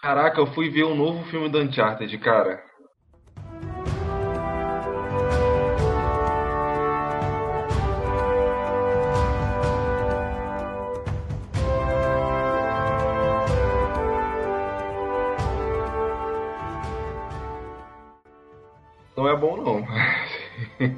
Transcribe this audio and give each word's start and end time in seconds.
Caraca, 0.00 0.40
eu 0.40 0.46
fui 0.46 0.70
ver 0.70 0.84
um 0.84 0.94
novo 0.94 1.24
filme 1.24 1.48
do 1.48 1.58
Uncharted, 1.58 2.16
cara. 2.18 2.62
Não 19.16 19.28
é 19.28 19.36
bom 19.36 19.56
não. 19.56 19.84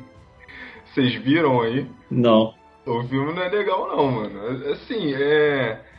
Vocês 0.85 1.14
viram 1.14 1.62
aí? 1.62 1.91
Não. 2.11 2.55
O 2.85 3.03
filme 3.05 3.32
não 3.32 3.43
é 3.43 3.48
legal 3.48 3.89
não, 3.89 4.11
mano. 4.11 4.71
Assim, 4.73 5.14
é. 5.14 5.89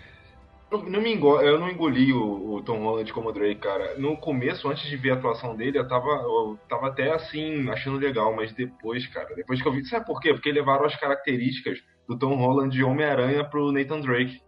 Não, 0.72 1.02
me 1.02 1.14
engol... 1.14 1.42
Eu 1.42 1.60
não 1.60 1.70
engoli 1.70 2.14
o, 2.14 2.54
o, 2.54 2.62
Tom 2.62 2.80
Holland 2.80 3.12
como 3.12 3.34
Drake, 3.34 3.60
cara. 3.60 3.96
No 3.98 4.16
começo, 4.16 4.70
antes 4.70 4.90
de 4.90 4.96
ver 4.96 5.12
a 5.12 5.14
atuação 5.16 5.54
dele, 5.54 5.78
eu 5.78 5.88
tava, 5.88 6.08
eu 6.08 6.58
tava 6.70 6.88
até 6.88 7.12
assim, 7.14 7.70
achando 7.70 7.98
legal, 7.98 8.34
mas 8.34 8.54
depois, 8.54 9.06
cara, 9.08 9.36
depois 9.36 9.62
que 9.62 9.68
eu 9.68 9.74
vi. 9.74 9.86
Sabe 9.86 10.06
por 10.06 10.22
quê? 10.22 10.34
Porque 10.34 10.52
levaram 10.52 10.86
as 10.86 10.96
características 10.96 11.80
do 12.08 12.18
Tom 12.18 12.36
Holland 12.36 12.74
de 12.74 12.84
Homem-Aranha 12.84 13.44
pro 13.44 13.72
Nathan 13.72 14.00
Drake. 14.00 14.42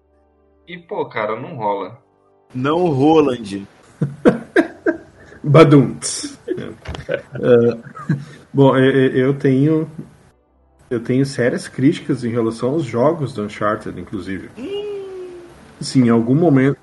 E, 0.66 0.78
pô, 0.78 1.06
cara, 1.10 1.36
não 1.38 1.56
rola. 1.58 2.02
Não 2.56 2.88
Roland. 2.88 3.68
Baduntz. 5.44 6.40
uh, 6.48 7.84
bom, 8.54 8.78
eu 8.78 9.34
tenho. 9.34 9.90
Eu 10.90 11.04
tenho 11.04 11.26
sérias 11.26 11.68
críticas 11.68 12.24
em 12.24 12.30
relação 12.30 12.70
aos 12.70 12.86
jogos 12.86 13.34
do 13.34 13.44
Uncharted, 13.44 14.00
inclusive. 14.00 14.50
Sim, 15.80 16.06
em 16.06 16.10
algum 16.10 16.36
momento. 16.36 16.78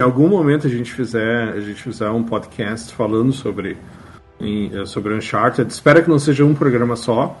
Em 0.00 0.04
algum 0.04 0.28
momento 0.28 0.66
a 0.66 0.70
gente 0.70 0.92
fizer, 0.92 1.48
a 1.48 1.60
gente 1.60 1.82
fizer 1.82 2.08
um 2.10 2.22
podcast 2.22 2.94
falando 2.94 3.32
sobre, 3.32 3.76
em, 4.40 4.70
eh, 4.72 4.86
sobre 4.86 5.12
Uncharted. 5.12 5.72
Espero 5.72 6.02
que 6.02 6.08
não 6.08 6.18
seja 6.18 6.44
um 6.44 6.54
programa 6.54 6.94
só. 6.94 7.36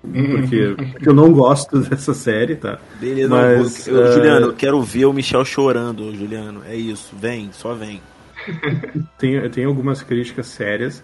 Porque, 0.00 0.74
porque 0.92 1.08
eu 1.08 1.14
não 1.14 1.32
gosto 1.32 1.80
dessa 1.88 2.14
série, 2.14 2.54
tá? 2.54 2.78
Beleza, 3.00 3.28
Mas, 3.28 3.88
eu, 3.88 3.96
eu, 3.96 4.08
uh... 4.08 4.12
Juliano, 4.12 4.46
eu 4.46 4.54
quero 4.54 4.80
ver 4.82 5.06
o 5.06 5.12
Michel 5.12 5.44
chorando, 5.44 6.14
Juliano. 6.14 6.62
É 6.64 6.76
isso, 6.76 7.14
vem, 7.16 7.50
só 7.52 7.74
vem. 7.74 8.00
tem, 9.18 9.50
tem 9.50 9.64
algumas 9.64 10.02
críticas 10.02 10.46
sérias 10.46 11.02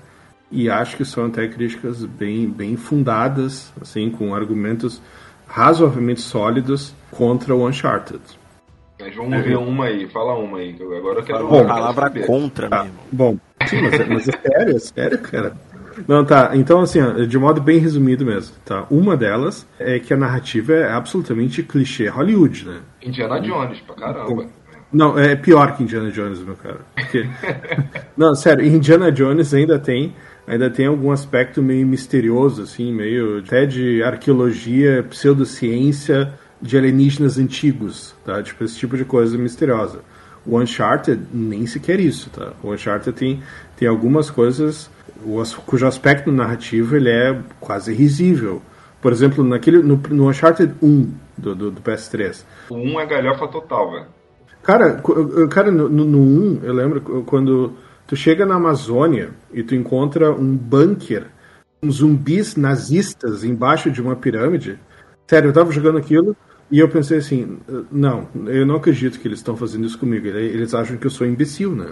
e 0.52 0.68
acho 0.68 0.96
que 0.96 1.04
são 1.04 1.26
até 1.26 1.48
críticas 1.48 2.04
bem, 2.04 2.48
bem 2.48 2.76
fundadas, 2.76 3.72
assim, 3.80 4.10
com 4.10 4.34
argumentos 4.34 5.00
razoavelmente 5.46 6.20
sólidos 6.20 6.94
contra 7.10 7.54
o 7.54 7.66
Uncharted. 7.66 8.20
Mas 9.02 9.16
vamos 9.16 9.32
é. 9.32 9.42
ver 9.42 9.56
uma 9.56 9.86
aí, 9.86 10.08
fala 10.08 10.34
uma 10.34 10.58
aí, 10.58 10.76
agora 10.96 11.18
eu 11.18 11.24
quero 11.24 11.48
Bom, 11.48 11.66
palavra 11.66 12.10
contra 12.24 12.68
tá. 12.68 12.84
mesmo. 12.84 12.98
Bom, 13.10 13.36
sim, 13.66 13.82
mas, 13.82 13.94
é, 13.94 14.04
mas 14.06 14.28
é 14.28 14.32
sério, 14.32 14.76
é 14.76 14.78
sério, 14.78 15.18
cara. 15.18 15.52
Não, 16.06 16.24
tá. 16.24 16.52
Então, 16.54 16.80
assim, 16.80 17.00
de 17.26 17.38
modo 17.38 17.60
bem 17.60 17.78
resumido 17.78 18.24
mesmo, 18.24 18.54
tá? 18.64 18.86
Uma 18.90 19.16
delas 19.16 19.66
é 19.78 19.98
que 19.98 20.14
a 20.14 20.16
narrativa 20.16 20.72
é 20.72 20.92
absolutamente 20.92 21.62
clichê 21.62 22.08
Hollywood, 22.08 22.66
né? 22.66 22.80
Indiana 23.02 23.40
Jones, 23.40 23.80
pra 23.80 23.94
caramba. 23.94 24.46
Não, 24.92 25.18
é 25.18 25.34
pior 25.34 25.76
que 25.76 25.82
Indiana 25.82 26.10
Jones, 26.10 26.40
meu 26.40 26.54
cara. 26.54 26.80
Porque... 26.94 27.28
não, 28.16 28.34
sério, 28.34 28.64
Indiana 28.64 29.10
Jones 29.10 29.52
ainda 29.52 29.78
tem 29.78 30.14
ainda 30.46 30.68
tem 30.68 30.86
algum 30.86 31.10
aspecto 31.10 31.62
meio 31.62 31.86
misterioso, 31.86 32.62
assim, 32.62 32.92
meio 32.92 33.38
até 33.38 33.64
de 33.64 34.02
arqueologia, 34.02 35.04
pseudociência 35.08 36.32
de 36.62 36.78
alienígenas 36.78 37.36
antigos, 37.38 38.14
tá? 38.24 38.40
Tipo, 38.42 38.64
esse 38.64 38.78
tipo 38.78 38.96
de 38.96 39.04
coisa 39.04 39.36
misteriosa. 39.36 40.00
O 40.46 40.58
Uncharted 40.58 41.20
nem 41.32 41.66
sequer 41.66 42.00
isso, 42.00 42.30
tá? 42.30 42.52
O 42.62 42.72
Uncharted 42.72 43.16
tem, 43.16 43.42
tem 43.76 43.88
algumas 43.88 44.30
coisas 44.30 44.88
cujo 45.66 45.86
aspecto 45.86 46.32
narrativo 46.32 46.96
ele 46.96 47.10
é 47.10 47.38
quase 47.60 47.92
risível. 47.92 48.62
Por 49.00 49.12
exemplo, 49.12 49.42
naquele, 49.42 49.82
no, 49.82 49.96
no 50.10 50.28
Uncharted 50.28 50.74
1 50.82 51.12
do, 51.36 51.54
do, 51.54 51.70
do 51.70 51.80
PS3. 51.80 52.44
O 52.70 52.76
1 52.76 53.00
é 53.00 53.06
galhofa 53.06 53.48
total, 53.48 53.92
velho. 53.92 54.06
Cara, 54.62 55.02
cara 55.50 55.72
no, 55.72 55.88
no, 55.88 56.04
no 56.04 56.18
1, 56.18 56.60
eu 56.62 56.72
lembro 56.72 57.24
quando 57.26 57.72
tu 58.06 58.14
chega 58.14 58.46
na 58.46 58.54
Amazônia 58.54 59.30
e 59.52 59.62
tu 59.62 59.74
encontra 59.74 60.30
um 60.30 60.56
bunker, 60.56 61.26
com 61.80 61.90
zumbis 61.90 62.54
nazistas 62.54 63.42
embaixo 63.42 63.90
de 63.90 64.00
uma 64.00 64.14
pirâmide. 64.14 64.78
Sério, 65.26 65.48
eu 65.48 65.52
tava 65.52 65.72
jogando 65.72 65.98
aquilo 65.98 66.36
e 66.72 66.78
eu 66.78 66.88
pensei 66.88 67.18
assim, 67.18 67.58
não, 67.92 68.26
eu 68.46 68.64
não 68.64 68.76
acredito 68.76 69.20
que 69.20 69.28
eles 69.28 69.40
estão 69.40 69.54
fazendo 69.54 69.86
isso 69.86 69.98
comigo. 69.98 70.26
Eles 70.26 70.72
acham 70.72 70.96
que 70.96 71.06
eu 71.06 71.10
sou 71.10 71.26
imbecil, 71.26 71.76
né? 71.76 71.84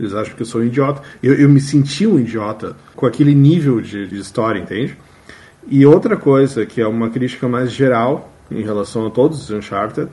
Eles 0.00 0.14
acham 0.14 0.34
que 0.34 0.40
eu 0.40 0.46
sou 0.46 0.62
um 0.62 0.64
idiota. 0.64 1.02
Eu, 1.22 1.34
eu 1.34 1.46
me 1.46 1.60
senti 1.60 2.06
um 2.06 2.18
idiota 2.18 2.74
com 2.96 3.04
aquele 3.04 3.34
nível 3.34 3.82
de, 3.82 4.06
de 4.06 4.16
história, 4.16 4.58
entende? 4.58 4.96
E 5.68 5.84
outra 5.84 6.16
coisa, 6.16 6.64
que 6.64 6.80
é 6.80 6.86
uma 6.86 7.10
crítica 7.10 7.46
mais 7.46 7.70
geral 7.70 8.32
em 8.50 8.62
relação 8.62 9.06
a 9.06 9.10
todos 9.10 9.42
os 9.42 9.50
Uncharted, 9.50 10.08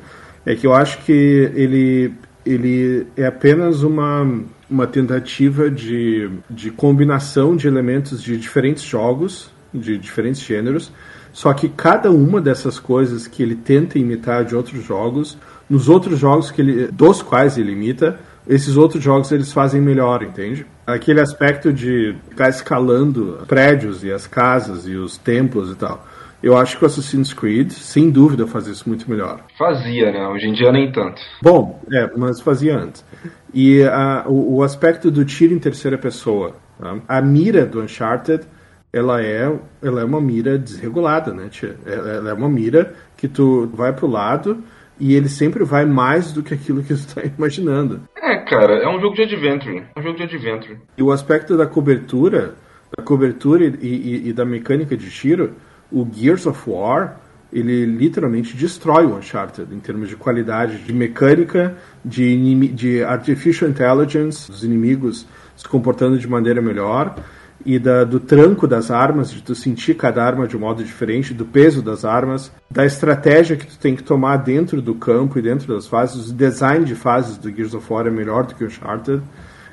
é 0.45 0.55
que 0.55 0.67
eu 0.67 0.73
acho 0.73 1.05
que 1.05 1.49
ele, 1.55 2.13
ele 2.45 3.07
é 3.15 3.27
apenas 3.27 3.81
uma, 3.81 4.29
uma 4.69 4.87
tentativa 4.87 5.71
de, 5.71 6.29
de 6.49 6.69
combinação 6.69 7.55
de 7.55 7.65
elementos 7.65 8.21
de 8.21 8.35
diferentes 8.37 8.83
jogos, 8.83 9.49
de 9.73 9.97
diferentes 9.97 10.41
gêneros, 10.41 10.91
só 11.33 11.53
que 11.53 11.69
cada 11.69 12.11
uma 12.11 12.41
dessas 12.41 12.79
coisas 12.79 13.27
que 13.27 13.41
ele 13.41 13.55
tenta 13.55 13.97
imitar 13.97 14.43
de 14.43 14.55
outros 14.55 14.83
jogos, 14.83 15.37
nos 15.69 15.87
outros 15.87 16.19
jogos 16.19 16.51
que 16.51 16.61
ele, 16.61 16.87
dos 16.87 17.21
quais 17.21 17.57
ele 17.57 17.71
imita, 17.71 18.19
esses 18.47 18.75
outros 18.75 19.03
jogos 19.03 19.31
eles 19.31 19.53
fazem 19.53 19.79
melhor, 19.79 20.23
entende? 20.23 20.65
Aquele 20.85 21.21
aspecto 21.21 21.71
de 21.71 22.15
ficar 22.29 22.49
escalando 22.49 23.39
prédios 23.47 24.03
e 24.03 24.11
as 24.11 24.27
casas 24.27 24.87
e 24.87 24.95
os 24.95 25.17
templos 25.17 25.71
e 25.71 25.75
tal. 25.75 26.05
Eu 26.41 26.57
acho 26.57 26.77
que 26.77 26.83
o 26.83 26.87
Assassin's 26.87 27.33
Creed, 27.33 27.71
sem 27.71 28.09
dúvida, 28.09 28.47
fazia 28.47 28.73
isso 28.73 28.89
muito 28.89 29.09
melhor. 29.09 29.41
Fazia, 29.57 30.11
né? 30.11 30.27
Hoje 30.27 30.47
em 30.47 30.53
dia 30.53 30.71
nem 30.71 30.91
tanto. 30.91 31.21
Bom, 31.41 31.79
é, 31.91 32.09
mas 32.17 32.41
fazia 32.41 32.75
antes. 32.75 33.05
E 33.53 33.81
uh, 33.83 34.27
o, 34.27 34.55
o, 34.55 34.63
aspecto 34.63 35.11
do 35.11 35.23
tiro 35.23 35.53
em 35.53 35.59
terceira 35.59 35.99
pessoa. 35.99 36.55
Tá? 36.79 36.97
A 37.07 37.21
mira 37.21 37.63
do 37.63 37.81
Uncharted, 37.81 38.43
ela 38.93 39.21
é, 39.21 39.51
ela 39.81 40.01
é 40.01 40.03
uma 40.03 40.19
mira 40.19 40.57
desregulada, 40.57 41.33
né, 41.33 41.47
tia? 41.49 41.77
Ela 41.85 42.31
é 42.31 42.33
uma 42.33 42.49
mira 42.49 42.93
que 43.15 43.27
tu 43.27 43.67
vai 43.73 43.93
pro 43.93 44.07
lado 44.07 44.63
e 44.99 45.15
ele 45.15 45.29
sempre 45.29 45.63
vai 45.63 45.85
mais 45.85 46.31
do 46.31 46.43
que 46.43 46.53
aquilo 46.53 46.81
que 46.81 46.89
tu 46.89 46.93
está 46.93 47.21
imaginando. 47.37 48.01
É, 48.17 48.37
cara, 48.37 48.75
é 48.83 48.87
um 48.87 48.99
jogo 48.99 49.15
de 49.15 49.23
adventure. 49.23 49.83
É 49.95 49.99
um 49.99 50.03
jogo 50.03 50.17
de 50.17 50.23
adventure. 50.23 50.77
E 50.97 51.03
o 51.03 51.11
aspecto 51.11 51.57
da 51.57 51.65
cobertura, 51.65 52.55
da 52.95 53.03
cobertura 53.03 53.65
e, 53.65 53.69
e, 53.81 54.29
e 54.29 54.33
da 54.33 54.45
mecânica 54.45 54.95
de 54.97 55.09
tiro 55.09 55.53
o 55.91 56.07
Gears 56.11 56.45
of 56.45 56.69
War 56.69 57.17
ele 57.51 57.85
literalmente 57.85 58.55
destrói 58.55 59.05
o 59.05 59.17
Uncharted 59.17 59.73
em 59.73 59.79
termos 59.79 60.07
de 60.07 60.15
qualidade, 60.15 60.77
de 60.77 60.93
mecânica, 60.93 61.75
de, 62.03 62.67
de 62.69 63.03
artificial 63.03 63.69
intelligence, 63.69 64.49
dos 64.49 64.63
inimigos 64.63 65.27
se 65.55 65.67
comportando 65.67 66.17
de 66.17 66.27
maneira 66.27 66.61
melhor 66.61 67.15
e 67.65 67.79
da, 67.79 68.03
do 68.03 68.19
tranco 68.19 68.67
das 68.67 68.91
armas, 68.91 69.31
de 69.31 69.41
tu 69.41 69.55
sentir 69.55 69.95
cada 69.95 70.23
arma 70.23 70.47
de 70.47 70.55
um 70.55 70.59
modo 70.59 70.83
diferente, 70.83 71.33
do 71.33 71.45
peso 71.45 71.81
das 71.81 72.05
armas, 72.05 72.51
da 72.69 72.85
estratégia 72.85 73.55
que 73.55 73.67
tu 73.67 73.77
tem 73.77 73.95
que 73.95 74.03
tomar 74.03 74.37
dentro 74.37 74.81
do 74.81 74.95
campo 74.95 75.37
e 75.37 75.41
dentro 75.41 75.73
das 75.73 75.87
fases, 75.87 76.29
o 76.29 76.33
design 76.33 76.85
de 76.85 76.95
fases 76.95 77.37
do 77.37 77.49
Gears 77.53 77.73
of 77.73 77.91
War 77.91 78.07
é 78.07 78.11
melhor 78.11 78.45
do 78.45 78.55
que 78.55 78.63
o 78.63 78.67
Uncharted. 78.67 79.21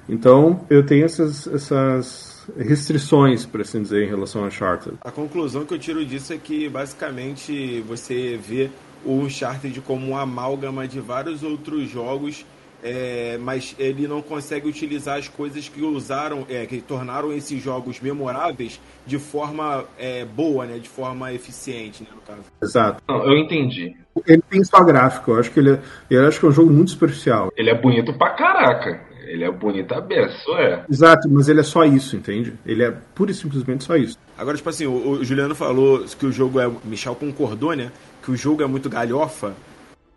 Então, 0.09 0.65
eu 0.71 0.85
tenho 0.85 1.05
essas, 1.05 1.47
essas 1.47 2.47
restrições, 2.57 3.45
por 3.45 3.61
assim 3.61 3.83
dizer, 3.83 4.05
em 4.05 4.09
relação 4.09 4.45
a 4.45 4.47
Uncharted. 4.47 4.97
A 5.03 5.11
conclusão 5.11 5.65
que 5.65 5.75
eu 5.75 5.79
tiro 5.79 6.05
disso 6.05 6.33
é 6.33 6.39
que 6.39 6.69
basicamente 6.69 7.85
você 7.87 8.39
vê 8.43 8.71
o 9.05 9.13
Uncharted 9.21 9.81
como 9.83 10.09
uma 10.09 10.23
amálgama 10.23 10.89
de 10.89 11.01
vários 11.01 11.43
outros 11.43 11.89
jogos, 11.89 12.45
é, 12.83 13.39
mas 13.41 13.75
ele 13.79 14.07
não 14.07 14.23
consegue 14.23 14.69
utilizar 14.69 15.19
as 15.19 15.29
coisas 15.29 15.69
que 15.69 15.83
usaram, 15.83 16.47
é, 16.49 16.67
que 16.67 16.81
tornaram 16.81 17.33
esses 17.33 17.63
jogos 17.63 18.01
memoráveis 18.01 18.81
de 19.07 19.19
forma 19.19 19.85
é, 19.99 20.25
boa, 20.25 20.67
né, 20.67 20.79
de 20.79 20.89
forma 20.89 21.33
eficiente, 21.33 22.03
né, 22.03 22.09
no 22.15 22.21
caso. 22.23 22.45
Exato. 22.63 23.03
Não, 23.09 23.25
eu 23.25 23.39
entendi. 23.39 23.97
Ele 24.27 24.43
tem 24.51 24.65
só 24.65 24.83
gráfico, 24.83 25.33
eu 25.33 25.41
acho 25.41 25.51
que 25.51 25.61
ele, 25.61 25.73
é, 25.73 25.81
eu 26.11 26.27
acho 26.27 26.41
que 26.41 26.47
é 26.47 26.49
um 26.49 26.53
jogo 26.53 26.71
muito 26.71 26.91
superficial. 26.91 27.53
Ele 27.57 27.71
é 27.71 27.75
bonito 27.75 28.13
pra 28.15 28.31
caraca. 28.31 29.09
Ele 29.29 29.45
é 29.45 29.51
bonito 29.51 29.93
a 29.93 30.01
beça, 30.01 30.51
é. 30.53 30.85
Exato, 30.91 31.29
mas 31.29 31.51
ele 31.51 31.61
é 31.61 31.63
só 31.63 31.85
isso, 31.85 32.17
entende? 32.17 32.55
Ele 32.65 32.83
é 32.83 32.91
pura 33.15 33.31
e 33.31 33.35
simplesmente 33.35 33.85
só 33.85 33.95
isso. 33.95 34.17
Agora, 34.39 34.57
tipo 34.57 34.71
assim, 34.71 34.87
o, 34.87 35.11
o 35.11 35.25
Juliano 35.25 35.55
falou 35.55 36.03
que 36.19 36.25
o 36.25 36.33
jogo 36.33 36.59
é. 36.59 36.71
Michel 36.83 37.15
concordou, 37.15 37.75
né? 37.75 37.93
Que 38.23 38.31
o 38.31 38.37
jogo 38.37 38.63
é 38.63 38.67
muito 38.67 38.89
galhofa. 38.89 39.53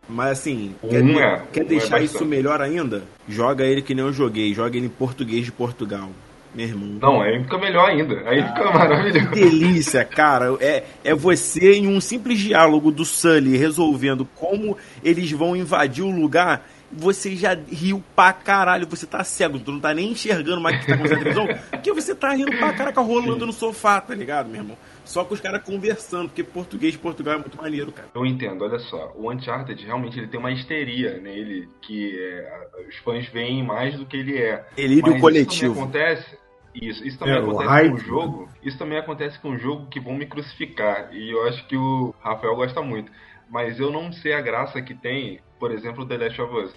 Mas 0.08 0.40
assim, 0.40 0.76
um 0.84 0.90
quer, 0.90 0.98
é, 0.98 1.42
quer 1.52 1.62
um 1.62 1.66
é 1.66 1.68
deixar 1.68 2.02
é 2.02 2.04
isso 2.04 2.26
melhor 2.26 2.62
ainda? 2.62 3.04
Joga 3.28 3.64
ele 3.64 3.82
que 3.82 3.96
nem 3.96 4.06
eu 4.06 4.12
joguei, 4.12 4.54
joga 4.54 4.76
ele 4.76 4.88
em 4.88 4.90
português 4.90 5.46
de 5.46 5.52
Portugal. 5.52 6.10
Meu 6.54 6.66
irmão. 6.66 6.98
Não, 7.02 7.22
aí 7.22 7.42
fica 7.42 7.58
melhor 7.58 7.90
ainda. 7.90 8.30
Aí 8.30 8.40
ah, 8.42 8.48
fica 8.50 8.72
maravilhoso. 8.72 9.30
Que 9.30 9.40
delícia, 9.40 10.04
cara. 10.04 10.54
É, 10.60 10.84
é 11.02 11.16
você 11.16 11.76
em 11.76 11.88
um 11.88 12.02
simples 12.02 12.40
diálogo 12.40 12.92
do 12.92 13.06
Sully 13.06 13.56
resolvendo 13.56 14.28
como 14.36 14.78
eles 15.02 15.32
vão 15.32 15.56
invadir 15.56 16.04
o 16.04 16.12
lugar 16.12 16.66
você 16.92 17.36
já 17.36 17.58
riu 17.72 18.04
pra 18.16 18.34
caralho, 18.34 18.88
você 18.88 19.06
tá 19.06 19.24
cego, 19.24 19.60
tu 19.60 19.72
não 19.72 19.80
tá 19.80 19.94
nem 19.94 20.12
enxergando 20.12 20.60
mais 20.60 20.76
o 20.76 20.80
que 20.80 20.88
tá 20.88 20.96
acontecendo 20.96 21.24
na 21.24 21.32
televisão, 21.32 21.60
porque 21.70 21.94
você 21.94 22.14
tá 22.14 22.34
rindo 22.34 22.52
pra 22.58 22.74
caraca 22.74 23.02
rolando 23.02 23.46
no 23.46 23.54
sofá, 23.54 24.02
tá 24.02 24.14
ligado, 24.14 24.50
meu 24.50 24.62
irmão? 24.62 24.78
Só 25.06 25.24
com 25.26 25.34
os 25.34 25.42
caras 25.42 25.64
conversando, 25.64 26.30
porque 26.30 26.44
português 26.44 26.94
de 26.94 27.00
Portugal 27.00 27.36
é 27.36 27.38
muito 27.38 27.58
maneiro, 27.58 27.92
cara. 27.92 28.10
Eu 28.14 28.26
entendo, 28.26 28.64
olha 28.64 28.80
só, 28.80 29.14
o 29.16 29.32
Uncharted 29.32 29.86
realmente 29.86 30.18
ele 30.18 30.28
tem 30.28 30.40
uma 30.40 30.52
histeria 30.52 31.18
nele, 31.20 31.68
que 31.82 32.18
é, 32.20 32.68
os 32.88 32.98
fãs 32.98 33.28
veem 33.28 33.64
mais 33.64 33.98
do 33.98 34.06
que 34.06 34.18
ele 34.18 34.38
é. 34.38 34.66
Delírio 34.76 35.20
coletivo. 35.20 35.74
Isso 35.74 35.82
acontece, 35.82 36.38
isso, 36.74 37.06
isso 37.06 37.20
também 37.20 37.36
é, 37.36 37.40
acontece 37.40 37.90
com 37.90 37.96
o 37.96 38.00
jogo. 38.00 38.50
Isso 38.64 38.78
também 38.78 38.98
acontece 38.98 39.40
com 39.40 39.50
um 39.50 39.60
jogo 39.60 39.88
que 39.88 40.00
vão 40.00 40.14
me 40.16 40.26
crucificar. 40.26 41.10
E 41.14 41.32
eu 41.32 41.48
acho 41.48 41.66
que 41.68 41.76
o 41.76 42.14
Rafael 42.22 42.56
gosta 42.56 42.82
muito. 42.82 43.12
Mas 43.50 43.80
eu 43.80 43.92
não 43.92 44.14
sei 44.14 44.34
a 44.34 44.42
graça 44.42 44.82
que 44.82 44.94
tem, 44.94 45.42
por 45.60 45.72
exemplo, 45.72 46.06
The 46.06 46.18
Last 46.18 46.42
of 46.42 46.56
Us. 46.56 46.74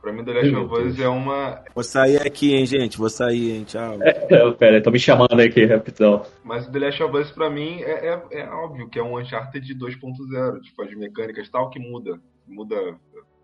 Pra 0.00 0.12
mim, 0.12 0.24
The 0.24 0.32
Last 0.32 0.54
of 0.54 0.74
Us 0.74 0.98
é 0.98 1.08
uma. 1.08 1.62
Vou 1.74 1.84
sair 1.84 2.26
aqui, 2.26 2.54
hein, 2.54 2.64
gente. 2.64 2.96
Vou 2.96 3.10
sair, 3.10 3.52
hein. 3.52 3.64
Tchau. 3.64 3.98
É, 4.00 4.50
pera, 4.52 4.82
tô 4.82 4.90
me 4.90 4.98
chamando 4.98 5.38
aqui, 5.38 5.66
rapidão. 5.66 6.24
Mas 6.42 6.66
o 6.66 6.72
The 6.72 6.78
Last 6.78 7.02
of 7.02 7.16
Us, 7.18 7.30
pra 7.30 7.50
mim, 7.50 7.82
é, 7.82 8.08
é, 8.08 8.40
é 8.40 8.48
óbvio 8.48 8.88
que 8.88 8.98
é 8.98 9.02
um 9.02 9.18
Uncharted 9.18 9.74
2.0. 9.74 10.60
Tipo, 10.62 10.82
as 10.82 10.94
mecânicas 10.94 11.48
tal, 11.50 11.68
que 11.68 11.78
muda. 11.78 12.18
Muda 12.46 12.76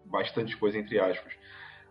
bastante 0.06 0.56
coisa, 0.56 0.78
entre 0.78 0.98
aspas. 0.98 1.34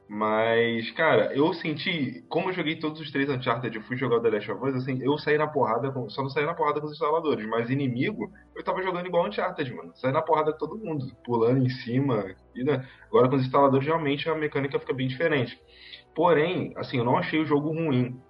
Mas, 0.08 0.92
cara, 0.92 1.34
eu 1.34 1.52
senti, 1.54 2.24
como 2.30 2.50
eu 2.50 2.54
joguei 2.54 2.76
todos 2.76 3.02
os 3.02 3.12
três 3.12 3.28
Uncharted 3.28 3.76
e 3.76 3.82
fui 3.82 3.98
jogar 3.98 4.18
o 4.18 4.22
The 4.22 4.30
Last 4.30 4.52
of 4.52 4.64
Us, 4.64 4.76
assim, 4.76 5.02
eu 5.02 5.18
saí 5.18 5.36
na 5.36 5.48
porrada, 5.48 5.92
com, 5.92 6.08
só 6.10 6.22
não 6.22 6.30
saí 6.30 6.46
na 6.46 6.54
porrada 6.54 6.80
com 6.80 6.86
os 6.86 6.94
instaladores, 6.94 7.48
mas 7.48 7.72
inimigo, 7.72 8.32
eu 8.56 8.64
tava 8.64 8.84
jogando 8.84 9.08
igual 9.08 9.28
Uncharted, 9.28 9.74
mano. 9.74 9.92
Saí 9.96 10.12
na 10.12 10.22
porrada 10.22 10.52
com 10.52 10.60
todo 10.60 10.78
mundo, 10.78 11.08
pulando 11.24 11.66
em 11.66 11.70
cima. 11.70 12.36
E, 12.54 12.64
né? 12.64 12.88
Agora 13.08 13.28
com 13.28 13.36
os 13.36 13.44
instaladores, 13.44 13.88
realmente 13.88 14.30
a 14.30 14.36
mecânica 14.36 14.80
fica 14.80 14.94
bem 14.94 15.08
diferente. 15.08 15.60
Porém, 16.14 16.72
assim, 16.78 16.98
eu 16.98 17.04
não 17.04 17.18
achei 17.18 17.40
o 17.40 17.46
jogo 17.46 17.70
ruim, 17.70 18.22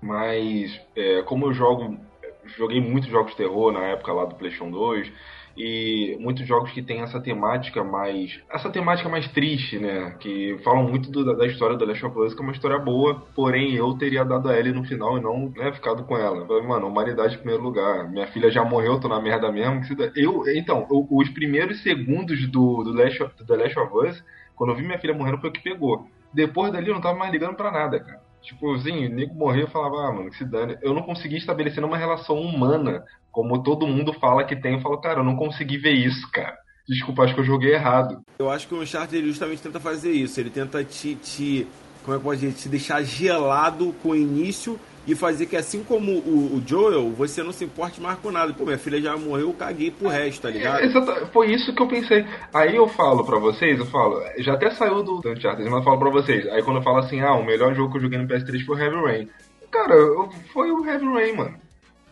mas 0.00 0.80
é, 0.96 1.22
como 1.22 1.46
eu 1.46 1.52
jogo, 1.52 1.98
joguei 2.44 2.80
muitos 2.80 3.08
jogos 3.08 3.30
de 3.30 3.36
terror 3.36 3.70
na 3.72 3.84
época 3.84 4.12
lá 4.12 4.24
do 4.24 4.34
PlayStation 4.34 4.72
2, 4.72 5.12
e 5.56 6.16
muitos 6.20 6.46
jogos 6.46 6.70
que 6.70 6.82
tem 6.82 7.00
essa 7.00 7.20
temática 7.20 7.84
mais 7.84 8.40
essa 8.50 8.70
temática 8.70 9.08
mais 9.08 9.28
triste, 9.28 9.78
né? 9.78 10.16
Que 10.18 10.58
falam 10.64 10.84
muito 10.84 11.10
do, 11.10 11.36
da 11.36 11.46
história 11.46 11.76
do 11.76 11.84
Last 11.84 12.04
of 12.04 12.18
Us, 12.18 12.34
que 12.34 12.40
é 12.40 12.42
uma 12.42 12.52
história 12.52 12.78
boa, 12.78 13.22
porém 13.34 13.74
eu 13.74 13.92
teria 13.94 14.24
dado 14.24 14.48
a 14.48 14.58
Ellie 14.58 14.72
no 14.72 14.84
final 14.84 15.18
e 15.18 15.20
não 15.20 15.50
né, 15.56 15.72
ficado 15.72 16.04
com 16.04 16.16
ela. 16.16 16.46
Mano, 16.62 16.86
humanidade 16.86 17.34
em 17.34 17.38
primeiro 17.38 17.62
lugar. 17.62 18.08
Minha 18.10 18.26
filha 18.28 18.50
já 18.50 18.64
morreu, 18.64 19.00
tô 19.00 19.08
na 19.08 19.20
merda 19.20 19.50
mesmo. 19.50 19.80
Eu, 20.16 20.44
então, 20.54 20.86
os 20.88 21.28
primeiros 21.30 21.82
segundos 21.82 22.46
do, 22.50 22.82
do, 22.82 22.92
Last 22.92 23.22
of, 23.22 23.36
do 23.36 23.46
The 23.46 23.56
Last 23.56 23.78
of 23.78 24.08
Us, 24.08 24.24
quando 24.54 24.70
eu 24.70 24.76
vi 24.76 24.82
minha 24.82 24.98
filha 24.98 25.14
morrendo, 25.14 25.38
foi 25.38 25.50
o 25.50 25.52
que 25.52 25.62
pegou. 25.62 26.06
Depois 26.32 26.72
dali 26.72 26.88
eu 26.88 26.94
não 26.94 27.00
tava 27.00 27.18
mais 27.18 27.30
ligando 27.30 27.54
pra 27.54 27.70
nada, 27.70 28.00
cara. 28.00 28.20
Tipo, 28.42 28.74
assim, 28.74 29.06
o 29.06 29.10
nego 29.10 29.34
morreu 29.34 29.66
e 29.66 29.70
falava, 29.70 30.08
ah, 30.08 30.12
mano, 30.12 30.30
que 30.30 30.36
se 30.36 30.44
dane. 30.44 30.76
Eu 30.82 30.92
não 30.92 31.02
consegui 31.02 31.36
estabelecer 31.36 31.84
uma 31.84 31.96
relação 31.96 32.40
humana, 32.40 33.04
como 33.32 33.62
todo 33.62 33.86
mundo 33.86 34.12
fala 34.12 34.44
que 34.44 34.54
tem. 34.54 34.74
Eu 34.74 34.80
falo, 34.80 34.98
cara, 34.98 35.20
eu 35.20 35.24
não 35.24 35.34
consegui 35.34 35.78
ver 35.78 35.92
isso, 35.92 36.30
cara. 36.30 36.56
Desculpa, 36.88 37.22
acho 37.22 37.34
que 37.34 37.40
eu 37.40 37.44
joguei 37.44 37.74
errado. 37.74 38.20
Eu 38.38 38.50
acho 38.50 38.68
que 38.68 38.74
o 38.74 38.82
Uncharted 38.82 39.26
justamente 39.26 39.62
tenta 39.62 39.80
fazer 39.80 40.12
isso. 40.12 40.38
Ele 40.38 40.50
tenta 40.50 40.84
te, 40.84 41.14
te 41.14 41.66
como 42.04 42.16
é 42.16 42.18
que 42.18 42.24
pode 42.24 42.40
dizer, 42.40 42.54
te 42.54 42.68
deixar 42.68 43.02
gelado 43.02 43.94
com 44.02 44.10
o 44.10 44.16
início 44.16 44.78
e 45.06 45.14
fazer 45.14 45.46
que 45.46 45.56
assim 45.56 45.82
como 45.82 46.12
o, 46.12 46.56
o, 46.56 46.62
Joel, 46.64 47.10
você 47.10 47.42
não 47.42 47.52
se 47.52 47.64
importe 47.64 48.00
mais 48.00 48.18
com 48.18 48.30
nada. 48.30 48.52
Pô, 48.52 48.64
minha 48.64 48.78
filha 48.78 49.00
já 49.00 49.16
morreu, 49.16 49.48
eu 49.48 49.54
caguei 49.54 49.90
pro 49.90 50.08
resto, 50.08 50.42
tá 50.42 50.50
ligado? 50.50 50.80
É, 50.80 51.26
foi 51.26 51.52
isso 51.52 51.74
que 51.74 51.82
eu 51.82 51.88
pensei. 51.88 52.24
Aí 52.52 52.76
eu 52.76 52.88
falo 52.88 53.24
pra 53.24 53.38
vocês, 53.38 53.78
eu 53.78 53.86
falo, 53.86 54.20
já 54.38 54.54
até 54.54 54.70
saiu 54.70 55.02
do 55.02 55.18
Uncharted, 55.18 55.68
mas 55.68 55.78
eu 55.78 55.82
falo 55.82 55.98
pra 55.98 56.10
vocês. 56.10 56.46
Aí 56.48 56.62
quando 56.62 56.76
eu 56.78 56.82
falo 56.82 56.98
assim, 56.98 57.20
ah, 57.20 57.34
o 57.34 57.44
melhor 57.44 57.74
jogo 57.74 57.92
que 57.92 57.98
eu 57.98 58.02
joguei 58.02 58.18
no 58.18 58.28
PS3 58.28 58.64
foi 58.64 58.76
o 58.76 58.78
Heavy 58.78 58.96
Rain. 58.96 59.28
Cara, 59.70 59.94
eu, 59.94 60.28
foi 60.52 60.70
o 60.70 60.84
Heavy 60.84 61.06
Rain, 61.06 61.32
mano. 61.36 61.54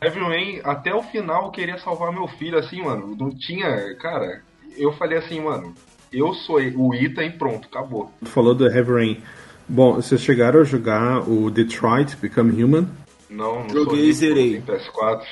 Heavy 0.03 0.21
Rain, 0.21 0.61
até 0.65 0.95
o 0.95 1.03
final 1.03 1.47
eu 1.47 1.51
queria 1.51 1.79
salvar 1.79 2.13
meu 2.13 2.27
filho, 2.27 2.59
assim, 2.59 2.83
mano. 2.83 3.15
Não 3.19 3.31
tinha. 3.31 3.95
Cara, 3.97 4.43
eu 4.77 4.93
falei 4.93 5.19
assim, 5.19 5.41
mano, 5.41 5.75
eu 6.13 6.33
sou 6.33 6.57
o 6.57 6.95
Ita 6.95 7.23
e 7.23 7.31
pronto, 7.31 7.69
acabou. 7.71 8.11
Tu 8.21 8.31
falou 8.31 8.55
do 8.55 8.67
Heavy 8.67 8.93
Rain. 8.93 9.23
Bom, 9.69 9.95
vocês 9.95 10.21
chegaram 10.21 10.61
a 10.61 10.65
jogar 10.65 11.29
o 11.29 11.51
Detroit 11.51 12.17
Become 12.17 12.63
Human? 12.63 12.89
Não, 13.29 13.63
não 13.63 13.69
Joguei 13.69 14.09
e 14.09 14.13
zerei. 14.13 14.61
PS4. 14.61 15.23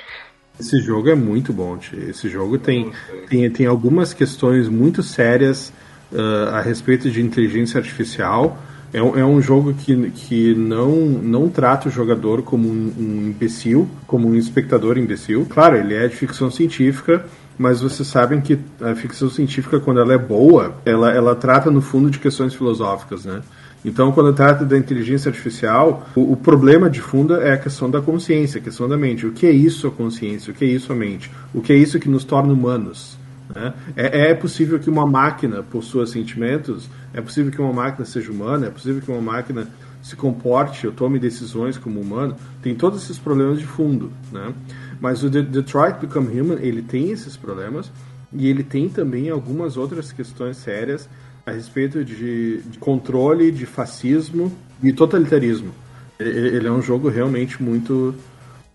Esse 0.61 0.81
jogo 0.81 1.09
é 1.09 1.15
muito 1.15 1.53
bom, 1.53 1.77
tio. 1.77 1.99
Esse 2.09 2.29
jogo 2.29 2.59
tem, 2.59 2.93
tem, 3.29 3.51
tem 3.51 3.67
algumas 3.67 4.13
questões 4.13 4.69
muito 4.69 5.03
sérias 5.03 5.73
uh, 6.13 6.55
a 6.55 6.61
respeito 6.61 7.11
de 7.11 7.21
inteligência 7.21 7.79
artificial. 7.79 8.59
É 8.93 8.99
é 8.99 9.25
um 9.25 9.41
jogo 9.41 9.75
que, 9.75 10.11
que 10.11 10.55
não, 10.55 10.97
não 10.97 11.49
trata 11.49 11.89
o 11.89 11.93
jogador 11.93 12.43
como 12.43 12.69
um, 12.69 12.93
um 12.99 13.29
imbecil, 13.29 13.89
como 14.07 14.29
um 14.29 14.35
espectador 14.35 14.97
imbecil. 14.97 15.47
Claro, 15.49 15.77
ele 15.77 15.95
é 15.95 16.09
de 16.09 16.17
ficção 16.17 16.51
científica, 16.51 17.25
mas 17.59 17.81
vocês 17.81 18.09
sabem 18.09 18.41
que 18.41 18.59
a 18.81 18.95
ficção 18.95 19.29
científica, 19.29 19.81
quando 19.81 20.01
ela 20.01 20.15
é 20.15 20.19
boa, 20.19 20.75
ela, 20.85 21.13
ela 21.13 21.35
trata 21.35 21.71
no 21.71 21.83
fundo 21.83 22.11
de 22.11 22.19
questões 22.19 22.55
filosóficas, 22.55 23.25
né? 23.25 23.43
Então, 23.85 24.11
quando 24.11 24.33
trata 24.33 24.65
da 24.65 24.77
inteligência 24.77 25.29
artificial, 25.29 26.09
o, 26.15 26.33
o, 26.33 26.37
problema 26.37 26.91
de 26.91 27.01
fundo 27.01 27.37
é 27.37 27.53
a 27.53 27.59
questão 27.59 27.89
da 27.89 28.01
consciência, 28.01 28.59
a 28.59 28.63
questão 28.63 28.89
da 28.89 28.97
mente. 28.97 29.27
O 29.27 29.33
que 29.33 29.47
é 29.47 29.53
isso 29.53 29.87
a 29.87 29.91
consciência? 29.91 30.53
O 30.53 30.55
que 30.55 30.65
é 30.65 30.69
isso 30.69 30.93
a 30.93 30.97
mente? 30.97 31.31
O 31.55 31.61
que 31.61 31.73
é 31.73 31.77
isso 31.77 31.99
que 32.01 32.09
nos 32.09 32.25
torna 32.25 32.53
humanos? 32.53 33.18
Né? 33.55 33.75
É, 33.97 34.31
é 34.31 34.35
possível 34.35 34.79
que 34.79 34.91
uma 34.91 35.07
máquina 35.07 35.63
possua 35.63 36.07
sentimentos? 36.07 36.89
É 37.13 37.21
possível 37.21 37.51
que 37.51 37.61
uma 37.61 37.73
máquina 37.73 38.05
seja 38.05 38.31
humana? 38.31 38.67
É 38.67 38.71
possível 38.71 39.01
que 39.01 39.11
uma 39.11 39.21
máquina 39.21 39.69
se 40.03 40.15
comporte 40.17 40.87
ou 40.87 40.93
tome 40.93 41.19
decisões 41.19 41.77
como 41.79 42.01
humano? 42.01 42.37
Tem 42.63 42.75
todos 42.75 43.03
esses 43.03 43.19
problemas 43.19 43.59
de 43.59 43.67
fundo, 43.67 44.13
né? 44.33 44.53
Mas 45.01 45.23
o 45.23 45.31
Detroit 45.31 45.99
Become 46.01 46.41
Human, 46.41 46.59
ele 46.61 46.83
tem 46.83 47.11
esses 47.11 47.37
problemas 47.37 47.91
e 48.33 48.49
ele 48.49 48.63
tem 48.63 48.89
também 48.89 49.31
algumas 49.31 49.77
outras 49.77 50.13
questões 50.13 50.57
sérias 50.57 51.09
a 51.47 51.53
respeito 51.53 52.05
de, 52.05 52.61
de 52.63 52.79
controle, 52.79 53.51
de 53.51 53.65
fascismo 53.65 54.53
e 54.83 54.93
totalitarismo. 54.93 55.73
Ele, 56.19 56.57
ele, 56.57 56.67
é 56.67 56.71
um 56.71 56.83
jogo 56.83 57.09
realmente 57.09 57.63
muito, 57.63 58.15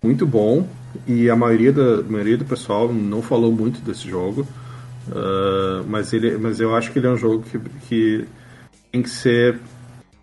muito 0.02 0.26
bom 0.26 0.66
e 1.06 1.28
a 1.28 1.36
maioria, 1.36 1.72
da, 1.72 2.00
a 2.00 2.02
maioria 2.02 2.38
do 2.38 2.44
pessoal 2.44 2.92
não 2.92 3.20
falou 3.22 3.52
muito 3.52 3.80
desse 3.80 4.08
jogo, 4.08 4.46
uh, 5.08 5.84
mas, 5.88 6.12
ele, 6.12 6.36
mas 6.38 6.60
eu 6.60 6.74
acho 6.74 6.92
que 6.92 6.98
ele 6.98 7.06
é 7.06 7.10
um 7.10 7.16
jogo 7.16 7.42
que, 7.42 7.58
que 7.88 8.24
tem 8.92 9.02
que 9.02 9.10
ser 9.10 9.58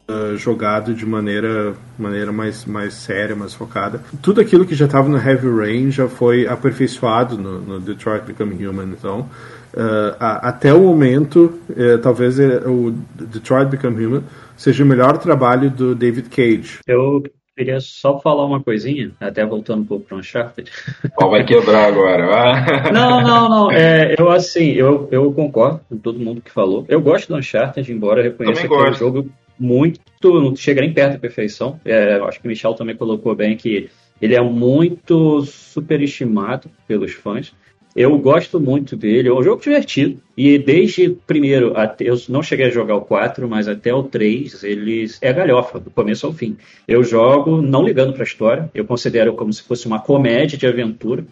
uh, 0.07 0.35
jogado 0.37 0.93
de 0.93 1.05
maneira, 1.05 1.73
maneira 1.97 2.31
mais, 2.31 2.65
mais 2.65 2.93
séria, 2.93 3.35
mais 3.35 3.53
focada. 3.53 4.03
Tudo 4.21 4.41
aquilo 4.41 4.65
que 4.65 4.75
já 4.75 4.85
estava 4.85 5.09
no 5.09 5.17
Heavy 5.17 5.49
Rain 5.49 5.91
já 5.91 6.07
foi 6.07 6.47
aperfeiçoado 6.47 7.37
no, 7.37 7.59
no 7.59 7.79
Detroit 7.79 8.25
Become 8.25 8.65
Human, 8.65 8.89
então 8.89 9.27
Uh, 9.73 10.11
até 10.19 10.73
o 10.73 10.81
momento, 10.81 11.57
uh, 11.69 11.97
talvez 12.01 12.37
uh, 12.37 12.69
o 12.69 12.91
Detroit 13.15 13.69
Become 13.69 14.05
Human 14.05 14.23
seja 14.57 14.83
o 14.83 14.87
melhor 14.87 15.17
trabalho 15.17 15.69
do 15.69 15.95
David 15.95 16.27
Cage. 16.29 16.79
Eu 16.85 17.23
queria 17.61 17.79
só 17.79 18.19
falar 18.19 18.43
uma 18.45 18.59
coisinha, 18.59 19.11
até 19.19 19.45
voltando 19.45 19.83
um 19.83 19.85
pouco 19.85 20.05
para 20.07 20.17
o 20.17 20.19
Uncharted. 20.19 20.71
Pau 21.15 21.29
vai 21.29 21.45
quebrar 21.45 21.85
agora. 21.85 22.89
não, 22.91 23.21
não, 23.21 23.47
não. 23.47 23.71
É, 23.71 24.15
eu 24.17 24.31
assim, 24.31 24.71
eu, 24.71 25.07
eu 25.11 25.31
concordo 25.31 25.81
com 25.87 25.97
todo 25.97 26.19
mundo 26.19 26.41
que 26.41 26.49
falou. 26.49 26.85
Eu 26.89 26.99
gosto 26.99 27.27
do 27.27 27.37
Uncharted, 27.37 27.91
embora 27.91 28.21
eu 28.21 28.31
reconheça 28.31 28.67
que 28.67 28.73
é 28.73 28.89
um 28.89 28.93
jogo 28.93 29.29
muito. 29.59 29.99
não 30.23 30.55
chega 30.55 30.81
nem 30.81 30.91
perto 30.91 31.13
da 31.13 31.19
perfeição. 31.19 31.79
É, 31.85 32.15
acho 32.15 32.39
que 32.39 32.47
o 32.47 32.49
Michel 32.49 32.73
também 32.73 32.95
colocou 32.95 33.35
bem 33.35 33.55
que 33.55 33.89
ele 34.19 34.35
é 34.35 34.41
muito 34.41 35.41
superestimado 35.43 36.67
pelos 36.87 37.13
fãs. 37.13 37.53
Eu 37.95 38.17
gosto 38.17 38.59
muito 38.59 38.95
dele, 38.95 39.27
é 39.27 39.33
um 39.33 39.43
jogo 39.43 39.61
divertido. 39.61 40.21
E 40.37 40.57
desde 40.57 41.09
primeiro, 41.27 41.77
até, 41.77 42.09
eu 42.09 42.15
não 42.29 42.41
cheguei 42.41 42.67
a 42.67 42.69
jogar 42.69 42.95
o 42.95 43.01
4, 43.01 43.47
mas 43.49 43.67
até 43.67 43.93
o 43.93 44.03
3, 44.03 44.63
eles 44.63 45.17
é 45.21 45.33
galhofa, 45.33 45.79
do 45.79 45.91
começo 45.91 46.25
ao 46.25 46.33
fim. 46.33 46.57
Eu 46.87 47.03
jogo 47.03 47.61
não 47.61 47.83
ligando 47.83 48.13
para 48.13 48.23
a 48.23 48.25
história, 48.25 48.69
eu 48.73 48.85
considero 48.85 49.33
como 49.33 49.51
se 49.51 49.61
fosse 49.61 49.87
uma 49.87 49.99
comédia 49.99 50.57
de 50.57 50.65
aventura. 50.65 51.25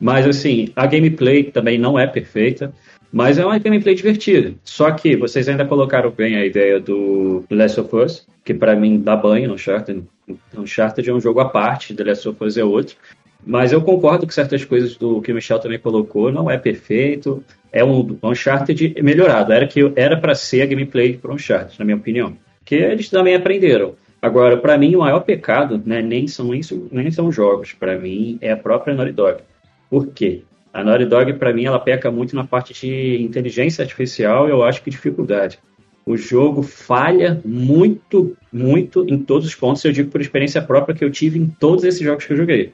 Mas 0.00 0.26
assim, 0.26 0.68
a 0.76 0.86
gameplay 0.86 1.44
também 1.44 1.78
não 1.78 1.98
é 1.98 2.06
perfeita, 2.06 2.72
mas 3.12 3.38
é 3.38 3.44
uma 3.44 3.58
gameplay 3.58 3.94
divertida. 3.94 4.54
Só 4.64 4.90
que 4.90 5.16
vocês 5.16 5.48
ainda 5.48 5.64
colocaram 5.64 6.10
bem 6.10 6.36
a 6.36 6.44
ideia 6.44 6.80
do 6.80 7.44
Last 7.50 7.80
of 7.80 7.94
Us, 7.96 8.26
que 8.44 8.52
para 8.52 8.76
mim 8.76 9.00
dá 9.00 9.16
banho 9.16 9.48
no 9.48 9.54
Uncharted. 9.54 10.02
Uncharted 10.56 11.08
é 11.08 11.12
um 11.14 11.20
jogo 11.20 11.40
à 11.40 11.48
parte, 11.48 11.94
The 11.94 12.04
Last 12.04 12.28
of 12.28 12.44
Us 12.44 12.56
é 12.56 12.64
outro. 12.64 12.96
Mas 13.46 13.72
eu 13.72 13.82
concordo 13.82 14.26
com 14.26 14.32
certas 14.32 14.64
coisas 14.64 14.96
do 14.96 15.20
que 15.20 15.30
o 15.30 15.34
Michel 15.34 15.58
também 15.58 15.78
colocou, 15.78 16.32
não 16.32 16.50
é 16.50 16.56
perfeito, 16.56 17.44
é 17.70 17.84
um 17.84 18.16
Uncharted 18.22 19.02
melhorado, 19.02 19.52
era 19.52 19.66
que 19.66 19.92
era 19.96 20.16
para 20.16 20.34
ser 20.34 20.62
a 20.62 20.66
gameplay 20.66 21.18
para 21.18 21.32
Uncharted, 21.32 21.78
na 21.78 21.84
minha 21.84 21.96
opinião, 21.96 22.36
que 22.64 22.76
eles 22.76 23.10
também 23.10 23.34
aprenderam. 23.34 23.94
Agora, 24.22 24.56
para 24.56 24.78
mim, 24.78 24.96
o 24.96 25.00
maior 25.00 25.20
pecado 25.20 25.82
né, 25.84 26.00
nem 26.00 26.26
são 26.26 26.54
isso, 26.54 26.88
nem 26.90 27.10
são 27.10 27.30
jogos, 27.30 27.74
para 27.74 27.98
mim 27.98 28.38
é 28.40 28.52
a 28.52 28.56
própria 28.56 28.94
Naughty 28.94 29.12
Dog. 29.12 29.42
Por 29.90 30.06
quê? 30.06 30.42
A 30.72 30.82
Naughty 30.82 31.04
Dog, 31.04 31.34
para 31.34 31.52
mim, 31.52 31.66
ela 31.66 31.78
peca 31.78 32.10
muito 32.10 32.34
na 32.34 32.44
parte 32.44 32.72
de 32.72 33.22
inteligência 33.22 33.82
artificial 33.82 34.48
e 34.48 34.50
eu 34.50 34.62
acho 34.62 34.82
que 34.82 34.90
dificuldade. 34.90 35.58
o 36.06 36.16
jogo 36.16 36.62
falha 36.62 37.40
muito, 37.44 38.36
muito 38.52 39.06
em 39.08 39.18
todos 39.18 39.46
os 39.46 39.54
pontos. 39.54 39.84
Eu 39.84 39.92
digo 39.92 40.10
por 40.10 40.20
experiência 40.20 40.60
própria 40.60 40.94
que 40.94 41.04
eu 41.04 41.10
tive 41.10 41.38
em 41.38 41.46
todos 41.46 41.84
esses 41.84 42.00
jogos 42.00 42.24
que 42.24 42.32
eu 42.32 42.36
joguei. 42.36 42.72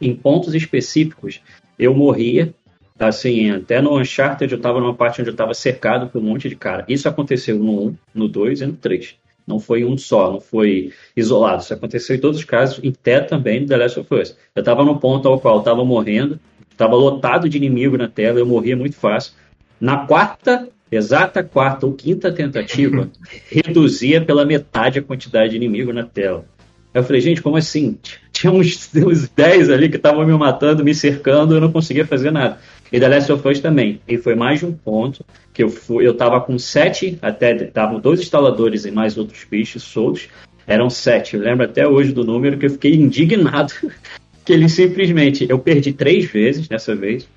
Em 0.00 0.14
pontos 0.14 0.54
específicos, 0.54 1.40
eu 1.78 1.94
morria. 1.94 2.54
Assim, 2.98 3.50
até 3.50 3.80
no 3.80 3.96
Uncharted 3.96 4.52
eu 4.52 4.56
estava 4.56 4.80
numa 4.80 4.94
parte 4.94 5.20
onde 5.20 5.30
eu 5.30 5.34
estava 5.34 5.54
cercado 5.54 6.08
por 6.08 6.20
um 6.20 6.24
monte 6.24 6.48
de 6.48 6.56
cara. 6.56 6.84
Isso 6.88 7.08
aconteceu 7.08 7.56
no 7.56 7.88
1, 7.88 7.96
no 8.14 8.28
2 8.28 8.60
e 8.60 8.66
no 8.66 8.72
3. 8.72 9.14
Não 9.46 9.60
foi 9.60 9.84
um 9.84 9.96
só, 9.96 10.32
não 10.32 10.40
foi 10.40 10.92
isolado. 11.16 11.62
Isso 11.62 11.72
aconteceu 11.72 12.16
em 12.16 12.20
todos 12.20 12.40
os 12.40 12.44
casos, 12.44 12.80
e 12.82 12.88
até 12.88 13.20
também 13.20 13.60
no 13.60 13.66
The 13.66 13.76
Last 13.76 14.00
of 14.00 14.14
Us. 14.14 14.36
Eu 14.54 14.60
estava 14.60 14.84
no 14.84 14.98
ponto 14.98 15.28
ao 15.28 15.40
qual 15.40 15.54
eu 15.54 15.60
estava 15.60 15.84
morrendo, 15.84 16.40
estava 16.70 16.94
lotado 16.96 17.48
de 17.48 17.56
inimigo 17.56 17.96
na 17.96 18.08
tela, 18.08 18.38
eu 18.38 18.46
morria 18.46 18.76
muito 18.76 18.96
fácil. 18.96 19.32
Na 19.80 20.06
quarta 20.06 20.68
exata 20.90 21.42
quarta 21.42 21.86
ou 21.86 21.92
quinta 21.92 22.32
tentativa, 22.32 23.10
reduzia 23.50 24.24
pela 24.24 24.44
metade 24.44 24.98
a 24.98 25.02
quantidade 25.02 25.50
de 25.50 25.56
inimigo 25.56 25.92
na 25.92 26.04
tela. 26.04 26.44
Eu 26.92 27.04
falei, 27.04 27.20
gente, 27.20 27.42
como 27.42 27.56
assim? 27.56 27.98
Tinha 28.38 28.52
uns, 28.52 28.88
uns 28.94 29.28
10 29.28 29.68
ali 29.68 29.88
que 29.88 29.96
estavam 29.96 30.24
me 30.24 30.32
matando, 30.36 30.84
me 30.84 30.94
cercando, 30.94 31.56
eu 31.56 31.60
não 31.60 31.72
conseguia 31.72 32.06
fazer 32.06 32.30
nada. 32.30 32.58
E 32.92 33.00
The 33.00 33.08
Last 33.08 33.32
of 33.32 33.48
Us 33.48 33.58
também. 33.58 34.00
E 34.06 34.16
foi 34.16 34.36
mais 34.36 34.60
de 34.60 34.66
um 34.66 34.72
ponto 34.72 35.24
que 35.52 35.60
eu 35.60 35.68
fui, 35.68 36.06
eu 36.06 36.14
tava 36.14 36.40
com 36.40 36.56
sete, 36.56 37.18
até 37.20 37.52
estavam 37.56 37.98
dois 37.98 38.20
instaladores 38.20 38.84
e 38.84 38.92
mais 38.92 39.18
outros 39.18 39.44
bichos 39.50 39.82
soltos. 39.82 40.28
Eram 40.68 40.88
sete. 40.88 41.34
Eu 41.34 41.42
lembro 41.42 41.64
até 41.64 41.88
hoje 41.88 42.12
do 42.12 42.22
número 42.22 42.56
que 42.56 42.66
eu 42.66 42.70
fiquei 42.70 42.94
indignado. 42.94 43.72
que 44.44 44.52
ele 44.52 44.68
simplesmente. 44.68 45.44
Eu 45.48 45.58
perdi 45.58 45.92
três 45.92 46.26
vezes 46.26 46.68
dessa 46.68 46.94
vez 46.94 47.28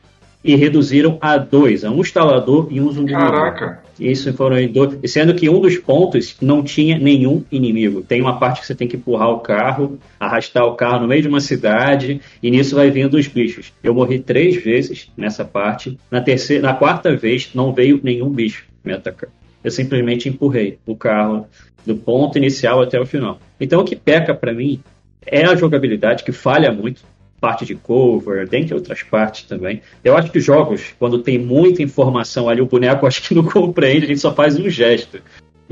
e 0.44 0.56
reduziram 0.56 1.18
a 1.20 1.36
dois, 1.36 1.84
a 1.84 1.90
um 1.90 2.02
instalador 2.02 2.68
e 2.70 2.80
um 2.80 2.92
zumbi. 2.92 3.12
Caraca! 3.12 3.82
Isso 4.02 4.34
foram 4.34 4.66
dois, 4.68 5.00
sendo 5.06 5.36
que 5.36 5.48
um 5.48 5.60
dos 5.62 5.78
pontos 5.78 6.36
não 6.42 6.64
tinha 6.64 6.98
nenhum 6.98 7.44
inimigo. 7.52 8.02
Tem 8.02 8.20
uma 8.20 8.40
parte 8.40 8.62
que 8.62 8.66
você 8.66 8.74
tem 8.74 8.88
que 8.88 8.98
empurrar 8.98 9.30
o 9.30 9.42
carro, 9.42 10.00
arrastar 10.20 10.66
o 10.66 10.76
carro 10.76 11.02
no 11.02 11.08
meio 11.08 11.22
de 11.22 11.28
uma 11.28 11.40
cidade, 11.40 12.20
e 12.42 12.50
nisso 12.50 12.76
vai 12.76 12.90
vindo 12.90 13.14
os 13.14 13.28
bichos. 13.28 13.72
Eu 13.84 13.94
morri 13.94 14.18
três 14.18 14.56
vezes 14.56 15.12
nessa 15.16 15.46
parte. 15.46 16.00
Na 16.10 16.20
terceira, 16.20 16.64
na 16.64 16.74
quarta 16.74 17.16
vez 17.16 17.52
não 17.54 17.72
veio 17.72 18.00
nenhum 18.04 18.30
bicho 18.30 18.66
me 18.84 18.92
atacar. 18.92 19.30
Eu 19.64 19.70
simplesmente 19.70 20.28
empurrei 20.28 20.80
o 20.84 20.96
carro 20.96 21.46
do 21.86 21.96
ponto 21.96 22.40
inicial 22.40 22.82
até 22.82 23.00
o 23.00 23.06
final. 23.06 23.40
Então 23.60 23.82
o 23.82 23.86
que 23.86 23.96
peca 23.96 24.34
para 24.34 24.52
mim 24.52 24.82
é 25.24 25.46
a 25.46 25.56
jogabilidade 25.56 26.24
que 26.24 26.32
falha 26.32 26.72
muito 26.72 27.04
parte 27.42 27.66
de 27.66 27.74
cover, 27.74 28.48
dentre 28.48 28.76
outras 28.76 29.02
partes 29.02 29.44
também. 29.44 29.82
Eu 30.04 30.16
acho 30.16 30.32
que 30.32 30.40
jogos, 30.40 30.94
quando 31.00 31.24
tem 31.24 31.40
muita 31.40 31.82
informação 31.82 32.48
ali, 32.48 32.62
o 32.62 32.68
boneco 32.68 33.08
acho 33.08 33.24
que 33.24 33.34
não 33.34 33.44
compreende, 33.50 34.06
a 34.06 34.08
gente 34.10 34.22
só 34.22 34.34
faz 34.34 34.58
um 34.60 34.70
gesto. 34.70 35.20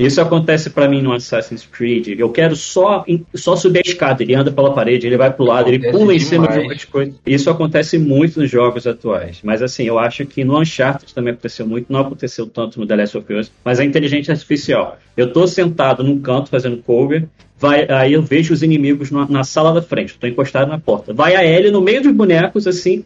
Isso 0.00 0.18
acontece 0.18 0.70
para 0.70 0.88
mim 0.88 1.02
no 1.02 1.12
Assassin's 1.12 1.66
Creed. 1.70 2.18
Eu 2.18 2.30
quero 2.30 2.56
só, 2.56 3.04
só 3.34 3.54
subir 3.54 3.80
a 3.80 3.90
escada. 3.90 4.22
Ele 4.22 4.34
anda 4.34 4.50
pela 4.50 4.72
parede, 4.72 5.06
ele 5.06 5.18
vai 5.18 5.30
pro 5.30 5.44
lado, 5.44 5.68
acontece 5.68 5.86
ele 5.86 5.98
pula 5.98 6.14
em 6.14 6.18
cima 6.18 6.48
de 6.48 6.58
outras 6.58 6.84
coisas. 6.86 7.14
Isso 7.26 7.50
acontece 7.50 7.98
muito 7.98 8.40
nos 8.40 8.50
jogos 8.50 8.86
atuais. 8.86 9.40
Mas 9.44 9.60
assim, 9.60 9.84
eu 9.84 9.98
acho 9.98 10.24
que 10.24 10.42
no 10.42 10.58
Uncharted 10.58 11.12
também 11.12 11.34
aconteceu 11.34 11.66
muito. 11.66 11.92
Não 11.92 12.00
aconteceu 12.00 12.46
tanto 12.46 12.80
no 12.80 12.86
The 12.86 12.96
Last 12.96 13.18
of 13.18 13.34
Us. 13.34 13.52
Mas 13.62 13.78
a 13.78 13.84
inteligência 13.84 14.32
artificial. 14.32 14.98
Eu 15.14 15.34
tô 15.34 15.46
sentado 15.46 16.02
num 16.02 16.18
canto 16.18 16.48
fazendo 16.48 16.78
cover. 16.78 17.28
Vai, 17.58 17.86
aí 17.90 18.14
eu 18.14 18.22
vejo 18.22 18.54
os 18.54 18.62
inimigos 18.62 19.10
na, 19.10 19.28
na 19.28 19.44
sala 19.44 19.74
da 19.74 19.82
frente. 19.82 20.14
Estou 20.14 20.30
encostado 20.30 20.70
na 20.70 20.78
porta. 20.78 21.12
Vai 21.12 21.36
a 21.36 21.44
Ellie 21.44 21.70
no 21.70 21.82
meio 21.82 22.02
dos 22.02 22.12
bonecos, 22.12 22.66
assim, 22.66 23.04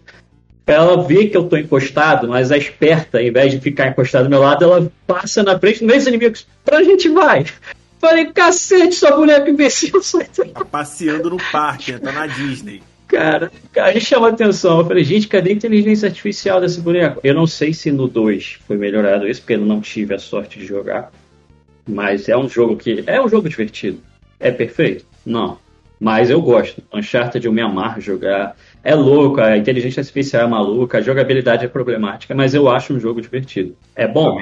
ela 0.67 1.03
vê 1.03 1.27
que 1.27 1.37
eu 1.37 1.45
tô 1.45 1.57
encostado, 1.57 2.29
mas 2.29 2.51
a 2.51 2.57
esperta, 2.57 3.19
ao 3.19 3.25
invés 3.25 3.53
de 3.53 3.61
ficar 3.61 3.89
encostado 3.89 4.25
do 4.25 4.31
meu 4.31 4.41
lado, 4.41 4.65
ela 4.65 4.93
passa 5.07 5.43
na 5.43 5.59
frente 5.59 5.81
dos 5.81 5.89
meus 5.89 6.07
inimigos. 6.07 6.47
Pra 6.65 6.83
gente 6.83 7.09
vai. 7.09 7.45
Falei, 8.01 8.27
cacete, 8.27 8.95
sua 8.95 9.13
boneca 9.13 9.49
imbecil. 9.49 10.01
Tá 10.53 10.65
passeando 10.65 11.31
no 11.31 11.37
parque, 11.53 11.99
tá 11.99 12.13
na 12.13 12.27
Disney. 12.27 12.83
Cara, 13.07 13.53
a 13.77 13.93
gente 13.93 14.07
chama 14.07 14.29
atenção. 14.29 14.79
Eu 14.79 14.87
falei, 14.87 15.05
gente, 15.05 15.29
cadê 15.29 15.51
a 15.51 15.55
inteligência 15.55 16.09
artificial 16.09 16.61
desse 16.61 16.81
boneco? 16.81 17.21
Eu 17.23 17.35
não 17.35 17.47
sei 17.47 17.73
se 17.73 17.93
no 17.93 18.09
2 18.09 18.59
foi 18.67 18.77
melhorado 18.77 19.29
isso, 19.29 19.41
porque 19.41 19.55
eu 19.55 19.61
não 19.61 19.81
tive 19.81 20.15
a 20.15 20.19
sorte 20.19 20.59
de 20.59 20.67
jogar. 20.67 21.13
Mas 21.87 22.29
é 22.29 22.37
um 22.37 22.49
jogo 22.49 22.77
que. 22.77 23.05
É 23.07 23.21
um 23.21 23.29
jogo 23.29 23.49
divertido. 23.49 24.01
É 24.41 24.51
perfeito? 24.51 25.05
Não. 25.25 25.59
Mas 26.01 26.31
eu 26.31 26.41
gosto. 26.41 26.83
Uncharted 26.93 27.47
eu 27.47 27.53
me 27.53 27.61
amarro 27.61 28.01
jogar. 28.01 28.57
É 28.85 28.95
louco, 28.95 29.41
a 29.41 29.57
inteligência 29.57 30.01
artificial 30.01 30.43
é 30.43 30.47
maluca, 30.47 30.99
a 30.99 31.01
jogabilidade 31.01 31.65
é 31.65 31.69
problemática, 31.69 32.35
mas 32.35 32.55
eu 32.55 32.69
acho 32.69 32.93
um 32.93 33.01
jogo 33.01 33.21
divertido. 33.21 33.75
É 33.97 34.07
bom? 34.07 34.39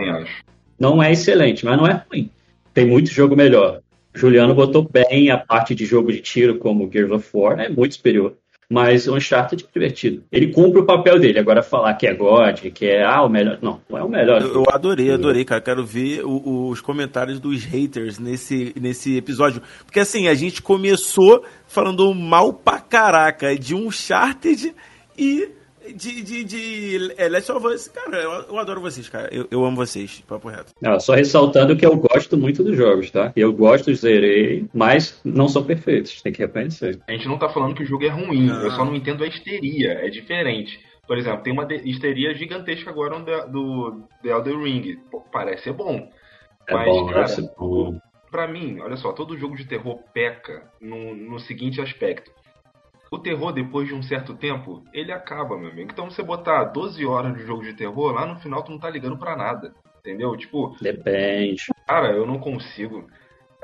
Não 0.78 1.00
é 1.00 1.12
excelente, 1.12 1.64
mas 1.64 1.76
não 1.76 1.86
é 1.86 2.04
ruim. 2.10 2.28
Tem 2.74 2.84
muito 2.84 3.08
jogo 3.08 3.36
melhor. 3.36 3.80
Juliano 4.12 4.52
botou 4.52 4.82
bem 4.82 5.30
a 5.30 5.38
parte 5.38 5.76
de 5.76 5.86
jogo 5.86 6.10
de 6.10 6.20
tiro, 6.20 6.58
como 6.58 6.90
Gears 6.92 7.12
of 7.12 7.30
War, 7.32 7.60
é 7.60 7.68
muito 7.68 7.94
superior 7.94 8.34
mas 8.72 9.06
o 9.06 9.14
Uncharted 9.14 9.62
é 9.62 9.66
divertido. 9.70 10.24
Ele 10.32 10.46
cumpre 10.46 10.80
o 10.80 10.86
papel 10.86 11.18
dele. 11.18 11.38
Agora 11.38 11.62
falar 11.62 11.92
que 11.92 12.06
é 12.06 12.14
God, 12.14 12.58
que 12.72 12.86
é 12.86 13.04
ah, 13.04 13.22
o 13.22 13.28
melhor. 13.28 13.58
Não, 13.60 13.82
não 13.88 13.98
é 13.98 14.02
o 14.02 14.08
melhor. 14.08 14.40
Eu, 14.40 14.64
adorei, 14.68 15.12
adorei, 15.12 15.44
cara. 15.44 15.60
Quero 15.60 15.84
ver 15.84 16.22
os 16.24 16.80
comentários 16.80 17.38
dos 17.38 17.64
haters 17.64 18.18
nesse, 18.18 18.72
nesse 18.80 19.14
episódio. 19.18 19.60
Porque 19.84 20.00
assim, 20.00 20.26
a 20.26 20.32
gente 20.32 20.62
começou 20.62 21.44
falando 21.72 22.14
mal 22.14 22.52
pra 22.52 22.78
caraca 22.78 23.56
de 23.58 23.74
Uncharted 23.74 24.74
e 25.16 25.48
de, 25.94 26.22
de, 26.22 26.44
de 26.44 27.14
é, 27.16 27.28
Last 27.28 27.50
of 27.50 27.66
Us, 27.66 27.88
cara, 27.88 28.18
eu, 28.18 28.30
eu 28.30 28.58
adoro 28.58 28.80
vocês, 28.80 29.08
cara. 29.08 29.28
Eu, 29.32 29.48
eu 29.50 29.64
amo 29.64 29.76
vocês, 29.76 30.22
papo 30.28 30.48
reto. 30.48 30.72
Ah, 30.84 31.00
só 31.00 31.14
ressaltando 31.14 31.76
que 31.76 31.84
eu 31.84 31.96
gosto 31.96 32.36
muito 32.36 32.62
dos 32.62 32.76
jogos, 32.76 33.10
tá? 33.10 33.32
Eu 33.34 33.52
gosto, 33.52 33.92
zerei, 33.94 34.66
mas 34.72 35.20
não 35.24 35.48
são 35.48 35.64
perfeitos, 35.64 36.22
tem 36.22 36.32
que 36.32 36.42
reconhecer. 36.42 37.00
A 37.08 37.12
gente 37.12 37.26
não 37.26 37.38
tá 37.38 37.48
falando 37.48 37.74
que 37.74 37.82
o 37.82 37.86
jogo 37.86 38.04
é 38.04 38.10
ruim, 38.10 38.48
eu 38.48 38.70
só 38.72 38.84
não 38.84 38.94
entendo 38.94 39.24
a 39.24 39.26
histeria, 39.26 39.92
é 39.92 40.08
diferente. 40.08 40.78
Por 41.06 41.18
exemplo, 41.18 41.42
tem 41.42 41.52
uma 41.52 41.66
histeria 41.84 42.32
gigantesca 42.34 42.90
agora 42.90 43.18
do, 43.48 44.02
The 44.22 44.28
Elder 44.28 44.58
Ring. 44.58 44.98
Pô, 45.10 45.20
parece 45.32 45.64
ser 45.64 45.72
bom. 45.72 46.08
É 46.68 46.74
mas, 46.74 46.86
bom, 46.86 47.06
cara, 47.06 47.26
bom. 47.58 48.00
Pra 48.32 48.48
mim, 48.48 48.80
olha 48.80 48.96
só, 48.96 49.12
todo 49.12 49.38
jogo 49.38 49.54
de 49.54 49.64
terror 49.64 50.00
peca 50.12 50.68
no, 50.80 51.14
no 51.14 51.38
seguinte 51.38 51.80
aspecto 51.80 52.32
o 53.12 53.18
terror, 53.18 53.52
depois 53.52 53.86
de 53.86 53.94
um 53.94 54.02
certo 54.02 54.34
tempo, 54.34 54.82
ele 54.90 55.12
acaba, 55.12 55.58
meu 55.58 55.70
amigo. 55.70 55.90
Então 55.92 56.10
você 56.10 56.22
botar 56.22 56.64
12 56.64 57.04
horas 57.04 57.36
de 57.36 57.44
jogo 57.44 57.62
de 57.62 57.74
terror, 57.74 58.10
lá 58.10 58.24
no 58.24 58.40
final 58.40 58.62
tu 58.62 58.70
não 58.70 58.78
tá 58.78 58.88
ligando 58.88 59.18
pra 59.18 59.36
nada. 59.36 59.74
Entendeu? 60.00 60.34
Tipo. 60.34 60.74
Depende. 60.80 61.66
Cara, 61.86 62.12
eu 62.12 62.26
não 62.26 62.38
consigo. 62.38 63.06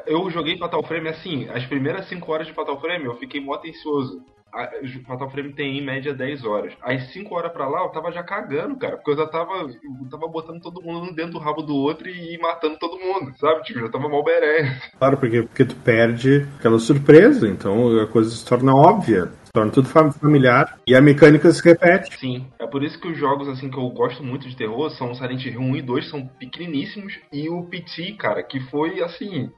Eu 0.06 0.30
joguei 0.30 0.58
Fatal 0.58 0.82
Frame 0.82 1.08
assim, 1.08 1.48
as 1.48 1.64
primeiras 1.64 2.06
5 2.08 2.30
horas 2.30 2.46
de 2.46 2.52
Fatal 2.52 2.78
Frame 2.78 3.06
eu 3.06 3.16
fiquei 3.16 3.40
mó 3.40 3.54
atencioso. 3.54 4.22
A 4.52 4.69
Fatal 5.07 5.31
Frame 5.31 5.52
tem 5.52 5.78
em 5.78 5.85
média 5.85 6.14
10 6.14 6.45
horas. 6.45 6.73
As 6.83 7.12
5 7.12 7.35
horas 7.35 7.52
pra 7.52 7.69
lá 7.69 7.83
eu 7.83 7.90
tava 7.90 8.11
já 8.11 8.23
cagando, 8.23 8.76
cara. 8.76 8.97
Porque 8.97 9.11
eu 9.11 9.17
já 9.17 9.26
tava. 9.26 9.55
Eu 9.62 10.09
tava 10.11 10.26
botando 10.26 10.61
todo 10.61 10.83
mundo 10.83 11.14
dentro 11.14 11.33
do 11.33 11.38
rabo 11.38 11.62
do 11.62 11.75
outro 11.75 12.09
e 12.09 12.38
matando 12.38 12.78
todo 12.78 12.99
mundo, 12.99 13.33
sabe? 13.38 13.62
Tipo, 13.62 13.81
já 13.81 13.88
tava 13.88 14.09
mal 14.09 14.25
beré. 14.25 14.81
Claro, 14.99 15.17
porque, 15.17 15.43
porque 15.43 15.64
tu 15.64 15.76
perde 15.76 16.47
aquela 16.59 16.78
surpresa, 16.78 17.49
então 17.49 18.00
a 18.00 18.07
coisa 18.07 18.31
se 18.31 18.45
torna 18.45 18.75
óbvia. 18.75 19.31
Se 19.45 19.52
torna 19.52 19.73
tudo 19.73 19.88
familiar 19.88 20.78
e 20.87 20.95
a 20.95 21.00
mecânica 21.00 21.50
se 21.50 21.64
repete. 21.64 22.19
Sim, 22.19 22.47
é 22.59 22.67
por 22.67 22.83
isso 22.83 23.00
que 23.00 23.09
os 23.09 23.17
jogos 23.17 23.49
assim 23.49 23.71
que 23.71 23.78
eu 23.78 23.88
gosto 23.90 24.23
muito 24.23 24.49
de 24.49 24.57
terror 24.57 24.90
são 24.90 25.14
Silent 25.14 25.45
Hill 25.47 25.61
1 25.61 25.76
e 25.76 25.83
2, 25.83 26.11
são 26.11 26.26
pequeniníssimos, 26.26 27.19
e 27.33 27.49
o 27.49 27.62
PT, 27.62 28.12
cara, 28.19 28.43
que 28.43 28.61
foi 28.61 29.02
assim 29.02 29.50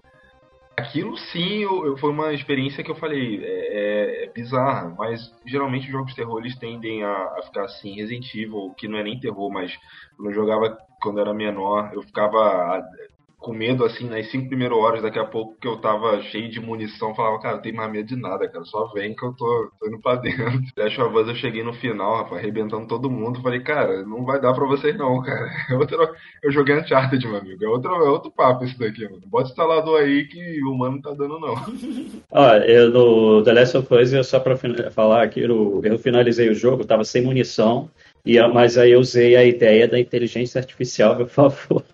Aquilo 0.80 1.14
sim 1.16 1.58
eu, 1.62 1.84
eu, 1.84 1.96
foi 1.98 2.10
uma 2.10 2.32
experiência 2.32 2.82
que 2.82 2.90
eu 2.90 2.94
falei, 2.94 3.38
é, 3.44 3.48
é, 3.48 4.24
é, 4.24 4.32
bizarra, 4.32 4.88
mas 4.96 5.20
geralmente 5.44 5.84
os 5.86 5.92
jogos 5.92 6.10
de 6.10 6.16
terror 6.16 6.40
eles 6.40 6.56
tendem 6.58 7.04
a, 7.04 7.12
a, 7.12 7.42
ficar 7.44 7.64
assim, 7.64 7.96
Resident 7.96 8.34
Evil, 8.34 8.72
que 8.78 8.88
não 8.88 8.98
é 8.98 9.02
nem 9.02 9.20
terror, 9.20 9.50
mas 9.52 9.76
quando 10.16 10.30
eu 10.30 10.34
jogava 10.34 10.78
quando 11.02 11.20
era 11.20 11.34
menor, 11.34 11.90
eu 11.92 12.02
ficava 12.02 12.82
com 13.40 13.54
medo, 13.54 13.84
assim, 13.84 14.06
nas 14.06 14.30
cinco 14.30 14.48
primeiras 14.48 14.76
horas, 14.76 15.02
daqui 15.02 15.18
a 15.18 15.24
pouco 15.24 15.56
que 15.58 15.66
eu 15.66 15.78
tava 15.78 16.20
cheio 16.24 16.50
de 16.50 16.60
munição, 16.60 17.14
falava, 17.14 17.40
cara, 17.40 17.54
não 17.56 17.62
tem 17.62 17.72
mais 17.72 17.90
medo 17.90 18.06
de 18.06 18.16
nada, 18.16 18.46
cara, 18.46 18.64
só 18.66 18.92
vem 18.92 19.14
que 19.14 19.24
eu 19.24 19.32
tô, 19.32 19.72
tô 19.80 19.88
indo 19.88 19.98
pra 19.98 20.16
dentro. 20.20 20.62
Last 20.76 21.00
of 21.00 21.16
Us 21.16 21.28
eu 21.28 21.34
cheguei 21.34 21.64
no 21.64 21.72
final, 21.72 22.18
rapaz, 22.18 22.40
arrebentando 22.40 22.86
todo 22.86 23.10
mundo, 23.10 23.40
falei, 23.40 23.60
cara, 23.60 24.04
não 24.04 24.24
vai 24.24 24.38
dar 24.40 24.52
pra 24.52 24.66
vocês 24.66 24.96
não, 24.96 25.20
cara. 25.22 25.50
É 25.70 25.74
outro, 25.74 25.96
eu 26.42 26.50
joguei 26.50 26.76
Uncharted, 26.76 27.24
meu 27.26 27.38
amigo, 27.38 27.64
é 27.64 27.68
outro, 27.68 27.94
é 27.94 28.08
outro 28.08 28.30
papo 28.30 28.64
isso 28.64 28.78
daqui, 28.78 29.04
mano. 29.04 29.22
Bota 29.26 29.50
instalador 29.50 30.00
aí 30.00 30.26
que 30.26 30.62
o 30.64 30.72
humano 30.72 30.96
não 30.96 31.00
tá 31.00 31.10
dando 31.10 31.38
não. 31.38 31.54
Ó, 32.30 32.54
eu 32.56 32.90
no 32.90 33.42
The 33.42 33.52
Last 33.52 33.76
of 33.76 33.94
Us, 33.94 34.26
só 34.26 34.40
pra 34.40 34.56
falar 34.90 35.22
aqui, 35.22 35.40
eu, 35.40 35.80
eu 35.82 35.98
finalizei 35.98 36.50
o 36.50 36.54
jogo, 36.54 36.84
tava 36.84 37.04
sem 37.04 37.22
munição, 37.22 37.88
e, 38.24 38.40
mas 38.48 38.76
aí 38.76 38.92
eu 38.92 39.00
usei 39.00 39.34
a 39.36 39.44
ideia 39.44 39.88
da 39.88 39.98
inteligência 39.98 40.58
artificial, 40.58 41.16
por 41.16 41.28
favor. 41.28 41.84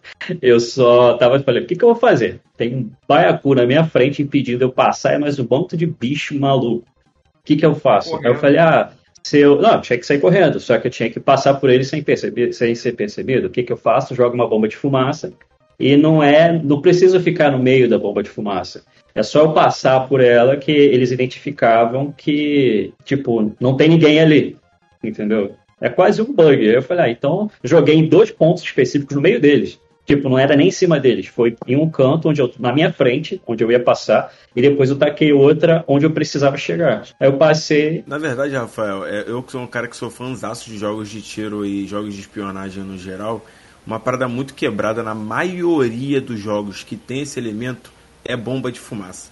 Eu 0.43 0.59
só 0.59 1.15
tava 1.15 1.39
falando, 1.41 1.63
o 1.63 1.67
que, 1.67 1.77
que 1.77 1.85
eu 1.85 1.91
vou 1.91 1.97
fazer? 1.97 2.41
Tem 2.57 2.75
um 2.75 2.91
baiacu 3.07 3.55
na 3.55 3.67
minha 3.67 3.85
frente 3.85 4.23
impedindo 4.23 4.65
eu 4.65 4.73
passar, 4.73 5.15
é 5.15 5.19
mais 5.19 5.39
um 5.39 5.47
monte 5.49 5.77
de 5.77 5.87
bicho 5.87 6.39
maluco. 6.39 6.87
O 6.87 7.45
que, 7.45 7.57
que 7.57 7.65
eu 7.65 7.75
faço? 7.75 8.11
Correndo. 8.11 8.27
Aí 8.27 8.33
eu 8.33 8.39
falei, 8.39 8.59
ah, 8.59 8.91
se 9.23 9.39
eu. 9.39 9.61
Não, 9.61 9.81
tinha 9.81 9.99
que 9.99 10.07
sair 10.07 10.21
correndo, 10.21 10.59
só 10.59 10.79
que 10.79 10.87
eu 10.87 10.91
tinha 10.91 11.11
que 11.11 11.21
passar 11.21 11.55
por 11.55 11.71
ele 11.71 11.85
sem, 11.85 12.03
perceber, 12.03 12.53
sem 12.53 12.75
ser 12.75 12.93
percebido. 12.93 13.47
O 13.47 13.51
que, 13.51 13.63
que 13.63 13.73
eu 13.73 13.77
faço? 13.77 14.15
Jogo 14.15 14.35
uma 14.35 14.49
bomba 14.49 14.69
de 14.69 14.77
fumaça, 14.77 15.33
e 15.79 15.97
não 15.97 16.23
é, 16.23 16.53
não 16.53 16.81
preciso 16.81 17.21
ficar 17.21 17.51
no 17.51 17.59
meio 17.59 17.89
da 17.89 17.99
bomba 17.99 18.23
de 18.23 18.31
fumaça. 18.31 18.85
É 19.15 19.23
só 19.23 19.41
eu 19.43 19.53
passar 19.53 20.09
por 20.09 20.21
ela 20.21 20.57
que 20.57 20.71
eles 20.71 21.11
identificavam 21.11 22.13
que, 22.13 22.93
tipo, 23.05 23.55
não 23.59 23.77
tem 23.77 23.89
ninguém 23.89 24.21
ali, 24.21 24.57
entendeu? 25.03 25.55
É 25.81 25.89
quase 25.89 26.23
um 26.23 26.33
bug. 26.33 26.65
Eu 26.65 26.83
falei, 26.83 27.05
ah, 27.05 27.11
então 27.11 27.51
joguei 27.63 27.95
em 27.95 28.09
dois 28.09 28.31
pontos 28.31 28.63
específicos 28.63 29.15
no 29.15 29.23
meio 29.23 29.41
deles. 29.41 29.79
Tipo, 30.07 30.29
não 30.29 30.39
era 30.39 30.55
nem 30.55 30.69
em 30.69 30.71
cima 30.71 31.01
deles, 31.01 31.27
foi 31.27 31.57
em 31.67 31.75
um 31.75 31.91
canto 31.91 32.29
onde 32.29 32.41
eu, 32.41 32.49
na 32.61 32.73
minha 32.73 32.93
frente, 32.93 33.43
onde 33.45 33.65
eu 33.65 33.73
ia 33.73 33.81
passar, 33.81 34.33
e 34.55 34.63
depois 34.63 34.89
eu 34.89 34.97
taquei 34.97 35.33
outra 35.33 35.85
onde 35.89 36.07
eu 36.07 36.13
precisava 36.13 36.57
chegar. 36.57 37.03
Aí 37.19 37.27
eu 37.27 37.33
passei. 37.33 38.05
Na 38.07 38.17
verdade, 38.17 38.55
Rafael, 38.55 39.05
é, 39.05 39.25
eu 39.27 39.43
que 39.43 39.51
sou 39.51 39.61
um 39.61 39.67
cara 39.67 39.89
que 39.89 39.97
sou 39.97 40.09
fãzaço 40.09 40.71
de 40.71 40.79
jogos 40.79 41.11
de 41.11 41.21
tiro 41.21 41.67
e 41.67 41.89
jogos 41.89 42.15
de 42.15 42.21
espionagem 42.21 42.85
no 42.85 42.97
geral, 42.97 43.45
uma 43.85 43.99
parada 43.99 44.29
muito 44.29 44.55
quebrada 44.55 45.03
na 45.03 45.15
maioria 45.15 46.21
dos 46.21 46.39
jogos 46.39 46.85
que 46.85 46.95
tem 46.97 47.23
esse 47.23 47.41
elemento 47.41 47.91
é 48.25 48.37
bomba 48.37 48.71
de 48.71 48.79
fumaça. 48.79 49.31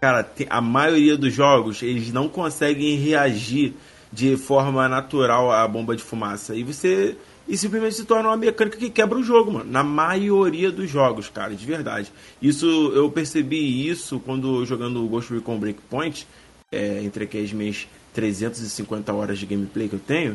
Cara, 0.00 0.28
a 0.50 0.60
maioria 0.60 1.16
dos 1.16 1.32
jogos 1.32 1.82
eles 1.84 2.12
não 2.12 2.28
conseguem 2.28 2.96
reagir 2.96 3.74
de 4.16 4.34
forma 4.38 4.88
natural 4.88 5.52
à 5.52 5.68
bomba 5.68 5.94
de 5.94 6.02
fumaça. 6.02 6.54
E 6.56 6.62
você 6.62 7.14
e 7.46 7.54
simplesmente 7.54 7.96
se 7.96 8.06
torna 8.06 8.30
uma 8.30 8.36
mecânica 8.36 8.78
que 8.78 8.88
quebra 8.88 9.18
o 9.18 9.22
jogo, 9.22 9.52
mano. 9.52 9.70
Na 9.70 9.84
maioria 9.84 10.72
dos 10.72 10.88
jogos, 10.90 11.28
cara, 11.28 11.54
de 11.54 11.66
verdade. 11.66 12.10
Isso 12.40 12.66
eu 12.94 13.10
percebi 13.10 13.86
isso 13.86 14.18
quando 14.18 14.64
jogando 14.64 15.06
Ghost 15.06 15.32
Recon 15.34 15.58
Breakpoint, 15.58 16.26
é, 16.72 17.02
entre 17.02 17.28
as 17.38 17.52
minhas 17.52 17.86
350 18.14 19.12
horas 19.12 19.38
de 19.38 19.44
gameplay 19.44 19.86
que 19.86 19.96
eu 19.96 20.00
tenho, 20.00 20.34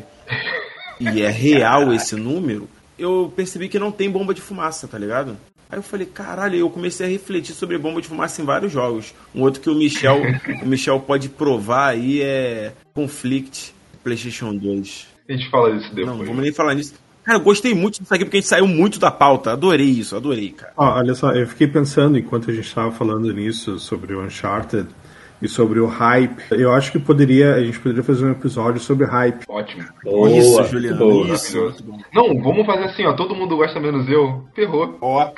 e 1.00 1.20
é 1.20 1.28
real 1.28 1.92
esse 1.92 2.14
número, 2.14 2.68
eu 2.96 3.32
percebi 3.34 3.68
que 3.68 3.80
não 3.80 3.90
tem 3.90 4.08
bomba 4.08 4.32
de 4.32 4.40
fumaça, 4.40 4.86
tá 4.86 4.96
ligado? 4.96 5.36
Aí 5.72 5.78
eu 5.78 5.82
falei, 5.82 6.06
caralho, 6.06 6.54
eu 6.54 6.68
comecei 6.68 7.06
a 7.06 7.08
refletir 7.08 7.54
sobre 7.54 7.78
bomba 7.78 8.02
de 8.02 8.06
fumaça 8.06 8.42
em 8.42 8.44
vários 8.44 8.70
jogos. 8.70 9.14
Um 9.34 9.40
outro 9.40 9.58
que 9.58 9.70
o 9.70 9.74
Michel, 9.74 10.20
o 10.62 10.66
Michel 10.66 11.00
pode 11.00 11.30
provar 11.30 11.92
aí 11.92 12.20
é 12.20 12.74
Conflict 12.92 13.74
PlayStation 14.04 14.54
2. 14.54 15.06
A 15.26 15.32
gente 15.32 15.50
fala 15.50 15.72
disso 15.72 15.94
depois. 15.94 16.18
Não, 16.18 16.26
vamos 16.26 16.42
nem 16.42 16.52
falar 16.52 16.74
nisso. 16.74 16.92
Cara, 17.24 17.38
eu 17.38 17.42
gostei 17.42 17.72
muito 17.72 18.02
disso 18.02 18.12
aqui 18.12 18.22
porque 18.22 18.36
a 18.36 18.40
gente 18.40 18.50
saiu 18.50 18.68
muito 18.68 18.98
da 18.98 19.10
pauta. 19.10 19.52
Adorei 19.52 19.88
isso, 19.88 20.14
adorei, 20.14 20.50
cara. 20.50 20.74
Ah, 20.76 20.96
olha 20.96 21.14
só, 21.14 21.32
eu 21.32 21.46
fiquei 21.46 21.66
pensando 21.66 22.18
enquanto 22.18 22.50
a 22.50 22.52
gente 22.52 22.66
estava 22.66 22.92
falando 22.92 23.32
nisso 23.32 23.78
sobre 23.78 24.12
o 24.12 24.22
Uncharted 24.22 24.88
e 25.42 25.48
sobre 25.48 25.80
o 25.80 25.86
hype. 25.86 26.40
Eu 26.52 26.72
acho 26.72 26.92
que 26.92 26.98
poderia, 26.98 27.54
a 27.54 27.62
gente 27.64 27.78
poderia 27.80 28.02
fazer 28.04 28.24
um 28.24 28.30
episódio 28.30 28.80
sobre 28.80 29.06
hype. 29.06 29.44
Ótimo. 29.48 29.84
Boa, 30.04 30.30
isso, 30.30 30.64
Juliano. 30.64 30.98
Boa. 30.98 31.34
Isso. 31.34 31.74
Não, 32.14 32.40
vamos 32.40 32.64
fazer 32.64 32.84
assim, 32.84 33.04
ó. 33.04 33.12
Todo 33.14 33.34
mundo 33.34 33.56
gosta 33.56 33.80
menos 33.80 34.08
eu. 34.08 34.44
Ferrou. 34.54 34.96
Ó, 35.00 35.24
ó. 35.24 35.30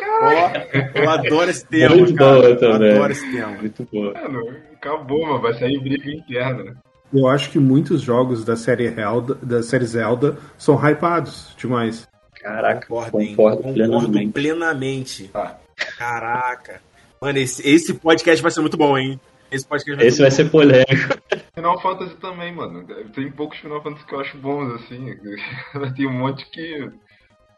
Eu 0.94 1.10
adoro 1.10 1.50
esse 1.50 1.66
tema, 1.66 1.96
Muito 1.96 2.14
cara. 2.14 2.56
também. 2.56 2.88
Eu 2.90 2.96
adoro 2.96 3.12
esse 3.12 3.32
tema. 3.32 3.48
Muito. 3.52 3.88
Mano, 3.92 4.56
acabou, 4.74 5.26
mano. 5.26 5.40
Vai 5.40 5.54
sair 5.54 5.80
briga 5.80 6.10
interna. 6.10 6.76
Eu 7.12 7.28
acho 7.28 7.50
que 7.50 7.58
muitos 7.58 8.02
jogos 8.02 8.44
da 8.44 8.56
série 8.56 8.88
Zelda, 8.90 9.38
da 9.42 9.62
série 9.62 9.86
Zelda 9.86 10.36
são 10.58 10.74
hypados 10.76 11.54
demais. 11.56 12.08
Caraca, 12.42 12.86
Concordo, 12.86 13.12
concordo, 13.12 13.62
Concordo 13.62 13.72
plenamente. 13.72 14.32
plenamente. 14.32 15.24
Tá. 15.28 15.58
Caraca. 15.96 16.80
Mano, 17.20 17.38
esse, 17.38 17.66
esse 17.66 17.94
podcast 17.94 18.42
vai 18.42 18.50
ser 18.50 18.60
muito 18.60 18.76
bom, 18.76 18.98
hein? 18.98 19.18
Esse 19.54 19.66
podcast 19.66 19.96
vai 19.96 20.06
Esse 20.06 20.20
vai 20.20 20.30
ser 20.30 20.50
polêmico. 20.50 21.18
Final 21.54 21.80
Fantasy 21.80 22.16
também, 22.16 22.52
mano. 22.52 22.84
Tem 23.14 23.30
poucos 23.30 23.58
Final 23.58 23.82
Fantasy 23.82 24.04
que 24.04 24.14
eu 24.14 24.20
acho 24.20 24.36
bons, 24.38 24.74
assim. 24.74 25.16
Tem 25.96 26.06
um 26.06 26.12
monte 26.12 26.44
que. 26.50 26.90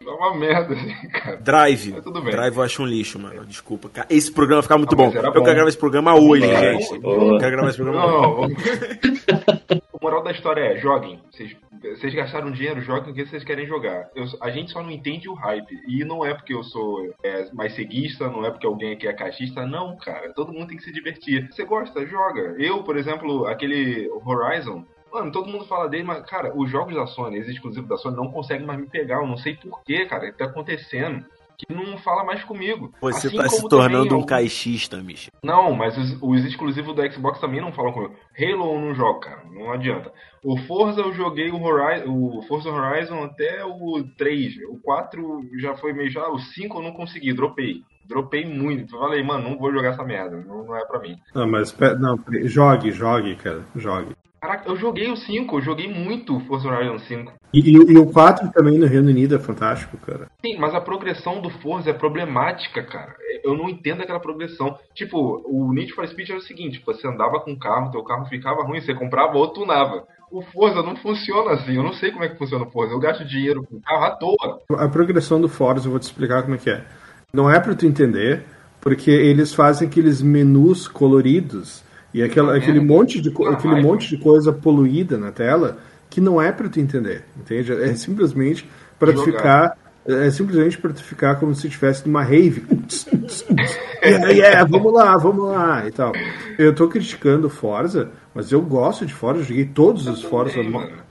É 0.00 0.11
uma 0.11 0.35
merda, 0.37 0.75
assim, 0.75 1.09
cara. 1.11 1.37
Drive. 1.38 1.93
Mas 1.93 2.05
tudo 2.05 2.21
bem. 2.23 2.31
Drive 2.33 2.57
eu 2.57 2.62
acho 2.62 2.83
um 2.83 2.87
lixo, 2.87 3.19
mano. 3.19 3.45
Desculpa. 3.47 3.88
Cara, 3.88 4.07
Esse 4.11 4.31
programa 4.33 4.57
vai 4.61 4.62
ficar 4.65 4.79
muito 4.79 4.93
Ah, 4.95 4.97
bom. 4.97 5.05
Eu 5.07 5.33
bom. 5.33 5.43
quero 5.43 5.55
gravar 5.55 5.69
esse 5.69 5.79
programa 5.79 6.15
hoje, 6.15 6.47
Boa, 6.47 6.57
gente. 6.73 6.93
Eu 7.03 7.38
quero 7.38 7.50
gravar 7.53 7.69
esse 7.69 7.76
programa 7.83 8.07
hoje. 8.38 8.55
Não, 8.55 9.79
o 9.93 9.99
moral 10.03 10.23
da 10.23 10.30
história 10.32 10.61
é, 10.61 10.76
joguem. 10.76 11.21
Vocês, 11.32 11.56
vocês 11.99 12.15
gastaram 12.15 12.50
dinheiro, 12.50 12.80
joguem 12.80 13.13
o 13.13 13.15
que 13.15 13.26
vocês 13.26 13.43
querem 13.45 13.67
jogar. 13.67 14.09
Eu- 14.15 14.25
a 14.41 14.50
gente 14.50 14.71
só 14.73 14.82
não 14.82 14.91
entende 14.91 15.28
o 15.28 15.35
hype. 15.35 15.75
E 15.89 16.04
não 16.04 16.25
é 16.25 16.35
porque 16.35 16.54
eu 16.54 16.63
sou 16.63 17.13
é, 17.25 17.49
mais 17.52 17.75
ceguista, 17.75 18.28
não 18.28 18.45
é 18.45 18.50
porque 18.50 18.67
alguém 18.67 18.93
aqui 18.93 19.06
é 19.09 19.13
caixista. 19.13 19.67
Não, 19.67 19.97
cara. 19.97 20.32
Todo 20.35 20.52
mundo 20.52 20.69
tem 20.69 20.76
que 20.76 20.85
se 20.85 20.93
divertir. 20.93 21.49
Você 21.50 21.65
gosta, 21.65 22.04
joga. 22.06 22.54
Eu, 22.59 22.82
por 22.82 22.97
exemplo, 22.97 23.47
aquele 23.47 24.09
Horizon... 24.25 24.85
Mano, 25.12 25.32
todo 25.32 25.49
mundo 25.49 25.64
fala 25.66 25.88
dele, 25.88 26.04
mas, 26.04 26.25
cara, 26.26 26.52
os 26.54 26.71
jogos 26.71 26.95
da 26.95 27.06
Sony, 27.06 27.38
esses 27.38 27.54
exclusivos 27.54 27.88
da 27.88 27.97
Sony, 27.97 28.16
não 28.16 28.30
conseguem 28.30 28.66
mais 28.66 28.78
me 28.78 28.86
pegar. 28.86 29.16
Eu 29.21 29.26
não 29.26 29.36
sei 29.36 29.54
porquê, 29.56 30.04
cara. 30.06 30.25
O 30.28 30.32
que 30.32 30.38
tá 30.38 30.45
acontecendo? 30.47 31.25
Que 31.58 31.73
não 31.75 31.97
fala 31.97 32.23
mais 32.23 32.45
comigo. 32.45 32.92
Você 33.00 33.28
Assim 33.28 33.36
tá 33.38 33.49
se 33.49 33.66
tornando 33.66 34.04
também 34.04 34.19
um 34.19 34.21
eu- 34.21 34.26
caixista, 34.26 34.99
Michel. 34.99 35.32
não, 35.42 35.73
mas 35.73 35.97
os, 35.97 36.19
os 36.21 36.45
exclusivos 36.45 36.95
do 36.95 37.10
Xbox 37.10 37.40
também 37.40 37.62
não 37.62 37.73
falam 37.73 37.92
comigo. 37.92 38.14
Halo 38.38 38.75
eu 38.75 38.78
não 38.80 38.95
jogo, 38.95 39.21
cara. 39.21 39.42
Não 39.50 39.73
adianta. 39.73 40.12
O 40.45 40.58
Forza 40.58 41.00
eu 41.00 41.14
joguei 41.14 41.50
o, 41.50 41.62
Horizon, 41.62 42.10
o 42.12 42.42
Forza 42.42 42.69
Horizon 42.69 43.25
até 43.25 43.64
o 43.64 44.04
3. 44.19 44.54
O 44.69 44.78
4 44.82 45.49
já 45.58 45.75
foi 45.76 45.95
meio 45.95 46.10
já. 46.10 46.28
O 46.28 46.38
5 46.38 46.76
eu 46.78 46.82
não 46.82 46.92
consegui, 46.92 47.32
dropei. 47.32 47.82
Dropei 48.04 48.45
muito. 48.45 48.90
Falei, 48.99 49.23
mano, 49.23 49.49
não 49.49 49.58
vou 49.58 49.73
jogar 49.73 49.92
essa 49.95 50.04
merda. 50.04 50.36
Não, 50.36 50.62
não 50.62 50.76
é 50.76 50.84
pra 50.84 51.00
mim. 51.00 51.16
Não, 51.34 51.47
mas 51.50 51.75
não, 51.99 52.19
jogue, 52.45 52.92
jogue, 52.92 53.34
cara, 53.36 53.64
jogue. 53.75 54.14
Caraca, 54.47 54.69
eu 54.71 54.76
joguei 54.76 55.11
o 55.11 55.17
5, 55.17 55.56
eu 55.56 55.61
joguei 55.61 55.93
muito 55.93 56.37
o 56.37 56.41
Forza 56.41 56.69
Horizon 56.69 57.00
5. 57.00 57.32
E, 57.52 57.71
e 57.73 57.78
o- 57.78 57.91
e 57.91 57.99
o 57.99 58.06
4 58.06 58.49
também 58.52 58.78
no 58.78 58.87
Reino 58.87 59.09
Unido 59.09 59.35
é 59.35 59.39
fantástico, 59.41 59.97
cara. 59.97 60.28
Sim, 60.45 60.56
mas 60.59 60.73
a 60.73 60.80
progressão 60.80 61.41
do 61.41 61.50
Forza 61.50 61.91
é 61.91 61.93
problemática, 61.93 62.80
cara. 62.85 63.13
Eu 63.43 63.56
não 63.56 63.69
entendo 63.69 64.02
aquela 64.02 64.21
progressão. 64.21 64.78
Tipo, 64.95 65.43
o 65.47 65.73
Need 65.73 65.93
for 65.93 66.06
Speed 66.06 66.28
era 66.30 66.39
o 66.39 66.43
seguinte: 66.43 66.80
você 66.87 67.09
andava 67.09 67.41
com 67.41 67.52
o 67.52 67.59
carro, 67.59 67.91
teu 67.91 68.04
carro 68.04 68.26
ficava 68.26 68.63
ruim, 68.63 68.80
você 68.80 68.95
comprava 68.95 69.37
outro, 69.37 69.63
tunava. 69.63 70.04
O 70.30 70.43
Forza 70.43 70.80
não 70.80 70.95
funciona 70.97 71.52
assim. 71.52 71.75
Eu 71.75 71.82
não 71.82 71.93
sei 71.95 72.13
como 72.13 72.23
é 72.25 72.28
que 72.28 72.39
funciona 72.39 72.65
o 72.65 72.71
Forza. 72.71 72.93
Eu 72.95 73.00
gasto 73.00 73.25
dinheiro 73.25 73.65
com 73.65 73.76
o 73.76 73.80
carro 73.80 74.04
à 74.04 74.11
toa. 74.13 74.61
A 74.78 74.89
progressão 74.89 75.41
do 75.41 75.49
Forza, 75.49 75.87
eu 75.87 75.91
vou 75.91 75.99
te 75.99 76.04
explicar 76.04 76.43
como 76.43 76.54
é 76.54 76.59
que 76.59 76.71
é. 76.71 76.85
Não 77.35 77.50
é 77.50 77.59
pra 77.59 77.75
tu 77.75 77.85
entender, 77.85 78.45
porque 78.80 79.11
eles 79.11 79.52
fazem 79.52 79.89
aqueles 79.89 80.23
menus 80.23 80.87
coloridos 80.87 81.85
e 82.17 82.23
aquela, 82.23 82.55
É, 82.55 82.59
aquele, 82.59 82.81
monte 82.81 83.21
de, 83.21 83.29
aquele 83.29 83.83
monte 83.83 84.09
de 84.09 84.17
coisa 84.17 84.50
poluída 84.50 85.19
na 85.19 85.31
tela 85.31 85.76
que 86.09 86.19
não 86.19 86.41
é 86.41 86.50
pra 86.50 86.67
tu 86.67 86.81
entender, 86.81 87.25
entende? 87.37 87.71
É 87.73 87.95
simplesmente 87.95 88.67
pra 88.99 89.13
tu 89.13 89.23
ficar 89.23 89.76
é 90.09 90.31
simplesmente 90.31 90.79
pra 90.79 90.93
tu 90.93 91.02
ficar 91.02 91.35
como 91.35 91.55
se 91.55 91.67
estivesse 91.67 92.07
numa 92.07 92.23
rave. 92.23 92.65
yeah, 94.02 94.29
yeah, 94.31 94.65
vamos 94.65 94.93
lá, 94.95 95.17
vamos 95.19 95.50
lá 95.50 95.87
e 95.87 95.91
tal. 95.91 96.13
Eu 96.57 96.75
tô 96.75 96.89
criticando 96.89 97.49
o 97.49 97.50
Forza, 97.50 98.11
mas 98.33 98.52
eu 98.52 98.63
gosto 98.63 99.05
de 99.05 99.13
Forza, 99.13 99.43
joguei 99.43 99.67
todos 99.67 100.07
os 100.07 100.23
Forza. 100.23 100.61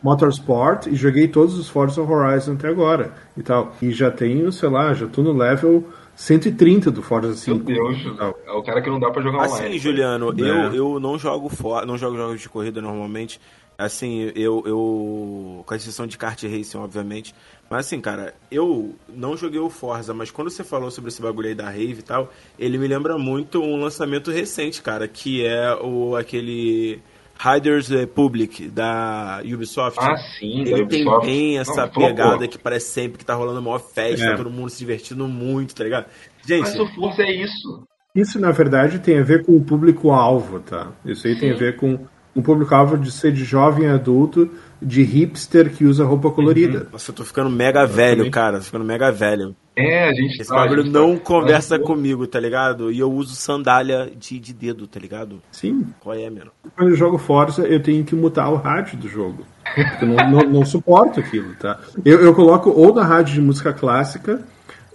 Motorsport 0.02 0.88
e 0.88 0.96
joguei 0.96 1.28
todos 1.28 1.58
os 1.58 1.68
Forza 1.68 2.02
Horizon 2.02 2.54
até 2.54 2.70
agora 2.70 3.12
e 3.36 3.44
tal. 3.44 3.76
E 3.82 3.92
já 3.92 4.10
tenho, 4.10 4.52
sei 4.52 4.70
lá, 4.70 4.94
já 4.94 5.08
tô 5.08 5.22
no 5.22 5.34
level 5.34 5.84
130 6.16 6.90
do 6.92 7.02
Forza 7.02 7.28
Meu 7.28 7.36
5. 7.36 7.60
Deus. 7.66 7.98
e 8.00 8.18
tal. 8.18 8.38
É 8.46 8.52
o 8.52 8.64
cara 8.64 8.82
que 8.82 8.90
não 8.90 9.00
dá 9.00 9.12
pra 9.12 9.22
jogar 9.22 9.44
Assim, 9.44 9.56
online. 9.56 9.80
Juliano, 9.80 10.30
É. 10.38 10.42
eu, 10.42 10.74
eu 10.76 11.00
não 11.00 11.18
jogo 11.20 11.50
for, 11.50 11.86
não 11.86 11.98
jogo 11.98 12.16
jogos 12.18 12.42
de 12.42 12.50
corrida 12.50 12.82
normalmente. 12.82 13.40
Assim, 13.78 14.32
eu, 14.36 14.64
eu. 14.66 15.64
Com 15.66 15.76
exceção 15.76 16.08
de 16.08 16.18
kart 16.18 16.42
racing, 16.44 16.78
obviamente. 16.78 17.36
Mas 17.70 17.88
assim, 17.88 18.00
cara, 18.00 18.34
eu 18.50 18.96
não 19.14 19.36
joguei 19.36 19.60
o 19.60 19.70
Forza, 19.70 20.14
mas 20.14 20.32
quando 20.32 20.50
você 20.50 20.64
falou 20.64 20.90
sobre 20.90 21.10
esse 21.10 21.22
bagulho 21.22 21.50
aí 21.50 21.56
da 21.56 21.66
Rave 21.66 21.98
e 22.00 22.02
tal, 22.02 22.32
ele 22.58 22.78
me 22.78 22.88
lembra 22.88 23.18
muito 23.18 23.60
um 23.62 23.76
lançamento 23.82 24.32
recente, 24.32 24.82
cara, 24.82 25.08
que 25.10 25.46
é 25.46 25.76
o 25.82 26.16
aquele 26.16 27.02
Riders 27.38 27.90
Republic 27.90 28.68
da 28.70 29.42
Ubisoft. 29.44 30.00
Ah, 30.02 30.16
sim, 30.40 30.64
da 30.64 30.70
Ele 30.72 30.86
tem 30.86 31.02
Ubisoft. 31.04 31.26
bem 31.26 31.58
essa 31.60 31.82
Não, 31.84 31.90
pegada 31.90 32.48
que 32.48 32.58
parece 32.58 32.88
sempre 32.92 33.18
que 33.18 33.26
tá 33.26 33.34
rolando 33.34 33.60
uma 33.60 33.80
festa, 33.80 34.26
É. 34.26 34.36
todo 34.38 34.50
mundo 34.50 34.70
se 34.70 34.80
divertindo 34.80 35.28
muito, 35.28 35.76
tá 35.76 35.84
ligado? 35.84 36.06
Gente, 36.48 36.62
Mas 36.62 36.80
o 36.80 36.88
Forza 36.96 37.22
é 37.24 37.32
isso. 37.34 37.84
Isso, 38.16 38.40
na 38.40 38.52
verdade, 38.52 39.00
tem 39.00 39.20
a 39.20 39.24
ver 39.24 39.44
com 39.46 39.56
o 39.58 39.64
público-alvo, 39.64 40.60
tá? 40.62 40.92
Isso 41.06 41.28
aí 41.28 41.38
tem 41.38 41.52
a 41.52 41.54
Sim. 41.54 41.60
ver 41.60 41.76
com 41.76 42.00
um 42.36 42.42
público-alvo 42.42 42.98
de 42.98 43.12
ser 43.12 43.32
de 43.34 43.44
jovem 43.44 43.88
adulto, 43.88 44.50
de 44.86 45.02
hipster 45.04 45.72
que 45.74 45.84
usa 45.86 46.06
roupa 46.06 46.30
colorida. 46.32 46.88
Nossa, 46.92 47.12
eu 47.12 47.16
tô 47.16 47.24
ficando 47.26 47.50
mega 47.50 47.86
velho, 47.86 48.30
cara. 48.30 48.58
Tô 48.60 48.64
ficando 48.66 48.86
mega 48.86 49.12
velho. 49.12 49.56
É, 49.76 50.08
a 50.10 50.14
gente 50.14 50.40
Esse 50.40 50.50
tá, 50.50 50.56
bagulho 50.56 50.84
gente 50.84 50.94
não 50.94 51.18
tá- 51.18 51.24
conversa 51.26 51.78
comigo, 51.80 52.26
tá 52.28 52.40
ligado? 52.40 52.92
E 52.92 53.00
eu 53.00 53.12
uso 53.12 53.36
sandália 53.36 54.10
de, 54.18 54.40
de 54.40 54.54
dedo, 54.54 54.88
tá 54.88 55.00
ligado? 55.00 55.42
Sim, 55.52 55.88
Qual 56.00 56.16
é, 56.16 56.30
mano? 56.30 56.52
quando 56.78 56.90
eu 56.92 56.96
jogo 56.96 57.18
Forza, 57.18 57.64
eu 57.64 57.82
tenho 57.84 58.04
que 58.06 58.16
mutar 58.16 58.50
o 58.50 58.56
rádio 58.56 58.98
do 58.98 59.10
jogo. 59.10 59.44
Porque 59.76 60.06
eu 60.06 60.08
não, 60.08 60.30
não, 60.32 60.50
não 60.50 60.66
suporto 60.66 61.20
aquilo, 61.20 61.54
tá? 61.60 61.78
Eu, 62.06 62.22
eu 62.22 62.34
coloco 62.34 62.70
ou 62.70 62.94
na 62.94 63.04
rádio 63.04 63.34
de 63.34 63.42
música 63.42 63.74
clássica, 63.74 64.42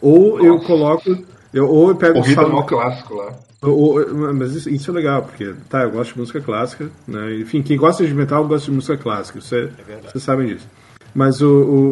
ou 0.00 0.38
eu 0.42 0.54
Nossa. 0.54 0.66
coloco. 0.66 1.18
Eu, 1.52 1.68
ou 1.68 1.88
eu 1.90 1.96
pego 1.96 2.14
Corrida 2.20 2.42
só- 2.42 2.48
mó 2.48 2.62
clássico 2.62 3.14
lá. 3.16 3.34
Mas 3.62 4.54
isso, 4.54 4.70
isso 4.70 4.90
é 4.90 4.94
legal, 4.94 5.22
porque 5.22 5.54
tá, 5.68 5.82
eu 5.82 5.90
gosto 5.90 6.14
de 6.14 6.20
música 6.20 6.40
clássica, 6.40 6.88
né? 7.06 7.34
Enfim, 7.36 7.62
quem 7.62 7.76
gosta 7.76 8.06
de 8.06 8.14
metal 8.14 8.46
gosta 8.46 8.66
de 8.66 8.72
música 8.72 8.96
clássica, 8.96 9.38
isso 9.38 9.54
é, 9.54 9.68
vocês 10.10 10.24
sabem 10.24 10.46
disso. 10.48 10.66
Mas 11.14 11.42
o, 11.42 11.48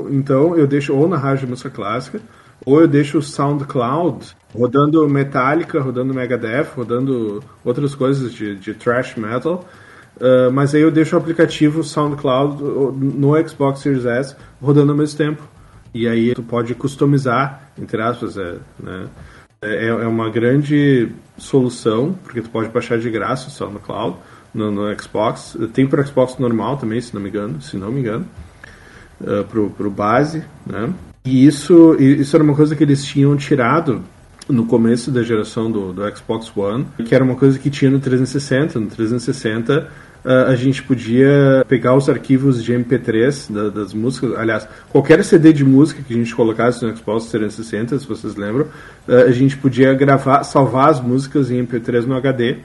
o- 0.06 0.08
então 0.14 0.56
eu 0.56 0.66
deixo 0.66 0.94
ou 0.94 1.06
na 1.08 1.16
rádio 1.18 1.44
de 1.44 1.50
música 1.50 1.68
clássica, 1.68 2.20
ou 2.64 2.80
eu 2.80 2.88
deixo 2.88 3.18
o 3.18 3.22
SoundCloud 3.22 4.34
rodando 4.54 5.06
Metallica, 5.08 5.80
rodando 5.80 6.14
Megadeth, 6.14 6.68
rodando 6.74 7.42
outras 7.64 7.94
coisas 7.94 8.32
de, 8.32 8.56
de 8.56 8.72
thrash 8.74 9.16
metal. 9.16 9.68
Uh, 10.16 10.50
mas 10.52 10.74
aí 10.74 10.80
eu 10.80 10.90
deixo 10.90 11.14
o 11.14 11.18
aplicativo 11.18 11.84
SoundCloud 11.84 12.60
no 12.62 13.48
Xbox 13.48 13.80
Series 13.80 14.04
S 14.04 14.34
rodando 14.60 14.90
ao 14.92 14.98
mesmo 14.98 15.16
tempo. 15.16 15.42
E 15.94 16.08
aí 16.08 16.34
tu 16.34 16.42
pode 16.42 16.74
customizar, 16.74 17.70
entre 17.78 18.00
aspas, 18.02 18.36
é, 18.36 18.56
né? 18.80 19.06
É, 19.62 19.86
é 19.86 20.06
uma 20.06 20.30
grande 20.30 21.08
solução, 21.36 22.16
porque 22.24 22.40
tu 22.40 22.50
pode 22.50 22.68
baixar 22.68 22.98
de 22.98 23.10
graça 23.10 23.48
o 23.48 23.50
SoundCloud 23.50 24.16
no, 24.54 24.70
no 24.70 25.00
Xbox. 25.00 25.56
Tem 25.72 25.86
para 25.86 26.04
Xbox 26.04 26.38
normal 26.38 26.76
também, 26.76 27.00
se 27.00 27.14
não 27.14 27.20
me 27.20 27.28
engano, 27.28 27.60
se 27.60 27.76
não 27.76 27.90
me 27.90 28.00
engano, 28.00 28.26
uh, 29.20 29.44
pro, 29.44 29.70
pro 29.70 29.90
base, 29.90 30.44
né? 30.66 30.92
E 31.24 31.46
isso, 31.46 31.94
isso 32.00 32.36
era 32.36 32.42
uma 32.42 32.54
coisa 32.54 32.74
que 32.74 32.82
eles 32.82 33.04
tinham 33.04 33.36
tirado 33.36 34.02
no 34.48 34.64
começo 34.64 35.10
da 35.10 35.22
geração 35.22 35.70
do, 35.70 35.92
do 35.92 36.16
Xbox 36.16 36.50
One, 36.56 36.86
que 37.04 37.14
era 37.14 37.22
uma 37.22 37.34
coisa 37.34 37.58
que 37.58 37.68
tinha 37.68 37.90
no 37.90 38.00
360. 38.00 38.80
No 38.80 38.86
360 38.86 39.88
a 40.24 40.54
gente 40.54 40.82
podia 40.82 41.64
pegar 41.68 41.94
os 41.94 42.08
arquivos 42.08 42.62
de 42.62 42.72
MP3 42.72 43.52
da, 43.52 43.68
das 43.70 43.94
músicas. 43.94 44.36
Aliás, 44.36 44.68
qualquer 44.90 45.24
CD 45.24 45.52
de 45.52 45.64
música 45.64 46.02
que 46.02 46.12
a 46.12 46.16
gente 46.16 46.34
colocasse 46.34 46.84
no 46.84 46.94
Xbox 46.96 47.26
360, 47.26 47.98
se 47.98 48.06
vocês 48.06 48.36
lembram, 48.36 48.66
a 49.06 49.30
gente 49.30 49.56
podia 49.56 49.94
gravar, 49.94 50.44
salvar 50.44 50.90
as 50.90 51.00
músicas 51.00 51.50
em 51.50 51.64
MP3 51.64 52.04
no 52.04 52.16
HD, 52.16 52.56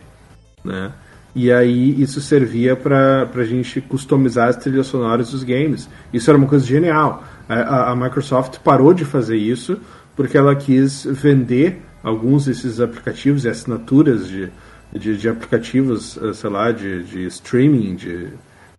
né? 0.64 0.92
E 1.36 1.52
aí 1.52 2.00
isso 2.02 2.22
servia 2.22 2.76
para 2.76 3.28
a 3.34 3.44
gente 3.44 3.82
customizar 3.82 4.50
as 4.50 4.58
trilhas 4.58 4.88
sonoras 4.88 5.32
dos 5.32 5.44
games. 5.44 5.90
Isso 6.14 6.30
era 6.30 6.38
uma 6.38 6.48
coisa 6.48 6.66
genial. 6.66 7.24
A, 7.50 7.92
a, 7.92 7.96
Microsoft 7.96 8.60
parou 8.60 8.94
de 8.94 9.04
fazer 9.04 9.38
isso 9.38 9.80
porque 10.16 10.38
ela 10.38 10.56
quis 10.56 11.06
vender 11.06 11.82
alguns 12.04 12.46
desses 12.46 12.80
aplicativos 12.80 13.46
e 13.46 13.50
assinaturas 13.50 14.28
de, 14.28 14.52
de, 14.94 15.18
de 15.18 15.30
aplicativos, 15.30 16.18
eh, 16.22 16.34
sei 16.34 16.50
lá, 16.50 16.72
de, 16.72 17.04
de 17.04 17.26
streaming, 17.26 17.96
de, 17.96 18.30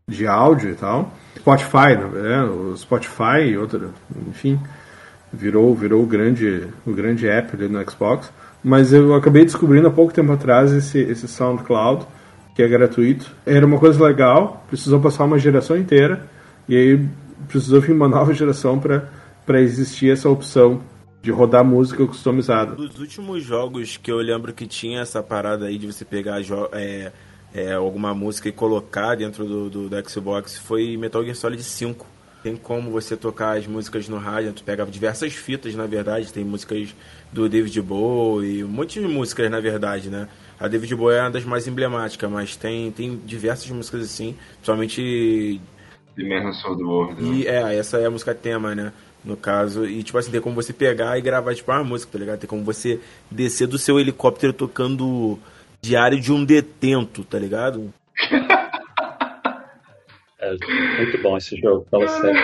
de 0.07 0.27
áudio 0.27 0.70
e 0.70 0.74
tal. 0.74 1.12
Spotify, 1.37 1.96
né? 2.12 2.42
o 2.44 2.77
Spotify 2.77 3.42
e 3.48 3.59
outro, 3.59 3.92
enfim, 4.29 4.59
virou, 5.33 5.74
virou 5.74 6.03
o, 6.03 6.07
grande, 6.07 6.68
o 6.87 6.92
grande 6.92 7.29
app 7.29 7.55
ali 7.55 7.68
no 7.68 7.90
Xbox. 7.90 8.33
Mas 8.62 8.92
eu 8.92 9.14
acabei 9.14 9.44
descobrindo 9.44 9.88
há 9.88 9.90
pouco 9.90 10.12
tempo 10.12 10.33
atrás 10.33 10.72
esse, 10.72 10.98
esse 10.98 11.29
SoundCloud, 11.29 12.07
que 12.55 12.62
é 12.62 12.68
gratuito. 12.68 13.31
Era 13.44 13.66
uma 13.66 13.79
coisa 13.79 14.03
legal, 14.03 14.64
precisou 14.68 15.00
passar 15.00 15.24
uma 15.24 15.38
geração 15.38 15.77
inteira, 15.77 16.27
e 16.68 16.77
aí 16.77 17.09
precisou 17.48 17.81
vir 17.81 17.92
uma 17.92 18.09
nova 18.09 18.33
geração 18.33 18.79
para 18.79 19.61
existir 19.61 20.11
essa 20.11 20.29
opção 20.31 20.81
de 21.25 21.31
rodar 21.31 21.65
música 21.65 22.07
customizada. 22.07 22.75
Dos 22.75 22.99
últimos 22.99 23.43
jogos 23.43 23.97
que 23.97 24.13
eu 24.13 24.19
lembro 24.19 24.53
que 24.53 24.67
tinha 24.67 25.01
essa 25.01 25.23
parada 25.23 25.65
aí 25.65 25.79
de 25.79 25.87
você 25.87 26.05
pegar 26.05 26.39
é, 26.73 27.13
é, 27.55 27.73
alguma 27.73 28.13
música 28.13 28.51
e 28.51 28.53
colocar 28.53 29.15
dentro 29.15 29.47
do, 29.47 29.71
do, 29.71 29.89
do, 29.89 30.11
Xbox 30.11 30.59
foi 30.59 30.99
Metal 30.99 31.25
Gear 31.25 31.35
Solid 31.35 31.63
5. 31.63 32.07
Tem 32.43 32.55
como 32.55 32.91
você 32.91 33.17
tocar 33.17 33.57
as 33.57 33.67
músicas 33.67 34.07
no 34.07 34.19
rádio, 34.19 34.53
tu 34.53 34.63
pega 34.63 34.85
diversas 34.85 35.33
fitas, 35.33 35.75
na 35.75 35.87
verdade, 35.87 36.31
tem 36.31 36.45
músicas 36.45 36.95
do 37.33 37.49
David 37.49 37.81
Bowie, 37.81 38.63
um 38.63 38.69
monte 38.69 39.01
de 39.01 39.09
músicas, 39.09 39.51
na 39.51 39.61
verdade, 39.61 40.11
né? 40.11 40.29
A 40.61 40.69
David 40.69 40.95
Bowie 40.95 41.17
é 41.17 41.23
uma 41.23 41.31
das 41.31 41.45
mais 41.47 41.67
emblemáticas, 41.67 42.31
mas 42.31 42.55
tem, 42.55 42.93
tem 42.93 43.17
diversas 43.25 43.71
músicas 43.71 44.03
assim, 44.03 44.37
principalmente 44.57 45.59
Dimensão 46.17 46.77
do 46.77 46.87
World. 46.87 47.25
E 47.25 47.47
é, 47.47 47.77
essa 47.77 47.99
é 47.99 48.07
a 48.07 48.11
música 48.11 48.35
tema, 48.35 48.75
né? 48.75 48.93
No 49.25 49.37
caso, 49.37 49.87
e 49.87 50.03
tipo 50.03 50.19
assim, 50.19 50.31
tem 50.31 50.41
como 50.41 50.55
você 50.55 50.73
pegar 50.73 51.19
e 51.19 51.23
gravar 51.23 51.55
tipo 51.55 51.73
uma 51.73 51.83
música, 51.83 52.13
tá 52.13 52.19
ligado? 52.19 52.41
Tem 52.41 52.49
como 52.49 52.63
você 52.63 53.01
descer 53.31 53.67
do 53.67 53.79
seu 53.79 53.99
helicóptero 53.99 54.53
tocando 54.53 55.39
Diário 55.81 56.21
de 56.21 56.31
um 56.31 56.45
Detento, 56.45 57.25
tá 57.25 57.39
ligado? 57.39 57.93
É 60.39 60.51
muito 60.99 61.23
bom 61.23 61.39
esse 61.39 61.57
jogo, 61.57 61.87
fala 61.91 62.07
sério. 62.07 62.41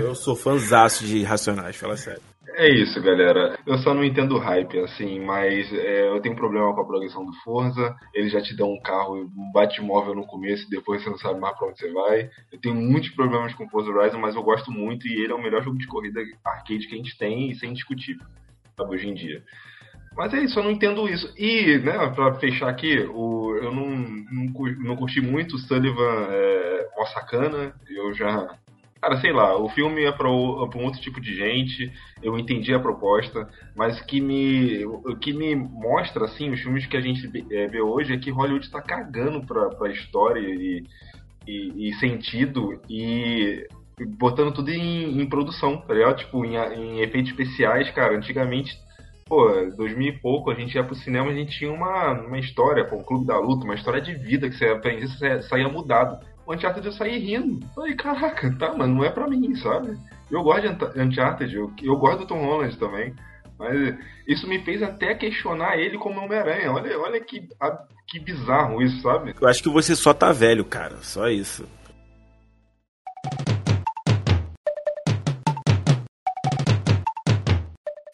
Eu 0.00 0.14
sou 0.16 0.34
fãzaço 0.34 1.04
de 1.04 1.22
Racionais, 1.22 1.76
fala 1.76 1.96
sério. 1.96 2.20
É 2.58 2.68
isso, 2.68 3.00
galera. 3.00 3.56
Eu 3.64 3.78
só 3.78 3.94
não 3.94 4.02
entendo 4.02 4.36
hype, 4.36 4.80
assim, 4.80 5.20
mas 5.20 5.72
é, 5.72 6.08
eu 6.08 6.20
tenho 6.20 6.34
problema 6.34 6.74
com 6.74 6.80
a 6.80 6.84
progressão 6.84 7.24
do 7.24 7.32
Forza. 7.44 7.94
Ele 8.12 8.28
já 8.28 8.40
te 8.40 8.56
dá 8.56 8.64
um 8.64 8.80
carro, 8.80 9.14
um 9.14 9.52
bate-móvel 9.52 10.12
no 10.12 10.26
começo 10.26 10.66
e 10.66 10.70
depois 10.70 11.00
você 11.00 11.08
não 11.08 11.18
sabe 11.18 11.38
mais 11.38 11.56
pra 11.56 11.68
onde 11.68 11.78
você 11.78 11.92
vai. 11.92 12.28
Eu 12.50 12.60
tenho 12.60 12.74
muitos 12.74 13.10
problemas 13.10 13.54
com 13.54 13.64
o 13.64 13.68
Forza 13.68 13.88
Horizon, 13.88 14.18
mas 14.18 14.34
eu 14.34 14.42
gosto 14.42 14.72
muito 14.72 15.06
e 15.06 15.22
ele 15.22 15.32
é 15.32 15.36
o 15.36 15.40
melhor 15.40 15.62
jogo 15.62 15.78
de 15.78 15.86
corrida 15.86 16.20
arcade 16.44 16.88
que 16.88 16.94
a 16.94 16.96
gente 16.96 17.16
tem 17.16 17.48
e 17.48 17.54
sem 17.54 17.72
discutir, 17.72 18.18
sabe, 18.76 18.92
hoje 18.92 19.06
em 19.06 19.14
dia. 19.14 19.40
Mas 20.16 20.34
é 20.34 20.40
isso, 20.40 20.58
eu 20.58 20.64
não 20.64 20.72
entendo 20.72 21.08
isso. 21.08 21.32
E, 21.38 21.78
né, 21.78 22.10
pra 22.10 22.40
fechar 22.40 22.68
aqui, 22.68 23.08
o, 23.14 23.54
eu 23.54 23.70
não, 23.70 23.86
não, 23.88 24.52
não 24.80 24.96
curti 24.96 25.20
muito 25.20 25.54
o 25.54 25.58
Sullivan 25.60 26.26
é, 26.28 26.88
Osakana. 26.98 27.72
Eu 27.88 28.12
já 28.14 28.58
Cara, 29.00 29.20
sei 29.20 29.32
lá, 29.32 29.56
o 29.56 29.68
filme 29.68 30.04
é 30.04 30.10
para 30.10 30.28
um 30.28 30.84
outro 30.84 31.00
tipo 31.00 31.20
de 31.20 31.34
gente, 31.34 31.92
eu 32.20 32.36
entendi 32.36 32.74
a 32.74 32.80
proposta, 32.80 33.48
mas 33.76 34.00
que 34.00 34.20
me, 34.20 34.84
o 34.84 35.16
que 35.16 35.32
me 35.32 35.54
mostra, 35.54 36.24
assim, 36.24 36.50
os 36.50 36.60
filmes 36.60 36.84
que 36.86 36.96
a 36.96 37.00
gente 37.00 37.30
é, 37.52 37.68
vê 37.68 37.80
hoje 37.80 38.12
é 38.12 38.18
que 38.18 38.30
Hollywood 38.30 38.66
está 38.66 38.82
cagando 38.82 39.46
pra, 39.46 39.68
pra 39.68 39.90
história 39.90 40.40
e, 40.40 40.84
e, 41.46 41.88
e, 41.88 41.94
sentido 41.94 42.80
e 42.90 43.68
botando 44.16 44.52
tudo 44.52 44.70
em, 44.70 45.20
em 45.20 45.28
produção, 45.28 45.76
tá 45.76 45.94
ligado? 45.94 46.18
Tipo, 46.18 46.44
em, 46.44 46.56
em, 46.56 47.00
efeitos 47.00 47.30
especiais, 47.30 47.88
cara, 47.90 48.16
antigamente, 48.16 48.76
pô, 49.26 49.48
2000 49.76 50.08
e 50.08 50.18
pouco, 50.18 50.50
a 50.50 50.54
gente 50.54 50.74
ia 50.74 50.82
pro 50.82 50.96
cinema, 50.96 51.30
a 51.30 51.34
gente 51.34 51.56
tinha 51.56 51.70
uma, 51.70 52.12
uma 52.14 52.38
história, 52.38 52.84
pô, 52.84 52.96
um 52.96 53.04
clube 53.04 53.26
da 53.26 53.38
luta, 53.38 53.64
uma 53.64 53.76
história 53.76 54.00
de 54.00 54.12
vida 54.14 54.48
que 54.48 54.56
você 54.56 54.66
aprendia, 54.66 55.06
você 55.06 55.42
saía 55.42 55.68
mudado 55.68 56.18
Uncharted 56.48 56.86
eu 56.86 56.92
saí 56.92 57.18
rindo. 57.18 57.66
Falei, 57.74 57.94
caraca, 57.94 58.50
tá, 58.58 58.74
mas 58.74 58.88
não 58.88 59.04
é 59.04 59.10
pra 59.10 59.28
mim, 59.28 59.54
sabe? 59.56 59.98
Eu 60.30 60.42
gosto 60.42 60.62
de 60.62 61.00
Uncharted, 61.00 61.54
eu, 61.54 61.72
eu 61.82 61.96
gosto 61.96 62.20
do 62.20 62.26
Tom 62.26 62.44
Holland 62.44 62.76
também. 62.78 63.14
Mas 63.58 63.98
isso 64.26 64.48
me 64.48 64.64
fez 64.64 64.82
até 64.82 65.14
questionar 65.14 65.76
ele 65.76 65.98
como 65.98 66.20
Homem-Aranha. 66.20 66.72
Olha, 66.72 66.98
olha 66.98 67.20
que, 67.20 67.48
a, 67.60 67.82
que 68.06 68.20
bizarro 68.20 68.80
isso, 68.80 69.02
sabe? 69.02 69.34
Eu 69.38 69.48
acho 69.48 69.62
que 69.62 69.68
você 69.68 69.94
só 69.96 70.14
tá 70.14 70.32
velho, 70.32 70.64
cara. 70.64 70.96
Só 71.02 71.28
isso. 71.28 71.66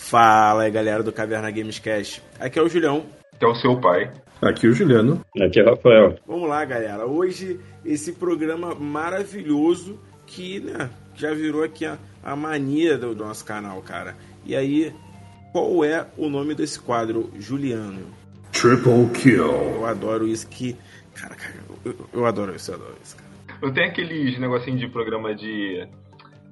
Fala 0.01 0.63
aí, 0.63 0.71
galera 0.71 1.03
do 1.03 1.13
Caverna 1.13 1.51
Games 1.51 1.79
Cash. 1.79 2.23
Aqui 2.39 2.59
é 2.59 2.63
o 2.63 2.69
Julião. 2.69 3.05
Que 3.39 3.45
é 3.45 3.49
o 3.49 3.55
seu 3.55 3.81
pai. 3.81 4.13
Aqui 4.41 4.67
é 4.67 4.71
o 4.71 4.73
Juliano. 4.73 5.25
Aqui 5.41 5.61
é 5.61 5.63
o 5.63 5.71
Rafael. 5.71 6.19
Vamos 6.27 6.49
lá, 6.49 6.65
galera. 6.65 7.07
Hoje, 7.07 7.59
esse 7.85 8.13
programa 8.13 8.75
maravilhoso 8.75 9.99
que 10.27 10.61
né, 10.61 10.91
já 11.15 11.33
virou 11.33 11.63
aqui 11.63 11.87
a, 11.87 11.99
a 12.23 12.37
mania 12.37 12.99
do, 12.99 13.15
do 13.15 13.25
nosso 13.25 13.45
canal, 13.45 13.81
cara. 13.83 14.15
E 14.45 14.55
aí, 14.55 14.93
qual 15.53 15.85
é 15.85 16.07
o 16.17 16.29
nome 16.29 16.55
desse 16.55 16.79
quadro, 16.81 17.31
Juliano? 17.39 18.07
Triple 18.53 19.09
Kill. 19.15 19.45
Eu 19.45 19.87
adoro 19.87 20.27
isso 20.27 20.47
que. 20.49 20.77
Cara, 21.15 21.35
cara, 21.35 21.55
eu, 21.85 21.95
eu 22.13 22.27
adoro 22.27 22.55
isso, 22.55 22.71
eu 22.71 22.75
adoro 22.77 22.95
isso, 23.03 23.17
cara. 23.17 23.59
Não 23.63 23.73
tem 23.73 23.85
aqueles 23.85 24.39
negocinho 24.39 24.77
de 24.77 24.89
programa 24.89 25.35
de 25.35 25.87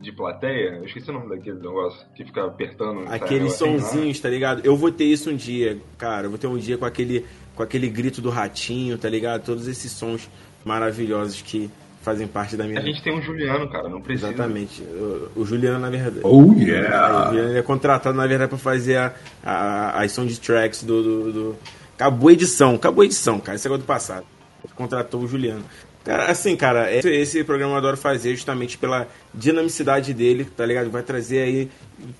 de 0.03 0.12
plateia, 0.12 0.77
eu 0.77 0.85
esqueci 0.85 1.09
o 1.11 1.12
nome 1.12 1.29
daquele 1.29 1.57
negócio, 1.57 2.05
que 2.15 2.25
fica 2.25 2.45
apertando. 2.45 3.05
Aqueles 3.09 3.55
sonzinhos, 3.55 4.19
tá 4.21 4.29
ligado? 4.29 4.61
Eu 4.65 4.77
vou 4.77 4.91
ter 4.91 5.05
isso 5.05 5.31
um 5.31 5.37
dia, 5.37 5.79
cara. 5.97 6.27
Eu 6.27 6.31
vou 6.31 6.38
ter 6.38 6.47
um 6.47 6.59
dia 6.59 6.77
com 6.77 6.85
aquele, 6.85 7.25
com 7.55 7.62
aquele 7.62 7.88
grito 7.88 8.21
do 8.21 8.29
ratinho, 8.29 8.99
tá 8.99 9.09
ligado? 9.09 9.45
Todos 9.45 9.69
esses 9.69 9.93
sons 9.93 10.29
maravilhosos 10.65 11.41
que 11.41 11.71
fazem 12.03 12.27
parte 12.27 12.57
da 12.57 12.65
minha. 12.65 12.81
A 12.81 12.83
gente 12.83 13.03
tem 13.03 13.17
um 13.17 13.23
Juliano, 13.23 13.71
cara, 13.71 13.88
não 13.88 14.01
precisa. 14.01 14.29
Exatamente. 14.29 14.83
O, 14.83 15.31
o 15.37 15.45
Juliano, 15.45 15.79
na 15.79 15.88
verdade. 15.88 16.21
Oh, 16.25 16.53
yeah! 16.55 17.29
O 17.29 17.29
Juliano 17.29 17.57
é 17.57 17.62
contratado, 17.62 18.17
na 18.17 18.27
verdade, 18.27 18.49
pra 18.49 18.59
fazer 18.59 18.97
a, 18.97 19.15
a, 19.43 20.03
as 20.03 20.38
tracks 20.38 20.83
do, 20.83 21.03
do, 21.03 21.33
do. 21.33 21.57
Acabou 21.95 22.29
a 22.29 22.33
edição, 22.33 22.75
acabou 22.75 23.03
a 23.03 23.05
edição, 23.05 23.38
cara. 23.38 23.57
Isso 23.57 23.73
é 23.73 23.79
do 23.79 23.85
passado. 23.85 24.27
Contratou 24.75 25.23
o 25.23 25.29
Juliano. 25.29 25.65
Cara, 26.05 26.31
assim, 26.31 26.57
cara, 26.57 26.93
esse, 26.93 27.09
esse 27.09 27.45
programa 27.45 27.75
eu 27.75 27.79
adoro 27.79 27.97
fazer 27.97 28.35
justamente 28.35 28.77
pela 28.77 29.07
dinamicidade 29.33 30.12
dele, 30.12 30.45
tá 30.45 30.67
ligado? 30.67 30.91
Vai 30.91 31.03
trazer 31.03 31.43
aí 31.43 31.71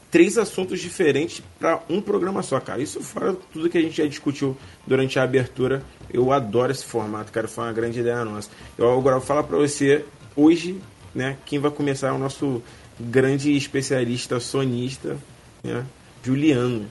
três 0.09 0.39
assuntos 0.39 0.81
diferentes 0.81 1.43
para 1.59 1.81
um 1.89 2.01
programa 2.01 2.43
só, 2.43 2.61
cara. 2.61 2.81
Isso 2.81 3.01
fora 3.01 3.37
tudo 3.53 3.69
que 3.69 3.79
a 3.79 3.83
gente 3.83 3.97
já 3.97 4.07
discutiu 4.07 4.57
durante 4.87 5.19
a 5.19 5.25
abertura. 5.25 5.83
Eu 6.13 6.33
adoro 6.33 6.71
esse 6.71 6.85
formato, 6.85 7.33
cara. 7.33 7.49
Foi 7.49 7.65
uma 7.65 7.73
grande 7.73 7.99
ideia 7.99 8.25
nossa. 8.25 8.51
Eu 8.79 8.93
agora 8.97 9.17
vou 9.17 9.27
falar 9.27 9.43
para 9.43 9.57
você 9.57 10.05
hoje, 10.37 10.81
né? 11.13 11.37
Quem 11.45 11.59
vai 11.59 11.71
começar 11.71 12.09
é 12.09 12.13
o 12.13 12.19
nosso 12.19 12.63
grande 13.01 13.57
especialista 13.57 14.39
sonista, 14.39 15.17
né? 15.65 15.85
Juliano. 16.23 16.87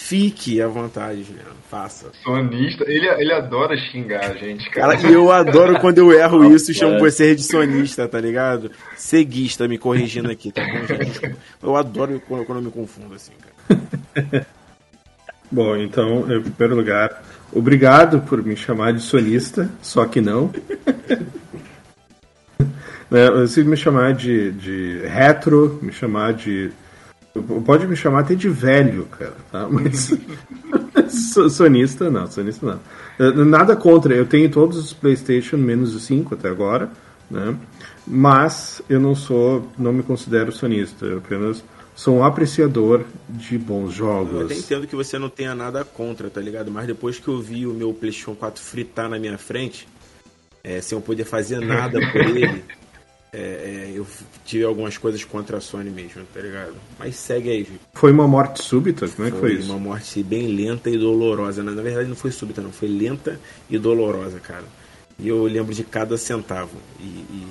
Fique 0.00 0.60
à 0.60 0.66
vontade, 0.66 1.22
Juliano. 1.22 1.50
Faça. 1.70 2.10
Sonista. 2.24 2.84
Ele, 2.88 3.06
ele 3.06 3.32
adora 3.32 3.76
xingar 3.76 4.24
a 4.24 4.34
gente, 4.34 4.68
cara. 4.70 4.96
cara. 4.96 5.08
E 5.08 5.12
eu 5.12 5.30
adoro 5.30 5.78
quando 5.78 5.98
eu 5.98 6.10
erro 6.12 6.52
isso 6.52 6.72
e 6.72 6.74
chamo 6.74 6.98
você 6.98 7.34
de 7.34 7.42
sonista, 7.42 8.08
tá 8.08 8.18
ligado? 8.18 8.70
Seguista 8.96 9.68
me 9.68 9.78
corrigindo 9.78 10.30
aqui, 10.30 10.50
tá 10.50 10.62
bom, 10.64 10.86
gente? 10.86 11.36
Eu 11.62 11.76
adoro 11.76 12.20
quando, 12.26 12.44
quando 12.44 12.58
eu 12.58 12.64
me 12.64 12.70
confundo 12.70 13.14
assim, 13.14 13.32
cara. 13.68 14.46
Bom, 15.52 15.76
então, 15.76 16.20
em 16.32 16.42
primeiro 16.42 16.76
lugar, 16.76 17.24
obrigado 17.52 18.20
por 18.20 18.40
me 18.40 18.56
chamar 18.56 18.92
de 18.92 19.00
sonista, 19.00 19.68
só 19.82 20.04
que 20.06 20.20
não. 20.20 20.52
Você 23.10 23.64
me 23.64 23.76
chamar 23.76 24.14
de, 24.14 24.52
de 24.52 25.02
retro, 25.08 25.80
me 25.82 25.90
chamar 25.90 26.32
de. 26.34 26.70
Pode 27.64 27.86
me 27.86 27.94
chamar 27.94 28.20
até 28.20 28.34
de 28.34 28.48
velho, 28.48 29.06
cara, 29.06 29.36
tá? 29.52 29.68
Mas. 29.70 30.12
sonista 31.50 32.10
não, 32.10 32.26
sonista 32.30 32.80
não. 33.18 33.44
Nada 33.44 33.76
contra, 33.76 34.14
eu 34.14 34.26
tenho 34.26 34.50
todos 34.50 34.76
os 34.76 34.92
PlayStation 34.92 35.56
menos 35.56 35.94
os 35.94 36.04
5 36.04 36.34
até 36.34 36.48
agora, 36.48 36.90
né? 37.30 37.56
Mas 38.06 38.82
eu 38.88 38.98
não 38.98 39.14
sou, 39.14 39.70
não 39.78 39.92
me 39.92 40.02
considero 40.02 40.50
sonista, 40.50 41.06
eu 41.06 41.18
apenas 41.18 41.62
sou 41.94 42.16
um 42.16 42.24
apreciador 42.24 43.04
de 43.28 43.58
bons 43.58 43.92
jogos. 43.92 44.32
Eu 44.32 44.46
até 44.46 44.54
entendo 44.54 44.86
que 44.86 44.96
você 44.96 45.18
não 45.18 45.28
tenha 45.28 45.54
nada 45.54 45.84
contra, 45.84 46.30
tá 46.30 46.40
ligado? 46.40 46.70
Mas 46.70 46.86
depois 46.86 47.18
que 47.18 47.28
eu 47.28 47.40
vi 47.40 47.66
o 47.66 47.74
meu 47.74 47.92
PlayStation 47.92 48.34
4 48.34 48.60
fritar 48.62 49.08
na 49.08 49.18
minha 49.18 49.36
frente, 49.38 49.86
é, 50.64 50.80
sem 50.80 50.96
eu 50.96 51.02
poder 51.02 51.24
fazer 51.24 51.60
nada 51.60 52.00
por 52.10 52.20
ele, 52.22 52.64
é, 53.32 53.38
é, 53.38 53.92
eu 53.94 54.06
tive 54.44 54.64
algumas 54.64 54.98
coisas 54.98 55.22
contra 55.24 55.58
a 55.58 55.60
Sony 55.60 55.88
mesmo, 55.88 56.24
tá 56.34 56.40
ligado? 56.40 56.74
Mas 56.98 57.14
segue 57.16 57.50
aí, 57.50 57.62
Júlio. 57.62 57.80
Foi 57.94 58.10
uma 58.10 58.26
morte 58.26 58.62
súbita? 58.62 59.08
Como 59.08 59.28
é 59.28 59.30
que 59.30 59.38
foi, 59.38 59.50
foi 59.50 59.58
isso? 59.60 59.70
Uma 59.70 59.78
morte 59.78 60.22
bem 60.22 60.48
lenta 60.48 60.90
e 60.90 60.98
dolorosa. 60.98 61.62
Na, 61.62 61.70
na 61.70 61.82
verdade, 61.82 62.08
não 62.08 62.16
foi 62.16 62.32
súbita, 62.32 62.60
não. 62.60 62.72
Foi 62.72 62.88
lenta 62.88 63.38
e 63.68 63.78
dolorosa, 63.78 64.40
cara. 64.40 64.64
E 65.18 65.28
eu 65.28 65.44
lembro 65.44 65.72
de 65.72 65.84
cada 65.84 66.16
centavo. 66.16 66.76
E, 66.98 67.04
e 67.04 67.46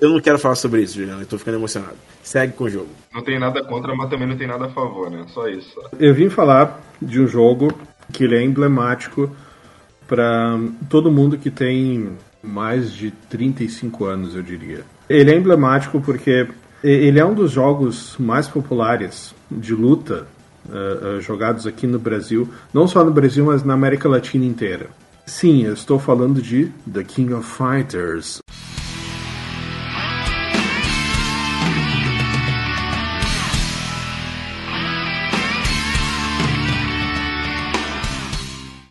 eu 0.00 0.10
não 0.10 0.20
quero 0.20 0.38
falar 0.38 0.54
sobre 0.54 0.82
isso, 0.82 0.96
Juliano. 0.96 1.22
Eu 1.22 1.26
tô 1.26 1.38
ficando 1.38 1.56
emocionado. 1.56 1.96
Segue 2.22 2.52
com 2.52 2.64
o 2.64 2.70
jogo. 2.70 2.90
Não 3.12 3.22
tem 3.22 3.38
nada 3.38 3.64
contra, 3.64 3.94
mas 3.94 4.10
também 4.10 4.28
não 4.28 4.36
tem 4.36 4.46
nada 4.46 4.66
a 4.66 4.70
favor, 4.70 5.10
né? 5.10 5.24
Só 5.28 5.48
isso. 5.48 5.80
Eu 5.98 6.14
vim 6.14 6.28
falar 6.28 6.80
de 7.00 7.20
um 7.20 7.26
jogo 7.26 7.72
que 8.12 8.24
ele 8.24 8.36
é 8.36 8.42
emblemático 8.42 9.34
para 10.06 10.58
todo 10.90 11.10
mundo 11.10 11.38
que 11.38 11.50
tem 11.50 12.16
mais 12.42 12.92
de 12.92 13.10
35 13.30 14.04
anos, 14.04 14.34
eu 14.34 14.42
diria. 14.42 14.84
Ele 15.08 15.30
é 15.30 15.36
emblemático 15.36 16.00
porque 16.00 16.48
ele 16.82 17.20
é 17.20 17.24
um 17.24 17.34
dos 17.34 17.52
jogos 17.52 18.16
mais 18.18 18.48
populares 18.48 19.34
de 19.50 19.74
luta 19.74 20.26
uh, 20.68 21.18
uh, 21.18 21.20
jogados 21.20 21.66
aqui 21.66 21.86
no 21.86 21.98
Brasil, 21.98 22.48
não 22.74 22.88
só 22.88 23.04
no 23.04 23.12
Brasil, 23.12 23.44
mas 23.44 23.62
na 23.62 23.74
América 23.74 24.08
Latina 24.08 24.44
inteira. 24.44 24.88
Sim, 25.24 25.64
eu 25.64 25.74
estou 25.74 25.98
falando 25.98 26.42
de 26.42 26.72
The 26.92 27.04
King 27.04 27.32
of 27.34 27.48
Fighters. 27.48 28.40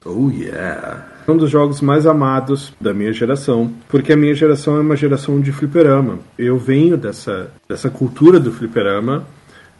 Oh 0.05 0.29
yeah! 0.29 1.10
Um 1.27 1.37
dos 1.37 1.49
jogos 1.49 1.81
mais 1.81 2.05
amados 2.05 2.73
da 2.81 2.93
minha 2.93 3.13
geração, 3.13 3.71
porque 3.87 4.11
a 4.11 4.17
minha 4.17 4.33
geração 4.33 4.77
é 4.77 4.79
uma 4.79 4.95
geração 4.95 5.39
de 5.39 5.51
fliperama. 5.51 6.19
Eu 6.37 6.57
venho 6.57 6.97
dessa, 6.97 7.51
dessa 7.69 7.89
cultura 7.89 8.39
do 8.39 8.51
fliperama, 8.51 9.25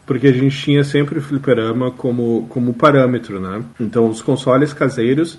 porque 0.06 0.28
a 0.28 0.32
gente 0.32 0.56
tinha 0.56 0.84
sempre 0.84 1.18
o 1.18 1.22
fliperama 1.22 1.90
como, 1.90 2.46
como 2.48 2.72
parâmetro, 2.74 3.40
né? 3.40 3.62
Então 3.80 4.08
os 4.08 4.22
consoles 4.22 4.72
caseiros, 4.72 5.38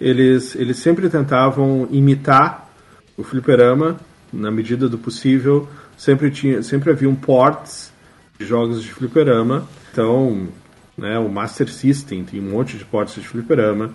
eles, 0.00 0.54
eles 0.54 0.78
sempre 0.78 1.08
tentavam 1.08 1.88
imitar 1.90 2.70
o 3.16 3.22
fliperama 3.22 3.96
na 4.32 4.50
medida 4.50 4.88
do 4.88 4.98
possível. 4.98 5.68
Sempre 5.96 6.30
tinha, 6.30 6.62
sempre 6.62 6.90
haviam 6.90 7.14
ports 7.14 7.92
de 8.38 8.46
jogos 8.46 8.82
de 8.82 8.92
fliperama. 8.92 9.68
Então, 9.92 10.48
né, 10.96 11.18
o 11.18 11.28
Master 11.28 11.70
System 11.70 12.24
tem 12.24 12.40
um 12.40 12.50
monte 12.50 12.76
de 12.76 12.84
ports 12.84 13.14
de 13.14 13.26
fliperama. 13.26 13.90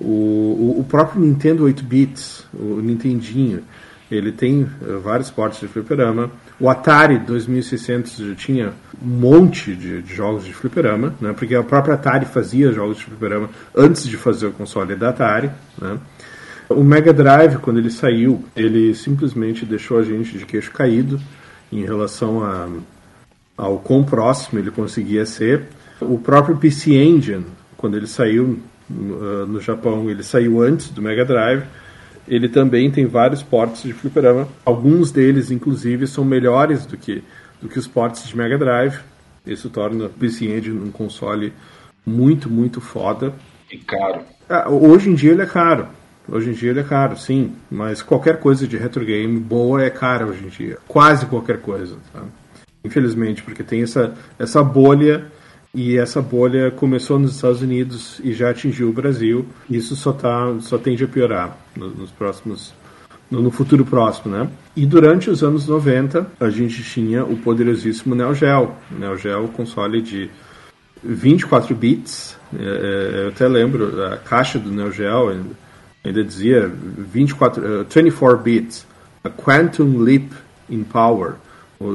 O, 0.00 0.76
o, 0.78 0.84
próprio 0.88 1.20
Nintendo 1.20 1.64
8 1.64 1.84
bits, 1.84 2.46
o 2.54 2.80
Nintendinho, 2.80 3.62
ele 4.10 4.32
tem 4.32 4.62
uh, 4.62 5.00
vários 5.00 5.30
portes 5.30 5.60
de 5.60 5.68
fliperama. 5.68 6.30
O 6.58 6.68
Atari 6.68 7.18
2600 7.18 8.16
já 8.16 8.34
tinha 8.34 8.72
um 9.02 9.08
monte 9.08 9.74
de, 9.74 10.02
de, 10.02 10.14
jogos 10.14 10.44
de 10.44 10.52
fliperama, 10.52 11.14
né? 11.20 11.32
porque 11.32 11.54
a 11.54 11.62
própria 11.62 11.94
Atari 11.94 12.24
fazia 12.24 12.72
jogos 12.72 12.98
de 12.98 13.04
fliperama 13.04 13.50
antes 13.74 14.04
de 14.04 14.16
fazer 14.16 14.46
o 14.46 14.52
console 14.52 14.94
da 14.96 15.10
Atari. 15.10 15.50
Né? 15.80 15.98
O 16.68 16.82
Mega 16.82 17.12
Drive, 17.12 17.58
quando 17.58 17.78
ele 17.78 17.90
saiu, 17.90 18.44
ele 18.56 18.94
simplesmente 18.94 19.66
deixou 19.66 19.98
a 19.98 20.02
gente 20.02 20.38
de 20.38 20.46
queixo 20.46 20.70
caído 20.70 21.20
em 21.70 21.84
relação 21.84 22.42
a, 22.42 22.68
ao 23.56 23.78
quão 23.78 24.04
próximo 24.04 24.58
ele 24.58 24.70
conseguia 24.70 25.26
ser. 25.26 25.68
O 26.00 26.18
próprio 26.18 26.56
PC 26.56 26.94
Engine, 26.94 27.46
quando 27.76 27.96
ele 27.96 28.06
saiu 28.06 28.58
no, 28.92 29.46
no 29.46 29.60
Japão 29.60 30.10
ele 30.10 30.22
saiu 30.22 30.62
antes 30.62 30.90
do 30.90 31.02
Mega 31.02 31.24
Drive. 31.24 31.64
Ele 32.28 32.48
também 32.48 32.90
tem 32.90 33.06
vários 33.06 33.42
ports 33.42 33.82
de 33.82 33.92
fliperama. 33.92 34.46
Alguns 34.64 35.10
deles, 35.10 35.50
inclusive, 35.50 36.06
são 36.06 36.24
melhores 36.24 36.86
do 36.86 36.96
que, 36.96 37.22
do 37.60 37.68
que 37.68 37.78
os 37.78 37.86
ports 37.86 38.26
de 38.26 38.36
Mega 38.36 38.56
Drive. 38.56 39.00
Isso 39.44 39.68
torna 39.68 40.06
o 40.06 40.08
PC 40.08 40.46
Engine 40.46 40.78
um 40.78 40.90
console 40.90 41.52
muito, 42.06 42.48
muito 42.48 42.80
foda. 42.80 43.32
E 43.70 43.78
caro. 43.78 44.20
Ah, 44.48 44.68
hoje 44.68 45.10
em 45.10 45.14
dia 45.14 45.32
ele 45.32 45.42
é 45.42 45.46
caro. 45.46 45.88
Hoje 46.28 46.50
em 46.50 46.52
dia 46.52 46.70
ele 46.70 46.80
é 46.80 46.84
caro, 46.84 47.16
sim. 47.16 47.54
Mas 47.70 48.02
qualquer 48.02 48.38
coisa 48.38 48.68
de 48.68 48.76
retro 48.76 49.04
game 49.04 49.38
boa 49.40 49.82
é 49.82 49.90
cara 49.90 50.26
hoje 50.26 50.44
em 50.44 50.48
dia. 50.48 50.78
Quase 50.86 51.26
qualquer 51.26 51.60
coisa. 51.60 51.96
Tá? 52.12 52.22
Infelizmente, 52.84 53.42
porque 53.42 53.64
tem 53.64 53.82
essa, 53.82 54.14
essa 54.38 54.62
bolha 54.62 55.26
e 55.74 55.96
essa 55.96 56.20
bolha 56.20 56.70
começou 56.70 57.18
nos 57.18 57.34
Estados 57.34 57.62
Unidos 57.62 58.20
e 58.22 58.32
já 58.32 58.50
atingiu 58.50 58.90
o 58.90 58.92
Brasil. 58.92 59.46
Isso 59.70 59.96
só, 59.96 60.12
tá, 60.12 60.54
só 60.60 60.76
tende 60.76 61.04
a 61.04 61.08
piorar 61.08 61.56
nos 61.74 62.10
próximos 62.10 62.74
no 63.30 63.50
futuro 63.50 63.84
próximo, 63.84 64.36
né? 64.36 64.48
E 64.76 64.84
durante 64.84 65.30
os 65.30 65.42
anos 65.42 65.66
90, 65.66 66.26
a 66.38 66.50
gente 66.50 66.82
tinha 66.82 67.24
o 67.24 67.36
poderosíssimo 67.38 68.14
Neo 68.14 68.34
Geo. 68.34 68.72
Neo 68.90 69.16
Geo, 69.16 69.48
console 69.48 70.02
de 70.02 70.30
24 71.02 71.74
bits. 71.74 72.36
É, 72.54 72.62
é, 72.62 73.24
eu 73.24 73.28
até 73.28 73.48
lembro, 73.48 74.04
a 74.04 74.18
caixa 74.18 74.58
do 74.58 74.70
Neo 74.70 74.92
Geo 74.92 75.30
ainda, 76.04 76.22
dizia 76.22 76.68
24, 76.68 77.80
uh, 77.80 77.86
24 77.88 78.38
bits. 78.38 78.86
A 79.24 79.30
Quantum 79.30 79.98
Leap 79.98 80.30
in 80.68 80.82
Power. 80.82 81.36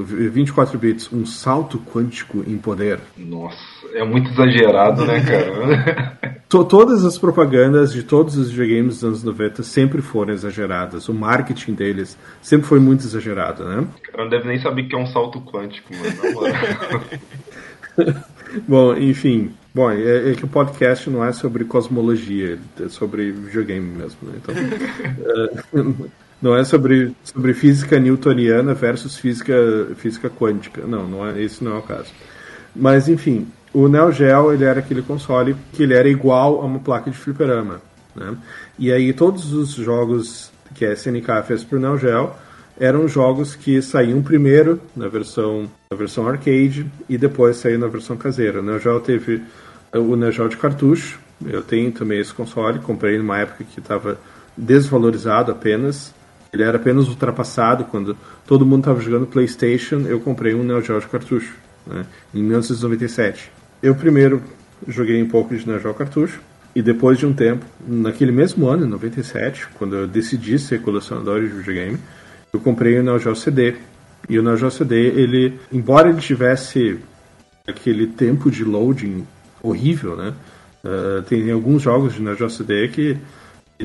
24 0.03 0.77
bits, 0.77 1.11
um 1.11 1.25
salto 1.25 1.79
quântico 1.79 2.43
em 2.47 2.57
poder. 2.57 2.99
Nossa, 3.17 3.57
é 3.93 4.03
muito 4.03 4.29
exagerado, 4.31 5.05
né, 5.05 5.21
cara? 5.21 6.37
Todas 6.49 7.03
as 7.03 7.17
propagandas 7.17 7.91
de 7.91 8.03
todos 8.03 8.37
os 8.37 8.49
videogames 8.49 8.95
dos 8.95 9.03
anos 9.03 9.23
90 9.23 9.63
sempre 9.63 10.01
foram 10.01 10.33
exageradas. 10.33 11.09
O 11.09 11.13
marketing 11.13 11.73
deles 11.73 12.17
sempre 12.41 12.65
foi 12.65 12.79
muito 12.79 13.01
exagerado, 13.01 13.65
né? 13.65 13.85
Cara 14.09 14.23
não 14.23 14.29
deve 14.29 14.47
nem 14.47 14.57
saber 14.57 14.83
que 14.83 14.95
é 14.95 14.97
um 14.97 15.07
salto 15.07 15.41
quântico, 15.41 15.93
mano. 15.93 16.55
Bom, 18.65 18.95
enfim. 18.95 19.51
Bom, 19.75 19.91
é, 19.91 20.31
é, 20.31 20.35
que 20.35 20.45
o 20.45 20.47
podcast 20.47 21.09
não 21.09 21.23
é 21.23 21.33
sobre 21.33 21.65
cosmologia, 21.65 22.57
é 22.79 22.87
sobre 22.87 23.31
videogame 23.31 23.97
mesmo, 23.97 24.19
né? 24.23 24.39
Então. 24.41 24.55
não 26.41 26.55
é 26.55 26.63
sobre, 26.63 27.15
sobre 27.23 27.53
física 27.53 27.99
newtoniana 27.99 28.73
versus 28.73 29.17
física, 29.17 29.55
física 29.95 30.29
quântica. 30.29 30.85
Não, 30.85 31.07
não 31.07 31.27
é, 31.27 31.41
esse 31.41 31.63
não 31.63 31.75
é 31.75 31.79
o 31.79 31.81
caso. 31.81 32.11
Mas, 32.75 33.09
enfim, 33.09 33.47
o 33.73 33.87
Neo 33.87 34.11
Geo 34.11 34.53
ele 34.53 34.63
era 34.63 34.79
aquele 34.79 35.01
console 35.01 35.55
que 35.73 35.83
ele 35.83 35.93
era 35.93 36.07
igual 36.07 36.61
a 36.61 36.65
uma 36.65 36.79
placa 36.79 37.09
de 37.09 37.17
fliperama. 37.17 37.81
Né? 38.15 38.35
E 38.77 38.91
aí 38.91 39.13
todos 39.13 39.53
os 39.53 39.71
jogos 39.71 40.51
que 40.75 40.85
a 40.85 40.93
SNK 40.93 41.43
fez 41.45 41.63
para 41.63 41.77
o 41.77 41.81
Neo 41.81 41.97
Geo 41.97 42.31
eram 42.79 43.07
jogos 43.07 43.55
que 43.55 43.81
saíam 43.81 44.21
primeiro 44.21 44.79
na 44.95 45.07
versão, 45.07 45.67
na 45.89 45.97
versão 45.97 46.27
arcade 46.27 46.85
e 47.09 47.17
depois 47.17 47.57
saíam 47.57 47.79
na 47.79 47.87
versão 47.87 48.15
caseira. 48.15 48.59
O 48.59 48.63
Neo 48.63 48.79
Geo 48.79 48.99
teve 48.99 49.41
o 49.91 50.15
Neo 50.15 50.31
Geo 50.31 50.47
de 50.47 50.57
cartucho. 50.57 51.19
Eu 51.45 51.63
tenho 51.63 51.91
também 51.91 52.19
esse 52.19 52.33
console, 52.33 52.79
comprei 52.79 53.17
numa 53.17 53.39
época 53.39 53.63
que 53.63 53.79
estava 53.79 54.19
desvalorizado 54.55 55.51
apenas 55.51 56.13
ele 56.51 56.63
era 56.63 56.77
apenas 56.77 57.07
ultrapassado 57.07 57.85
quando 57.85 58.15
todo 58.45 58.65
mundo 58.65 58.79
estava 58.79 59.01
jogando 59.01 59.25
PlayStation. 59.25 60.01
Eu 60.07 60.19
comprei 60.19 60.53
um 60.53 60.63
Neo 60.63 60.81
Geo 60.81 60.99
de 60.99 61.07
cartucho, 61.07 61.55
né, 61.85 62.05
em 62.33 62.41
1997. 62.41 63.51
Eu 63.81 63.95
primeiro 63.95 64.41
joguei 64.87 65.21
um 65.21 65.27
pouco 65.27 65.55
de 65.55 65.67
Neo 65.67 65.79
Geo 65.79 65.93
cartucho 65.93 66.39
e 66.75 66.81
depois 66.81 67.17
de 67.17 67.25
um 67.25 67.33
tempo, 67.33 67.65
naquele 67.87 68.31
mesmo 68.31 68.67
ano, 68.67 68.85
em 68.85 68.89
97, 68.89 69.67
quando 69.79 69.95
eu 69.95 70.07
decidi 70.07 70.59
ser 70.59 70.81
colecionador 70.81 71.41
de 71.41 71.47
videogame, 71.47 71.97
eu 72.53 72.59
comprei 72.59 72.99
o 72.99 73.03
Neo 73.03 73.19
Geo 73.19 73.35
CD. 73.35 73.75
E 74.29 74.37
o 74.37 74.43
Neo 74.43 74.57
Geo 74.57 74.69
CD, 74.69 75.07
ele, 75.07 75.59
embora 75.71 76.09
ele 76.09 76.19
tivesse 76.19 76.99
aquele 77.67 78.07
tempo 78.07 78.51
de 78.51 78.63
loading 78.63 79.25
horrível, 79.61 80.15
né? 80.15 80.33
Uh, 80.83 81.21
tem 81.23 81.49
alguns 81.51 81.81
jogos 81.81 82.13
de 82.13 82.21
Neo 82.21 82.49
CD 82.49 82.87
que 82.89 83.17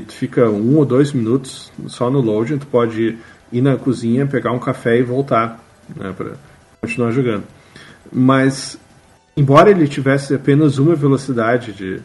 fica 0.09 0.49
um 0.49 0.77
ou 0.77 0.85
dois 0.85 1.13
minutos 1.13 1.71
só 1.87 2.11
no 2.11 2.21
loading, 2.21 2.59
tu 2.59 2.67
pode 2.67 3.19
ir 3.53 3.61
na 3.61 3.77
cozinha, 3.77 4.27
pegar 4.27 4.53
um 4.53 4.59
café 4.59 4.99
e 4.99 5.03
voltar, 5.03 5.63
né, 5.95 6.15
para 6.17 6.33
continuar 6.81 7.11
jogando. 7.13 7.45
Mas 8.11 8.79
embora 9.37 9.71
ele 9.71 9.87
tivesse 9.87 10.35
apenas 10.35 10.79
uma 10.79 10.95
velocidade 10.95 11.73
de 11.73 12.01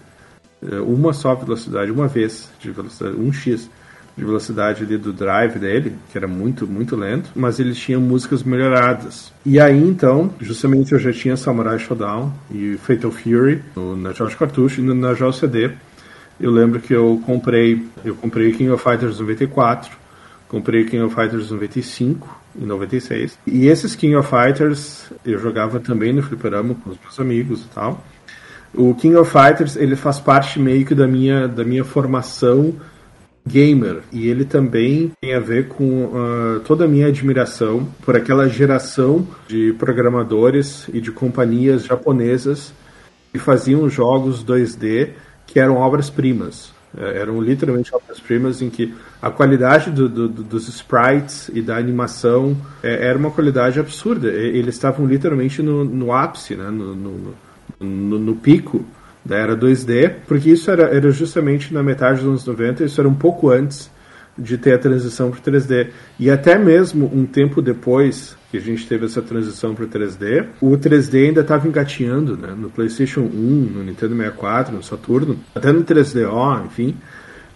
eh, 0.62 0.80
uma 0.80 1.14
só 1.14 1.34
velocidade, 1.36 1.92
uma 1.92 2.08
vez 2.08 2.50
de 2.60 2.72
velocidade, 2.72 3.16
um 3.16 3.32
x 3.32 3.70
de 4.18 4.26
velocidade 4.26 4.84
ali 4.84 4.98
do 4.98 5.14
drive 5.14 5.60
dele, 5.60 5.96
que 6.12 6.18
era 6.18 6.28
muito, 6.28 6.66
muito 6.66 6.96
lento, 6.96 7.30
mas 7.36 7.60
eles 7.60 7.78
tinham 7.78 8.02
músicas 8.02 8.42
melhoradas. 8.42 9.32
E 9.46 9.60
aí 9.60 9.78
então, 9.78 10.34
justamente 10.42 10.92
eu 10.92 11.00
já 11.00 11.14
tinha 11.14 11.38
Samurai 11.38 11.78
Shodown 11.78 12.34
e 12.50 12.78
Fatal 12.78 13.12
Fury 13.12 13.62
no, 13.76 13.96
na 13.96 14.12
George 14.14 14.36
Cartucho 14.36 14.82
e 14.82 14.84
no, 14.84 14.96
na 14.96 15.14
CD. 15.32 15.72
Eu 16.40 16.52
lembro 16.52 16.80
que 16.80 16.94
eu 16.94 17.22
comprei, 17.26 17.86
eu 18.06 18.16
comprei 18.16 18.52
King 18.52 18.70
of 18.70 18.84
Fighters 18.84 19.20
94, 19.20 19.92
comprei 20.48 20.86
King 20.86 21.04
of 21.04 21.16
Fighters 21.16 21.50
95 21.50 22.42
em 22.60 22.66
96. 22.66 23.40
E 23.48 23.68
esses 23.68 23.96
King 23.96 24.16
of 24.16 24.30
Fighters 24.30 25.12
eu 25.26 25.40
jogava 25.40 25.80
também 25.80 26.14
no 26.14 26.22
fliperama 26.22 26.76
com 26.76 26.92
os 26.92 26.98
meus 27.00 27.20
amigos 27.20 27.62
e 27.62 27.68
tal. 27.74 28.04
O 28.74 28.94
King 28.94 29.16
of 29.16 29.32
Fighters 29.32 29.76
ele 29.76 29.96
faz 29.96 30.20
parte 30.20 30.60
meio 30.60 30.86
que 30.86 30.94
da 30.94 31.08
minha, 31.08 31.48
da 31.48 31.64
minha 31.64 31.84
formação 31.84 32.76
gamer 33.48 34.02
e 34.12 34.28
ele 34.28 34.46
também 34.46 35.12
tem 35.22 35.34
a 35.34 35.40
ver 35.40 35.70
com 35.70 36.06
uh, 36.06 36.60
toda 36.66 36.86
a 36.86 36.88
minha 36.88 37.08
admiração 37.08 37.88
por 38.04 38.16
aquela 38.16 38.48
geração 38.50 39.26
de 39.48 39.74
programadores 39.74 40.88
e 40.94 41.00
de 41.00 41.12
companhias 41.12 41.86
japonesas 41.86 42.74
que 43.32 43.40
faziam 43.40 43.90
jogos 43.90 44.44
2D 44.44 45.12
que 45.48 45.60
eram 45.60 45.78
obras-primas. 45.78 46.76
É, 46.98 47.20
eram 47.20 47.42
literalmente 47.42 47.94
obras-primas 47.94 48.62
em 48.62 48.70
que 48.70 48.94
a 49.22 49.30
qualidade 49.32 49.92
do, 49.92 50.08
do, 50.08 50.28
dos 50.30 50.68
sprites 50.68 51.50
e 51.54 51.62
da 51.62 51.78
animação 51.78 52.56
é, 52.84 53.08
era 53.08 53.18
uma 53.18 53.32
qualidade 53.32 53.80
absurda. 53.80 54.28
Eles 54.28 54.76
estavam 54.76 55.06
literalmente 55.06 55.62
no, 55.64 55.84
no 55.84 56.14
ápice, 56.14 56.56
né? 56.56 56.70
no, 56.70 56.96
no, 56.96 57.36
no, 57.80 58.20
no 58.20 58.36
pico 58.36 58.86
da 59.24 59.36
era 59.36 59.58
2D, 59.58 60.14
porque 60.26 60.50
isso 60.50 60.72
era, 60.72 60.84
era 60.84 61.12
justamente 61.12 61.74
na 61.74 61.84
metade 61.84 62.22
dos 62.22 62.28
anos 62.28 62.46
90, 62.46 62.86
isso 62.86 63.02
era 63.02 63.10
um 63.10 63.14
pouco 63.14 63.50
antes 63.50 63.92
de 64.38 64.58
ter 64.58 64.74
a 64.74 64.78
transição 64.78 65.32
para 65.32 65.42
3D. 65.42 65.90
E 66.18 66.30
até 66.30 66.58
mesmo 66.58 67.12
um 67.14 67.26
tempo 67.26 67.62
depois 67.62 68.37
que 68.50 68.58
a 68.58 68.62
gente 68.62 68.88
teve 68.88 69.06
essa 69.06 69.22
transição 69.22 69.76
para 69.76 69.86
3D, 69.86 70.46
o 70.62 70.72
3D 70.78 71.28
ainda 71.28 71.42
estava 71.42 71.68
engatinhando, 71.68 72.38
né? 72.38 72.56
No 72.58 72.70
PlayStation 72.70 73.22
1, 73.22 73.26
no 73.26 73.84
Nintendo 73.84 74.16
64, 74.16 74.76
no 74.76 74.84
Saturno, 74.84 75.38
até 75.54 75.72
no 75.72 75.84
3DO, 75.84 76.66
enfim, 76.66 76.96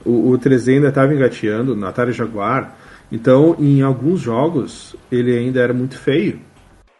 o, 0.03 0.31
o 0.31 0.37
3D 0.37 0.75
ainda 0.75 0.89
estava 0.89 1.13
engateando, 1.13 1.75
no 1.75 1.85
Atari 1.85 2.11
Jaguar. 2.11 2.77
Então, 3.11 3.55
em 3.59 3.81
alguns 3.81 4.19
jogos, 4.19 4.95
ele 5.11 5.37
ainda 5.37 5.59
era 5.61 5.73
muito 5.73 5.97
feio 5.97 6.39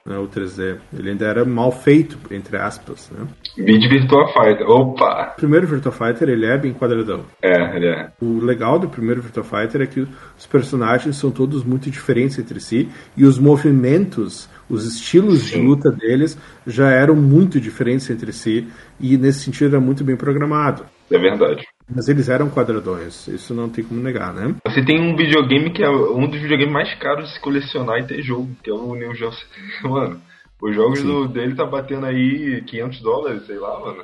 né, 0.05 0.17
o 0.17 0.27
3D. 0.27 0.77
Ele 0.97 1.11
ainda 1.11 1.25
era 1.25 1.45
mal 1.45 1.71
feito, 1.71 2.17
entre 2.31 2.57
aspas, 2.57 3.11
né? 3.11 3.27
Vídeo 3.57 3.89
Virtua 3.89 4.27
Fighter, 4.27 4.67
opa! 4.69 5.33
O 5.33 5.35
primeiro 5.35 5.67
Virtua 5.67 5.91
Fighter, 5.91 6.29
ele 6.29 6.45
é 6.45 6.57
bem 6.57 6.73
quadradão. 6.73 7.25
É, 7.41 7.75
ele 7.75 7.87
é. 7.87 8.11
O 8.21 8.39
legal 8.39 8.79
do 8.79 8.89
primeiro 8.89 9.21
Virtua 9.21 9.43
Fighter 9.43 9.81
é 9.81 9.87
que 9.87 10.07
os 10.37 10.45
personagens 10.45 11.15
são 11.17 11.31
todos 11.31 11.63
muito 11.63 11.89
diferentes 11.89 12.39
entre 12.39 12.59
si 12.59 12.89
e 13.15 13.25
os 13.25 13.37
movimentos, 13.37 14.49
os 14.69 14.85
estilos 14.85 15.43
Sim. 15.43 15.59
de 15.59 15.67
luta 15.67 15.91
deles 15.91 16.37
já 16.65 16.89
eram 16.89 17.15
muito 17.15 17.59
diferentes 17.59 18.09
entre 18.09 18.31
si 18.31 18.67
e 18.99 19.17
nesse 19.17 19.41
sentido 19.41 19.75
era 19.75 19.81
muito 19.81 20.03
bem 20.03 20.15
programado. 20.15 20.85
É 21.11 21.17
verdade. 21.17 21.65
Mas 21.93 22.07
eles 22.07 22.29
eram 22.29 22.49
quadradões, 22.49 23.27
isso 23.27 23.53
não 23.53 23.69
tem 23.69 23.83
como 23.83 24.01
negar, 24.01 24.33
né? 24.33 24.55
Você 24.65 24.83
tem 24.83 24.99
um 24.99 25.15
videogame 25.15 25.71
que 25.71 25.83
é 25.83 25.89
um 25.89 26.27
dos 26.27 26.39
videogames 26.39 26.73
mais 26.73 26.93
caros 26.95 27.27
de 27.27 27.33
se 27.33 27.39
colecionar 27.41 27.99
e 27.99 28.07
ter 28.07 28.21
jogo, 28.21 28.49
que 28.63 28.69
é 28.69 28.73
o 28.73 28.95
Neo 28.95 29.13
Geo. 29.13 29.31
Mano, 29.83 30.21
os 30.61 30.75
jogos 30.75 31.01
do, 31.01 31.27
dele 31.27 31.55
tá 31.55 31.65
batendo 31.65 32.05
aí 32.05 32.61
500 32.61 33.01
dólares, 33.01 33.45
sei 33.47 33.57
lá, 33.57 33.79
mano. 33.79 34.03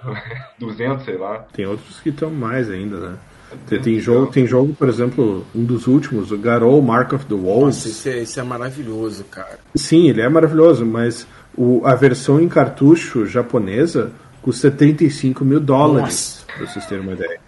200, 0.59 1.05
sei 1.05 1.17
lá. 1.17 1.45
Tem 1.53 1.67
outros 1.67 1.99
que 1.99 2.09
estão 2.09 2.31
mais 2.31 2.69
ainda, 2.69 2.97
né? 2.97 3.17
Tem, 3.65 3.79
tem, 3.79 3.99
jogo, 3.99 4.27
tem 4.27 4.45
jogo, 4.45 4.73
por 4.73 4.89
exemplo, 4.89 5.45
um 5.55 5.63
dos 5.63 5.87
últimos, 5.87 6.31
o 6.31 6.37
Garou 6.37 6.81
Mark 6.81 7.13
of 7.13 7.25
the 7.27 7.35
Wolves. 7.35 7.77
Nossa, 7.77 7.87
esse 7.87 8.09
é, 8.09 8.17
esse 8.23 8.39
é 8.39 8.43
maravilhoso, 8.43 9.23
cara. 9.25 9.59
Sim, 9.73 10.09
ele 10.09 10.21
é 10.21 10.27
maravilhoso, 10.27 10.85
mas 10.85 11.25
o, 11.55 11.81
a 11.85 11.95
versão 11.95 12.41
em 12.41 12.49
cartucho 12.49 13.25
japonesa 13.25 14.11
custa 14.41 14.69
75 14.71 15.45
mil 15.45 15.59
dólares, 15.59 16.45
Nossa. 16.47 16.57
pra 16.57 16.65
vocês 16.65 16.85
terem 16.87 17.03
uma 17.03 17.13
ideia. 17.13 17.39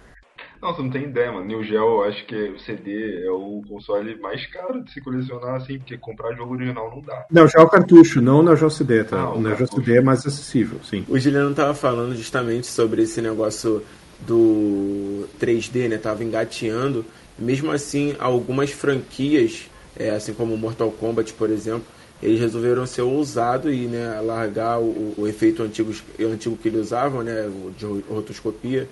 Não, 0.60 0.74
você 0.74 0.82
não 0.82 0.90
tem 0.90 1.04
ideia, 1.04 1.32
mano. 1.32 1.46
New 1.46 1.64
Geo, 1.64 2.02
acho 2.02 2.24
que 2.26 2.34
o 2.34 2.58
CD 2.58 3.24
é 3.24 3.30
o 3.30 3.62
console 3.66 4.14
mais 4.20 4.44
caro 4.46 4.82
de 4.82 4.92
se 4.92 5.00
colecionar, 5.00 5.54
assim, 5.54 5.78
porque 5.78 5.96
comprar 5.96 6.34
jogo 6.34 6.54
original 6.54 6.90
não 6.94 7.00
dá. 7.00 7.26
Não, 7.30 7.48
já 7.48 7.60
é 7.60 7.62
o 7.62 7.68
cartucho, 7.68 8.20
não 8.20 8.40
o 8.40 8.42
Neo 8.42 8.56
Geo 8.56 8.70
CD, 8.70 9.04
tá? 9.04 9.20
Ah, 9.20 9.30
o, 9.30 9.38
o 9.38 9.40
Neo 9.40 9.56
Geo 9.56 9.66
CD 9.66 9.96
é 9.96 10.00
mais 10.02 10.26
acessível, 10.26 10.78
sim. 10.84 11.04
O 11.08 11.18
Juliano 11.18 11.54
tava 11.54 11.72
falando 11.74 12.14
justamente 12.14 12.66
sobre 12.66 13.02
esse 13.02 13.22
negócio 13.22 13.82
do 14.26 15.26
3D, 15.40 15.88
né? 15.88 15.96
Tava 15.96 16.22
engateando. 16.22 17.06
Mesmo 17.38 17.70
assim, 17.70 18.14
algumas 18.18 18.70
franquias, 18.70 19.70
é, 19.96 20.10
assim 20.10 20.34
como 20.34 20.58
Mortal 20.58 20.90
Kombat, 20.90 21.32
por 21.32 21.48
exemplo, 21.48 21.86
eles 22.22 22.38
resolveram 22.38 22.84
ser 22.84 23.00
ousados 23.00 23.72
e 23.72 23.86
né, 23.86 24.20
largar 24.20 24.78
o, 24.78 25.14
o 25.16 25.26
efeito 25.26 25.62
antigo, 25.62 25.90
antigo 26.20 26.54
que 26.56 26.68
eles 26.68 26.80
usavam, 26.82 27.22
né, 27.22 27.50
de 27.78 27.86
rotoscopia, 27.86 28.86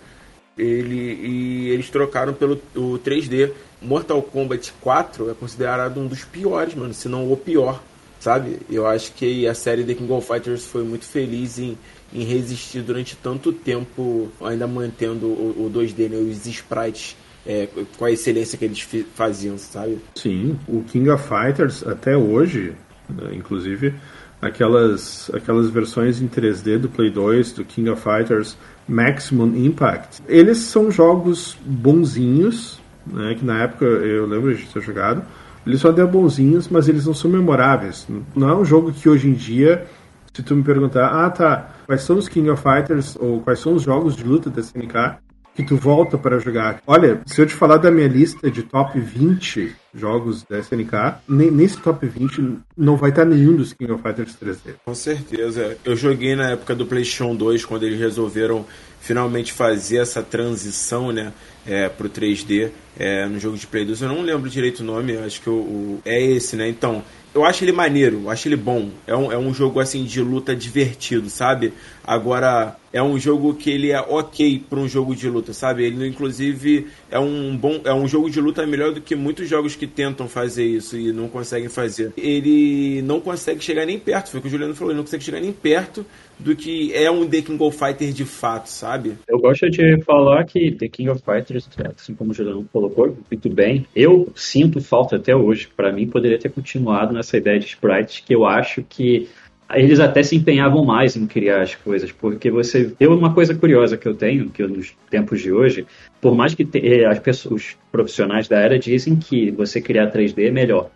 ele, 0.59 0.97
e 0.97 1.69
eles 1.71 1.89
trocaram 1.89 2.35
pelo 2.35 2.61
o 2.75 2.99
3D. 2.99 3.53
Mortal 3.81 4.21
Kombat 4.23 4.73
4 4.81 5.31
é 5.31 5.35
considerado 5.35 6.01
um 6.01 6.07
dos 6.07 6.25
piores, 6.25 6.75
mano, 6.75 6.93
se 6.93 7.09
não 7.09 7.31
o 7.31 7.37
pior, 7.37 7.81
sabe? 8.19 8.59
Eu 8.69 8.87
acho 8.87 9.13
que 9.13 9.47
a 9.47 9.55
série 9.55 9.85
The 9.85 9.95
King 9.95 10.13
of 10.13 10.27
Fighters 10.27 10.65
foi 10.65 10.83
muito 10.83 11.05
feliz 11.05 11.59
em, 11.59 11.79
em 12.13 12.25
resistir 12.25 12.81
durante 12.81 13.17
tanto 13.17 13.53
tempo, 13.53 14.29
ainda 14.41 14.67
mantendo 14.67 15.27
o, 15.27 15.67
o 15.67 15.71
2D, 15.73 16.09
né, 16.11 16.17
os 16.17 16.45
sprites 16.47 17.17
é, 17.47 17.69
com 17.97 18.05
a 18.05 18.11
excelência 18.11 18.59
que 18.59 18.65
eles 18.65 18.87
faziam, 19.15 19.57
sabe? 19.57 19.99
Sim, 20.17 20.59
o 20.67 20.83
King 20.83 21.09
of 21.11 21.23
Fighters 21.27 21.87
até 21.87 22.17
hoje, 22.17 22.75
né, 23.09 23.33
inclusive 23.33 23.95
aquelas, 24.41 25.31
aquelas 25.35 25.69
versões 25.69 26.21
em 26.21 26.29
3D 26.29 26.79
do 26.79 26.89
Play 26.89 27.11
2, 27.11 27.53
do 27.53 27.65
King 27.65 27.91
of 27.91 28.03
Fighters 28.03 28.57
Maximum 28.89 29.55
Impact. 29.57 30.23
Eles 30.27 30.59
são 30.59 30.91
jogos 30.91 31.57
bonzinhos, 31.65 32.81
né, 33.07 33.35
que 33.35 33.45
na 33.45 33.63
época 33.63 33.85
eu 33.85 34.27
lembro 34.27 34.55
de 34.55 34.65
ter 34.67 34.81
jogado. 34.81 35.23
Eles 35.67 35.81
são 35.81 35.91
até 35.91 36.05
bonzinhos, 36.07 36.69
mas 36.69 36.89
eles 36.89 37.07
não 37.07 37.15
são 37.15 37.31
memoráveis. 37.31 38.07
Não 38.35 38.49
é 38.49 38.55
um 38.55 38.65
jogo 38.65 38.93
que 38.93 39.09
hoje 39.09 39.29
em 39.29 39.35
dia, 39.35 39.87
se 40.33 40.43
tu 40.43 40.55
me 40.55 40.63
perguntar, 40.63 41.09
ah 41.09 41.29
tá, 41.29 41.71
quais 41.85 42.03
são 42.03 42.17
os 42.17 42.29
King 42.29 42.49
of 42.51 42.63
Fighters 42.63 43.17
ou 43.17 43.41
quais 43.41 43.59
são 43.59 43.75
os 43.75 43.83
jogos 43.83 44.17
de 44.17 44.25
luta 44.25 44.49
da 44.49 44.61
SNK, 44.61 45.19
que 45.59 45.65
tu 45.65 45.77
volta 45.77 46.17
para 46.17 46.39
jogar. 46.39 46.81
Olha, 46.87 47.21
se 47.27 47.41
eu 47.41 47.47
te 47.47 47.53
falar 47.53 47.79
da 47.79 47.91
minha 47.91 48.07
lista 48.07 48.49
de 48.49 48.63
top 48.63 49.01
20 49.01 49.75
jogos 49.93 50.45
da 50.45 50.61
SNK, 50.61 50.93
nesse 51.29 51.79
top 51.79 52.07
20 52.07 52.59
não 52.77 52.97
vai 52.97 53.11
estar 53.11 53.25
nenhum 53.25 53.57
dos 53.57 53.73
King 53.73 53.91
of 53.91 54.01
Fighters 54.01 54.37
3D. 54.41 54.75
Com 54.85 54.95
certeza. 54.95 55.77
Eu 55.85 55.97
joguei 55.97 56.37
na 56.37 56.51
época 56.51 56.77
do 56.77 56.87
PlayStation 56.87 57.35
2, 57.35 57.65
quando 57.65 57.83
eles 57.83 57.99
resolveram 57.99 58.65
finalmente 59.01 59.53
fazer 59.53 59.97
essa 59.97 60.23
transição, 60.23 61.11
né, 61.11 61.33
é, 61.67 61.89
pro 61.89 62.09
3D 62.09 62.71
é, 62.97 63.27
no 63.27 63.41
jogo 63.41 63.57
de 63.57 63.67
Play 63.67 63.85
2. 63.85 64.03
Eu 64.03 64.09
não 64.09 64.23
lembro 64.23 64.49
direito 64.49 64.81
o 64.81 64.85
nome, 64.85 65.17
acho 65.17 65.41
que 65.41 65.51
o, 65.51 65.55
o 65.55 66.03
é 66.05 66.23
esse, 66.23 66.55
né? 66.55 66.69
Então, 66.69 67.03
eu 67.35 67.45
acho 67.45 67.63
ele 67.65 67.73
maneiro, 67.73 68.23
eu 68.25 68.31
acho 68.31 68.49
ele 68.49 68.57
bom. 68.57 68.91
É 69.07 69.15
um, 69.15 69.33
é 69.33 69.39
um 69.39 69.53
jogo 69.53 69.81
assim 69.81 70.05
de 70.05 70.21
luta 70.21 70.55
divertido, 70.55 71.29
sabe? 71.29 71.73
Agora, 72.05 72.77
é 72.93 73.03
um 73.03 73.19
jogo 73.19 73.55
que 73.55 73.71
ele 73.71 73.91
é 73.91 74.01
ok 74.01 74.63
para 74.69 74.79
um 74.79 74.89
jogo 74.89 75.15
de 75.15 75.29
luta, 75.29 75.53
sabe? 75.53 75.85
Ele 75.85 76.07
inclusive 76.07 76.87
é 77.11 77.19
um 77.19 77.57
bom, 77.57 77.81
é 77.85 77.93
um 77.93 78.07
jogo 78.09 78.31
de 78.31 78.41
luta 78.41 78.67
melhor 78.67 78.93
do 78.93 79.01
que 79.01 79.15
muitos 79.15 79.49
jogos 79.49 79.75
que 79.75 79.87
tentam 79.87 80.29
fazer 80.29 80.65
isso 80.65 80.97
e 80.97 81.13
não 81.13 81.29
conseguem 81.29 81.69
fazer. 81.69 82.13
Ele 82.17 83.03
não 83.03 83.21
consegue 83.21 83.63
chegar 83.63 83.85
nem 83.87 83.99
perto, 83.99 84.31
foi 84.31 84.41
o 84.41 84.43
que 84.43 84.49
o 84.49 84.51
Juliano 84.51 84.75
falou, 84.75 84.93
ele 84.93 84.99
não 84.99 85.05
consegue 85.05 85.25
chegar 85.25 85.41
nem 85.41 85.53
perto 85.53 86.05
do 86.39 86.55
que 86.55 86.95
é 86.95 87.11
um 87.11 87.29
The 87.29 87.43
King 87.43 87.63
of 87.63 87.77
Fighters 87.77 88.15
de 88.15 88.25
fato, 88.25 88.69
sabe? 88.69 89.15
Eu 89.29 89.39
gosto 89.39 89.69
de 89.69 90.01
falar 90.03 90.45
que 90.45 90.71
The 90.73 90.89
King 90.89 91.11
of 91.11 91.23
Fighters, 91.23 91.69
assim 91.97 92.15
como 92.15 92.31
o 92.31 92.35
Juliano 92.35 92.69
colocou 92.73 93.17
muito 93.31 93.51
bem, 93.51 93.87
eu 93.95 94.31
sinto 94.35 94.81
falta 94.81 95.17
até 95.17 95.35
hoje. 95.35 95.69
Para 95.77 95.93
mim, 95.93 96.07
poderia 96.07 96.39
ter 96.39 96.51
continuado 96.51 97.13
nessa 97.13 97.37
ideia 97.37 97.59
de 97.59 97.67
sprites 97.67 98.21
que 98.21 98.35
eu 98.35 98.47
acho 98.47 98.83
que 98.89 99.29
eles 99.75 100.01
até 100.01 100.23
se 100.23 100.35
empenhavam 100.35 100.85
mais 100.85 101.17
em 101.17 101.27
criar 101.27 101.63
as 101.63 101.75
coisas, 101.75 102.11
porque 102.11 102.51
você. 102.51 102.93
Eu, 102.99 103.17
uma 103.17 103.35
coisa 103.35 103.55
curiosa 103.55 103.97
que 103.99 104.09
eu 104.09 104.15
tenho, 104.15 104.49
que 104.49 104.63
eu, 104.63 104.69
nos 104.69 104.95
tempos 105.11 105.41
de 105.41 105.53
hoje, 105.53 105.87
por 106.21 106.35
mais 106.35 106.55
que 106.55 106.65
te, 106.65 106.79
eh, 106.79 107.05
as 107.07 107.19
pessoas, 107.19 107.55
os 107.55 107.77
profissionais 107.93 108.49
da 108.49 108.59
era 108.59 108.79
dizem 108.79 109.17
que 109.17 109.51
você 109.51 109.81
criar 109.81 110.11
3D 110.11 110.47
é 110.47 110.51
melhor. 110.51 110.91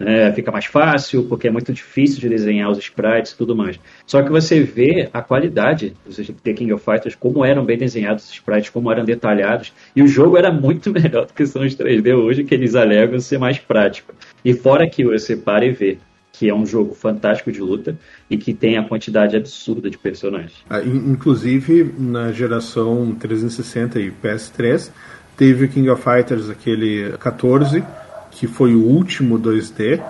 é, 0.00 0.30
fica 0.32 0.52
mais 0.52 0.66
fácil, 0.66 1.24
porque 1.24 1.48
é 1.48 1.50
muito 1.50 1.72
difícil 1.72 2.20
de 2.20 2.28
desenhar 2.28 2.70
os 2.70 2.78
sprites 2.78 3.32
e 3.32 3.36
tudo 3.36 3.56
mais. 3.56 3.80
Só 4.06 4.22
que 4.22 4.30
você 4.30 4.62
vê 4.62 5.08
a 5.12 5.20
qualidade 5.20 5.92
dos 6.06 6.16
The 6.16 6.52
King 6.52 6.72
of 6.72 6.84
Fighters, 6.84 7.16
como 7.16 7.44
eram 7.44 7.64
bem 7.64 7.76
desenhados 7.78 8.24
os 8.24 8.32
sprites, 8.32 8.70
como 8.70 8.92
eram 8.92 9.04
detalhados, 9.04 9.72
e 9.96 10.02
o 10.02 10.06
jogo 10.06 10.36
era 10.36 10.52
muito 10.52 10.92
melhor 10.94 11.26
do 11.26 11.32
que 11.32 11.46
são 11.46 11.62
os 11.62 11.74
3D 11.74 12.14
hoje, 12.14 12.44
que 12.44 12.54
eles 12.54 12.76
alegam 12.76 13.18
ser 13.18 13.38
mais 13.38 13.58
prático. 13.58 14.14
E 14.44 14.54
fora 14.54 14.88
que 14.88 15.02
você 15.02 15.36
para 15.36 15.64
e 15.64 15.72
vê 15.72 15.98
que 16.38 16.48
é 16.48 16.54
um 16.54 16.64
jogo 16.64 16.94
fantástico 16.94 17.50
de 17.50 17.60
luta 17.60 17.98
e 18.30 18.38
que 18.38 18.54
tem 18.54 18.78
a 18.78 18.84
quantidade 18.84 19.36
absurda 19.36 19.90
de 19.90 19.98
personagens. 19.98 20.54
Ah, 20.70 20.80
inclusive, 20.80 21.92
na 21.98 22.30
geração 22.30 23.12
360 23.18 23.98
e 23.98 24.12
PS3, 24.22 24.88
teve 25.36 25.64
o 25.64 25.68
King 25.68 25.90
of 25.90 26.00
Fighters 26.00 26.48
aquele 26.48 27.12
14, 27.18 27.82
que 28.30 28.46
foi 28.46 28.76
o 28.76 28.84
último 28.84 29.36
2D, 29.36 30.00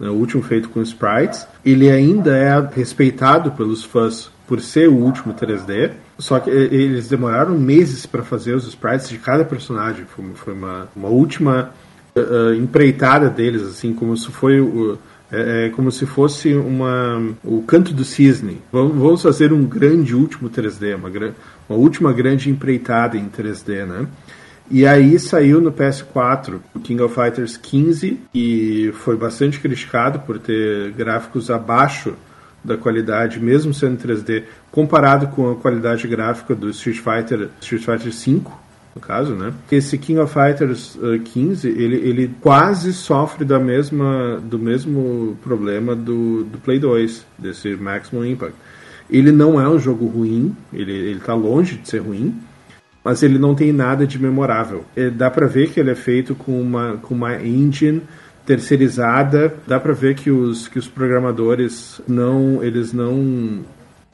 né, 0.00 0.08
o 0.08 0.14
último 0.14 0.42
feito 0.42 0.68
com 0.70 0.82
sprites. 0.82 1.46
Ele 1.64 1.88
ainda 1.88 2.36
é 2.36 2.68
respeitado 2.74 3.52
pelos 3.52 3.84
fãs 3.84 4.28
por 4.44 4.60
ser 4.60 4.88
o 4.88 4.94
último 4.94 5.34
3D, 5.34 5.92
só 6.18 6.40
que 6.40 6.50
eles 6.50 7.08
demoraram 7.08 7.56
meses 7.56 8.06
para 8.06 8.24
fazer 8.24 8.54
os 8.54 8.66
sprites 8.66 9.08
de 9.08 9.18
cada 9.18 9.44
personagem. 9.44 10.04
Foi, 10.34 10.52
uma, 10.52 10.88
uma 10.96 11.08
última 11.08 11.70
uh, 12.16 12.54
empreitada 12.54 13.30
deles, 13.30 13.62
assim, 13.62 13.92
como 13.92 14.16
se 14.16 14.32
foi 14.32 14.60
o. 14.60 14.98
É, 15.30 15.66
é, 15.66 15.70
como 15.70 15.90
se 15.90 16.06
fosse 16.06 16.54
uma, 16.54 17.20
o 17.42 17.62
canto 17.62 17.92
do 17.92 18.04
cisne. 18.04 18.62
Vamos, 18.70 18.96
vamos 18.96 19.22
fazer 19.22 19.52
um 19.52 19.64
grande 19.64 20.14
último 20.14 20.48
3D, 20.48 20.94
uma, 20.94 21.08
uma 21.68 21.78
última 21.78 22.12
grande 22.12 22.48
empreitada 22.48 23.16
em 23.16 23.28
3D, 23.28 23.84
né? 23.84 24.06
E 24.70 24.84
aí 24.86 25.18
saiu 25.18 25.60
no 25.60 25.72
PS4 25.72 26.60
o 26.74 26.80
King 26.80 27.00
of 27.02 27.14
Fighters 27.14 27.56
15 27.56 28.20
e 28.34 28.92
foi 28.94 29.16
bastante 29.16 29.60
criticado 29.60 30.20
por 30.20 30.38
ter 30.38 30.90
gráficos 30.92 31.50
abaixo 31.50 32.14
da 32.64 32.76
qualidade, 32.76 33.38
mesmo 33.38 33.72
sendo 33.72 33.96
3D, 33.96 34.44
comparado 34.72 35.28
com 35.28 35.52
a 35.52 35.56
qualidade 35.56 36.06
gráfica 36.08 36.52
do 36.54 36.68
Street 36.70 36.98
Fighter, 36.98 37.48
Street 37.60 37.84
Fighter 37.84 38.12
5, 38.12 38.60
no 38.96 39.00
caso, 39.00 39.34
né? 39.34 39.52
Esse 39.70 39.98
King 39.98 40.18
of 40.20 40.32
Fighters 40.32 40.96
uh, 40.96 41.20
15, 41.22 41.68
ele, 41.68 41.96
ele 41.96 42.34
quase 42.40 42.94
sofre 42.94 43.44
da 43.44 43.60
mesma, 43.60 44.40
do 44.42 44.58
mesmo 44.58 45.36
problema 45.42 45.94
do, 45.94 46.44
do 46.44 46.56
Play 46.58 46.78
2, 46.78 47.26
desse 47.38 47.76
Maximum 47.76 48.24
Impact. 48.24 48.54
Ele 49.10 49.30
não 49.30 49.60
é 49.60 49.68
um 49.68 49.78
jogo 49.78 50.06
ruim, 50.06 50.56
ele, 50.72 50.92
ele 50.92 51.20
tá 51.20 51.34
longe 51.34 51.76
de 51.76 51.86
ser 51.86 51.98
ruim, 51.98 52.34
mas 53.04 53.22
ele 53.22 53.38
não 53.38 53.54
tem 53.54 53.70
nada 53.70 54.06
de 54.06 54.18
memorável. 54.18 54.82
É, 54.96 55.10
dá 55.10 55.30
para 55.30 55.46
ver 55.46 55.68
que 55.70 55.78
ele 55.78 55.90
é 55.90 55.94
feito 55.94 56.34
com 56.34 56.58
uma, 56.58 56.96
com 56.96 57.14
uma 57.14 57.36
engine 57.36 58.00
terceirizada. 58.46 59.54
Dá 59.66 59.78
para 59.78 59.92
ver 59.92 60.14
que 60.14 60.30
os, 60.30 60.68
que 60.68 60.78
os 60.78 60.88
programadores 60.88 62.00
não 62.08 62.64
eles 62.64 62.92
não 62.92 63.62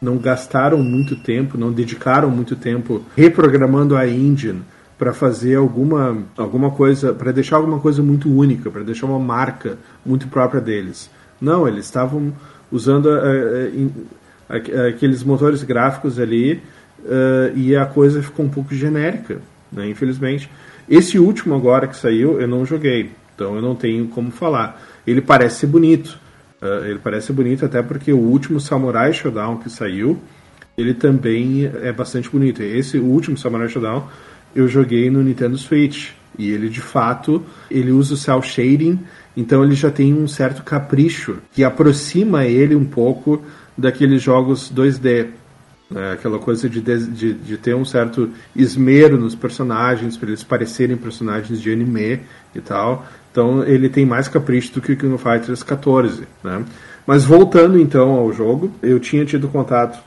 não 0.00 0.18
gastaram 0.18 0.78
muito 0.78 1.14
tempo, 1.14 1.56
não 1.56 1.72
dedicaram 1.72 2.28
muito 2.28 2.56
tempo 2.56 3.02
reprogramando 3.16 3.96
a 3.96 4.08
engine 4.08 4.62
para 5.02 5.12
fazer 5.12 5.56
alguma, 5.56 6.16
alguma 6.36 6.70
coisa, 6.70 7.12
para 7.12 7.32
deixar 7.32 7.56
alguma 7.56 7.80
coisa 7.80 8.00
muito 8.00 8.32
única, 8.32 8.70
para 8.70 8.84
deixar 8.84 9.06
uma 9.06 9.18
marca 9.18 9.76
muito 10.06 10.28
própria 10.28 10.60
deles. 10.60 11.10
Não, 11.40 11.66
eles 11.66 11.86
estavam 11.86 12.32
usando 12.70 13.06
uh, 13.06 13.84
uh, 13.84 14.88
aqueles 14.88 15.24
motores 15.24 15.64
gráficos 15.64 16.20
ali 16.20 16.62
uh, 17.00 17.52
e 17.56 17.74
a 17.74 17.84
coisa 17.84 18.22
ficou 18.22 18.46
um 18.46 18.48
pouco 18.48 18.72
genérica, 18.76 19.38
né, 19.72 19.88
infelizmente. 19.88 20.48
Esse 20.88 21.18
último 21.18 21.56
agora 21.56 21.88
que 21.88 21.96
saiu, 21.96 22.40
eu 22.40 22.46
não 22.46 22.64
joguei, 22.64 23.10
então 23.34 23.56
eu 23.56 23.60
não 23.60 23.74
tenho 23.74 24.06
como 24.06 24.30
falar. 24.30 24.80
Ele 25.04 25.20
parece 25.20 25.56
ser 25.56 25.66
bonito, 25.66 26.16
uh, 26.62 26.84
ele 26.84 27.00
parece 27.00 27.32
bonito 27.32 27.64
até 27.64 27.82
porque 27.82 28.12
o 28.12 28.20
último 28.20 28.60
Samurai 28.60 29.12
Showdown 29.12 29.56
que 29.56 29.68
saiu, 29.68 30.16
ele 30.78 30.94
também 30.94 31.68
é 31.82 31.90
bastante 31.90 32.30
bonito. 32.30 32.62
Esse 32.62 32.98
último 32.98 33.36
Samurai 33.36 33.68
Showdown 33.68 34.06
eu 34.54 34.68
joguei 34.68 35.10
no 35.10 35.22
Nintendo 35.22 35.56
Switch 35.56 36.10
e 36.38 36.50
ele 36.50 36.68
de 36.68 36.80
fato 36.80 37.42
ele 37.70 37.90
usa 37.90 38.14
o 38.14 38.16
cel 38.16 38.42
shading, 38.42 38.98
então 39.36 39.64
ele 39.64 39.74
já 39.74 39.90
tem 39.90 40.14
um 40.14 40.28
certo 40.28 40.62
capricho 40.62 41.38
que 41.52 41.64
aproxima 41.64 42.44
ele 42.44 42.74
um 42.74 42.84
pouco 42.84 43.42
daqueles 43.76 44.22
jogos 44.22 44.72
2D. 44.74 45.28
É 45.94 46.12
aquela 46.12 46.38
coisa 46.38 46.70
de, 46.70 46.80
de, 46.80 47.34
de, 47.34 47.56
ter 47.58 47.74
um 47.74 47.84
certo 47.84 48.30
esmero 48.56 49.18
nos 49.18 49.34
personagens, 49.34 50.16
para 50.16 50.28
eles 50.28 50.42
parecerem 50.42 50.96
personagens 50.96 51.60
de 51.60 51.70
anime 51.70 52.20
e 52.54 52.60
tal. 52.60 53.06
Então 53.30 53.62
ele 53.64 53.90
tem 53.90 54.06
mais 54.06 54.26
capricho 54.26 54.72
do 54.72 54.80
que 54.80 54.92
o 54.92 54.96
King 54.96 55.12
of 55.12 55.22
Fighters 55.22 55.62
14. 55.62 56.22
Né? 56.42 56.64
Mas 57.06 57.24
voltando 57.24 57.78
então 57.78 58.10
ao 58.10 58.32
jogo, 58.32 58.72
eu 58.82 58.98
tinha 58.98 59.24
tido 59.26 59.48
contato 59.48 60.02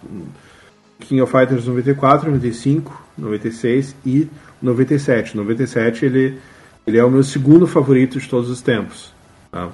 King 1.00 1.22
of 1.22 1.32
Fighters 1.32 1.68
94, 1.68 2.30
95, 2.30 3.04
96 3.18 3.96
e 4.06 4.30
97. 4.62 5.38
97 5.38 6.06
ele, 6.06 6.38
ele 6.86 6.98
é 6.98 7.04
o 7.04 7.10
meu 7.10 7.24
segundo 7.24 7.68
favorito 7.68 8.20
de 8.20 8.28
todos 8.28 8.50
os 8.50 8.62
tempos. 8.62 9.14
Tá? 9.52 9.68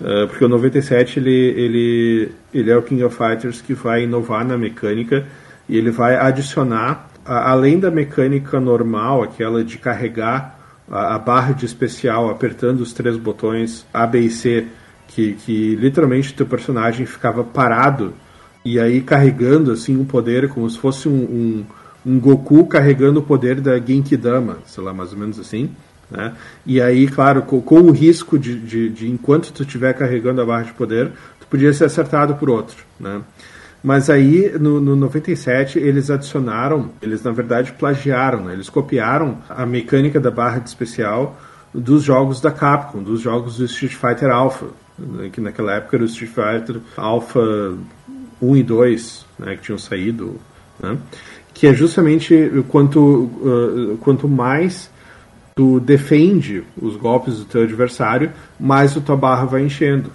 Uh, 0.00 0.26
porque 0.28 0.44
o 0.44 0.48
97 0.48 1.20
ele, 1.20 1.30
ele, 1.30 2.32
ele 2.52 2.70
é 2.70 2.76
o 2.76 2.82
King 2.82 3.04
of 3.04 3.16
Fighters 3.16 3.60
que 3.60 3.74
vai 3.74 4.02
inovar 4.02 4.44
na 4.44 4.58
mecânica 4.58 5.26
e 5.68 5.76
ele 5.76 5.90
vai 5.90 6.16
adicionar, 6.16 7.08
a, 7.24 7.50
além 7.50 7.78
da 7.78 7.90
mecânica 7.90 8.58
normal, 8.58 9.22
aquela 9.22 9.62
de 9.64 9.78
carregar 9.78 10.58
a, 10.90 11.14
a, 11.14 11.18
barra 11.18 11.52
de 11.52 11.64
especial 11.64 12.28
apertando 12.28 12.80
os 12.80 12.92
três 12.92 13.16
botões 13.16 13.86
A, 13.92 14.06
B 14.06 14.20
e 14.20 14.30
C, 14.30 14.66
que, 15.06 15.34
que 15.34 15.76
literalmente 15.76 16.34
teu 16.34 16.46
personagem 16.46 17.06
ficava 17.06 17.44
parado 17.44 18.14
e 18.64 18.80
aí 18.80 19.00
carregando 19.00 19.70
assim 19.70 19.96
um 19.96 20.04
poder 20.04 20.48
como 20.48 20.68
se 20.68 20.78
fosse 20.78 21.08
um, 21.08 21.12
um, 21.12 21.64
um 22.06 22.18
Goku 22.18 22.66
carregando 22.66 23.20
o 23.20 23.22
poder 23.22 23.60
da 23.60 23.78
Genkidama, 23.78 24.58
sei 24.66 24.82
lá, 24.82 24.92
mais 24.92 25.12
ou 25.12 25.18
menos 25.18 25.38
assim. 25.38 25.70
Né? 26.10 26.32
E 26.64 26.80
aí, 26.80 27.06
claro, 27.06 27.42
com, 27.42 27.60
com 27.60 27.80
o 27.80 27.90
risco 27.90 28.38
de, 28.38 28.58
de, 28.58 28.88
de, 28.88 29.10
enquanto 29.10 29.52
tu 29.52 29.62
estiver 29.62 29.92
carregando 29.94 30.40
a 30.40 30.46
barra 30.46 30.62
de 30.62 30.72
poder, 30.72 31.10
tu 31.40 31.46
podia 31.48 31.72
ser 31.72 31.84
acertado 31.84 32.34
por 32.36 32.48
outro. 32.48 32.76
Né? 32.98 33.20
Mas 33.82 34.08
aí, 34.08 34.50
no, 34.58 34.80
no 34.80 34.96
97, 34.96 35.78
eles 35.78 36.10
adicionaram, 36.10 36.90
eles 37.02 37.22
na 37.22 37.32
verdade 37.32 37.72
plagiaram, 37.72 38.44
né? 38.44 38.54
eles 38.54 38.70
copiaram 38.70 39.38
a 39.48 39.66
mecânica 39.66 40.18
da 40.18 40.30
barra 40.30 40.58
de 40.58 40.68
especial 40.68 41.38
dos 41.72 42.02
jogos 42.02 42.40
da 42.40 42.50
Capcom, 42.50 43.02
dos 43.02 43.20
jogos 43.20 43.58
do 43.58 43.64
Street 43.64 43.92
Fighter 43.92 44.30
Alpha, 44.30 44.66
né? 44.98 45.28
que 45.30 45.40
naquela 45.40 45.74
época 45.74 45.96
era 45.96 46.04
o 46.04 46.06
Street 46.06 46.30
Fighter 46.30 46.80
Alpha 46.96 47.76
1 48.40 48.56
e 48.56 48.62
2, 48.62 49.26
né? 49.38 49.56
que 49.56 49.62
tinham 49.62 49.78
saído, 49.78 50.36
né? 50.80 50.96
que 51.52 51.66
é 51.66 51.72
justamente 51.72 52.50
quanto, 52.68 53.00
uh, 53.00 53.98
quanto 54.00 54.28
mais 54.28 54.90
tu 55.54 55.78
defende 55.78 56.64
os 56.80 56.96
golpes 56.96 57.38
do 57.38 57.44
teu 57.44 57.62
adversário, 57.62 58.32
mais 58.58 58.96
a 58.96 59.00
tua 59.00 59.16
barra 59.16 59.44
vai 59.44 59.62
enchendo. 59.62 60.10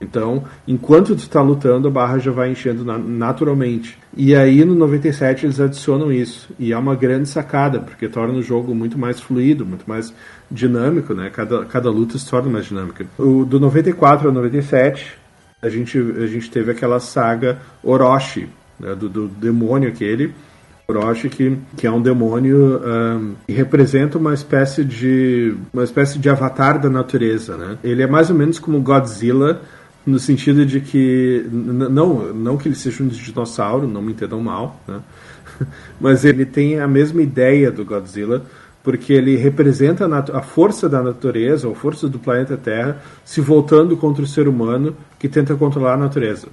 Então, 0.00 0.44
enquanto 0.68 1.16
tu 1.16 1.20
está 1.20 1.40
lutando, 1.40 1.88
a 1.88 1.90
barra 1.90 2.18
já 2.18 2.30
vai 2.30 2.50
enchendo 2.50 2.84
naturalmente. 2.84 3.98
E 4.14 4.34
aí 4.34 4.62
no 4.64 4.74
97 4.74 5.46
eles 5.46 5.58
adicionam 5.58 6.12
isso. 6.12 6.50
E 6.58 6.72
é 6.72 6.78
uma 6.78 6.94
grande 6.94 7.28
sacada, 7.28 7.80
porque 7.80 8.06
torna 8.06 8.34
o 8.34 8.42
jogo 8.42 8.74
muito 8.74 8.98
mais 8.98 9.18
fluido, 9.18 9.64
muito 9.64 9.88
mais 9.88 10.12
dinâmico, 10.50 11.14
né? 11.14 11.30
Cada, 11.30 11.64
cada 11.64 11.90
luta 11.90 12.18
se 12.18 12.28
torna 12.28 12.50
mais 12.50 12.66
dinâmica. 12.66 13.06
O, 13.18 13.44
do 13.44 13.58
94 13.58 14.28
ao 14.28 14.34
97, 14.34 15.18
a 15.66 15.70
gente, 15.70 15.98
a 15.98 16.26
gente 16.26 16.50
teve 16.50 16.70
aquela 16.70 17.00
saga 17.00 17.58
Orochi, 17.82 18.48
né? 18.78 18.94
do, 18.94 19.08
do 19.08 19.28
demônio 19.28 19.88
aquele, 19.88 20.32
Orochi, 20.88 21.28
que, 21.28 21.58
que 21.76 21.86
é 21.86 21.90
um 21.90 22.00
demônio 22.00 22.80
um, 22.84 23.34
que 23.44 23.52
representa 23.52 24.18
uma 24.18 24.32
espécie 24.32 24.84
de 24.84 25.54
uma 25.72 25.82
espécie 25.82 26.18
de 26.18 26.28
avatar 26.28 26.80
da 26.80 26.88
natureza, 26.88 27.56
né? 27.56 27.76
Ele 27.82 28.02
é 28.02 28.06
mais 28.06 28.30
ou 28.30 28.36
menos 28.36 28.60
como 28.60 28.80
Godzilla 28.80 29.60
no 30.06 30.20
sentido 30.20 30.64
de 30.64 30.80
que 30.80 31.44
não 31.50 32.32
não 32.32 32.56
que 32.56 32.68
ele 32.68 32.76
seja 32.76 33.02
um 33.02 33.08
dinossauro, 33.08 33.88
não 33.88 34.00
me 34.00 34.12
entendam 34.12 34.40
mal, 34.40 34.80
né? 34.86 35.00
Mas 36.00 36.24
ele 36.24 36.44
tem 36.44 36.78
a 36.78 36.86
mesma 36.86 37.20
ideia 37.20 37.72
do 37.72 37.84
Godzilla, 37.84 38.44
porque 38.86 39.12
ele 39.12 39.34
representa 39.34 40.06
a, 40.06 40.38
a 40.38 40.42
força 40.42 40.88
da 40.88 41.02
natureza, 41.02 41.68
a 41.68 41.74
força 41.74 42.08
do 42.08 42.20
planeta 42.20 42.56
Terra, 42.56 43.02
se 43.24 43.40
voltando 43.40 43.96
contra 43.96 44.22
o 44.22 44.26
ser 44.28 44.46
humano 44.46 44.96
que 45.18 45.28
tenta 45.28 45.56
controlar 45.56 45.94
a 45.94 45.96
natureza. 45.96 46.46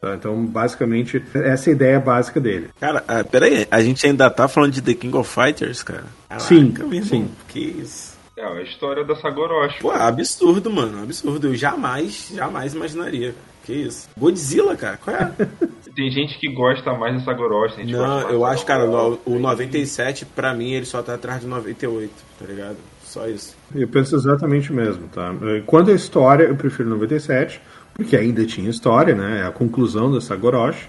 Tá? 0.00 0.14
Então, 0.14 0.46
basicamente, 0.46 1.20
essa 1.34 1.70
é 1.70 1.72
a 1.72 1.74
ideia 1.74 1.98
básica 1.98 2.40
dele. 2.40 2.68
Cara, 2.78 3.02
ah, 3.08 3.24
peraí, 3.24 3.66
a 3.68 3.82
gente 3.82 4.06
ainda 4.06 4.30
tá 4.30 4.46
falando 4.46 4.70
de 4.70 4.80
The 4.80 4.94
King 4.94 5.16
of 5.16 5.28
Fighters, 5.28 5.82
cara? 5.82 6.04
Caraca, 6.28 6.46
sim, 6.46 7.02
sim. 7.02 7.28
Que 7.48 7.58
isso. 7.58 8.12
É, 8.38 8.46
a 8.46 8.62
história 8.62 9.04
da 9.04 9.16
Sagoroshi. 9.16 9.80
Pô, 9.80 9.90
absurdo, 9.90 10.70
mano, 10.70 11.02
absurdo. 11.02 11.48
Eu 11.48 11.56
jamais, 11.56 12.30
jamais 12.32 12.74
imaginaria. 12.74 13.34
Que 13.64 13.72
isso? 13.72 14.08
Godzilla, 14.16 14.76
cara, 14.76 14.98
qual 14.98 15.16
é? 15.16 15.32
Tem 15.94 16.10
gente 16.10 16.38
que 16.38 16.48
gosta 16.48 16.92
mais 16.94 17.14
da 17.14 17.20
Sagoroshi. 17.20 17.84
Não, 17.84 18.30
eu 18.30 18.44
acho, 18.44 18.64
cara, 18.64 18.88
o, 18.88 19.18
o 19.26 19.38
97, 19.38 20.24
pra 20.26 20.54
mim, 20.54 20.72
ele 20.72 20.86
só 20.86 21.02
tá 21.02 21.14
atrás 21.14 21.42
do 21.42 21.48
98, 21.48 22.10
tá 22.38 22.46
ligado? 22.46 22.76
Só 23.02 23.28
isso. 23.28 23.54
Eu 23.74 23.86
penso 23.88 24.16
exatamente 24.16 24.72
o 24.72 24.74
mesmo, 24.74 25.06
tá? 25.08 25.34
Quanto 25.66 25.90
à 25.90 25.94
história, 25.94 26.44
eu 26.44 26.56
prefiro 26.56 26.88
97, 26.88 27.60
porque 27.94 28.16
ainda 28.16 28.44
tinha 28.46 28.70
história, 28.70 29.14
né? 29.14 29.40
É 29.40 29.46
a 29.46 29.50
conclusão 29.50 30.10
da 30.10 30.20
Sagoroshi. 30.20 30.88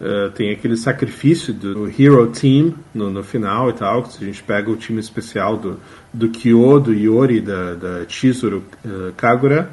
Uh, 0.00 0.30
tem 0.32 0.50
aquele 0.50 0.76
sacrifício 0.76 1.54
do 1.54 1.86
Hero 1.88 2.26
Team 2.26 2.74
no, 2.92 3.08
no, 3.08 3.22
final 3.22 3.70
e 3.70 3.72
tal, 3.72 4.02
que 4.02 4.24
a 4.24 4.26
gente 4.26 4.42
pega 4.42 4.68
o 4.68 4.74
time 4.74 4.98
especial 4.98 5.56
do, 5.56 5.78
do 6.12 6.28
Kyo, 6.28 6.80
do 6.80 6.92
Yori, 6.92 7.40
da, 7.40 7.74
da 7.74 8.08
Chizuru 8.08 8.64
uh, 8.84 9.12
Kagura, 9.16 9.70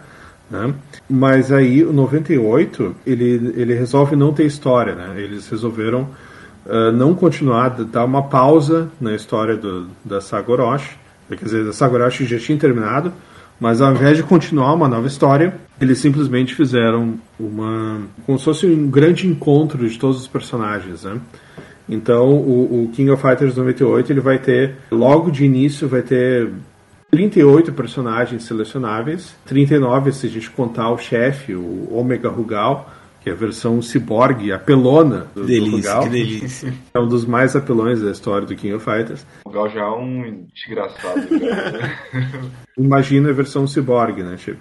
né? 0.50 0.74
Mas 1.10 1.52
aí, 1.52 1.84
o 1.84 1.94
98, 1.94 2.96
ele, 3.06 3.54
ele 3.56 3.74
resolve 3.74 4.16
não 4.16 4.34
ter 4.34 4.46
história, 4.46 4.96
né? 4.96 5.14
Eles 5.18 5.48
resolveram 5.50 6.10
uh, 6.66 6.92
não 6.92 7.14
continuar, 7.14 7.70
dar 7.70 8.06
uma 8.06 8.24
pausa 8.24 8.90
na 9.00 9.14
história 9.14 9.56
do, 9.56 9.88
da 10.04 10.20
Sagoroshi. 10.20 10.98
Quer 11.30 11.44
dizer, 11.44 11.68
a 11.68 11.74
Sagoroshi 11.74 12.26
já 12.26 12.40
tinha 12.40 12.58
terminado, 12.58 13.14
mas 13.60 13.82
ao 13.82 13.92
invés 13.92 14.18
de 14.18 14.24
continuar 14.24 14.74
uma 14.74 14.88
nova 14.88 15.06
história, 15.06 15.54
eles 15.80 16.00
simplesmente 16.00 16.56
fizeram 16.56 17.16
uma. 17.40 18.02
como 18.26 18.40
se 18.40 18.46
fosse 18.46 18.66
um 18.66 18.90
grande 18.90 19.28
encontro 19.28 19.88
de 19.88 20.00
todos 20.00 20.20
os 20.20 20.28
personagens, 20.28 21.04
né? 21.04 21.20
Então, 21.88 22.36
o, 22.36 22.84
o, 22.84 22.90
King 22.94 23.10
of 23.10 23.22
Fighters 23.22 23.56
98 23.56 24.14
ele 24.14 24.20
vai 24.20 24.38
ter, 24.38 24.76
logo 24.92 25.32
de 25.32 25.44
início, 25.44 25.88
vai 25.88 26.04
ter 26.04 26.50
38 27.12 27.74
personagens 27.74 28.44
selecionáveis, 28.44 29.36
39 29.46 30.12
se 30.12 30.28
a 30.28 30.30
gente 30.30 30.50
contar 30.52 30.92
o 30.92 30.98
chefe, 30.98 31.56
o 31.56 31.88
Omega 31.92 32.30
Rugal, 32.30 32.90
que 33.22 33.30
é 33.30 33.34
a 33.34 33.36
versão 33.36 33.82
ciborgue, 33.82 34.52
apelona 34.52 35.28
do, 35.34 35.44
delícia, 35.44 35.72
do 35.72 35.78
Rugal. 35.78 36.04
Que 36.04 36.10
delícia. 36.10 36.74
É 36.94 37.00
um 37.00 37.08
dos 37.08 37.26
mais 37.26 37.56
apelões 37.56 38.02
da 38.02 38.12
história 38.12 38.48
do 38.48 38.56
King 38.56 38.76
of 38.76 38.86
Fighters. 38.86 39.26
O 39.44 39.50
Rugal 39.50 39.70
já 39.70 39.82
é 39.82 39.90
um 39.90 40.46
desgraçado. 40.54 41.22
Imagina 42.78 43.30
a 43.30 43.34
versão 43.34 43.66
ciborgue, 43.66 44.24
né, 44.24 44.36
tipo? 44.38 44.60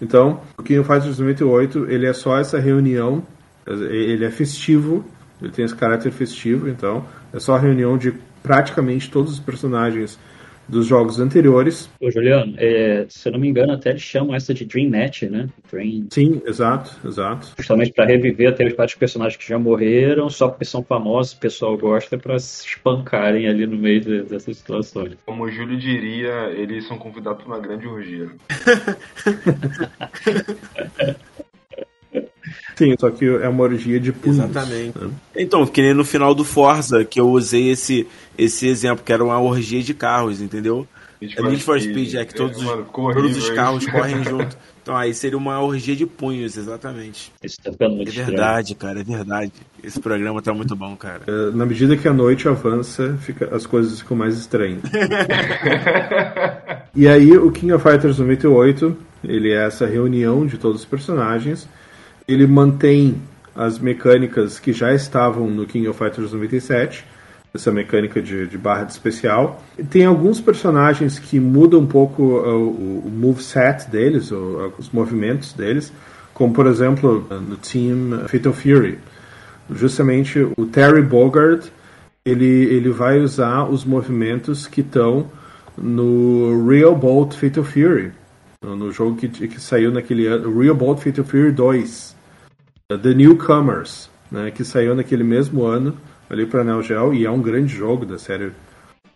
Então, 0.00 0.40
o 0.56 0.62
King 0.62 0.80
of 0.80 0.88
Fighters 0.88 1.18
98, 1.18 1.90
ele 1.90 2.06
é 2.06 2.12
só 2.12 2.38
essa 2.38 2.58
reunião, 2.58 3.22
ele 3.66 4.24
é 4.24 4.30
festivo, 4.30 5.04
ele 5.42 5.50
tem 5.50 5.64
esse 5.64 5.74
caráter 5.74 6.12
festivo, 6.12 6.68
então 6.68 7.04
é 7.32 7.40
só 7.40 7.56
a 7.56 7.58
reunião 7.58 7.98
de 7.98 8.12
praticamente 8.42 9.10
todos 9.10 9.32
os 9.32 9.40
personagens 9.40 10.18
dos 10.68 10.86
jogos 10.86 11.18
anteriores. 11.18 11.90
Ô, 12.00 12.10
Juliano, 12.10 12.54
é, 12.58 13.06
se 13.08 13.28
eu 13.28 13.32
não 13.32 13.40
me 13.40 13.48
engano, 13.48 13.72
até 13.72 13.90
eles 13.90 14.02
chamam 14.02 14.34
essa 14.34 14.52
de 14.52 14.64
Dream 14.64 14.90
Match, 14.90 15.22
né? 15.22 15.48
Dream... 15.70 16.06
Sim, 16.10 16.42
exato, 16.46 16.94
exato. 17.06 17.52
Justamente 17.56 17.92
para 17.92 18.04
reviver 18.04 18.50
até 18.50 18.66
os 18.66 18.74
vários 18.74 18.94
personagens 18.94 19.36
que 19.36 19.48
já 19.48 19.58
morreram, 19.58 20.28
só 20.28 20.48
porque 20.48 20.64
são 20.64 20.82
famosos, 20.82 21.32
o 21.32 21.40
pessoal 21.40 21.76
gosta, 21.76 22.18
para 22.18 22.38
se 22.38 22.66
espancarem 22.66 23.48
ali 23.48 23.66
no 23.66 23.76
meio 23.76 24.00
de, 24.00 24.22
dessas 24.22 24.58
situações. 24.58 25.16
Como 25.24 25.44
o 25.44 25.50
Júlio 25.50 25.78
diria, 25.78 26.50
eles 26.50 26.86
são 26.86 26.98
convidados 26.98 27.42
para 27.42 27.54
uma 27.54 27.60
grande 27.60 27.86
orgia. 27.86 28.28
Sim, 32.78 32.94
só 32.96 33.10
que 33.10 33.26
é 33.26 33.48
uma 33.48 33.64
orgia 33.64 33.98
de 33.98 34.12
pulos. 34.12 34.38
Exatamente. 34.38 34.96
Né? 34.96 35.10
Então, 35.34 35.66
que 35.66 35.82
nem 35.82 35.92
no 35.92 36.04
final 36.04 36.32
do 36.32 36.44
Forza, 36.44 37.04
que 37.04 37.20
eu 37.20 37.28
usei 37.28 37.70
esse, 37.70 38.06
esse 38.38 38.68
exemplo, 38.68 39.04
que 39.04 39.12
era 39.12 39.24
uma 39.24 39.40
orgia 39.40 39.82
de 39.82 39.92
carros, 39.92 40.40
entendeu? 40.40 40.86
é 41.20 41.42
Need 41.42 41.64
for 41.64 41.80
Speed, 41.80 42.14
é 42.14 42.24
que 42.24 42.32
todos, 42.32 42.62
é, 42.62 42.64
mano, 42.64 42.86
todos 42.92 43.36
os 43.36 43.50
carros 43.50 43.84
correm 43.90 44.22
junto. 44.22 44.56
Então 44.80 44.96
aí 44.96 45.12
seria 45.12 45.36
uma 45.36 45.60
orgia 45.60 45.96
de 45.96 46.06
punhos, 46.06 46.56
exatamente. 46.56 47.32
Isso 47.42 47.56
tá 47.60 47.72
ficando 47.72 47.96
muito 47.96 48.10
É 48.10 48.12
verdade, 48.12 48.74
estranho. 48.74 48.94
cara, 48.94 49.00
é 49.00 49.16
verdade. 49.16 49.52
Esse 49.82 49.98
programa 49.98 50.40
tá 50.40 50.54
muito 50.54 50.76
bom, 50.76 50.94
cara. 50.94 51.22
É, 51.26 51.50
na 51.50 51.66
medida 51.66 51.96
que 51.96 52.06
a 52.06 52.12
noite 52.12 52.46
avança, 52.46 53.18
fica, 53.20 53.52
as 53.52 53.66
coisas 53.66 53.98
ficam 53.98 54.16
mais 54.16 54.38
estranhas. 54.38 54.82
e 56.94 57.08
aí 57.08 57.36
o 57.36 57.50
King 57.50 57.72
of 57.72 57.82
Fighters 57.82 58.20
98, 58.20 58.96
ele 59.24 59.50
é 59.50 59.66
essa 59.66 59.84
reunião 59.84 60.46
de 60.46 60.56
todos 60.56 60.82
os 60.82 60.86
personagens 60.86 61.68
ele 62.28 62.46
mantém 62.46 63.20
as 63.54 63.78
mecânicas 63.78 64.60
que 64.60 64.72
já 64.72 64.94
estavam 64.94 65.48
no 65.48 65.66
King 65.66 65.88
of 65.88 65.98
Fighters 65.98 66.32
97, 66.32 67.04
essa 67.52 67.72
mecânica 67.72 68.20
de, 68.22 68.46
de 68.46 68.58
barra 68.58 68.84
de 68.84 68.92
especial. 68.92 69.64
Tem 69.90 70.04
alguns 70.04 70.40
personagens 70.40 71.18
que 71.18 71.40
mudam 71.40 71.80
um 71.80 71.86
pouco 71.86 72.22
o, 72.22 73.00
o 73.06 73.10
moveset 73.10 73.90
deles, 73.90 74.30
o, 74.30 74.72
os 74.78 74.90
movimentos 74.90 75.54
deles, 75.54 75.92
como 76.34 76.52
por 76.52 76.66
exemplo 76.66 77.26
no 77.30 77.56
Team 77.56 78.28
Fatal 78.28 78.52
Fury. 78.52 78.98
Justamente 79.70 80.38
o 80.56 80.66
Terry 80.66 81.02
Bogard 81.02 81.72
ele, 82.24 82.44
ele 82.44 82.90
vai 82.90 83.18
usar 83.18 83.64
os 83.64 83.84
movimentos 83.84 84.66
que 84.66 84.82
estão 84.82 85.30
no 85.76 86.68
Real 86.68 86.94
Bolt 86.94 87.34
Fatal 87.34 87.64
Fury, 87.64 88.12
no 88.62 88.92
jogo 88.92 89.16
que, 89.16 89.28
que 89.28 89.60
saiu 89.60 89.90
naquele 89.90 90.26
ano, 90.26 90.58
Real 90.58 90.74
Bolt 90.74 91.00
Fatal 91.00 91.24
Fury 91.24 91.52
2. 91.52 92.17
The 92.90 93.12
Newcomers, 93.12 94.08
né, 94.32 94.50
que 94.50 94.64
saiu 94.64 94.94
naquele 94.94 95.22
mesmo 95.22 95.66
ano 95.66 95.94
ali 96.30 96.46
para 96.46 96.64
Neo 96.64 96.82
Geo 96.82 97.12
e 97.12 97.26
é 97.26 97.30
um 97.30 97.42
grande 97.42 97.76
jogo 97.76 98.06
da 98.06 98.16
série. 98.16 98.50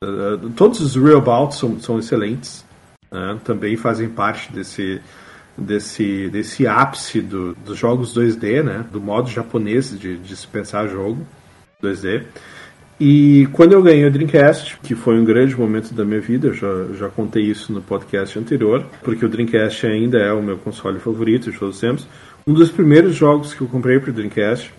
Uh, 0.04 0.50
todos 0.54 0.78
os 0.78 0.94
Real 0.94 1.22
Bouts 1.22 1.56
são, 1.56 1.80
são 1.80 1.98
excelentes, 1.98 2.66
né, 3.10 3.40
também 3.42 3.74
fazem 3.78 4.10
parte 4.10 4.52
desse 4.52 5.00
desse 5.56 6.28
desse 6.28 6.66
ápice 6.66 7.22
do, 7.22 7.54
dos 7.54 7.78
jogos 7.78 8.14
2D, 8.14 8.62
né, 8.62 8.84
do 8.92 9.00
modo 9.00 9.30
japonês 9.30 9.98
de, 9.98 10.18
de 10.18 10.36
se 10.36 10.46
pensar 10.46 10.86
jogo 10.86 11.26
2D. 11.82 12.24
E 13.00 13.48
quando 13.52 13.72
eu 13.72 13.82
ganhei 13.82 14.04
o 14.04 14.10
Dreamcast, 14.10 14.78
que 14.82 14.94
foi 14.94 15.18
um 15.18 15.24
grande 15.24 15.58
momento 15.58 15.94
da 15.94 16.04
minha 16.04 16.20
vida, 16.20 16.48
eu 16.48 16.54
já, 16.54 16.68
já 16.92 17.08
contei 17.08 17.42
isso 17.42 17.72
no 17.72 17.80
podcast 17.80 18.38
anterior, 18.38 18.84
porque 19.02 19.24
o 19.24 19.28
Dreamcast 19.28 19.86
ainda 19.86 20.18
é 20.18 20.32
o 20.32 20.42
meu 20.42 20.58
console 20.58 21.00
favorito 21.00 21.50
de 21.50 21.58
todos 21.58 21.76
os 21.76 21.80
tempos. 21.80 22.06
Um 22.44 22.52
dos 22.52 22.72
primeiros 22.72 23.14
jogos 23.14 23.54
que 23.54 23.60
eu 23.60 23.68
comprei 23.68 24.00
para 24.00 24.10
o 24.10 24.12
Dreamcast 24.12 24.74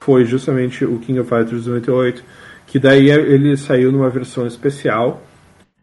foi 0.00 0.24
justamente 0.24 0.84
o 0.84 0.98
King 1.00 1.18
of 1.18 1.28
Fighters 1.28 1.66
98, 1.66 2.22
que 2.66 2.78
daí 2.78 3.10
ele 3.10 3.56
saiu 3.56 3.90
numa 3.90 4.08
versão 4.08 4.46
especial, 4.46 5.20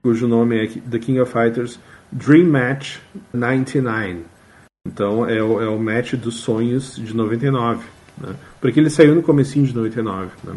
cujo 0.01 0.29
nome 0.29 0.63
é 0.63 0.67
The 0.67 0.97
King 0.97 1.19
of 1.19 1.31
Fighters 1.31 1.77
Dream 2.09 2.47
Match 2.47 2.99
99. 3.33 4.19
Então 4.87 5.29
é 5.29 5.43
o, 5.43 5.61
é 5.61 5.67
o 5.67 5.77
match 5.77 6.13
dos 6.13 6.35
sonhos 6.35 6.95
de 6.95 7.13
99, 7.13 7.85
né? 8.17 8.33
porque 8.61 8.79
ele 8.79 8.89
saiu 8.89 9.13
no 9.13 9.21
comecinho 9.21 9.65
de 9.65 9.75
99. 9.75 10.31
Né? 10.41 10.55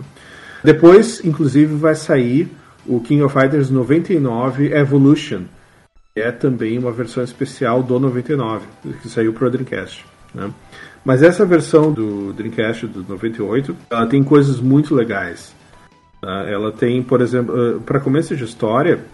Depois, 0.62 1.24
inclusive, 1.24 1.74
vai 1.74 1.96
sair 1.96 2.48
o 2.86 3.00
King 3.00 3.22
of 3.22 3.36
Fighters 3.36 3.68
99 3.68 4.72
Evolution, 4.72 5.42
que 6.14 6.22
é 6.22 6.30
também 6.30 6.78
uma 6.78 6.92
versão 6.92 7.24
especial 7.24 7.82
do 7.82 7.98
99, 7.98 8.64
que 9.02 9.08
saiu 9.08 9.32
para 9.32 9.48
o 9.48 9.50
Dreamcast. 9.50 10.11
Né? 10.34 10.50
Mas 11.04 11.22
essa 11.22 11.44
versão 11.44 11.92
do 11.92 12.32
Dreamcast 12.32 12.86
do 12.86 13.04
98, 13.08 13.76
ela 13.90 14.06
tem 14.06 14.22
coisas 14.22 14.60
muito 14.60 14.94
legais. 14.94 15.54
Tá? 16.20 16.44
Ela 16.48 16.70
tem, 16.70 17.02
por 17.02 17.20
exemplo, 17.20 17.82
para 17.84 17.98
começo 18.00 18.36
de 18.36 18.44
história, 18.44 19.04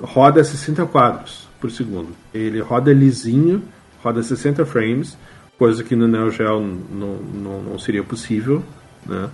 roda 0.00 0.42
60 0.42 0.86
quadros 0.86 1.48
por 1.60 1.70
segundo. 1.70 2.08
Ele 2.32 2.60
roda 2.60 2.92
lisinho, 2.92 3.62
roda 4.02 4.22
60 4.22 4.64
frames, 4.64 5.16
coisa 5.58 5.84
que 5.84 5.94
no 5.94 6.08
Neo 6.08 6.30
Geo 6.30 6.60
não, 6.60 7.16
não, 7.16 7.62
não 7.62 7.78
seria 7.78 8.02
possível, 8.02 8.62
né? 9.06 9.28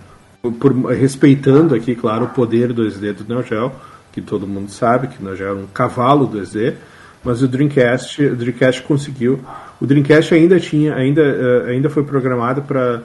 Por, 0.59 0.73
respeitando 0.91 1.73
aqui, 1.73 1.95
claro, 1.95 2.25
o 2.25 2.29
poder 2.29 2.73
2D 2.73 3.13
do 3.13 3.25
Neo 3.27 3.43
Geo, 3.43 3.71
que 4.11 4.21
todo 4.21 4.45
mundo 4.45 4.69
sabe 4.69 5.07
que 5.07 5.21
o 5.21 5.25
Neo 5.25 5.35
Geo 5.35 5.47
é 5.47 5.53
um 5.53 5.67
cavalo 5.67 6.27
2D, 6.27 6.75
mas 7.23 7.41
o 7.41 7.47
Dreamcast, 7.47 8.23
o 8.23 8.35
Dreamcast 8.35 8.83
conseguiu. 8.83 9.39
O 9.79 9.85
Dreamcast 9.85 10.33
ainda 10.33 10.59
tinha, 10.59 10.95
ainda, 10.95 11.21
uh, 11.21 11.67
ainda 11.67 11.89
foi 11.89 12.03
programado 12.03 12.61
para 12.63 13.03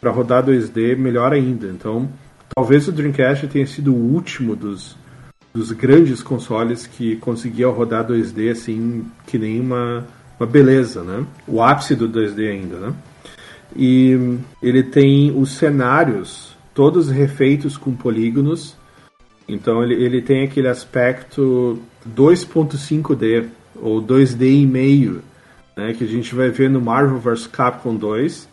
para 0.00 0.10
rodar 0.10 0.44
2D 0.44 0.96
melhor 0.96 1.32
ainda. 1.32 1.66
Então, 1.66 2.08
talvez 2.54 2.88
o 2.88 2.92
Dreamcast 2.92 3.46
tenha 3.48 3.66
sido 3.66 3.92
o 3.92 4.14
último 4.14 4.56
dos, 4.56 4.96
dos 5.52 5.70
grandes 5.72 6.22
consoles 6.22 6.86
que 6.86 7.16
conseguia 7.16 7.68
rodar 7.68 8.06
2D 8.06 8.50
assim 8.50 9.04
que 9.26 9.38
nem 9.38 9.60
uma, 9.60 10.06
uma 10.38 10.46
beleza, 10.46 11.02
né? 11.02 11.24
O 11.46 11.62
ápice 11.62 11.94
do 11.94 12.08
2D 12.08 12.50
ainda, 12.50 12.76
né? 12.78 12.94
E 13.76 14.38
ele 14.62 14.82
tem 14.82 15.30
os 15.38 15.52
cenários 15.52 16.56
todos 16.74 17.10
refeitos 17.10 17.76
com 17.76 17.94
polígonos. 17.94 18.76
Então 19.46 19.82
ele, 19.82 19.94
ele 20.02 20.22
tem 20.22 20.44
aquele 20.44 20.68
aspecto 20.68 21.78
2.5D 22.08 23.48
ou 23.76 24.02
2D 24.02 24.62
e 24.62 24.66
meio, 24.66 25.22
né, 25.76 25.94
que 25.94 26.04
a 26.04 26.06
gente 26.06 26.34
vai 26.34 26.50
ver 26.50 26.68
no 26.68 26.80
Marvel 26.80 27.18
vs 27.18 27.46
Capcom 27.46 27.94
2, 27.94 28.48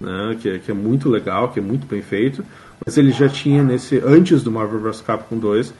né, 0.00 0.36
que, 0.40 0.48
é, 0.48 0.58
que 0.58 0.70
é 0.70 0.74
muito 0.74 1.08
legal, 1.08 1.50
que 1.50 1.58
é 1.58 1.62
muito 1.62 1.86
bem 1.86 2.02
feito, 2.02 2.44
mas 2.84 2.98
ele 2.98 3.12
já 3.12 3.28
tinha 3.28 3.62
nesse 3.62 4.02
antes 4.04 4.42
do 4.42 4.50
Marvel 4.50 4.80
vs 4.80 5.00
Capcom 5.00 5.38
2 5.38 5.72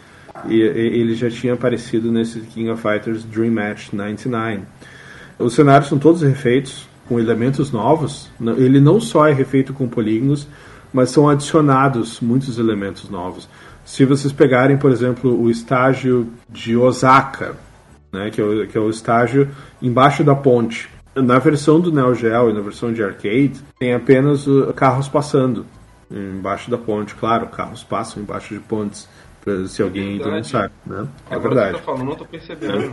e, 0.48 0.54
e 0.54 0.60
ele 0.60 1.14
já 1.14 1.30
tinha 1.30 1.54
aparecido 1.54 2.10
nesse 2.10 2.40
King 2.40 2.70
of 2.70 2.82
Fighters 2.82 3.24
Dream 3.24 3.52
Match 3.52 3.92
99. 3.92 4.62
Os 5.38 5.54
cenários 5.54 5.88
são 5.88 5.98
todos 5.98 6.22
refeitos 6.22 6.88
com 7.08 7.20
elementos 7.20 7.70
novos. 7.70 8.30
Ele 8.56 8.80
não 8.80 9.00
só 9.00 9.26
é 9.26 9.32
refeito 9.32 9.72
com 9.72 9.86
polígonos, 9.86 10.46
mas 10.92 11.10
são 11.10 11.28
adicionados 11.28 12.20
muitos 12.20 12.58
elementos 12.58 13.08
novos. 13.10 13.48
Se 13.86 14.04
vocês 14.04 14.32
pegarem, 14.32 14.76
por 14.76 14.90
exemplo, 14.90 15.40
o 15.40 15.48
estágio 15.48 16.28
de 16.48 16.76
Osaka, 16.76 17.54
né, 18.12 18.30
que, 18.30 18.40
é 18.40 18.44
o, 18.44 18.66
que 18.66 18.76
é 18.76 18.80
o 18.80 18.90
estágio 18.90 19.48
embaixo 19.80 20.24
da 20.24 20.34
ponte. 20.34 20.90
Na 21.14 21.38
versão 21.38 21.80
do 21.80 21.92
Neo 21.92 22.12
Geo 22.12 22.50
e 22.50 22.52
na 22.52 22.60
versão 22.60 22.92
de 22.92 23.02
arcade, 23.02 23.54
tem 23.78 23.94
apenas 23.94 24.46
uh, 24.48 24.72
carros 24.74 25.08
passando 25.08 25.64
embaixo 26.10 26.68
da 26.68 26.76
ponte. 26.76 27.14
Claro, 27.14 27.46
carros 27.46 27.84
passam 27.84 28.22
embaixo 28.22 28.54
de 28.54 28.60
pontes, 28.60 29.08
se 29.68 29.80
alguém 29.80 30.14
ainda 30.14 30.30
não 30.32 30.42
sabe. 30.42 30.74
Né? 30.84 31.06
É 31.30 31.36
Agora 31.36 31.54
verdade. 31.54 31.78
Tá 31.78 31.84
falando, 31.84 32.10
eu 32.10 32.16
tô 32.16 32.24
percebendo. 32.24 32.92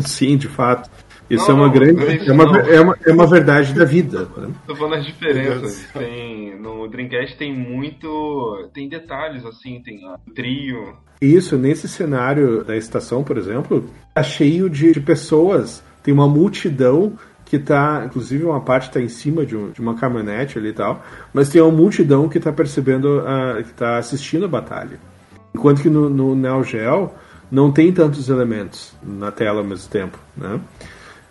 Sim, 0.00 0.38
de 0.38 0.48
fato. 0.48 0.90
Isso 1.30 1.48
não, 1.48 1.50
é 1.50 1.60
uma 1.60 1.66
não, 1.66 1.72
grande. 1.72 2.04
É, 2.04 2.26
é 2.28 2.32
uma, 2.32 2.58
é, 2.58 2.80
uma, 2.80 2.98
é 3.06 3.12
uma 3.12 3.26
verdade 3.26 3.74
da 3.74 3.84
vida. 3.84 4.28
Né? 4.36 4.50
Tô 4.66 4.74
falando 4.74 4.96
as 4.96 5.06
diferenças. 5.06 5.86
Tem, 5.92 6.58
no 6.58 6.88
Dreamcast 6.88 7.36
tem 7.36 7.54
muito. 7.54 8.68
Tem 8.74 8.88
detalhes, 8.88 9.44
assim, 9.44 9.80
tem 9.82 10.00
trio. 10.34 10.96
Isso, 11.20 11.56
nesse 11.56 11.88
cenário 11.88 12.64
da 12.64 12.76
estação, 12.76 13.22
por 13.22 13.38
exemplo, 13.38 13.88
tá 14.14 14.22
cheio 14.22 14.68
de, 14.68 14.92
de 14.92 15.00
pessoas. 15.00 15.82
Tem 16.02 16.12
uma 16.12 16.28
multidão 16.28 17.16
que 17.52 17.58
tá, 17.58 18.04
inclusive 18.06 18.44
uma 18.44 18.62
parte 18.62 18.88
está 18.88 18.98
em 18.98 19.08
cima 19.08 19.44
de, 19.44 19.54
um, 19.54 19.70
de, 19.70 19.80
uma 19.80 19.94
caminhonete 19.94 20.58
ali 20.58 20.70
e 20.70 20.72
tal, 20.72 21.04
mas 21.34 21.50
tem 21.50 21.60
uma 21.60 21.70
multidão 21.70 22.26
que 22.26 22.38
está 22.38 22.50
percebendo, 22.50 23.18
uh, 23.18 23.62
que 23.62 23.70
está 23.70 23.98
assistindo 23.98 24.46
a 24.46 24.48
batalha. 24.48 24.98
Enquanto 25.54 25.82
que 25.82 25.90
no, 25.90 26.08
no 26.08 26.34
Neo 26.34 26.64
Geo 26.64 27.10
não 27.50 27.70
tem 27.70 27.92
tantos 27.92 28.30
elementos 28.30 28.94
na 29.02 29.30
tela 29.30 29.58
ao 29.58 29.66
mesmo 29.66 29.90
tempo, 29.90 30.18
né? 30.34 30.58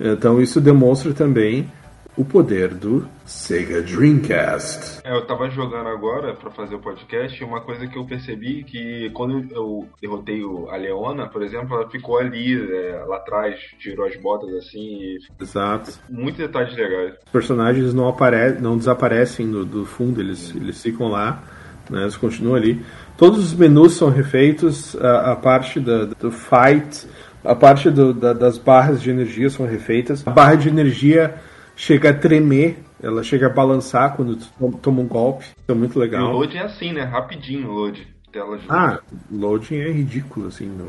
Então 0.04 0.42
isso 0.42 0.60
demonstra 0.60 1.14
também 1.14 1.70
o 2.18 2.26
poder 2.26 2.74
do 2.74 3.08
Sega 3.26 3.82
Dreamcast. 3.82 5.00
É, 5.04 5.16
eu 5.16 5.26
tava 5.26 5.50
jogando 5.50 5.88
agora 5.88 6.34
para 6.34 6.52
fazer 6.52 6.76
o 6.76 6.80
podcast 6.80 7.42
e 7.42 7.46
uma 7.46 7.62
coisa 7.62 7.88
que 7.88 7.98
eu 7.98 8.06
percebi 8.06 8.64
que 8.64 9.10
quando 9.12 9.48
eu 9.54 9.88
derrotei 10.02 10.42
a 10.70 10.76
Leona, 10.76 11.28
por 11.28 11.42
exemplo, 11.42 11.76
ela 11.76 11.90
ficou 11.90 12.18
ali, 12.18 12.54
é, 12.54 13.04
lá 13.08 13.18
atrás, 13.18 13.60
tirou 13.80 14.06
as 14.06 14.16
botas 14.18 14.54
assim 14.56 14.80
e... 14.80 15.20
Exato. 15.40 16.00
Muitos 16.10 16.40
detalhes 16.40 16.76
legais. 16.76 17.14
Os 17.26 17.32
personagens 17.32 17.94
não, 17.94 18.10
apare... 18.10 18.60
não 18.60 18.78
desaparecem 18.78 19.50
do, 19.50 19.64
do 19.64 19.86
fundo, 19.86 20.20
eles, 20.20 20.54
eles 20.54 20.82
ficam 20.82 21.08
lá, 21.08 21.42
né, 21.90 22.02
eles 22.02 22.18
continuam 22.18 22.56
ali. 22.56 22.84
Todos 23.18 23.40
os 23.40 23.54
menus 23.54 23.94
são 23.94 24.10
refeitos, 24.10 24.96
a, 24.98 25.32
a 25.32 25.36
parte 25.36 25.80
da, 25.80 26.06
do 26.06 26.32
fight, 26.32 27.08
a 27.44 27.56
parte 27.56 27.90
do, 27.90 28.14
da, 28.14 28.34
das 28.34 28.58
barras 28.58 29.02
de 29.02 29.10
energia 29.10 29.50
são 29.50 29.66
refeitas. 29.66 30.26
A 30.28 30.32
barra 30.32 30.56
de 30.56 30.70
energia 30.70 31.36
chega 31.76 32.10
a 32.10 32.14
tremer, 32.14 32.80
ela 33.02 33.24
chega 33.24 33.48
a 33.48 33.50
balançar 33.50 34.16
quando 34.16 34.36
tu 34.36 34.72
toma 34.82 35.02
um 35.02 35.08
golpe. 35.08 35.46
Isso 35.46 35.72
é 35.72 35.74
muito 35.74 35.98
legal. 35.98 36.22
E 36.22 36.26
o 36.26 36.32
loading 36.32 36.58
é 36.58 36.64
assim, 36.64 36.94
né? 36.94 37.04
Rapidinho 37.04 37.70
o 37.70 37.74
load. 37.74 38.08
Tela 38.32 38.58
de 38.58 38.66
ah, 38.70 39.00
loading 39.30 39.76
é 39.76 39.92
ridículo, 39.92 40.48
assim. 40.48 40.66
Não, 40.66 40.88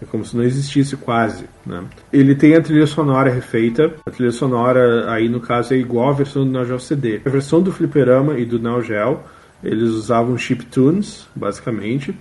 é 0.00 0.04
como 0.04 0.24
se 0.24 0.36
não 0.36 0.44
existisse 0.44 0.96
quase, 0.96 1.44
né? 1.66 1.82
Ele 2.12 2.34
tem 2.34 2.54
a 2.54 2.60
trilha 2.60 2.86
sonora 2.86 3.30
refeita. 3.30 3.94
A 4.06 4.10
trilha 4.10 4.30
sonora 4.30 5.10
aí, 5.10 5.28
no 5.28 5.40
caso, 5.40 5.74
é 5.74 5.76
igual 5.76 6.10
à 6.10 6.12
versão 6.12 6.44
do 6.44 6.52
Neo 6.52 6.64
Geo 6.64 6.78
CD. 6.78 7.20
A 7.24 7.30
versão 7.30 7.60
do 7.60 7.72
Fliperama 7.72 8.38
e 8.38 8.44
do 8.44 8.60
Neo 8.60 8.80
Geo, 8.80 9.20
eles 9.62 9.90
usavam 9.90 10.38
chiptunes, 10.38 11.26
basicamente. 11.34 12.16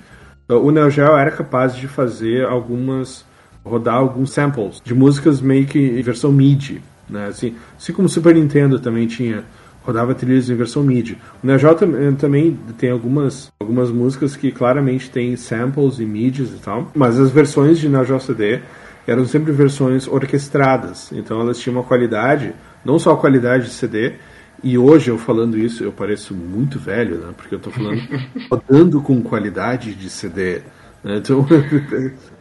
O 0.50 0.72
Neo 0.72 0.90
Geo 0.90 1.16
era 1.16 1.30
capaz 1.30 1.76
de 1.76 1.88
fazer 1.88 2.46
algumas... 2.46 3.27
rodar 3.68 3.96
alguns 3.96 4.32
samples 4.32 4.82
de 4.84 4.94
músicas 4.94 5.42
meio 5.42 5.66
que 5.66 5.80
em 5.80 6.02
versão 6.02 6.32
MIDI, 6.32 6.82
né? 7.10 7.28
Assim, 7.28 7.56
assim 7.78 7.94
como 7.94 8.08
o 8.08 8.10
Super 8.10 8.36
Nintendo 8.36 8.80
também 8.80 9.08
tinha 9.08 9.44
rodava 9.88 10.14
trilhas 10.14 10.50
em 10.50 10.56
versão 10.56 10.84
MIDI. 10.84 11.18
O 11.42 11.48
Neo 11.48 11.58
Geo 11.58 11.74
também 12.18 12.60
tem 12.78 12.92
algumas, 12.92 13.50
algumas 13.58 13.90
músicas 13.90 14.36
que 14.36 14.52
claramente 14.52 15.10
tem 15.10 15.38
samples 15.38 16.00
e 16.00 16.06
MIDIs 16.06 16.50
e 16.50 16.60
tal, 16.60 16.92
mas 16.94 17.18
as 17.18 17.32
versões 17.32 17.80
de 17.80 17.90
Geo 17.90 18.20
CD 18.20 18.60
eram 19.08 19.26
sempre 19.26 19.54
versões 19.54 20.06
orquestradas, 20.06 21.10
então 21.14 21.40
elas 21.40 21.58
tinham 21.58 21.78
uma 21.78 21.84
qualidade, 21.86 22.54
não 22.84 23.00
só 23.00 23.14
a 23.14 23.18
qualidade 23.18 23.68
de 23.68 23.70
CD, 23.70 24.16
e 24.62 24.78
hoje 24.78 25.10
eu 25.10 25.18
falando 25.18 25.58
isso 25.58 25.84
eu 25.84 25.92
pareço 25.94 26.34
muito 26.34 26.78
velho, 26.78 27.20
né? 27.20 27.34
Porque 27.38 27.56
eu 27.56 27.58
estou 27.58 27.72
falando 27.72 28.02
rodando 28.52 29.02
com 29.02 29.22
qualidade 29.22 29.94
de 29.94 30.10
CD. 30.10 30.62
Né? 31.08 31.18
Então, 31.18 31.46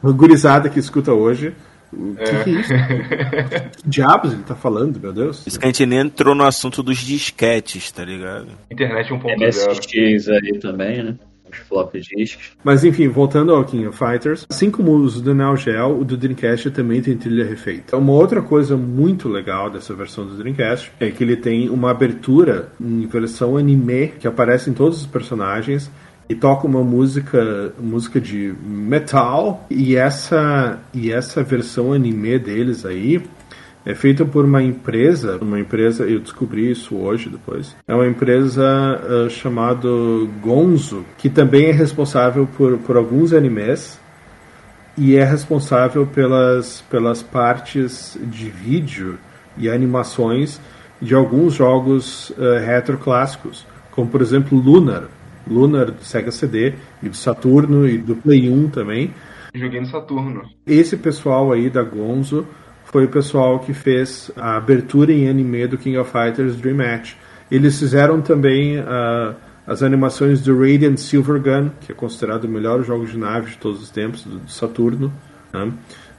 a 0.02 0.10
gurizada 0.10 0.68
que 0.68 0.78
escuta 0.78 1.12
hoje 1.12 1.54
o 1.92 2.14
que, 2.14 2.22
é. 2.22 2.44
que, 2.44 2.50
é 2.50 2.52
isso? 2.52 2.72
que 3.82 3.88
diabos 3.88 4.32
ele 4.32 4.42
tá 4.42 4.54
falando, 4.54 5.00
meu 5.00 5.12
Deus? 5.12 5.46
Isso 5.46 5.58
que 5.58 5.64
a 5.64 5.68
gente 5.68 5.86
nem 5.86 6.00
entrou 6.00 6.34
no 6.34 6.44
assunto 6.44 6.82
dos 6.82 6.98
disquetes, 6.98 7.90
tá 7.90 8.04
ligado? 8.04 8.48
Internet 8.70 9.10
1.0. 9.10 9.38
MSX 9.38 10.28
aí 10.28 10.58
também, 10.58 11.02
né? 11.02 11.14
Os 11.50 11.58
flop 11.58 11.94
disks. 11.94 12.56
Mas 12.64 12.82
enfim, 12.82 13.06
voltando 13.06 13.54
ao 13.54 13.64
King 13.64 13.86
of 13.86 13.96
Fighters, 13.96 14.44
assim 14.50 14.68
como 14.68 14.96
os 14.96 15.20
do 15.20 15.32
Neo 15.32 15.56
Geo, 15.56 16.00
o 16.00 16.04
do 16.04 16.16
Dreamcast 16.16 16.72
também 16.72 17.00
tem 17.00 17.16
trilha 17.16 17.44
refeita. 17.44 17.96
Uma 17.96 18.12
outra 18.12 18.42
coisa 18.42 18.76
muito 18.76 19.28
legal 19.28 19.70
dessa 19.70 19.94
versão 19.94 20.26
do 20.26 20.36
Dreamcast 20.36 20.90
é 20.98 21.08
que 21.08 21.22
ele 21.22 21.36
tem 21.36 21.68
uma 21.68 21.92
abertura 21.92 22.72
em 22.80 23.06
versão 23.06 23.56
anime 23.56 24.08
que 24.18 24.26
aparece 24.26 24.68
em 24.68 24.74
todos 24.74 25.00
os 25.00 25.06
personagens 25.06 25.88
e 26.28 26.34
toca 26.34 26.66
uma 26.66 26.82
música 26.82 27.72
música 27.80 28.20
de 28.20 28.54
metal. 28.64 29.66
E 29.70 29.96
essa 29.96 30.78
e 30.92 31.12
essa 31.12 31.42
versão 31.42 31.92
anime 31.92 32.38
deles 32.38 32.84
aí 32.84 33.22
é 33.86 33.94
feita 33.94 34.24
por 34.24 34.44
uma 34.44 34.60
empresa, 34.60 35.38
uma 35.40 35.60
empresa, 35.60 36.02
eu 36.02 36.18
descobri 36.18 36.68
isso 36.72 36.96
hoje 36.96 37.28
depois. 37.28 37.76
É 37.86 37.94
uma 37.94 38.08
empresa 38.08 39.00
uh, 39.00 39.30
chamada 39.30 39.88
Gonzo, 40.42 41.04
que 41.16 41.30
também 41.30 41.66
é 41.66 41.72
responsável 41.72 42.48
por, 42.56 42.78
por 42.78 42.96
alguns 42.96 43.32
animes. 43.32 44.00
E 44.98 45.14
é 45.14 45.22
responsável 45.22 46.04
pelas, 46.04 46.80
pelas 46.90 47.22
partes 47.22 48.18
de 48.24 48.50
vídeo 48.50 49.18
e 49.56 49.68
animações 49.68 50.60
de 51.00 51.14
alguns 51.14 51.54
jogos 51.54 52.30
uh, 52.30 52.58
retroclássicos, 52.64 53.64
como 53.92 54.08
por 54.08 54.20
exemplo 54.20 54.58
Lunar, 54.58 55.04
Lunar 55.46 55.90
do 55.90 56.04
Sega 56.04 56.30
CD 56.30 56.74
e 57.02 57.08
do 57.08 57.16
Saturno 57.16 57.88
e 57.88 57.98
do 57.98 58.16
Play 58.16 58.48
1 58.48 58.68
também. 58.70 59.12
Joguei 59.54 59.80
no 59.80 59.86
Saturno. 59.86 60.42
Esse 60.66 60.96
pessoal 60.96 61.52
aí 61.52 61.70
da 61.70 61.82
Gonzo 61.82 62.46
foi 62.84 63.04
o 63.04 63.08
pessoal 63.08 63.58
que 63.58 63.72
fez 63.72 64.30
a 64.36 64.56
abertura 64.56 65.12
em 65.12 65.28
anime 65.28 65.66
do 65.66 65.78
King 65.78 65.98
of 65.98 66.10
Fighters 66.10 66.56
Dream 66.56 66.76
Match. 66.76 67.14
Eles 67.50 67.78
fizeram 67.78 68.20
também 68.20 68.78
uh, 68.78 69.34
as 69.66 69.82
animações 69.82 70.40
do 70.40 70.58
Radiant 70.58 70.96
Silver 70.96 71.40
Gun, 71.40 71.70
que 71.80 71.92
é 71.92 71.94
considerado 71.94 72.44
o 72.44 72.48
melhor 72.48 72.82
jogo 72.84 73.06
de 73.06 73.16
nave 73.16 73.50
de 73.50 73.58
todos 73.58 73.82
os 73.82 73.90
tempos, 73.90 74.24
do 74.24 74.48
Saturno. 74.48 75.12
Né? 75.52 75.72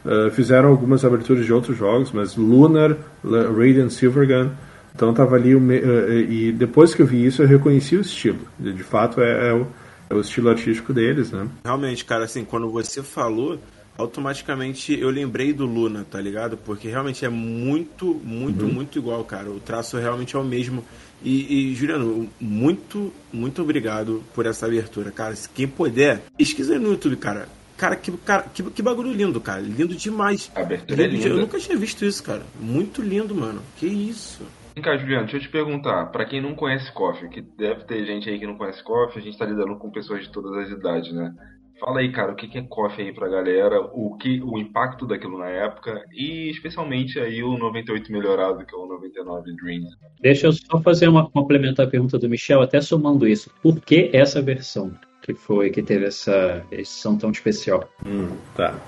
Uh, 0.06 0.32
fizeram 0.32 0.70
algumas 0.70 1.04
aberturas 1.06 1.46
de 1.46 1.54
outros 1.54 1.78
jogos, 1.78 2.12
mas 2.12 2.36
Lunar, 2.36 2.96
Radiant 3.24 3.90
Silver 3.90 4.28
Gun 4.28 4.52
então 4.98 5.14
tava 5.14 5.36
ali 5.36 5.56
o 5.56 5.62
me... 5.62 5.76
Eh, 5.76 5.82
eh, 5.84 6.20
e 6.28 6.52
depois 6.52 6.96
que 6.96 7.04
eu 7.04 7.06
vi 7.06 7.24
isso 7.24 7.44
eu 7.44 7.48
reconheci 7.48 7.96
o 7.96 8.02
estilo. 8.02 8.40
De 8.58 8.82
fato 8.82 9.22
é, 9.22 9.50
é, 9.50 9.54
o, 9.54 9.68
é 10.10 10.16
o 10.16 10.20
estilo 10.20 10.50
artístico 10.50 10.92
deles, 10.92 11.32
né? 11.32 11.48
Realmente, 11.64 12.04
cara, 12.04 12.26
assim, 12.26 12.44
quando 12.44 12.68
você 12.72 13.04
falou, 13.04 13.60
automaticamente 13.96 15.00
eu 15.00 15.12
lembrei 15.12 15.54
do 15.54 15.68
Luna, 15.68 16.04
tá 16.10 16.20
ligado? 16.20 16.58
Porque 16.58 16.90
realmente 16.90 17.24
é 17.24 17.30
muito, 17.30 18.20
muito, 18.24 18.66
uhum. 18.66 18.74
muito 18.74 18.98
igual, 18.98 19.24
cara. 19.24 19.52
O 19.52 19.60
traço 19.60 19.98
realmente 19.98 20.36
é 20.36 20.40
o 20.40 20.44
mesmo. 20.44 20.84
E, 21.24 21.72
e, 21.72 21.76
Juliano, 21.76 22.28
muito, 22.42 23.14
muito 23.32 23.62
obrigado 23.62 24.24
por 24.34 24.48
essa 24.48 24.66
abertura, 24.66 25.12
cara. 25.12 25.36
Se 25.36 25.48
quem 25.48 25.68
puder, 25.68 26.24
pesquisa 26.36 26.74
aí 26.74 26.80
no 26.80 26.90
YouTube, 26.90 27.18
cara. 27.18 27.48
Cara, 27.78 27.96
que, 27.96 28.12
cara 28.12 28.46
que, 28.52 28.64
que 28.64 28.82
bagulho 28.82 29.14
lindo, 29.14 29.40
cara. 29.40 29.62
Lindo 29.62 29.94
demais. 29.94 30.52
A 30.56 30.62
abertura 30.62 31.04
é 31.04 31.08
linda. 31.08 31.28
Eu 31.28 31.38
nunca 31.38 31.60
tinha 31.60 31.78
visto 31.78 32.04
isso, 32.04 32.24
cara. 32.24 32.42
Muito 32.60 33.04
lindo, 33.04 33.36
mano. 33.36 33.62
Que 33.78 33.86
isso. 33.86 34.42
Vem 34.78 34.84
cá, 34.84 34.96
Juliano, 34.96 35.24
deixa 35.24 35.38
eu 35.38 35.42
te 35.42 35.50
perguntar. 35.50 36.06
Para 36.12 36.24
quem 36.24 36.40
não 36.40 36.54
conhece 36.54 36.92
coffee, 36.92 37.28
que 37.30 37.42
deve 37.42 37.84
ter 37.86 38.06
gente 38.06 38.30
aí 38.30 38.38
que 38.38 38.46
não 38.46 38.60
conhece 38.60 38.84
coffee, 38.84 39.20
a 39.20 39.26
gente 39.26 39.36
tá 39.36 39.44
lidando 39.44 39.76
com 39.76 39.90
pessoas 39.90 40.22
de 40.22 40.32
todas 40.32 40.56
as 40.56 40.70
idades, 40.70 41.12
né? 41.12 41.34
Fala 41.80 42.02
aí, 42.02 42.12
cara, 42.12 42.32
o 42.32 42.36
que 42.36 42.56
é 42.56 42.62
coffee 42.62 43.08
aí 43.08 43.12
pra 43.12 43.28
galera, 43.28 43.82
o, 43.82 44.16
que, 44.18 44.40
o 44.44 44.60
impacto 44.60 45.08
daquilo 45.08 45.40
na 45.40 45.50
época 45.50 46.00
e 46.14 46.52
especialmente 46.52 47.20
aí 47.20 47.42
o 47.42 47.58
98 47.58 48.12
melhorado, 48.12 48.64
que 48.68 48.76
é 48.76 48.78
o 48.78 48.86
99 48.86 49.56
Dreams. 49.56 49.90
Deixa 50.22 50.46
eu 50.46 50.54
só 50.54 50.80
fazer 50.80 51.08
uma 51.08 51.28
complementar 51.28 51.88
a 51.88 51.90
pergunta 51.90 52.20
do 52.20 52.30
Michel, 52.30 52.62
até 52.62 52.80
somando 52.80 53.28
isso. 53.28 53.50
Por 53.64 53.82
que 53.82 54.12
essa 54.14 54.44
versão 54.44 54.94
que 55.24 55.34
foi, 55.34 55.72
que 55.72 55.82
teve 55.82 56.06
essa 56.06 56.64
edição 56.72 57.18
tão 57.18 57.32
especial? 57.32 57.90
Hum, 58.06 58.30
tá. 58.56 58.80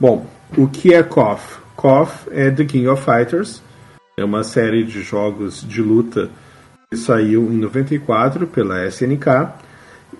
Bom, 0.00 0.26
o 0.58 0.66
que 0.66 0.92
é 0.92 1.04
KOF? 1.04 1.60
KOF 1.76 2.28
é 2.32 2.50
The 2.50 2.64
King 2.64 2.88
of 2.88 3.04
Fighters, 3.04 3.62
é 4.18 4.24
uma 4.24 4.42
série 4.42 4.82
de 4.82 5.02
jogos 5.02 5.60
de 5.60 5.82
luta 5.82 6.30
que 6.90 6.96
saiu 6.96 7.52
em 7.52 7.58
94 7.58 8.46
pela 8.46 8.86
SNK. 8.86 9.26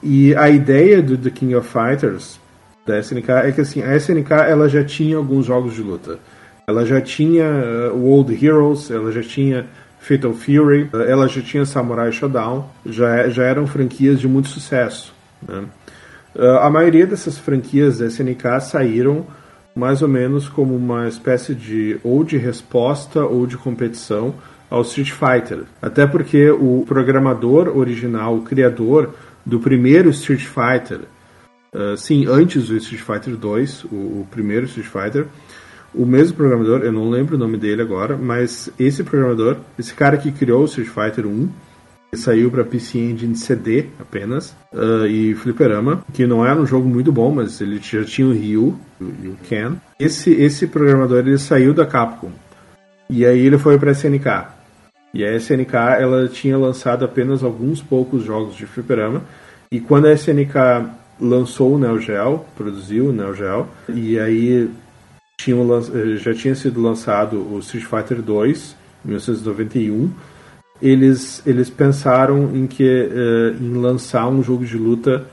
E 0.03 0.34
a 0.34 0.51
ideia 0.51 1.01
do 1.01 1.16
The 1.16 1.30
King 1.30 1.55
of 1.55 1.66
Fighters 1.66 2.38
da 2.84 2.99
SNK 2.99 3.30
é 3.30 3.53
que 3.53 3.62
assim, 3.62 3.82
a 3.82 3.97
SNK 3.97 4.32
ela 4.32 4.68
já 4.68 4.84
tinha 4.84 5.16
alguns 5.16 5.47
jogos 5.47 5.74
de 5.74 5.80
luta. 5.80 6.18
Ela 6.68 6.84
já 6.84 7.01
tinha 7.01 7.47
uh, 7.47 7.97
World 7.97 8.44
Heroes, 8.44 8.90
ela 8.90 9.11
já 9.11 9.22
tinha 9.22 9.66
Fatal 9.99 10.34
Fury, 10.34 10.90
uh, 10.92 11.01
ela 11.01 11.26
já 11.26 11.40
tinha 11.40 11.64
Samurai 11.64 12.12
Shodown, 12.12 12.68
já, 12.84 13.30
já 13.30 13.44
eram 13.44 13.66
franquias 13.66 14.20
de 14.20 14.28
muito 14.28 14.49
sucesso. 14.49 15.14
Né? 15.49 15.64
Uh, 16.34 16.59
a 16.59 16.68
maioria 16.68 17.07
dessas 17.07 17.38
franquias 17.38 18.01
da 18.01 18.07
SNK 18.09 18.61
saíram 18.61 19.26
mais 19.77 20.01
ou 20.01 20.09
menos 20.09 20.49
como 20.49 20.74
uma 20.74 21.07
espécie 21.07 21.55
de 21.55 22.01
ou 22.03 22.24
de 22.24 22.39
resposta 22.39 23.22
ou 23.24 23.47
de 23.47 23.59
competição 23.59 24.35
ao 24.70 24.81
Street 24.81 25.12
Fighter. 25.12 25.64
Até 25.83 26.07
porque 26.07 26.51
o 26.51 26.83
programador 26.89 27.77
original, 27.77 28.37
o 28.37 28.43
criador 28.43 29.14
do 29.45 29.61
primeiro 29.61 30.09
Street 30.11 30.45
Fighter, 30.45 31.01
uh, 31.74 31.97
sim, 31.97 32.27
antes 32.27 32.68
do 32.68 32.77
Street 32.79 33.03
Fighter 33.03 33.37
2, 33.37 33.85
o, 33.85 33.87
o, 33.87 34.29
primeiro 34.31 34.64
Street 34.64 34.89
Fighter, 34.89 35.27
o 35.95 36.05
mesmo 36.07 36.37
programador, 36.37 36.81
eu 36.81 36.93
não 36.93 37.09
lembro 37.11 37.37
o 37.37 37.39
nome 37.39 37.59
dele 37.59 37.83
agora, 37.83 38.16
mas 38.16 38.70
esse 38.79 39.05
programador, 39.05 39.59
esse 39.79 39.95
cara 39.95 40.16
que 40.16 40.33
criou 40.33 40.62
o 40.62 40.64
Street 40.64 40.89
Fighter 40.89 41.27
1, 41.27 41.49
saiu 42.14 42.50
para 42.50 42.64
PC 42.64 42.98
Engine 42.98 43.36
CD 43.36 43.86
apenas, 44.00 44.57
uh, 44.72 45.07
e 45.07 45.34
Fliperama, 45.34 46.04
que 46.12 46.26
não 46.26 46.44
era 46.46 46.59
um 46.59 46.66
jogo 46.66 46.88
muito 46.88 47.12
bom, 47.12 47.30
mas 47.30 47.61
ele 47.61 47.78
já 47.82 48.04
tinha 48.04 48.26
o 48.26 48.32
Ryu 48.32 48.78
e 49.00 49.28
o 49.28 49.36
Ken. 49.48 49.76
Esse, 49.98 50.30
esse 50.32 50.66
programador 50.66 51.18
ele 51.18 51.38
saiu 51.38 51.74
da 51.74 51.84
Capcom, 51.84 52.30
e 53.09 53.24
aí 53.24 53.46
ele 53.46 53.59
foi 53.59 53.78
para 53.78 53.92
SNK. 53.92 54.57
E 55.14 55.24
a 55.24 55.34
SNK 55.36 55.74
ela 55.98 56.28
tinha 56.28 56.59
lançado 56.59 57.04
apenas 57.04 57.42
alguns 57.42 57.80
poucos 57.80 58.22
jogos 58.22 58.54
de 58.54 58.66
fliperama. 58.66 59.22
E 59.70 59.80
quando 59.80 60.07
a 60.07 60.12
SNK 60.12 60.54
lançou 61.20 61.74
o 61.74 61.78
Neo 61.78 61.98
Geo, 61.98 62.44
produziu 62.54 63.09
o 63.09 63.12
Neo 63.12 63.34
Geo, 63.34 63.66
e 63.88 64.18
aí 64.18 64.68
tinha, 65.38 65.57
eh, 65.57 66.16
já 66.16 66.34
tinha 66.34 66.54
sido 66.54 66.80
lançado 66.82 67.36
o 67.36 67.59
Street 67.61 67.86
Fighter 67.86 68.22
2 68.22 68.76
em 69.04 69.09
1991, 69.09 70.11
eles, 70.81 71.43
eles 71.47 71.70
pensaram 71.70 72.55
em 72.55 72.66
que 72.66 72.85
uh, 72.85 73.62
em 73.62 73.74
lançar 73.74 74.29
um 74.29 74.43
jogo 74.43 74.64
de 74.64 74.77
luta 74.77 75.27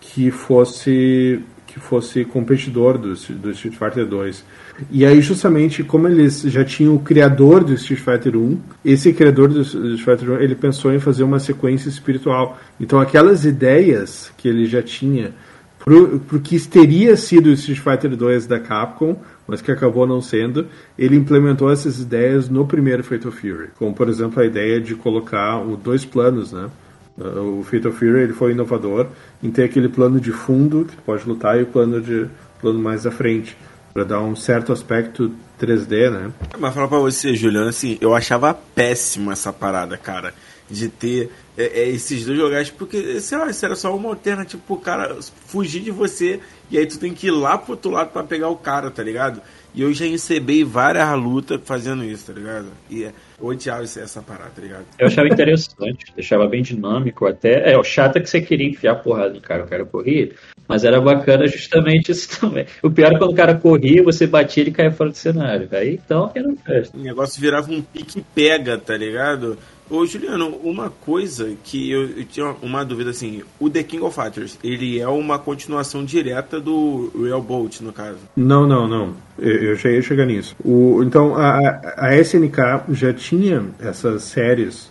que 0.00 0.30
fosse 0.30 1.40
que 1.72 1.80
fosse 1.80 2.22
competidor 2.22 2.98
do, 2.98 3.14
do 3.14 3.50
Street 3.50 3.74
Fighter 3.74 4.06
2. 4.06 4.44
E 4.90 5.06
aí, 5.06 5.22
justamente, 5.22 5.82
como 5.82 6.06
eles 6.06 6.42
já 6.42 6.62
tinham 6.62 6.94
o 6.94 6.98
criador 6.98 7.64
do 7.64 7.72
Street 7.72 8.00
Fighter 8.00 8.36
1, 8.36 8.58
esse 8.84 9.10
criador 9.14 9.48
do 9.48 9.62
Street 9.62 10.00
Fighter 10.00 10.30
1, 10.32 10.42
ele 10.42 10.54
pensou 10.54 10.92
em 10.92 10.98
fazer 10.98 11.22
uma 11.22 11.40
sequência 11.40 11.88
espiritual. 11.88 12.58
Então, 12.78 13.00
aquelas 13.00 13.46
ideias 13.46 14.30
que 14.36 14.48
ele 14.48 14.66
já 14.66 14.82
tinha 14.82 15.32
pro, 15.78 16.20
pro 16.20 16.40
que 16.40 16.60
teria 16.60 17.16
sido 17.16 17.46
o 17.46 17.52
Street 17.52 17.80
Fighter 17.80 18.16
2 18.16 18.46
da 18.46 18.60
Capcom, 18.60 19.16
mas 19.46 19.60
que 19.60 19.70
acabou 19.70 20.06
não 20.06 20.20
sendo, 20.20 20.66
ele 20.98 21.16
implementou 21.16 21.70
essas 21.70 22.00
ideias 22.00 22.48
no 22.48 22.66
primeiro 22.66 23.02
Fatal 23.02 23.32
Fury. 23.32 23.68
Como, 23.78 23.94
por 23.94 24.08
exemplo, 24.08 24.42
a 24.42 24.46
ideia 24.46 24.80
de 24.80 24.94
colocar 24.94 25.60
o 25.60 25.76
dois 25.76 26.04
planos, 26.04 26.52
né? 26.52 26.70
O 27.18 27.62
Fatal 27.62 27.92
Fury 27.92 28.22
ele 28.22 28.32
foi 28.32 28.52
inovador 28.52 29.06
em 29.42 29.50
ter 29.50 29.64
aquele 29.64 29.88
plano 29.88 30.18
de 30.18 30.32
fundo 30.32 30.86
que 30.86 30.96
pode 31.02 31.28
lutar 31.28 31.58
e 31.58 31.62
o 31.62 31.66
plano 31.66 32.00
de 32.00 32.26
plano 32.60 32.78
mais 32.78 33.06
à 33.06 33.10
frente 33.10 33.56
para 33.92 34.04
dar 34.04 34.20
um 34.20 34.34
certo 34.34 34.72
aspecto 34.72 35.30
3D, 35.60 36.10
né? 36.10 36.32
Mas 36.58 36.74
falar 36.74 36.88
para 36.88 36.98
você, 36.98 37.34
Juliano, 37.34 37.68
assim, 37.68 37.98
eu 38.00 38.14
achava 38.14 38.54
péssimo 38.54 39.30
essa 39.30 39.52
parada, 39.52 39.98
cara, 39.98 40.32
de 40.70 40.88
ter 40.88 41.30
é, 41.56 41.82
é, 41.82 41.88
esses 41.90 42.24
dois 42.24 42.38
lugares, 42.38 42.70
porque, 42.70 43.20
sei 43.20 43.36
lá, 43.36 43.50
isso 43.50 43.64
era 43.64 43.76
só 43.76 43.94
uma 43.94 44.08
alternativa 44.08 44.62
pro 44.66 44.76
cara 44.76 45.18
fugir 45.46 45.82
de 45.82 45.90
você 45.90 46.40
e 46.72 46.78
aí 46.78 46.86
tu 46.86 46.98
tem 46.98 47.12
que 47.12 47.26
ir 47.26 47.30
lá 47.30 47.58
pro 47.58 47.72
outro 47.72 47.90
lado 47.90 48.10
para 48.10 48.24
pegar 48.24 48.48
o 48.48 48.56
cara, 48.56 48.90
tá 48.90 49.02
ligado? 49.02 49.42
E 49.74 49.82
eu 49.82 49.92
já 49.92 50.06
recebei 50.06 50.64
várias 50.64 51.08
lutas 51.18 51.60
fazendo 51.64 52.02
isso, 52.02 52.32
tá 52.32 52.38
ligado? 52.38 52.68
E 52.90 53.02
eu 53.02 53.12
odiava 53.40 53.82
essa 53.82 54.22
parada, 54.22 54.50
tá 54.56 54.62
ligado? 54.62 54.84
Eu 54.98 55.06
achava 55.06 55.28
interessante, 55.28 56.12
deixava 56.14 56.46
bem 56.46 56.62
dinâmico 56.62 57.26
até. 57.26 57.72
É, 57.72 57.78
o 57.78 57.84
chato 57.84 58.16
é 58.16 58.20
que 58.20 58.28
você 58.28 58.40
queria 58.40 58.68
enfiar 58.68 58.96
porrada 58.96 59.34
no 59.34 59.40
cara, 59.40 59.64
o 59.64 59.68
cara 59.68 59.84
corria, 59.84 60.32
mas 60.66 60.84
era 60.84 60.98
bacana 60.98 61.46
justamente 61.46 62.12
isso 62.12 62.40
também. 62.40 62.66
O 62.82 62.90
pior 62.90 63.12
é 63.12 63.18
quando 63.18 63.32
o 63.32 63.36
cara 63.36 63.54
corria, 63.54 64.02
você 64.02 64.26
batia 64.26 64.64
e 64.64 64.70
caía 64.70 64.92
fora 64.92 65.10
do 65.10 65.16
cenário. 65.16 65.68
Aí 65.72 66.00
então 66.02 66.30
era 66.34 66.48
um 66.48 66.56
festa. 66.56 66.96
O 66.96 67.00
negócio 67.00 67.40
virava 67.40 67.70
um 67.70 67.82
pique-pega, 67.82 68.78
tá 68.78 68.96
ligado? 68.96 69.58
Ô 69.92 70.06
Juliano, 70.06 70.56
uma 70.64 70.88
coisa 70.88 71.52
que 71.62 71.90
eu, 71.90 72.04
eu, 72.16 72.24
tinha 72.24 72.54
uma 72.62 72.82
dúvida 72.82 73.10
assim, 73.10 73.42
o 73.60 73.68
The 73.68 73.82
King 73.82 74.02
of 74.02 74.18
Fighters, 74.18 74.58
ele 74.64 74.98
é 74.98 75.06
uma 75.06 75.38
continuação 75.38 76.02
direta 76.02 76.58
do 76.58 77.12
Real 77.22 77.42
Bolt, 77.42 77.82
no 77.82 77.92
caso? 77.92 78.16
Não, 78.34 78.66
não, 78.66 78.88
não. 78.88 79.12
Eu, 79.38 79.76
já 79.76 79.90
ia 79.90 80.00
chegar 80.00 80.24
nisso. 80.24 80.56
O, 80.64 81.02
então, 81.02 81.36
a, 81.36 81.78
a 81.98 82.16
SNK 82.16 82.84
já 82.92 83.12
tinha 83.12 83.66
essas 83.78 84.22
séries, 84.22 84.90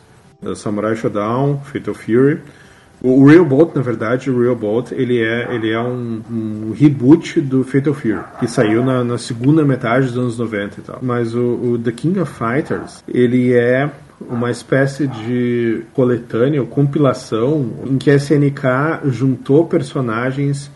Samurai 0.56 0.96
Shodown, 0.96 1.60
Fatal 1.62 1.96
Fury. 1.96 2.40
O 3.02 3.26
Real 3.26 3.44
Bolt, 3.44 3.76
na 3.76 3.82
verdade, 3.82 4.30
o 4.30 4.40
Real 4.40 4.56
Bolt, 4.56 4.92
ele 4.92 5.20
é, 5.20 5.52
ele 5.52 5.72
é 5.72 5.80
um, 5.80 6.22
um 6.30 6.76
reboot 6.80 7.42
do 7.42 7.64
Fatal 7.64 7.96
Fury, 7.96 8.22
que 8.40 8.48
saiu 8.48 8.86
na, 8.86 9.04
na, 9.04 9.18
segunda 9.18 9.66
metade 9.66 10.06
dos 10.10 10.18
anos 10.20 10.38
90 10.38 10.80
e 10.80 10.84
tal. 10.84 11.00
Mas 11.02 11.34
o, 11.34 11.40
o 11.40 11.80
The 11.80 11.92
King 11.92 12.20
of 12.20 12.32
Fighters, 12.32 13.04
ele 13.08 13.52
é 13.54 13.90
uma 14.30 14.52
espécie 14.52 15.08
de 15.08 15.84
coletânea 15.94 16.62
ou 16.62 16.68
compilação 16.68 17.72
em 17.86 17.98
que 17.98 18.10
a 18.10 18.16
SNK 18.16 19.10
juntou 19.10 19.66
personagens 19.66 20.72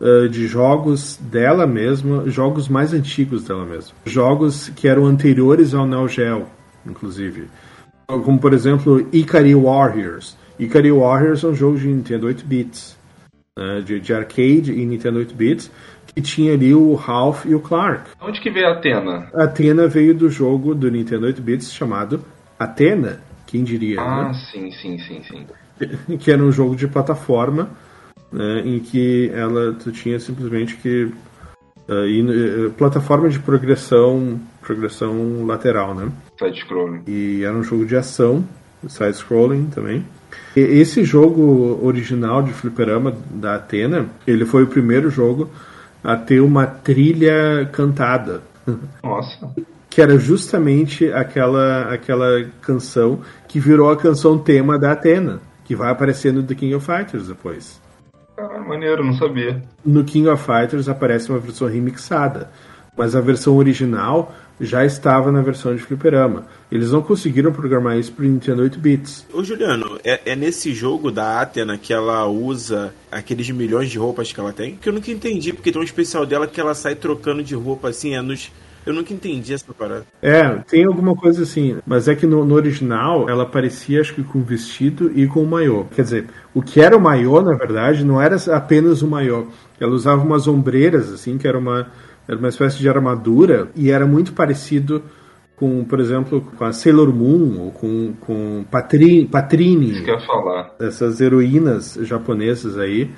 uh, 0.00 0.28
de 0.28 0.46
jogos 0.46 1.16
dela 1.16 1.66
mesma, 1.66 2.28
jogos 2.28 2.68
mais 2.68 2.92
antigos 2.92 3.44
dela 3.44 3.64
mesma. 3.64 3.94
Jogos 4.04 4.68
que 4.70 4.88
eram 4.88 5.06
anteriores 5.06 5.74
ao 5.74 5.86
Neo 5.86 6.08
Geo, 6.08 6.46
inclusive. 6.86 7.48
Como, 8.06 8.38
por 8.38 8.52
exemplo, 8.54 9.06
Ikari 9.12 9.54
Warriors. 9.54 10.36
Ikari 10.58 10.90
Warriors 10.90 11.44
é 11.44 11.48
um 11.48 11.54
jogo 11.54 11.78
de 11.78 11.86
Nintendo 11.86 12.26
8 12.26 12.44
bits, 12.44 12.96
né, 13.56 13.82
de, 13.84 14.00
de 14.00 14.14
arcade 14.14 14.72
e 14.72 14.86
Nintendo 14.86 15.18
8 15.18 15.34
bits, 15.34 15.70
que 16.06 16.22
tinha 16.22 16.54
ali 16.54 16.74
o 16.74 16.94
Ralph 16.94 17.44
e 17.44 17.54
o 17.54 17.60
Clark. 17.60 18.10
Onde 18.20 18.40
que 18.40 18.50
veio 18.50 18.66
a 18.68 18.72
Atena? 18.72 19.28
A 19.34 19.44
Atena 19.44 19.86
veio 19.86 20.14
do 20.14 20.30
jogo 20.30 20.74
do 20.74 20.90
Nintendo 20.90 21.26
8 21.26 21.42
bits 21.42 21.72
chamado 21.72 22.24
Atena, 22.58 23.20
quem 23.46 23.62
diria? 23.62 24.00
Ah, 24.00 24.28
né? 24.28 24.34
sim, 24.50 24.70
sim, 24.72 24.98
sim, 24.98 25.22
sim. 25.22 25.46
Que 26.18 26.30
era 26.30 26.42
um 26.42 26.50
jogo 26.50 26.74
de 26.74 26.88
plataforma 26.88 27.70
né, 28.32 28.62
em 28.64 28.78
que 28.80 29.30
ela 29.32 29.72
tu 29.74 29.92
tinha 29.92 30.18
simplesmente 30.18 30.76
que 30.76 31.04
uh, 31.04 32.66
uh, 32.66 32.70
plataforma 32.72 33.28
de 33.28 33.38
progressão 33.38 34.40
progressão 34.60 35.46
lateral, 35.46 35.94
né? 35.94 36.10
Side 36.38 36.60
scrolling. 36.60 37.02
E 37.06 37.42
era 37.42 37.56
um 37.56 37.62
jogo 37.62 37.86
de 37.86 37.96
ação, 37.96 38.44
side 38.86 39.14
scrolling 39.14 39.66
também. 39.66 40.04
E 40.54 40.60
esse 40.60 41.04
jogo 41.04 41.80
original 41.82 42.42
de 42.42 42.52
fliperama 42.52 43.16
da 43.30 43.54
Atena, 43.54 44.10
ele 44.26 44.44
foi 44.44 44.64
o 44.64 44.66
primeiro 44.66 45.10
jogo 45.10 45.48
a 46.04 46.16
ter 46.16 46.40
uma 46.40 46.66
trilha 46.66 47.66
cantada. 47.72 48.42
Nossa 49.02 49.50
que 49.90 50.02
era 50.02 50.18
justamente 50.18 51.10
aquela, 51.12 51.92
aquela 51.92 52.44
canção 52.60 53.20
que 53.46 53.58
virou 53.58 53.90
a 53.90 53.96
canção 53.96 54.38
tema 54.38 54.78
da 54.78 54.92
Atena, 54.92 55.40
que 55.64 55.74
vai 55.74 55.90
aparecer 55.90 56.32
no 56.32 56.42
The 56.42 56.54
King 56.54 56.74
of 56.74 56.84
Fighters 56.84 57.28
depois. 57.28 57.80
Caralho, 58.36 58.68
maneiro, 58.68 59.04
não 59.04 59.14
sabia. 59.14 59.62
No 59.84 60.04
King 60.04 60.28
of 60.28 60.44
Fighters 60.44 60.88
aparece 60.88 61.28
uma 61.30 61.38
versão 61.38 61.66
remixada, 61.66 62.50
mas 62.96 63.16
a 63.16 63.20
versão 63.20 63.56
original 63.56 64.34
já 64.60 64.84
estava 64.84 65.30
na 65.30 65.40
versão 65.40 65.74
de 65.74 65.82
fliperama. 65.82 66.46
Eles 66.70 66.90
não 66.90 67.00
conseguiram 67.00 67.52
programar 67.52 67.96
isso 67.98 68.12
para 68.12 68.24
Nintendo 68.24 68.62
8 68.62 68.78
bits. 68.78 69.26
Ô 69.32 69.42
Juliano, 69.42 69.98
é, 70.04 70.20
é, 70.32 70.36
nesse 70.36 70.72
jogo 70.72 71.10
da 71.10 71.40
Athena 71.40 71.78
que 71.78 71.92
ela 71.92 72.26
usa 72.26 72.92
aqueles 73.10 73.48
milhões 73.50 73.90
de 73.90 73.98
roupas 73.98 74.32
que 74.32 74.40
ela 74.40 74.52
tem? 74.52 74.76
Que 74.76 74.88
eu 74.88 74.92
nunca 74.92 75.10
entendi, 75.10 75.52
porque 75.52 75.70
tem 75.70 75.80
um 75.80 75.84
especial 75.84 76.26
dela 76.26 76.46
que 76.46 76.60
ela 76.60 76.74
sai 76.74 76.94
trocando 76.94 77.42
de 77.42 77.54
roupa 77.54 77.88
assim, 77.88 78.14
é 78.14 78.22
nos 78.22 78.50
eu 78.88 78.94
nunca 78.94 79.12
entendi 79.12 79.52
essa 79.52 79.70
parada. 79.74 80.06
É, 80.22 80.48
tem 80.66 80.86
alguma 80.86 81.14
coisa 81.14 81.42
assim, 81.42 81.76
mas 81.86 82.08
é 82.08 82.14
que 82.14 82.26
no, 82.26 82.42
no 82.42 82.54
original 82.54 83.28
ela 83.28 83.44
parecia, 83.44 84.00
acho 84.00 84.14
que 84.14 84.22
com 84.22 84.42
vestido 84.42 85.12
e 85.14 85.26
com 85.26 85.42
o 85.42 85.46
maiô. 85.46 85.84
Quer 85.94 86.02
dizer, 86.02 86.26
o 86.54 86.62
que 86.62 86.80
era 86.80 86.96
o 86.96 87.00
maiô, 87.00 87.42
na 87.42 87.54
verdade, 87.54 88.02
não 88.02 88.20
era 88.20 88.36
apenas 88.56 89.02
o 89.02 89.06
maiô. 89.06 89.48
Ela 89.78 89.92
usava 89.92 90.24
umas 90.24 90.48
ombreiras, 90.48 91.12
assim, 91.12 91.36
que 91.36 91.46
era 91.46 91.58
uma, 91.58 91.88
era 92.26 92.38
uma 92.38 92.48
espécie 92.48 92.78
de 92.78 92.88
armadura 92.88 93.68
e 93.76 93.90
era 93.90 94.06
muito 94.06 94.32
parecido 94.32 95.02
com, 95.54 95.84
por 95.84 96.00
exemplo, 96.00 96.40
com 96.40 96.64
a 96.64 96.72
Sailor 96.72 97.14
Moon 97.14 97.60
ou 97.60 97.72
com, 97.72 98.14
com 98.20 98.64
Patrini. 98.70 99.26
Patrini 99.26 99.90
Isso 99.90 100.02
que 100.04 100.10
eu 100.10 100.14
ia 100.14 100.26
falar. 100.26 100.74
Essas 100.80 101.20
heroínas 101.20 101.98
japonesas 102.00 102.78
aí, 102.78 103.10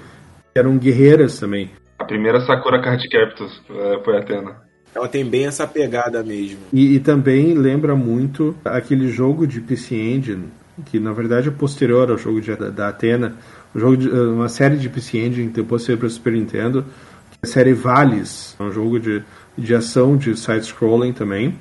que 0.52 0.58
eram 0.58 0.76
guerreiras 0.78 1.38
também. 1.38 1.70
A 1.96 2.04
primeira 2.04 2.40
Sakura 2.40 2.82
Card 2.82 3.08
Captors 3.08 3.62
é, 3.70 4.02
foi 4.02 4.16
a 4.16 4.18
Atena. 4.18 4.69
Ela 4.94 5.08
tem 5.08 5.24
bem 5.24 5.46
essa 5.46 5.66
pegada 5.66 6.22
mesmo. 6.22 6.58
E, 6.72 6.94
e, 6.94 7.00
também 7.00 7.54
lembra 7.54 7.94
muito 7.94 8.56
aquele 8.64 9.08
jogo 9.08 9.46
de 9.46 9.60
PC 9.60 9.94
Engine, 9.94 10.46
que 10.86 10.98
na 10.98 11.12
verdade 11.12 11.48
é 11.48 11.50
posterior 11.50 12.10
ao 12.10 12.18
jogo 12.18 12.40
de, 12.40 12.54
da, 12.56 12.70
da 12.70 12.88
Atena, 12.88 13.34
um 13.74 13.78
jogo 13.78 13.96
de, 13.96 14.08
uma 14.08 14.48
série 14.48 14.76
de 14.76 14.88
PC 14.88 15.18
Engine 15.18 15.48
que 15.48 15.60
depois 15.60 15.82
saiu 15.82 15.96
para 15.96 16.06
o 16.06 16.10
Super 16.10 16.32
Nintendo, 16.32 16.84
é 17.42 17.46
a 17.46 17.46
série 17.46 17.72
Vales, 17.72 18.56
é 18.58 18.62
um 18.62 18.72
jogo 18.72 18.98
de, 18.98 19.22
de 19.56 19.74
ação 19.74 20.16
de 20.16 20.36
side-scrolling 20.36 21.12
também. 21.12 21.54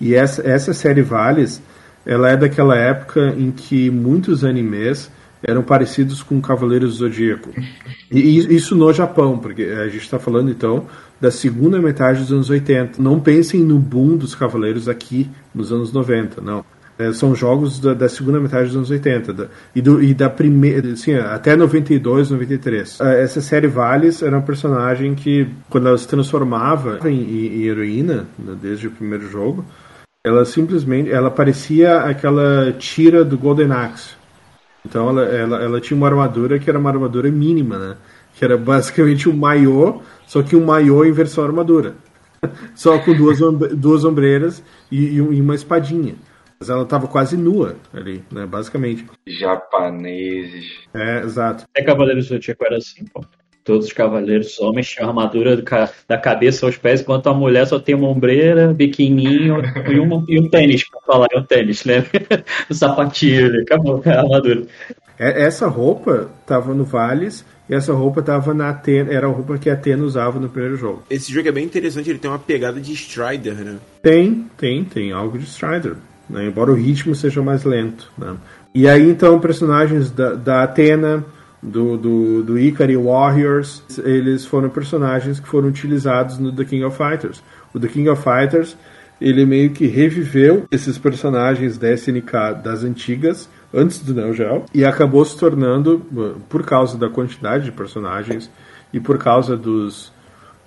E 0.00 0.14
essa, 0.14 0.46
essa 0.46 0.74
série 0.74 1.02
Vales, 1.02 1.62
ela 2.04 2.30
é 2.30 2.36
daquela 2.36 2.76
época 2.76 3.34
em 3.38 3.50
que 3.50 3.90
muitos 3.90 4.44
animes 4.44 5.10
eram 5.46 5.62
parecidos 5.62 6.22
com 6.22 6.40
Cavaleiros 6.40 6.98
do 6.98 7.08
Zodíaco. 7.08 7.50
E 8.10 8.38
isso 8.54 8.74
no 8.74 8.92
Japão, 8.92 9.38
porque 9.38 9.62
a 9.62 9.88
gente 9.88 10.02
está 10.02 10.18
falando 10.18 10.50
então 10.50 10.86
da 11.20 11.30
segunda 11.30 11.80
metade 11.80 12.20
dos 12.20 12.32
anos 12.32 12.50
80. 12.50 13.00
Não 13.00 13.20
pensem 13.20 13.60
no 13.60 13.78
boom 13.78 14.16
dos 14.16 14.34
Cavaleiros 14.34 14.88
aqui 14.88 15.30
nos 15.54 15.72
anos 15.72 15.92
90, 15.92 16.40
não. 16.40 16.64
É, 16.96 17.12
são 17.12 17.34
jogos 17.34 17.80
da, 17.80 17.92
da, 17.92 18.08
segunda 18.08 18.38
metade 18.38 18.66
dos 18.66 18.76
anos 18.76 18.90
80 18.90 19.32
da, 19.32 19.46
e, 19.74 19.82
do, 19.82 20.00
e 20.00 20.14
da 20.14 20.30
primeira, 20.30 20.92
assim, 20.92 21.14
até 21.14 21.56
92, 21.56 22.30
93. 22.30 23.00
É, 23.00 23.22
essa 23.22 23.40
série 23.40 23.66
Vales 23.66 24.22
era 24.22 24.38
um 24.38 24.42
personagem 24.42 25.12
que, 25.14 25.48
quando 25.68 25.88
ela 25.88 25.98
se 25.98 26.06
transformava 26.06 27.00
em, 27.08 27.20
em 27.20 27.62
heroína, 27.64 28.26
né, 28.38 28.56
desde 28.62 28.86
o 28.86 28.92
primeiro 28.92 29.28
jogo, 29.28 29.64
ela 30.24 30.44
simplesmente 30.44 31.10
ela 31.10 31.30
parecia 31.30 31.98
aquela 31.98 32.72
tira 32.72 33.24
do 33.24 33.36
Golden 33.36 33.72
Axe. 33.72 34.14
Então 34.84 35.08
ela, 35.08 35.22
ela, 35.24 35.62
ela 35.62 35.80
tinha 35.80 35.96
uma 35.96 36.06
armadura 36.06 36.58
que 36.58 36.68
era 36.68 36.78
uma 36.78 36.90
armadura 36.90 37.30
mínima, 37.30 37.78
né? 37.78 37.96
Que 38.34 38.44
era 38.44 38.56
basicamente 38.56 39.28
um 39.28 39.36
maiô, 39.36 40.02
só 40.26 40.42
que 40.42 40.54
um 40.54 40.64
maiô 40.64 41.04
em 41.04 41.12
versão 41.12 41.44
armadura. 41.44 41.94
só 42.74 42.98
com 42.98 43.14
duas, 43.14 43.38
duas 43.76 44.04
ombreiras 44.04 44.62
e, 44.90 45.14
e 45.14 45.40
uma 45.40 45.54
espadinha. 45.54 46.16
Mas 46.58 46.68
ela 46.68 46.82
estava 46.82 47.08
quase 47.08 47.36
nua 47.36 47.76
ali, 47.92 48.24
né? 48.30 48.46
Basicamente. 48.46 49.06
Japoneses. 49.26 50.64
É, 50.94 51.20
exato. 51.20 51.64
É 51.74 51.82
Cavaleiros 51.82 52.26
do 52.26 52.34
Zodíaco 52.34 52.64
era 52.64 52.76
assim, 52.76 53.04
pô. 53.06 53.24
Todos 53.64 53.86
os 53.86 53.92
cavaleiros 53.92 54.58
homens 54.60 54.88
tinham 54.88 55.08
armadura 55.08 55.56
da 56.06 56.18
cabeça 56.18 56.66
aos 56.66 56.76
pés, 56.76 57.00
enquanto 57.00 57.28
a 57.28 57.34
mulher 57.34 57.66
só 57.66 57.80
tem 57.80 57.94
uma 57.94 58.08
ombreira, 58.08 58.74
biquininho 58.74 59.56
e, 59.90 59.98
uma, 59.98 60.22
e 60.28 60.38
um 60.38 60.48
tênis, 60.48 60.88
pra 60.88 61.00
falar, 61.00 61.28
é 61.32 61.38
um 61.38 61.42
tênis, 61.42 61.84
né? 61.84 62.04
o 62.68 62.74
sapatinho, 62.74 63.62
acabou 63.62 64.02
a 64.04 64.10
armadura. 64.10 64.64
É, 65.18 65.42
essa 65.44 65.66
roupa 65.66 66.28
tava 66.46 66.74
no 66.74 66.84
Vales 66.84 67.44
e 67.68 67.74
essa 67.74 67.94
roupa 67.94 68.20
tava 68.20 68.52
na 68.52 68.68
Atena, 68.68 69.10
era 69.10 69.26
a 69.26 69.30
roupa 69.30 69.56
que 69.56 69.70
a 69.70 69.72
Atena 69.72 70.04
usava 70.04 70.38
no 70.38 70.50
primeiro 70.50 70.76
jogo. 70.76 71.02
Esse 71.08 71.32
jogo 71.32 71.48
é 71.48 71.52
bem 71.52 71.64
interessante, 71.64 72.10
ele 72.10 72.18
tem 72.18 72.30
uma 72.30 72.38
pegada 72.38 72.78
de 72.78 72.92
Strider, 72.92 73.54
né? 73.54 73.76
Tem, 74.02 74.46
tem, 74.58 74.84
tem 74.84 75.12
algo 75.12 75.38
de 75.38 75.46
Strider 75.46 75.96
né? 76.28 76.46
embora 76.46 76.70
o 76.70 76.74
ritmo 76.74 77.14
seja 77.14 77.42
mais 77.42 77.64
lento. 77.64 78.10
Né? 78.16 78.36
E 78.74 78.88
aí 78.88 79.08
então 79.08 79.38
personagens 79.38 80.10
da, 80.10 80.34
da 80.34 80.62
Atena, 80.62 81.24
do, 81.64 81.96
do, 81.96 82.42
do 82.42 82.58
Ikari 82.58 82.96
Warriors, 82.96 83.82
eles 84.04 84.44
foram 84.44 84.68
personagens 84.68 85.40
que 85.40 85.48
foram 85.48 85.68
utilizados 85.68 86.38
no 86.38 86.52
The 86.52 86.64
King 86.64 86.84
of 86.84 86.96
Fighters. 86.96 87.42
O 87.72 87.80
The 87.80 87.88
King 87.88 88.08
of 88.10 88.22
Fighters 88.22 88.76
ele 89.20 89.46
meio 89.46 89.70
que 89.70 89.86
reviveu 89.86 90.66
esses 90.70 90.98
personagens 90.98 91.78
da 91.78 91.90
SNK 91.92 92.62
das 92.62 92.84
antigas, 92.84 93.48
antes 93.72 94.00
do 94.00 94.12
Neo 94.12 94.34
Geo, 94.34 94.64
e 94.74 94.84
acabou 94.84 95.24
se 95.24 95.38
tornando, 95.38 96.00
por 96.48 96.64
causa 96.64 96.98
da 96.98 97.08
quantidade 97.08 97.64
de 97.64 97.72
personagens 97.72 98.50
e 98.92 99.00
por 99.00 99.18
causa 99.18 99.56
dos, 99.56 100.12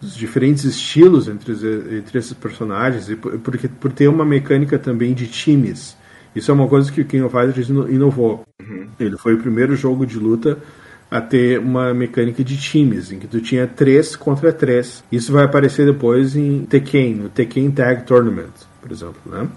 dos 0.02 0.16
diferentes 0.16 0.64
estilos 0.64 1.28
entre, 1.28 1.54
entre 1.98 2.18
esses 2.18 2.34
personagens 2.34 3.10
e 3.10 3.16
por, 3.16 3.38
porque, 3.40 3.68
por 3.68 3.92
ter 3.92 4.08
uma 4.08 4.26
mecânica 4.26 4.80
também 4.80 5.14
de 5.14 5.28
times. 5.28 5.96
Isso 6.36 6.52
é 6.52 6.54
uma 6.54 6.68
coisa 6.68 6.92
que 6.92 7.02
o 7.02 7.06
King 7.06 7.24
of 7.24 7.36
Fighters 7.36 7.70
inovou. 7.70 8.44
Uhum. 8.62 8.88
Ele 9.00 9.18
foi 9.18 9.34
o 9.34 9.38
primeiro 9.38 9.76
jogo 9.76 10.06
de 10.06 10.18
luta 10.20 10.58
a 11.10 11.22
ter 11.22 11.60
uma 11.60 11.94
mecânica 11.94 12.44
de 12.44 12.58
times, 12.58 13.12
em 13.12 13.20
que 13.20 13.28
tu 13.28 13.40
tinha 13.40 13.66
três 13.66 14.16
contra 14.16 14.52
três. 14.52 15.04
Isso 15.12 15.32
vai 15.32 15.46
aparecer 15.46 15.86
depois 15.86 16.36
em 16.36 16.66
Tekken, 16.66 17.16
no 17.16 17.30
Tekken 17.30 17.72
Tag 17.72 18.04
Tournament, 18.06 18.54
por 18.82 18.92
exemplo, 18.92 19.22
né? 19.26 19.48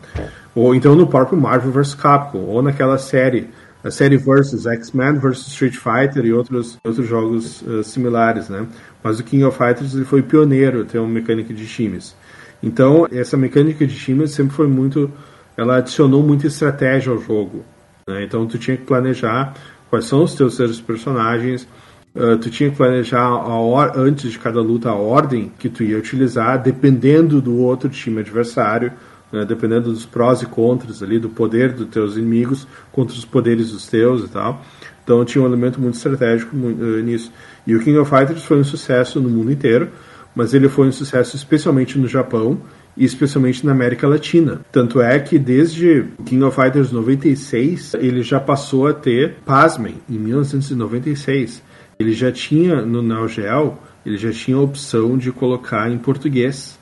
Ou 0.54 0.74
então 0.74 0.94
no 0.94 1.06
próprio 1.06 1.40
Marvel 1.40 1.72
vs 1.72 1.94
Capcom, 1.94 2.38
ou 2.38 2.62
naquela 2.62 2.98
série 2.98 3.48
a 3.82 3.90
série 3.90 4.16
Versus, 4.16 4.66
X-Men 4.66 5.18
vs 5.18 5.46
Street 5.48 5.74
Fighter 5.74 6.24
e 6.26 6.32
outros, 6.32 6.78
outros 6.84 7.06
jogos 7.06 7.62
uh, 7.62 7.82
similares, 7.82 8.48
né? 8.48 8.66
Mas 9.02 9.18
o 9.18 9.24
King 9.24 9.44
of 9.44 9.56
Fighters 9.56 9.94
ele 9.94 10.04
foi 10.04 10.22
pioneiro 10.22 10.82
a 10.82 10.84
ter 10.84 10.98
uma 10.98 11.08
mecânica 11.08 11.54
de 11.54 11.66
times. 11.66 12.14
Então, 12.62 13.06
essa 13.10 13.38
mecânica 13.38 13.86
de 13.86 13.96
times 13.96 14.32
sempre 14.32 14.54
foi 14.54 14.66
muito... 14.66 15.10
Ela 15.56 15.78
adicionou 15.78 16.22
muita 16.22 16.46
estratégia 16.46 17.10
ao 17.10 17.18
jogo. 17.18 17.64
Né? 18.06 18.24
Então, 18.24 18.46
tu 18.46 18.58
tinha 18.58 18.76
que 18.76 18.84
planejar 18.84 19.54
quais 19.90 20.04
são 20.04 20.22
os 20.22 20.34
teus 20.34 20.54
seus 20.54 20.80
personagens, 20.80 21.68
uh, 22.14 22.38
tu 22.38 22.48
tinha 22.48 22.70
que 22.70 22.76
planejar 22.76 23.26
a 23.26 23.92
antes 23.96 24.30
de 24.30 24.38
cada 24.38 24.62
luta 24.62 24.88
a 24.88 24.94
ordem 24.94 25.52
que 25.58 25.68
tu 25.68 25.82
ia 25.82 25.98
utilizar, 25.98 26.62
dependendo 26.62 27.42
do 27.42 27.58
outro 27.58 27.90
time 27.90 28.20
adversário, 28.20 28.92
né, 29.32 29.44
dependendo 29.44 29.92
dos 29.92 30.06
prós 30.06 30.42
e 30.42 30.46
contras 30.46 31.02
ali, 31.02 31.18
do 31.18 31.28
poder 31.28 31.72
dos 31.72 31.88
teus 31.88 32.16
inimigos 32.16 32.66
contra 32.92 33.14
os 33.14 33.24
poderes 33.24 33.72
dos 33.72 33.86
teus 33.88 34.24
e 34.24 34.28
tal. 34.28 34.64
Então 35.02 35.24
tinha 35.24 35.42
um 35.42 35.46
elemento 35.46 35.80
muito 35.80 35.96
estratégico 35.96 36.56
uh, 36.56 37.00
nisso. 37.02 37.32
E 37.66 37.74
o 37.74 37.80
King 37.80 37.98
of 37.98 38.08
Fighters 38.08 38.44
foi 38.44 38.58
um 38.58 38.64
sucesso 38.64 39.20
no 39.20 39.28
mundo 39.28 39.50
inteiro, 39.50 39.90
mas 40.34 40.54
ele 40.54 40.68
foi 40.68 40.86
um 40.86 40.92
sucesso 40.92 41.34
especialmente 41.34 41.98
no 41.98 42.06
Japão 42.06 42.60
e 43.00 43.04
especialmente 43.06 43.64
na 43.64 43.72
América 43.72 44.06
Latina. 44.06 44.60
Tanto 44.70 45.00
é 45.00 45.18
que 45.18 45.38
desde 45.38 46.04
King 46.26 46.44
of 46.44 46.54
Fighters 46.54 46.92
96 46.92 47.94
ele 47.94 48.22
já 48.22 48.38
passou 48.38 48.86
a 48.86 48.92
ter, 48.92 49.36
pasmem, 49.44 49.94
em 50.08 50.18
1996 50.18 51.62
ele 51.98 52.12
já 52.12 52.30
tinha 52.30 52.80
no 52.82 53.02
Neo 53.02 53.28
Geo, 53.28 53.78
ele 54.04 54.16
já 54.16 54.30
tinha 54.30 54.56
a 54.56 54.60
opção 54.60 55.18
de 55.18 55.32
colocar 55.32 55.90
em 55.90 55.98
português 55.98 56.78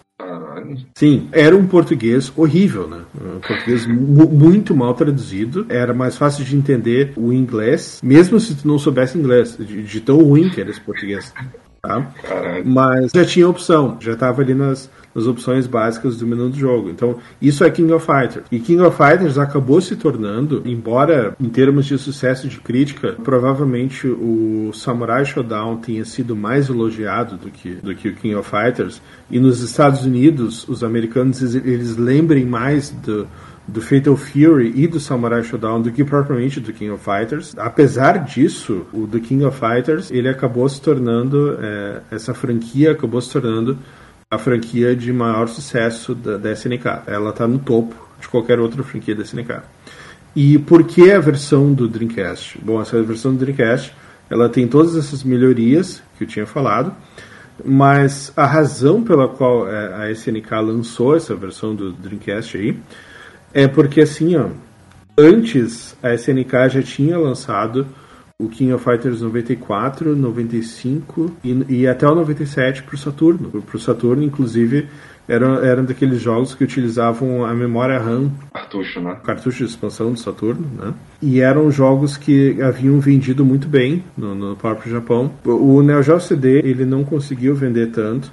Sim, 0.95 1.29
era 1.33 1.57
um 1.57 1.67
português 1.67 2.33
horrível, 2.37 2.89
né? 2.89 3.03
Um 3.15 3.39
português 3.39 3.87
muito 3.87 4.75
mal 4.75 4.93
traduzido. 4.93 5.65
Era 5.69 5.95
mais 5.95 6.17
fácil 6.17 6.45
de 6.45 6.57
entender 6.57 7.13
o 7.17 7.33
inglês, 7.33 8.01
mesmo 8.03 8.39
se 8.41 8.57
tu 8.57 8.67
não 8.67 8.79
soubesse 8.79 9.17
inglês, 9.17 9.57
de, 9.57 9.83
de 9.83 10.01
tão 10.01 10.19
ruim 10.19 10.51
que 10.51 10.61
era 10.61 10.71
esse 10.71 10.81
português. 10.81 11.33
Tá? 11.81 12.11
Mas 12.65 13.13
já 13.15 13.25
tinha 13.25 13.49
opção, 13.49 13.97
já 14.01 14.13
estava 14.13 14.43
ali 14.43 14.53
nas, 14.55 14.91
nas 15.15 15.27
opções 15.27 15.67
básicas 15.67 16.17
do 16.19 16.27
menu 16.27 16.49
do 16.49 16.57
jogo. 16.57 16.91
Então, 16.91 17.17
isso 17.41 17.63
é 17.63 17.71
King 17.71 17.93
of 17.93 18.05
Fighters. 18.05 18.45
E 18.51 18.59
King 18.59 18.83
of 18.83 18.97
Fighters 18.97 19.39
acabou 19.39 19.81
se 19.81 19.95
tornando, 19.95 20.63
embora 20.65 21.37
em 21.41 21.49
termos 21.49 21.87
de 21.87 21.97
sucesso 21.97 22.49
de 22.49 22.61
crítica, 22.61 23.17
provavelmente 23.23 24.09
o 24.09 24.73
Samurai 24.75 25.25
Shodown 25.25 25.77
tenha 25.77 26.05
sido 26.05 26.35
mais 26.35 26.69
elogiado 26.69 27.37
do 27.37 27.51
que, 27.51 27.75
do 27.75 27.95
que 27.95 28.09
o 28.09 28.15
King 28.15 28.35
of 28.35 28.51
Fighters. 28.51 29.01
E 29.31 29.39
nos 29.39 29.61
Estados 29.61 30.05
Unidos, 30.05 30.69
os 30.69 30.83
americanos 30.83 31.43
eles 31.55 31.97
lembrem 31.97 32.45
mais 32.45 32.91
do 32.91 33.27
do 33.69 33.83
Fatal 33.83 34.17
Fury 34.17 34.73
e 34.75 34.87
do 34.87 34.99
Samurai 34.99 35.45
Shodown 35.45 35.83
do 35.83 35.93
que 35.93 36.03
propriamente 36.03 36.59
do 36.59 36.73
King 36.73 36.91
of 36.91 37.05
Fighters. 37.05 37.55
Apesar 37.59 38.25
disso, 38.25 38.87
o 38.95 39.07
do 39.07 39.21
King 39.21 39.45
of 39.45 39.59
Fighters 39.59 40.11
ele 40.11 40.29
acabou 40.29 40.67
se 40.67 40.81
tornando 40.81 41.59
é, 41.61 42.01
essa 42.11 42.33
franquia 42.33 42.93
acabou 42.93 43.21
se 43.21 43.31
tornando 43.31 43.79
a 44.31 44.39
franquia 44.39 44.97
de 44.97 45.13
maior 45.13 45.49
sucesso 45.49 46.15
da, 46.15 46.39
da 46.39 46.53
SNK. 46.53 47.03
Ela 47.07 47.29
está 47.29 47.47
no 47.47 47.59
topo 47.59 47.95
de 48.19 48.27
qualquer 48.27 48.59
outra 48.59 48.83
franquia 48.83 49.15
da 49.15 49.23
SNK. 49.23 49.61
E 50.35 50.59
por 50.59 50.85
que 50.85 51.13
a 51.13 51.21
versão 51.21 51.73
do 51.73 51.87
Dreamcast? 51.87 52.59
Bom, 52.63 52.81
essa 52.81 53.03
versão 53.03 53.35
do 53.35 53.39
Dreamcast 53.39 53.95
ela 54.31 54.49
tem 54.49 54.67
todas 54.67 54.97
essas 54.97 55.23
melhorias 55.23 56.03
que 56.17 56.25
eu 56.25 56.29
tinha 56.29 56.47
falado, 56.47 56.95
mas 57.65 58.33
a 58.37 58.47
razão 58.47 59.03
pela 59.03 59.29
qual 59.29 59.69
é, 59.69 59.95
a 59.95 60.11
SNK 60.11 60.51
lançou 60.63 61.17
essa 61.17 61.35
versão 61.35 61.75
do 61.75 61.93
Dreamcast 61.93 62.57
aí 62.57 62.79
é 63.53 63.67
porque 63.67 64.01
assim, 64.01 64.37
ó, 64.37 64.49
antes 65.17 65.97
a 66.03 66.15
SNK 66.15 66.69
já 66.71 66.83
tinha 66.83 67.19
lançado 67.19 67.87
o 68.41 68.49
King 68.49 68.73
of 68.73 68.85
Fighters 68.85 69.21
94, 69.21 70.15
95 70.15 71.37
e, 71.43 71.65
e 71.81 71.89
até 71.89 72.07
o 72.07 72.15
97 72.15 72.85
para 72.85 72.95
o 72.95 72.99
Saturno. 72.99 73.51
Para 73.51 73.77
o 73.77 73.81
Saturno, 73.81 74.23
inclusive, 74.23 74.87
eram, 75.27 75.63
eram 75.63 75.85
daqueles 75.85 76.21
jogos 76.21 76.55
que 76.55 76.63
utilizavam 76.63 77.45
a 77.45 77.53
memória 77.53 77.99
RAM. 77.99 78.31
Cartucho, 78.55 79.01
né? 79.01 79.17
Cartucho 79.25 79.65
de 79.65 79.71
expansão 79.71 80.13
do 80.13 80.19
Saturno, 80.21 80.69
né? 80.79 80.95
E 81.21 81.41
eram 81.41 81.69
jogos 81.69 82.17
que 82.17 82.63
haviam 82.63 83.01
vendido 83.01 83.45
muito 83.45 83.67
bem 83.67 84.05
no, 84.17 84.37
no 84.37 84.55
próprio 84.55 84.93
Japão. 84.93 85.33
O 85.45 85.83
Neo 85.83 86.01
Geo 86.01 86.21
CD, 86.21 86.61
ele 86.61 86.85
não 86.85 87.03
conseguiu 87.03 87.57
vender 87.57 87.89
tanto 87.89 88.31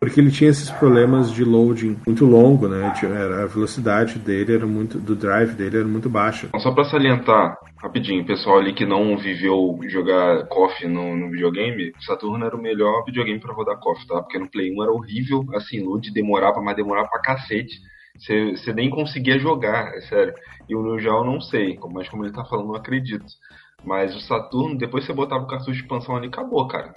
porque 0.00 0.20
ele 0.20 0.30
tinha 0.30 0.50
esses 0.50 0.70
problemas 0.70 1.32
de 1.32 1.44
loading 1.44 1.98
muito 2.06 2.24
longo, 2.24 2.68
né? 2.68 2.92
A 3.42 3.46
velocidade 3.46 4.18
dele 4.18 4.54
era 4.54 4.66
muito, 4.66 4.98
do 4.98 5.16
drive 5.16 5.54
dele 5.54 5.78
era 5.78 5.86
muito 5.86 6.08
baixa. 6.08 6.48
Só 6.58 6.72
para 6.72 6.84
salientar 6.84 7.58
rapidinho, 7.82 8.24
pessoal 8.24 8.58
ali 8.58 8.72
que 8.72 8.86
não 8.86 9.16
viveu 9.16 9.78
jogar 9.88 10.46
KOF 10.46 10.86
no, 10.86 11.16
no 11.16 11.30
videogame, 11.30 11.92
Saturno 12.00 12.44
era 12.44 12.56
o 12.56 12.62
melhor 12.62 13.04
videogame 13.04 13.40
para 13.40 13.54
rodar 13.54 13.78
KOF, 13.78 14.06
tá? 14.06 14.22
Porque 14.22 14.38
no 14.38 14.50
Play 14.50 14.72
1 14.72 14.82
era 14.82 14.92
horrível, 14.92 15.44
assim, 15.54 15.80
load 15.80 16.12
demorava, 16.12 16.60
mas 16.60 16.76
demorava 16.76 17.08
pra 17.08 17.20
cacete. 17.20 17.80
Você 18.16 18.72
nem 18.72 18.90
conseguia 18.90 19.38
jogar, 19.38 19.94
é 19.94 20.00
sério. 20.02 20.34
E 20.68 20.74
o 20.74 20.82
New 20.82 20.98
eu 20.98 21.24
não 21.24 21.40
sei, 21.40 21.78
mas 21.92 22.08
como 22.08 22.24
ele 22.24 22.32
tá 22.32 22.44
falando, 22.44 22.68
não 22.68 22.74
acredito. 22.74 23.24
Mas 23.84 24.14
o 24.14 24.20
Saturno, 24.20 24.76
depois 24.76 25.04
você 25.04 25.12
botava 25.12 25.44
o 25.44 25.46
cartucho 25.46 25.72
de 25.72 25.82
expansão 25.82 26.16
ali, 26.16 26.26
acabou, 26.26 26.66
cara 26.66 26.94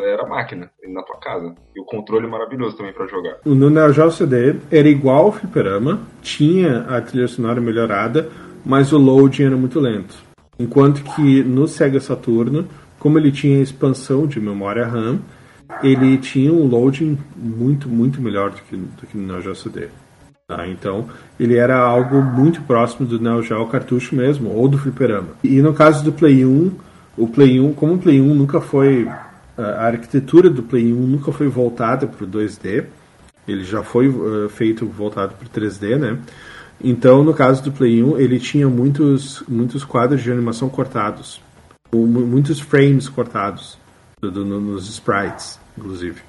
era 0.00 0.26
máquina 0.26 0.70
na 0.88 1.02
tua 1.02 1.18
casa. 1.18 1.54
E 1.74 1.80
o 1.80 1.84
controle 1.84 2.26
maravilhoso 2.26 2.76
também 2.76 2.92
para 2.92 3.06
jogar. 3.06 3.38
No 3.44 3.70
Neo 3.70 3.92
Geo 3.92 4.10
CD 4.10 4.56
era 4.70 4.88
igual 4.88 5.26
ao 5.26 5.32
Fliperama, 5.32 6.00
tinha 6.20 6.80
a 6.88 7.00
trilha 7.00 7.28
sonora 7.28 7.60
melhorada, 7.60 8.28
mas 8.64 8.92
o 8.92 8.98
loading 8.98 9.44
era 9.44 9.56
muito 9.56 9.80
lento. 9.80 10.16
Enquanto 10.58 11.02
que 11.02 11.42
no 11.42 11.66
Sega 11.66 12.00
Saturno, 12.00 12.68
como 12.98 13.18
ele 13.18 13.32
tinha 13.32 13.60
expansão 13.60 14.26
de 14.26 14.40
memória 14.40 14.86
RAM, 14.86 15.20
ele 15.82 16.18
tinha 16.18 16.52
um 16.52 16.66
loading 16.66 17.18
muito, 17.36 17.88
muito 17.88 18.20
melhor 18.20 18.50
do 18.50 18.56
que, 18.56 18.76
do 18.76 19.06
que 19.06 19.16
no 19.16 19.26
Neo 19.26 19.42
Geo 19.42 19.54
CD. 19.54 19.88
Tá? 20.46 20.68
Então, 20.68 21.08
ele 21.40 21.56
era 21.56 21.78
algo 21.78 22.20
muito 22.22 22.60
próximo 22.62 23.06
do 23.06 23.18
Neo 23.18 23.42
Geo 23.42 23.66
cartucho 23.66 24.14
mesmo, 24.14 24.50
ou 24.50 24.68
do 24.68 24.78
fliperama. 24.78 25.30
E 25.42 25.62
no 25.62 25.72
caso 25.72 26.04
do 26.04 26.12
Play 26.12 26.44
1, 26.44 26.70
o 27.16 27.26
Play 27.26 27.58
1, 27.60 27.72
como 27.72 27.94
o 27.94 27.98
Play 27.98 28.20
1 28.20 28.34
nunca 28.34 28.60
foi 28.60 29.08
a 29.56 29.86
arquitetura 29.86 30.48
do 30.48 30.62
Play 30.62 30.92
1 30.92 30.96
nunca 30.96 31.32
foi 31.32 31.48
voltada 31.48 32.06
para 32.06 32.24
o 32.24 32.28
2D, 32.28 32.84
ele 33.46 33.64
já 33.64 33.82
foi 33.82 34.08
uh, 34.08 34.48
feito 34.48 34.86
voltado 34.86 35.34
para 35.34 35.46
o 35.46 35.50
3D, 35.50 35.98
né? 35.98 36.18
Então, 36.82 37.22
no 37.22 37.34
caso 37.34 37.62
do 37.62 37.70
Play 37.70 38.02
1, 38.02 38.18
ele 38.18 38.38
tinha 38.38 38.68
muitos, 38.68 39.42
muitos 39.48 39.84
quadros 39.84 40.22
de 40.22 40.32
animação 40.32 40.68
cortados, 40.68 41.40
muitos 41.92 42.60
frames 42.60 43.08
cortados 43.08 43.78
do, 44.20 44.30
do, 44.30 44.44
nos 44.44 44.88
sprites, 44.88 45.60
inclusive. 45.76 46.20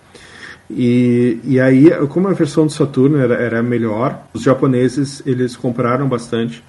E, 0.70 1.40
e 1.44 1.60
aí, 1.60 1.90
como 2.08 2.28
a 2.28 2.34
versão 2.34 2.66
do 2.66 2.72
Saturno 2.72 3.18
era, 3.18 3.36
era 3.36 3.64
melhor, 3.64 4.24
os 4.34 4.44
japoneses 4.44 5.22
eles 5.26 5.56
compraram 5.56 6.08
bastante 6.08 6.64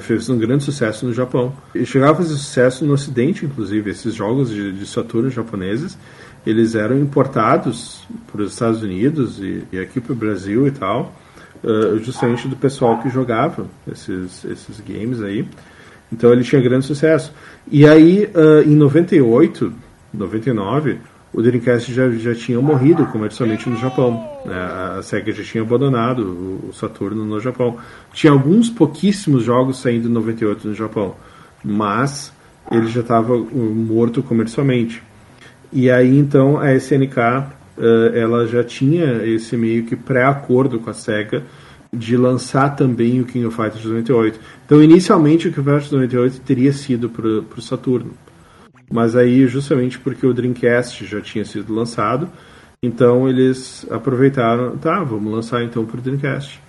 fez 0.00 0.28
um 0.28 0.38
grande 0.38 0.64
sucesso 0.64 1.06
no 1.06 1.12
Japão. 1.12 1.52
E 1.74 1.86
chegava 1.86 2.12
a 2.12 2.16
fazer 2.16 2.34
sucesso 2.34 2.84
no 2.84 2.92
Ocidente, 2.92 3.46
inclusive. 3.46 3.90
Esses 3.90 4.14
jogos 4.14 4.50
de, 4.50 4.72
de 4.72 4.86
Saturno 4.86 5.30
japoneses, 5.30 5.96
eles 6.46 6.74
eram 6.74 6.98
importados 6.98 8.06
para 8.30 8.42
os 8.42 8.52
Estados 8.52 8.82
Unidos 8.82 9.38
e, 9.38 9.64
e 9.72 9.78
aqui 9.78 10.00
para 10.00 10.12
o 10.12 10.16
Brasil 10.16 10.66
e 10.66 10.70
tal, 10.70 11.14
uh, 11.62 11.98
justamente 11.98 12.48
do 12.48 12.56
pessoal 12.56 12.98
que 13.00 13.08
jogava 13.08 13.66
esses, 13.90 14.44
esses 14.44 14.80
games 14.80 15.22
aí. 15.22 15.46
Então 16.12 16.32
ele 16.32 16.42
tinha 16.42 16.60
grande 16.60 16.86
sucesso. 16.86 17.32
E 17.70 17.86
aí, 17.86 18.30
uh, 18.34 18.68
em 18.68 18.74
98, 18.74 19.72
99, 20.12 20.98
o 21.32 21.40
Dreamcast 21.40 21.92
já, 21.92 22.10
já 22.10 22.34
tinha 22.34 22.60
morrido 22.60 23.06
comercialmente 23.06 23.68
no 23.68 23.76
Japão. 23.76 24.28
Né? 24.44 24.54
A 24.98 25.02
Sega 25.02 25.32
já 25.32 25.44
tinha 25.44 25.62
abandonado 25.62 26.22
o, 26.68 26.72
Saturno 26.72 27.24
no 27.24 27.38
Japão. 27.38 27.78
Tinha 28.12 28.32
alguns 28.32 28.68
pouquíssimos 28.68 29.44
jogos 29.44 29.80
saindo 29.80 30.08
em 30.08 30.12
98 30.12 30.68
no 30.68 30.74
Japão, 30.74 31.14
mas 31.64 32.32
ele 32.70 32.88
já 32.88 33.00
estava 33.00 33.34
uh, 33.34 33.74
morto 33.74 34.22
comercialmente. 34.22 35.02
E 35.72 35.88
aí 35.88 36.18
então 36.18 36.58
a 36.58 36.74
SNK 36.74 37.16
uh, 37.16 38.14
ela 38.14 38.46
já 38.46 38.64
tinha 38.64 39.24
esse 39.24 39.56
meio 39.56 39.84
que 39.84 39.94
pré-acordo 39.94 40.80
com 40.80 40.90
a 40.90 40.94
Sega 40.94 41.44
de 41.92 42.16
lançar 42.16 42.74
também 42.76 43.20
o 43.20 43.24
King 43.24 43.46
of 43.46 43.56
Fighters 43.56 43.84
98. 43.84 44.40
Então 44.66 44.82
inicialmente 44.82 45.46
o 45.46 45.52
King 45.52 45.60
of 45.60 45.70
Fighters 45.70 45.92
98 45.92 46.40
teria 46.40 46.72
sido 46.72 47.08
para 47.08 47.28
o 47.28 47.62
Saturno. 47.62 48.10
Mas 48.90 49.14
aí, 49.14 49.46
justamente 49.46 49.98
porque 49.98 50.26
o 50.26 50.34
Dreamcast 50.34 51.06
já 51.06 51.20
tinha 51.20 51.44
sido 51.44 51.72
lançado, 51.72 52.28
então 52.82 53.28
eles 53.28 53.86
aproveitaram, 53.90 54.76
tá, 54.76 55.02
vamos 55.04 55.32
lançar 55.32 55.62
então 55.62 55.84
para 55.84 55.98
o 55.98 56.00
Dreamcast. 56.00 56.60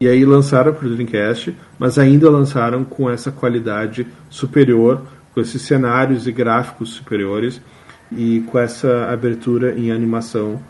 E 0.00 0.08
aí 0.08 0.24
lançaram 0.24 0.72
para 0.74 0.86
o 0.86 0.90
Dreamcast, 0.90 1.56
mas 1.78 1.98
ainda 1.98 2.30
lançaram 2.30 2.84
com 2.84 3.10
essa 3.10 3.30
qualidade 3.30 4.06
superior, 4.28 5.02
com 5.32 5.40
esses 5.40 5.62
cenários 5.62 6.26
e 6.26 6.32
gráficos 6.32 6.90
superiores 6.90 7.60
e 8.10 8.40
com 8.46 8.58
essa 8.58 9.06
abertura 9.10 9.78
em 9.78 9.90
animação 9.90 10.60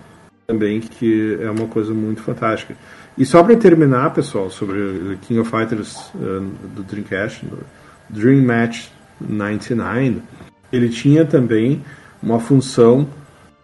também, 0.46 0.80
que 0.80 1.38
é 1.40 1.50
uma 1.50 1.66
coisa 1.66 1.94
muito 1.94 2.22
fantástica. 2.22 2.74
E 3.16 3.24
só 3.24 3.42
para 3.42 3.56
terminar, 3.56 4.12
pessoal, 4.12 4.50
sobre 4.50 5.16
King 5.22 5.40
of 5.40 5.50
Fighters 5.50 5.96
uh, 6.14 6.40
do 6.74 6.82
Dreamcast, 6.82 7.46
Dream 8.08 8.42
Match 8.42 8.88
99, 9.20 10.22
ele 10.72 10.88
tinha 10.88 11.24
também 11.24 11.82
uma 12.22 12.38
função 12.38 13.08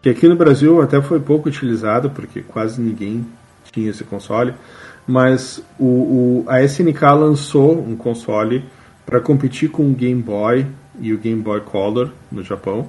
que 0.03 0.09
aqui 0.09 0.29
no 0.29 0.37
Brasil 0.37 0.81
até 0.81 1.01
foi 1.03 1.19
pouco 1.21 1.49
utilizada, 1.49 2.09
porque 2.09 2.41
quase 2.41 2.81
ninguém 2.81 3.27
tinha 3.73 3.91
esse 3.91 4.05
console, 4.05 4.55
mas 5.07 5.63
o, 5.79 5.85
o 5.85 6.45
a 6.47 6.63
SNK 6.63 7.03
lançou 7.19 7.79
um 7.79 7.97
console 7.97 8.65
para 9.05 9.21
competir 9.21 9.71
com 9.71 9.91
o 9.91 9.95
Game 9.95 10.23
Boy 10.23 10.67
e 11.01 11.13
o 11.13 11.19
Game 11.19 11.41
Boy 11.41 11.61
Color 11.61 12.11
no 12.31 12.43
Japão, 12.43 12.89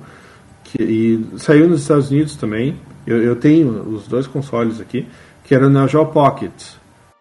que, 0.63 0.81
e 0.81 1.39
saiu 1.39 1.67
nos 1.67 1.81
Estados 1.81 2.09
Unidos 2.09 2.35
também. 2.35 2.75
Eu, 3.05 3.21
eu 3.21 3.35
tenho 3.35 3.81
os 3.89 4.07
dois 4.07 4.27
consoles 4.27 4.79
aqui, 4.79 5.07
que 5.43 5.53
era 5.55 5.69
Neo 5.69 5.87
Geo 5.87 6.05
Pocket. 6.07 6.51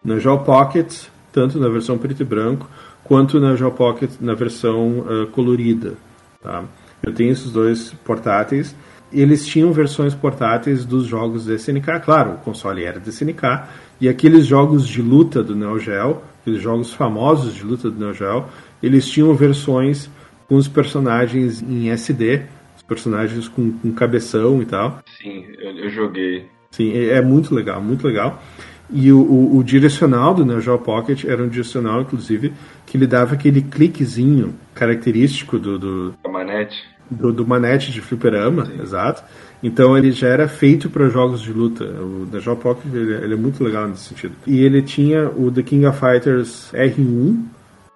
Neo 0.03 0.19
Geo 0.19 0.39
Pocket, 0.39 1.05
tanto 1.31 1.59
na 1.59 1.69
versão 1.69 1.97
preto 1.97 2.21
e 2.21 2.25
branco, 2.25 2.69
quanto 3.03 3.39
na 3.39 3.55
Geo 3.55 3.71
Pocket 3.71 4.11
na 4.19 4.33
versão 4.33 4.99
uh, 4.99 5.27
colorida. 5.27 5.93
Tá? 6.41 6.63
Eu 7.07 7.13
tenho 7.13 7.31
esses 7.31 7.51
dois 7.51 7.93
portáteis. 8.03 8.75
Eles 9.11 9.45
tinham 9.45 9.71
versões 9.71 10.13
portáteis 10.13 10.83
dos 10.83 11.05
jogos 11.07 11.45
da 11.45 11.55
SNK, 11.55 12.01
claro, 12.03 12.31
o 12.31 12.37
console 12.39 12.83
era 12.83 12.99
da 12.99 13.09
SNK, 13.09 13.63
e 14.01 14.09
aqueles 14.09 14.45
jogos 14.45 14.85
de 14.85 15.01
luta 15.01 15.41
do 15.41 15.55
Neo 15.55 15.79
Geo, 15.79 16.21
aqueles 16.41 16.61
jogos 16.61 16.93
famosos 16.93 17.55
de 17.55 17.63
luta 17.63 17.89
do 17.89 17.97
Neo 17.97 18.13
Geo, 18.13 18.45
eles 18.83 19.07
tinham 19.07 19.33
versões 19.33 20.09
com 20.47 20.55
os 20.55 20.67
personagens 20.67 21.61
em 21.61 21.89
SD, 21.89 22.41
os 22.75 22.83
personagens 22.83 23.47
com, 23.47 23.71
com 23.71 23.93
cabeção 23.93 24.61
e 24.61 24.65
tal. 24.65 24.99
Sim, 25.21 25.45
eu, 25.57 25.71
eu 25.77 25.89
joguei. 25.89 26.45
Sim, 26.71 26.91
é, 26.91 27.13
é, 27.13 27.21
muito 27.21 27.55
legal, 27.55 27.81
muito 27.81 28.05
legal. 28.05 28.43
E 28.89 29.11
o, 29.11 29.19
o, 29.19 29.57
o, 29.57 29.63
direcional 29.63 30.33
do 30.33 30.45
Neo 30.45 30.61
Geo 30.61 30.77
Pocket 30.79 31.25
era 31.25 31.41
um 31.41 31.47
direcional, 31.47 32.01
inclusive, 32.01 32.53
que 32.85 32.97
ele 32.97 33.07
dava 33.07 33.33
aquele 33.35 33.61
cliquezinho 33.61 34.53
característico 34.73 35.57
do. 35.59 35.77
do 35.77 36.13
a 36.23 36.29
manete. 36.29 36.77
Do, 37.09 37.31
do 37.31 37.47
manete 37.47 37.91
de 37.91 38.01
fliperama, 38.01 38.65
Sim. 38.65 38.81
exato. 38.81 39.23
Então 39.63 39.97
ele 39.97 40.11
já 40.11 40.27
era 40.27 40.47
feito 40.47 40.89
para 40.89 41.09
jogos 41.09 41.41
de 41.41 41.51
luta. 41.51 41.83
O 41.83 42.27
Geo 42.39 42.55
Pocket 42.55 42.93
ele, 42.93 43.13
ele, 43.13 43.33
é 43.33 43.37
muito 43.37 43.63
legal 43.63 43.87
nesse 43.87 44.03
sentido. 44.03 44.35
E 44.45 44.63
ele 44.63 44.81
tinha 44.81 45.29
o 45.29 45.51
The 45.51 45.63
King 45.63 45.85
of 45.85 45.99
Fighters 45.99 46.69
R1, 46.73 47.43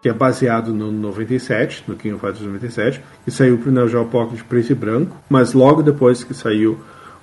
que 0.01 0.09
é 0.09 0.13
baseado 0.13 0.73
no 0.73 0.91
97, 0.91 1.83
no 1.87 1.95
King 1.95 2.15
of 2.15 2.21
Fighters 2.21 2.45
97, 2.45 3.01
que 3.23 3.31
saiu 3.31 3.57
para 3.57 3.83
o 3.83 3.87
Geo 3.87 4.05
Pocket 4.05 4.41
preto 4.43 4.71
e 4.71 4.75
branco, 4.75 5.15
mas 5.29 5.53
logo 5.53 5.83
depois 5.83 6.23
que 6.23 6.33
saiu 6.33 6.79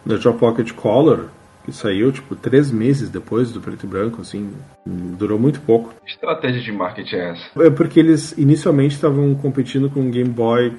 o 0.06 0.16
Geo 0.16 0.34
Pocket 0.34 0.72
Color, 0.72 1.24
que 1.68 1.76
saiu, 1.76 2.10
tipo, 2.10 2.34
três 2.34 2.70
meses 2.70 3.10
depois 3.10 3.52
do 3.52 3.60
preto 3.60 3.84
e 3.84 3.86
branco, 3.86 4.22
assim, 4.22 4.50
durou 4.86 5.38
muito 5.38 5.60
pouco. 5.60 5.94
Que 6.04 6.12
estratégia 6.12 6.62
de 6.62 6.72
marketing 6.72 7.16
é 7.16 7.30
essa? 7.30 7.62
É 7.62 7.70
porque 7.70 8.00
eles 8.00 8.32
inicialmente 8.38 8.94
estavam 8.94 9.34
competindo 9.34 9.90
com 9.90 10.00
o 10.00 10.10
Game 10.10 10.30
Boy 10.30 10.72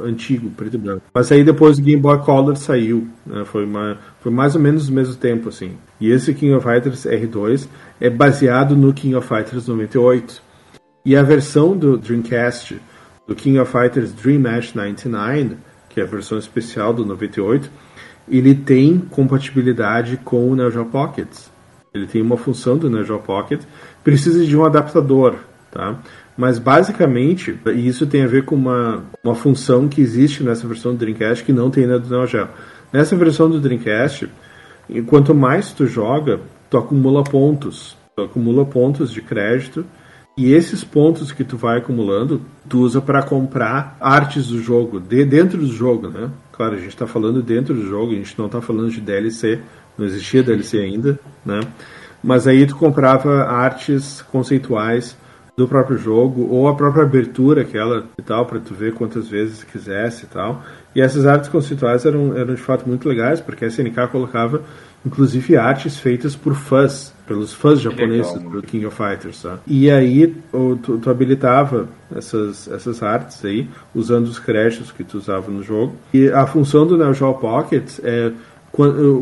antigo, 0.00 0.48
preto 0.50 0.74
e 0.74 0.78
branco. 0.78 1.02
Mas 1.12 1.32
aí 1.32 1.42
depois 1.42 1.78
o 1.78 1.82
Game 1.82 2.00
Boy 2.00 2.18
Color 2.18 2.56
saiu, 2.56 3.08
né? 3.26 3.44
foi, 3.44 3.64
uma, 3.64 3.98
foi 4.20 4.30
mais 4.30 4.54
ou 4.54 4.60
menos 4.60 4.88
no 4.88 4.94
mesmo 4.94 5.16
tempo, 5.16 5.48
assim. 5.48 5.76
E 6.00 6.10
esse 6.10 6.32
King 6.32 6.54
of 6.54 6.64
Fighters 6.64 7.04
R2 7.04 7.68
é 8.00 8.08
baseado 8.08 8.76
no 8.76 8.92
King 8.92 9.16
of 9.16 9.26
Fighters 9.26 9.66
98. 9.66 10.40
E 11.04 11.16
a 11.16 11.22
versão 11.22 11.76
do 11.76 11.98
Dreamcast, 11.98 12.80
do 13.26 13.34
King 13.34 13.58
of 13.58 13.72
Fighters 13.72 14.12
Dream 14.12 14.40
Match 14.40 14.74
99, 14.74 15.56
que 15.88 16.00
é 16.00 16.04
a 16.04 16.06
versão 16.06 16.38
especial 16.38 16.92
do 16.92 17.04
98, 17.04 17.68
ele 18.30 18.54
tem 18.54 18.98
compatibilidade 18.98 20.18
com 20.24 20.50
o 20.50 20.56
Neo 20.56 20.70
Geo 20.70 20.86
Pocket. 20.86 21.28
Ele 21.92 22.06
tem 22.06 22.22
uma 22.22 22.36
função 22.36 22.76
do 22.76 22.90
Neo 22.90 23.04
Geo 23.04 23.18
Pocket, 23.18 23.62
precisa 24.04 24.44
de 24.44 24.56
um 24.56 24.64
adaptador, 24.64 25.36
tá? 25.70 25.98
Mas 26.36 26.58
basicamente, 26.58 27.58
e 27.66 27.88
isso 27.88 28.06
tem 28.06 28.22
a 28.22 28.26
ver 28.28 28.44
com 28.44 28.54
uma, 28.54 29.02
uma 29.24 29.34
função 29.34 29.88
que 29.88 30.00
existe 30.00 30.44
nessa 30.44 30.68
versão 30.68 30.92
do 30.92 30.98
Dreamcast 30.98 31.44
que 31.44 31.52
não 31.52 31.70
tem 31.70 31.86
na 31.86 31.98
do 31.98 32.08
Neo 32.08 32.26
Geo. 32.26 32.48
Nessa 32.92 33.16
versão 33.16 33.50
do 33.50 33.60
Dreamcast, 33.60 34.28
quanto 35.06 35.34
mais 35.34 35.72
tu 35.72 35.86
joga, 35.86 36.40
tu 36.70 36.78
acumula 36.78 37.24
pontos. 37.24 37.96
Tu 38.14 38.22
acumula 38.22 38.64
pontos 38.64 39.10
de 39.10 39.20
crédito 39.20 39.84
e 40.36 40.52
esses 40.52 40.84
pontos 40.84 41.32
que 41.32 41.42
tu 41.42 41.56
vai 41.56 41.78
acumulando, 41.78 42.40
tu 42.68 42.78
usa 42.78 43.00
para 43.00 43.22
comprar 43.24 43.96
artes 44.00 44.46
do 44.46 44.62
jogo, 44.62 45.00
de 45.00 45.24
dentro 45.24 45.58
do 45.58 45.66
jogo, 45.66 46.08
né? 46.08 46.30
Claro, 46.58 46.74
a 46.74 46.78
gente 46.78 46.88
está 46.88 47.06
falando 47.06 47.40
dentro 47.40 47.72
do 47.72 47.86
jogo, 47.86 48.10
a 48.10 48.16
gente 48.16 48.36
não 48.36 48.46
está 48.46 48.60
falando 48.60 48.90
de 48.90 49.00
DLC, 49.00 49.60
não 49.96 50.04
existia 50.04 50.42
DLC 50.42 50.76
ainda, 50.78 51.16
né? 51.46 51.60
Mas 52.20 52.48
aí 52.48 52.66
tu 52.66 52.74
comprava 52.74 53.44
artes 53.44 54.22
conceituais 54.22 55.16
do 55.56 55.68
próprio 55.68 55.96
jogo 55.96 56.48
ou 56.50 56.66
a 56.66 56.74
própria 56.74 57.04
abertura 57.04 57.62
aquela 57.62 58.06
e 58.18 58.22
tal 58.22 58.44
para 58.44 58.58
tu 58.58 58.74
ver 58.74 58.92
quantas 58.92 59.28
vezes 59.28 59.62
quisesse 59.62 60.24
e 60.24 60.26
tal. 60.26 60.64
E 60.96 61.00
essas 61.00 61.26
artes 61.26 61.48
conceituais 61.48 62.04
eram, 62.04 62.36
eram 62.36 62.54
de 62.54 62.60
fato 62.60 62.88
muito 62.88 63.08
legais 63.08 63.40
porque 63.40 63.64
a 63.64 63.68
SNK 63.68 64.08
colocava 64.10 64.62
inclusive 65.04 65.56
artes 65.56 65.98
feitas 65.98 66.34
por 66.34 66.54
fãs, 66.54 67.14
pelos 67.26 67.52
fãs 67.52 67.80
japoneses 67.80 68.32
Legal, 68.34 68.50
do 68.50 68.62
King 68.62 68.86
of 68.86 68.96
Fighters, 68.96 69.42
tá? 69.42 69.58
E 69.66 69.90
aí 69.90 70.34
tu, 70.82 70.98
tu, 70.98 71.10
habilitava 71.10 71.88
essas, 72.14 72.68
essas 72.68 73.02
artes 73.02 73.44
aí, 73.44 73.68
usando 73.94 74.26
os 74.26 74.38
créditos 74.38 74.90
que 74.90 75.04
tu 75.04 75.18
usava 75.18 75.50
no 75.50 75.62
jogo. 75.62 75.94
E 76.12 76.28
a 76.28 76.46
função 76.46 76.86
do 76.86 76.96
Neo 76.96 77.14
Geo 77.14 77.34
Pocket 77.34 77.98
é 78.02 78.32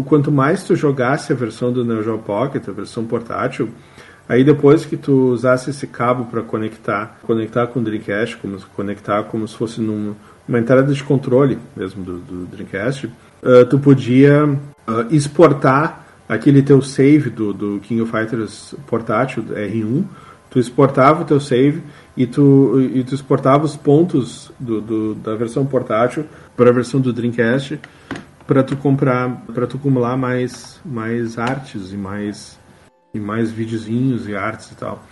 quanto 0.07 0.31
mais 0.31 0.65
tu 0.65 0.75
jogasse 0.75 1.33
a 1.33 1.37
versão 1.37 1.73
do 1.73 1.85
Neo 1.85 2.03
Geo 2.03 2.19
Pocket, 2.19 2.69
a 2.69 2.73
versão 2.73 3.05
portátil, 3.05 3.71
Aí 4.29 4.43
depois 4.43 4.85
que 4.85 4.97
tu 4.97 5.31
usasse 5.33 5.71
esse 5.71 5.87
cabo 5.87 6.25
para 6.25 6.43
conectar, 6.43 7.19
conectar 7.23 7.67
com 7.69 7.79
o 7.79 7.83
Dreamcast, 7.83 8.37
como 8.39 8.59
conectar 8.75 9.23
como 9.25 9.47
se 9.47 9.57
fosse 9.57 9.81
numa 9.81 10.59
entrada 10.59 10.93
de 10.93 11.05
controle 11.05 11.59
mesmo 11.77 12.03
do, 12.03 12.19
do 12.19 12.47
Dreamcast, 12.47 13.07
uh, 13.07 13.65
tu 13.71 13.79
podia 13.79 14.59
uh, 14.89 15.15
exportar 15.15 16.07
aquele 16.29 16.63
teu 16.63 16.83
save 16.83 17.31
do, 17.31 17.53
do 17.53 17.81
King 17.81 18.01
of 18.01 18.11
Fighters 18.11 18.75
portátil 18.87 19.45
R1, 19.45 20.05
tu 20.51 20.59
exportava 20.59 21.23
o 21.23 21.25
teu 21.25 21.41
save 21.41 21.83
e 22.17 22.27
tu, 22.27 22.81
e 22.81 23.05
tu 23.05 23.15
exportava 23.15 23.65
os 23.65 23.77
pontos 23.77 24.51
do, 24.59 24.81
do 24.81 25.15
da 25.15 25.35
versão 25.35 25.67
portátil 25.67 26.25
para 26.57 26.71
a 26.71 26.73
versão 26.73 27.01
do 27.01 27.13
Dreamcast 27.13 27.79
para 28.47 28.63
tu 28.63 28.77
comprar, 28.77 29.45
para 29.53 29.67
tu 29.67 29.77
acumular 29.77 30.17
mais, 30.17 30.81
mais 30.85 31.37
artes 31.39 31.93
e 31.93 31.97
mais 31.97 32.59
e 33.13 33.21
mais 33.21 33.51
videozinhos 33.51 34.29
e 34.29 34.37
artes 34.37 34.71
e 34.71 34.77
tal. 34.77 35.03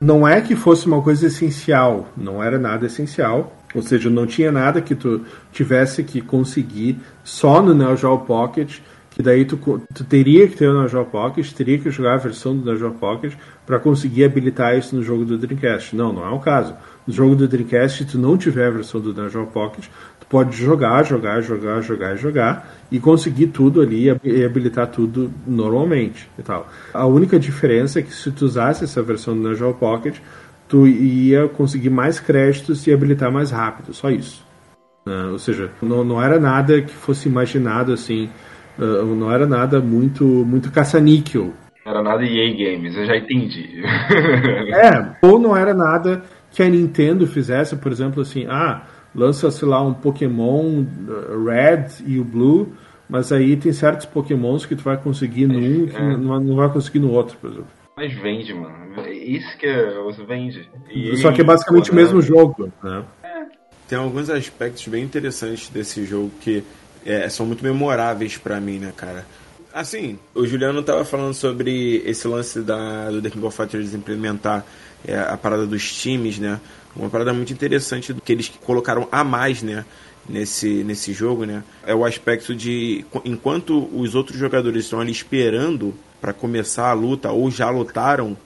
Não 0.00 0.26
é 0.26 0.40
que 0.40 0.56
fosse 0.56 0.86
uma 0.86 1.00
coisa 1.00 1.28
essencial, 1.28 2.08
não 2.16 2.42
era 2.42 2.58
nada 2.58 2.86
essencial, 2.86 3.56
ou 3.72 3.80
seja, 3.80 4.10
não 4.10 4.26
tinha 4.26 4.50
nada 4.50 4.80
que 4.80 4.96
tu 4.96 5.24
tivesse 5.52 6.02
que 6.02 6.20
conseguir 6.20 6.98
só 7.22 7.62
no 7.62 7.72
Neo 7.72 7.96
Geo 7.96 8.18
Pocket, 8.18 8.80
que 9.14 9.22
daí 9.22 9.44
tu, 9.44 9.58
tu 9.94 10.04
teria 10.04 10.48
que 10.48 10.56
ter 10.56 10.68
o 10.68 10.82
Neo 10.82 11.04
Pocket, 11.04 11.50
teria 11.52 11.78
que 11.78 11.90
jogar 11.90 12.14
a 12.14 12.16
versão 12.16 12.56
do 12.56 12.72
Neo 12.72 12.92
Pocket 12.92 13.34
para 13.66 13.78
conseguir 13.78 14.24
habilitar 14.24 14.76
isso 14.76 14.96
no 14.96 15.02
jogo 15.02 15.24
do 15.24 15.36
Dreamcast. 15.36 15.94
Não, 15.94 16.12
não 16.12 16.24
é 16.24 16.30
o 16.30 16.38
caso. 16.38 16.74
No 17.06 17.12
jogo 17.12 17.34
do 17.34 17.46
Dreamcast, 17.46 17.98
se 17.98 18.10
tu 18.10 18.18
não 18.18 18.38
tiver 18.38 18.68
a 18.68 18.70
versão 18.70 19.00
do 19.00 19.12
Neo 19.12 19.46
Pocket, 19.46 19.84
tu 20.18 20.26
pode 20.26 20.56
jogar, 20.56 21.02
jogar, 21.04 21.42
jogar, 21.42 21.82
jogar, 21.82 22.16
jogar 22.16 22.74
e 22.90 22.98
conseguir 22.98 23.48
tudo 23.48 23.82
ali 23.82 24.06
e 24.24 24.44
habilitar 24.44 24.86
tudo 24.86 25.30
normalmente 25.46 26.28
e 26.38 26.42
tal. 26.42 26.68
A 26.94 27.06
única 27.06 27.38
diferença 27.38 27.98
é 27.98 28.02
que 28.02 28.14
se 28.14 28.30
tu 28.30 28.46
usasse 28.46 28.84
essa 28.84 29.02
versão 29.02 29.36
do 29.36 29.42
Neo 29.50 29.74
Pocket, 29.74 30.16
tu 30.66 30.86
ia 30.86 31.48
conseguir 31.48 31.90
mais 31.90 32.18
créditos 32.18 32.86
e 32.86 32.92
habilitar 32.92 33.30
mais 33.30 33.50
rápido, 33.50 33.92
só 33.92 34.10
isso. 34.10 34.42
Uh, 35.04 35.32
ou 35.32 35.38
seja, 35.38 35.70
não, 35.82 36.04
não 36.04 36.22
era 36.22 36.38
nada 36.38 36.80
que 36.80 36.94
fosse 36.94 37.28
imaginado 37.28 37.92
assim, 37.92 38.30
não 38.78 39.30
era 39.30 39.46
nada 39.46 39.80
muito 39.80 40.24
muito 40.24 40.70
caça-níquel. 40.70 41.52
Não 41.84 41.92
era 41.92 42.02
nada 42.02 42.24
EA 42.24 42.50
Games, 42.52 42.96
eu 42.96 43.06
já 43.06 43.16
entendi. 43.16 43.82
é, 44.72 45.16
ou 45.22 45.38
não 45.38 45.56
era 45.56 45.74
nada 45.74 46.22
que 46.50 46.62
a 46.62 46.68
Nintendo 46.68 47.26
fizesse, 47.26 47.74
por 47.76 47.90
exemplo, 47.90 48.22
assim, 48.22 48.46
ah, 48.48 48.82
lança, 49.14 49.50
sei 49.50 49.66
lá, 49.66 49.82
um 49.82 49.94
Pokémon 49.94 50.82
uh, 50.82 51.44
Red 51.44 52.04
e 52.06 52.18
o 52.18 52.24
Blue, 52.24 52.72
mas 53.08 53.32
aí 53.32 53.56
tem 53.56 53.72
certos 53.72 54.06
Pokémons 54.06 54.64
que 54.64 54.76
tu 54.76 54.82
vai 54.82 54.96
conseguir 54.96 55.46
num 55.46 55.86
que 55.86 55.96
é. 55.96 56.16
não, 56.16 56.40
não 56.40 56.56
vai 56.56 56.68
conseguir 56.70 57.00
no 57.00 57.10
outro, 57.10 57.36
por 57.38 57.50
exemplo. 57.50 57.68
Mas 57.96 58.12
vende, 58.14 58.54
mano. 58.54 58.72
Isso 59.10 59.58
que 59.58 59.66
é, 59.66 59.92
vende. 60.26 60.68
E 60.90 61.16
Só 61.18 61.30
que 61.30 61.40
é 61.40 61.44
basicamente 61.44 61.90
o 61.90 61.94
mesmo 61.94 62.22
jogo, 62.22 62.72
né? 62.82 63.04
É. 63.22 63.42
Tem 63.86 63.98
alguns 63.98 64.30
aspectos 64.30 64.86
bem 64.88 65.04
interessantes 65.04 65.68
desse 65.68 66.04
jogo 66.04 66.30
que 66.40 66.64
é, 67.04 67.28
são 67.28 67.46
muito 67.46 67.62
memoráveis 67.62 68.36
para 68.36 68.60
mim, 68.60 68.78
né, 68.78 68.92
cara? 68.96 69.26
Assim, 69.72 70.18
o 70.34 70.46
Juliano 70.46 70.82
tava 70.82 71.04
falando 71.04 71.32
sobre 71.32 72.02
esse 72.04 72.28
lance 72.28 72.60
da, 72.60 73.10
do 73.10 73.22
The 73.22 73.30
King 73.30 73.46
of 73.46 73.56
Fighters 73.56 73.94
implementar 73.94 74.66
é, 75.06 75.18
a 75.18 75.36
parada 75.36 75.66
dos 75.66 75.94
times, 75.94 76.38
né? 76.38 76.60
Uma 76.94 77.08
parada 77.08 77.32
muito 77.32 77.52
interessante 77.52 78.14
que 78.22 78.32
eles 78.32 78.52
colocaram 78.62 79.08
a 79.10 79.24
mais, 79.24 79.62
né? 79.62 79.84
Nesse, 80.28 80.84
nesse 80.84 81.12
jogo, 81.12 81.44
né? 81.44 81.64
É 81.84 81.94
o 81.94 82.04
aspecto 82.04 82.54
de 82.54 83.04
enquanto 83.24 83.88
os 83.92 84.14
outros 84.14 84.38
jogadores 84.38 84.84
estão 84.84 85.00
ali 85.00 85.10
esperando 85.10 85.92
para 86.20 86.32
começar 86.32 86.90
a 86.90 86.92
luta 86.92 87.32
ou 87.32 87.50
já 87.50 87.68
lutaram, 87.70 88.36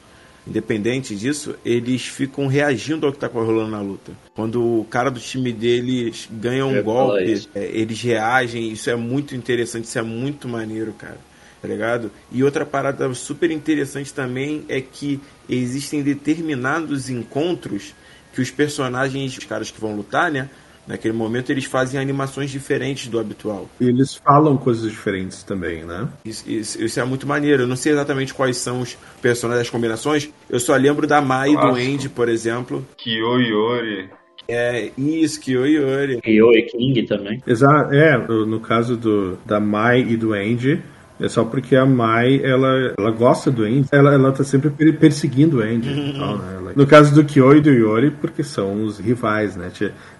independente 0.47 1.15
disso, 1.17 1.57
eles 1.65 2.07
ficam 2.07 2.47
reagindo 2.47 3.07
ao 3.07 3.13
que 3.13 3.17
está 3.17 3.27
rolando 3.27 3.71
na 3.71 3.81
luta. 3.81 4.13
Quando 4.35 4.81
o 4.81 4.85
cara 4.85 5.11
do 5.11 5.19
time 5.19 5.53
deles 5.53 6.29
ganha 6.31 6.65
um 6.65 6.83
golpe, 6.83 7.49
é, 7.55 7.65
eles 7.65 8.01
reagem. 8.01 8.71
Isso 8.71 8.89
é 8.89 8.97
muito 8.97 9.35
interessante, 9.35 9.85
isso 9.85 9.99
é 9.99 10.03
muito 10.03 10.49
maneiro, 10.49 10.93
cara. 10.93 11.19
Tá 11.61 11.69
ligado? 11.69 12.13
E 12.31 12.45
outra 12.45 12.65
parada 12.65 13.13
super 13.15 13.51
interessante 13.51 14.13
também 14.13 14.65
é 14.69 14.81
que 14.81 15.21
existem 15.49 16.03
determinados 16.03 17.09
encontros 17.09 17.95
que 18.33 18.41
os 18.41 18.51
personagens, 18.51 19.37
os 19.37 19.45
caras 19.45 19.71
que 19.71 19.81
vão 19.81 19.97
lutar, 19.97 20.31
né? 20.31 20.49
Naquele 20.87 21.15
momento 21.15 21.51
eles 21.51 21.65
fazem 21.65 22.01
animações 22.01 22.51
diferentes 22.51 23.09
do 23.09 23.19
habitual. 23.19 23.69
E 23.81 23.89
eles 23.89 24.15
falam 24.15 24.57
coisas 24.57 24.91
diferentes 24.91 25.43
também, 25.43 25.85
né? 25.85 26.09
Isso, 26.25 26.49
isso, 26.49 26.83
isso, 26.83 27.01
é 27.01 27.05
muito 27.05 27.27
maneiro. 27.27 27.65
Eu 27.65 27.67
não 27.67 27.77
sei 27.77 27.93
exatamente 27.93 28.33
quais 28.33 28.57
são 28.59 28.81
os 28.81 28.97
personagens, 29.21 29.67
as 29.67 29.71
combinações. 29.71 30.31
Eu 30.49 30.61
só 30.61 30.77
lembro 30.77 31.07
da 31.07 31.21
Mai 31.21 31.51
e 31.51 31.57
do 31.57 31.69
Andy, 31.69 32.09
por 32.09 32.29
exemplo. 32.29 32.87
Kyoyori. 32.97 34.11
É, 34.49 34.91
isso, 34.97 35.41
Kyoyori. 35.41 36.21
Kyo 36.21 36.53
e 36.53 36.63
King 36.63 37.03
também. 37.05 37.43
Exato, 37.47 37.93
é, 37.93 38.17
no 38.17 38.61
caso 38.61 38.97
do, 38.97 39.37
da 39.45 39.59
Mai 39.59 40.01
e 40.01 40.17
do 40.17 40.33
Andy, 40.33 40.81
é 41.19 41.29
só 41.29 41.45
porque 41.45 41.75
a 41.75 41.87
Mai, 41.87 42.41
ela, 42.45 42.95
ela 42.99 43.11
gosta 43.11 43.51
do 43.51 43.65
Andy, 43.65 43.87
ela, 43.91 44.13
ela 44.13 44.33
tá 44.33 44.45
sempre 44.45 44.71
perseguindo 44.93 45.59
o 45.59 45.63
Andy. 45.63 45.89
Né? 45.89 46.73
No 46.77 46.87
caso 46.87 47.15
do 47.15 47.25
Kyo 47.25 47.57
e 47.57 47.61
do 47.61 47.71
Yori, 47.71 48.11
porque 48.11 48.45
são 48.45 48.85
os 48.85 48.99
rivais, 48.99 49.57
né? 49.57 49.71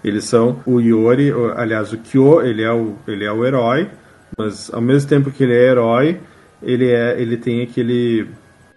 Eles 0.03 0.25
são 0.25 0.61
o 0.65 0.81
Yori, 0.81 1.31
aliás, 1.55 1.93
o 1.93 1.99
Kyo, 1.99 2.41
ele 2.41 2.63
é 2.63 2.73
o, 2.73 2.95
ele 3.07 3.25
é 3.25 3.33
o 3.33 3.45
herói, 3.45 3.91
mas 4.39 4.73
ao 4.73 4.81
mesmo 4.81 5.09
tempo 5.09 5.31
que 5.31 5.45
ele 5.45 5.53
é 5.53 5.71
herói, 5.71 6.19
ele, 6.63 6.91
é, 6.91 7.21
ele 7.21 7.37
tem 7.37 7.63
aquele, 7.63 8.27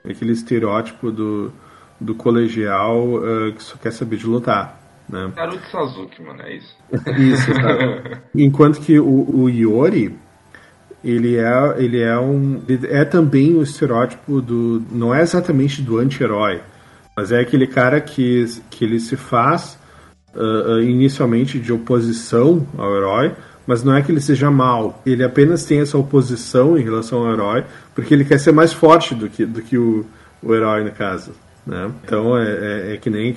aquele 0.03 0.33
estereótipo 0.33 1.11
do, 1.11 1.53
do 1.99 2.13
colegial 2.13 3.01
uh, 3.01 3.53
que 3.53 3.63
só 3.63 3.77
quer 3.77 3.91
saber 3.91 4.17
de 4.17 4.27
lutar. 4.27 4.77
Né? 5.07 5.31
Naruto 5.35 5.65
Sasuke, 5.71 6.21
mano, 6.21 6.41
é 6.41 6.57
isso. 6.57 6.75
isso, 7.17 7.51
Enquanto 8.35 8.79
que 8.81 8.99
o, 8.99 9.25
o 9.33 9.49
Yori, 9.49 10.15
ele 11.03 11.37
é, 11.37 11.75
ele 11.77 12.01
é 12.01 12.17
um. 12.19 12.61
Ele 12.67 12.87
é 12.87 13.05
também 13.05 13.55
o 13.55 13.63
estereótipo 13.63 14.41
do. 14.41 14.83
Não 14.91 15.13
é 15.13 15.21
exatamente 15.21 15.81
do 15.81 15.97
anti-herói, 15.97 16.61
mas 17.15 17.31
é 17.31 17.39
aquele 17.39 17.67
cara 17.67 18.01
que, 18.01 18.45
que 18.69 18.83
ele 18.83 18.99
se 18.99 19.15
faz 19.15 19.77
uh, 20.35 20.81
inicialmente 20.81 21.59
de 21.59 21.71
oposição 21.71 22.67
ao 22.77 22.95
herói, 22.95 23.33
mas 23.65 23.83
não 23.83 23.95
é 23.95 24.01
que 24.01 24.11
ele 24.11 24.19
seja 24.19 24.51
mal. 24.51 25.01
Ele 25.05 25.23
apenas 25.23 25.63
tem 25.63 25.79
essa 25.79 25.97
oposição 25.97 26.77
em 26.77 26.83
relação 26.83 27.25
ao 27.25 27.33
herói, 27.33 27.63
porque 27.95 28.13
ele 28.13 28.25
quer 28.25 28.39
ser 28.39 28.51
mais 28.51 28.73
forte 28.73 29.15
do 29.15 29.29
que, 29.29 29.45
do 29.45 29.61
que 29.61 29.77
o, 29.77 30.05
o 30.43 30.53
herói, 30.53 30.83
no 30.83 30.91
caso. 30.91 31.31
Né? 31.65 31.89
Então 32.03 32.37
é, 32.37 32.43
é, 32.43 32.93
é 32.93 32.97
que 32.97 33.09
nem 33.09 33.35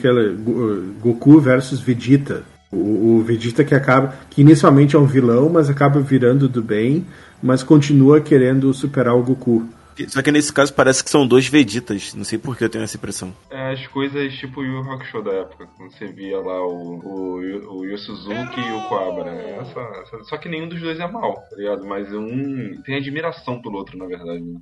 Goku 1.00 1.38
versus 1.38 1.80
Vegeta. 1.80 2.42
O, 2.72 3.18
o 3.18 3.22
Vegeta 3.22 3.62
que 3.62 3.74
acaba. 3.74 4.14
que 4.30 4.40
inicialmente 4.40 4.96
é 4.96 4.98
um 4.98 5.04
vilão, 5.04 5.50
mas 5.50 5.68
acaba 5.68 6.00
virando 6.00 6.48
do 6.48 6.62
bem 6.62 7.04
mas 7.42 7.62
continua 7.62 8.20
querendo 8.20 8.72
superar 8.72 9.14
o 9.14 9.22
Goku. 9.22 9.66
Só 10.08 10.22
que 10.22 10.32
nesse 10.32 10.52
caso 10.52 10.72
parece 10.72 11.04
que 11.04 11.10
são 11.10 11.26
dois 11.26 11.46
Vegetas. 11.46 12.14
Não 12.14 12.24
sei 12.24 12.38
por 12.38 12.56
que 12.56 12.64
eu 12.64 12.68
tenho 12.68 12.84
essa 12.84 12.96
impressão. 12.96 13.34
É, 13.50 13.72
as 13.72 13.86
coisas 13.88 14.32
tipo 14.34 14.60
o 14.60 14.64
Yu 14.64 14.80
Hakusho 14.90 15.22
da 15.22 15.32
época, 15.32 15.68
quando 15.76 15.92
você 15.92 16.06
via 16.06 16.38
lá 16.38 16.66
o, 16.66 16.98
o, 16.98 17.78
o 17.78 17.84
Yu 17.84 17.98
Suzuki 17.98 18.60
e 18.60 18.72
o 18.72 18.88
Coabra. 18.88 19.30
Essa, 19.30 19.80
essa, 19.80 20.24
só 20.24 20.38
que 20.38 20.48
nenhum 20.48 20.68
dos 20.68 20.80
dois 20.80 20.98
é 20.98 21.06
mal, 21.06 21.34
tá 21.50 21.56
ligado? 21.56 21.84
Mas 21.86 22.12
um 22.12 22.80
tem 22.82 22.96
admiração 22.96 23.60
pelo 23.60 23.76
outro, 23.76 23.98
na 23.98 24.06
verdade. 24.06 24.40
Né? 24.40 24.60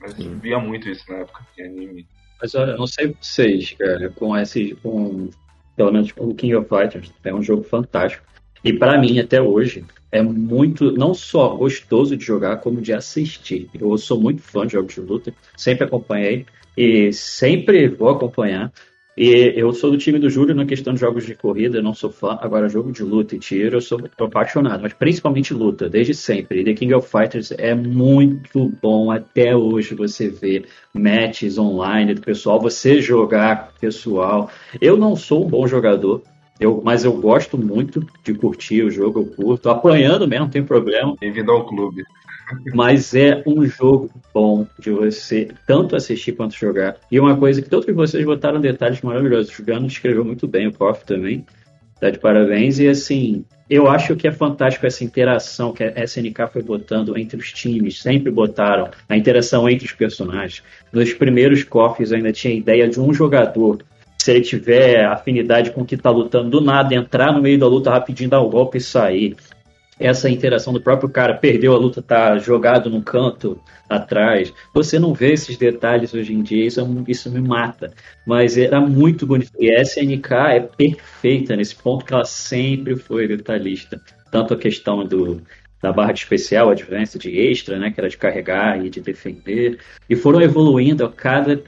Mas 0.00 0.14
Sim. 0.14 0.38
via 0.42 0.58
muito 0.58 0.88
isso 0.88 1.10
na 1.10 1.18
época 1.18 1.46
em 1.58 1.64
anime. 1.64 2.06
Mas 2.40 2.54
olha, 2.54 2.76
não 2.76 2.86
sei 2.86 3.14
vocês, 3.20 3.72
cara, 3.72 4.10
com 4.10 4.36
esse. 4.36 4.74
Com, 4.82 5.30
pelo 5.76 5.92
menos 5.92 6.12
com 6.12 6.28
o 6.28 6.34
King 6.34 6.54
of 6.56 6.68
Fighters, 6.68 7.12
é 7.24 7.34
um 7.34 7.42
jogo 7.42 7.62
fantástico. 7.62 8.24
E 8.62 8.72
para 8.72 8.98
mim, 8.98 9.18
até 9.18 9.40
hoje, 9.40 9.84
é 10.12 10.22
muito, 10.22 10.92
não 10.92 11.14
só 11.14 11.54
gostoso 11.56 12.16
de 12.16 12.24
jogar, 12.24 12.56
como 12.58 12.80
de 12.80 12.92
assistir. 12.92 13.68
Eu 13.78 13.96
sou 13.96 14.20
muito 14.20 14.42
fã 14.42 14.66
de 14.66 14.72
jogos 14.72 14.94
de 14.94 15.00
luta, 15.00 15.34
sempre 15.56 15.84
acompanhei 15.84 16.46
e 16.76 17.12
sempre 17.12 17.88
vou 17.88 18.08
acompanhar. 18.08 18.72
E 19.16 19.52
eu 19.54 19.72
sou 19.72 19.90
do 19.90 19.98
time 19.98 20.18
do 20.18 20.30
Júlio 20.30 20.54
na 20.54 20.64
questão 20.64 20.94
de 20.94 21.00
jogos 21.00 21.26
de 21.26 21.34
corrida, 21.34 21.78
eu 21.78 21.82
não 21.82 21.92
sou 21.92 22.10
fã. 22.10 22.38
Agora, 22.40 22.68
jogo 22.68 22.90
de 22.90 23.02
luta 23.02 23.36
e 23.36 23.38
tiro, 23.38 23.76
eu 23.76 23.80
sou 23.80 24.00
apaixonado, 24.18 24.82
mas 24.82 24.94
principalmente 24.94 25.52
luta, 25.52 25.90
desde 25.90 26.14
sempre. 26.14 26.64
The 26.64 26.72
King 26.72 26.94
of 26.94 27.06
Fighters 27.06 27.52
é 27.52 27.74
muito 27.74 28.72
bom 28.80 29.10
até 29.10 29.54
hoje 29.54 29.94
você 29.94 30.30
ver 30.30 30.66
matches 30.94 31.58
online 31.58 32.14
do 32.14 32.22
pessoal, 32.22 32.60
você 32.60 33.00
jogar 33.02 33.74
pessoal. 33.80 34.48
Eu 34.80 34.96
não 34.96 35.14
sou 35.14 35.44
um 35.44 35.48
bom 35.48 35.66
jogador, 35.66 36.22
eu, 36.60 36.82
mas 36.84 37.04
eu 37.04 37.12
gosto 37.14 37.56
muito 37.56 38.06
de 38.22 38.34
curtir 38.34 38.82
o 38.82 38.90
jogo, 38.90 39.20
eu 39.20 39.26
curto. 39.26 39.70
Apanhando 39.70 40.28
mesmo, 40.28 40.44
não 40.44 40.50
tem 40.50 40.62
problema. 40.62 41.16
Bem-vindo 41.18 41.50
ao 41.50 41.66
clube. 41.66 42.04
Mas 42.74 43.14
é 43.14 43.42
um 43.46 43.64
jogo 43.64 44.10
bom 44.34 44.66
de 44.78 44.90
você 44.90 45.48
tanto 45.66 45.96
assistir 45.96 46.32
quanto 46.32 46.54
jogar. 46.54 46.96
E 47.10 47.18
uma 47.18 47.36
coisa 47.36 47.62
que 47.62 47.70
todos 47.70 47.92
vocês 47.94 48.24
botaram 48.24 48.60
detalhes 48.60 49.00
maravilhosos. 49.00 49.58
O 49.58 49.64
Gano 49.64 49.86
escreveu 49.86 50.24
muito 50.24 50.46
bem, 50.46 50.66
o 50.66 50.72
Koff 50.72 51.04
também. 51.06 51.46
Tá 51.98 52.10
de 52.10 52.18
parabéns. 52.18 52.78
E 52.78 52.88
assim, 52.88 53.44
eu 53.68 53.88
acho 53.88 54.16
que 54.16 54.28
é 54.28 54.32
fantástico 54.32 54.84
essa 54.84 55.04
interação 55.04 55.72
que 55.72 55.84
a 55.84 56.04
SNK 56.04 56.48
foi 56.52 56.62
botando 56.62 57.16
entre 57.16 57.38
os 57.38 57.52
times, 57.52 58.02
sempre 58.02 58.30
botaram 58.30 58.90
a 59.08 59.16
interação 59.16 59.68
entre 59.68 59.86
os 59.86 59.92
personagens. 59.92 60.62
Nos 60.92 61.14
primeiros 61.14 61.62
cofres 61.62 62.12
ainda 62.12 62.32
tinha 62.32 62.52
a 62.52 62.56
ideia 62.56 62.88
de 62.88 63.00
um 63.00 63.14
jogador, 63.14 63.78
se 64.20 64.30
ele 64.30 64.42
tiver 64.42 65.04
afinidade 65.06 65.70
com 65.70 65.80
o 65.80 65.84
que 65.84 65.94
está 65.94 66.10
lutando, 66.10 66.50
do 66.50 66.60
nada 66.60 66.94
entrar 66.94 67.32
no 67.32 67.40
meio 67.40 67.58
da 67.58 67.66
luta 67.66 67.90
rapidinho, 67.90 68.28
dar 68.28 68.42
um 68.42 68.50
golpe 68.50 68.78
e 68.78 68.80
sair 68.80 69.36
essa 70.00 70.30
interação 70.30 70.72
do 70.72 70.80
próprio 70.80 71.10
cara, 71.10 71.34
perdeu 71.34 71.74
a 71.74 71.78
luta, 71.78 72.00
tá 72.00 72.38
jogado 72.38 72.88
no 72.88 73.02
canto 73.02 73.60
atrás. 73.88 74.52
Você 74.72 74.98
não 74.98 75.12
vê 75.12 75.34
esses 75.34 75.58
detalhes 75.58 76.14
hoje 76.14 76.32
em 76.32 76.42
dia, 76.42 76.66
isso, 76.66 76.80
é 76.80 76.84
isso 77.06 77.30
me 77.30 77.40
mata. 77.40 77.92
Mas 78.26 78.56
era 78.56 78.80
muito 78.80 79.26
bonito. 79.26 79.52
E 79.60 79.70
a 79.70 79.82
SNK 79.82 80.32
é 80.52 80.60
perfeita 80.60 81.54
nesse 81.54 81.76
ponto 81.76 82.06
que 82.06 82.14
ela 82.14 82.24
sempre 82.24 82.96
foi 82.96 83.28
detalhista. 83.28 84.00
Tanto 84.32 84.54
a 84.54 84.56
questão 84.56 85.04
do, 85.04 85.42
da 85.82 85.92
barra 85.92 86.12
de 86.12 86.20
especial, 86.20 86.70
a 86.70 86.74
diferença 86.74 87.18
de 87.18 87.38
extra, 87.38 87.78
né, 87.78 87.90
que 87.90 88.00
era 88.00 88.08
de 88.08 88.16
carregar 88.16 88.82
e 88.82 88.88
de 88.88 89.02
defender, 89.02 89.78
e 90.08 90.16
foram 90.16 90.40
evoluindo 90.40 91.04
a 91.04 91.12
cada 91.12 91.62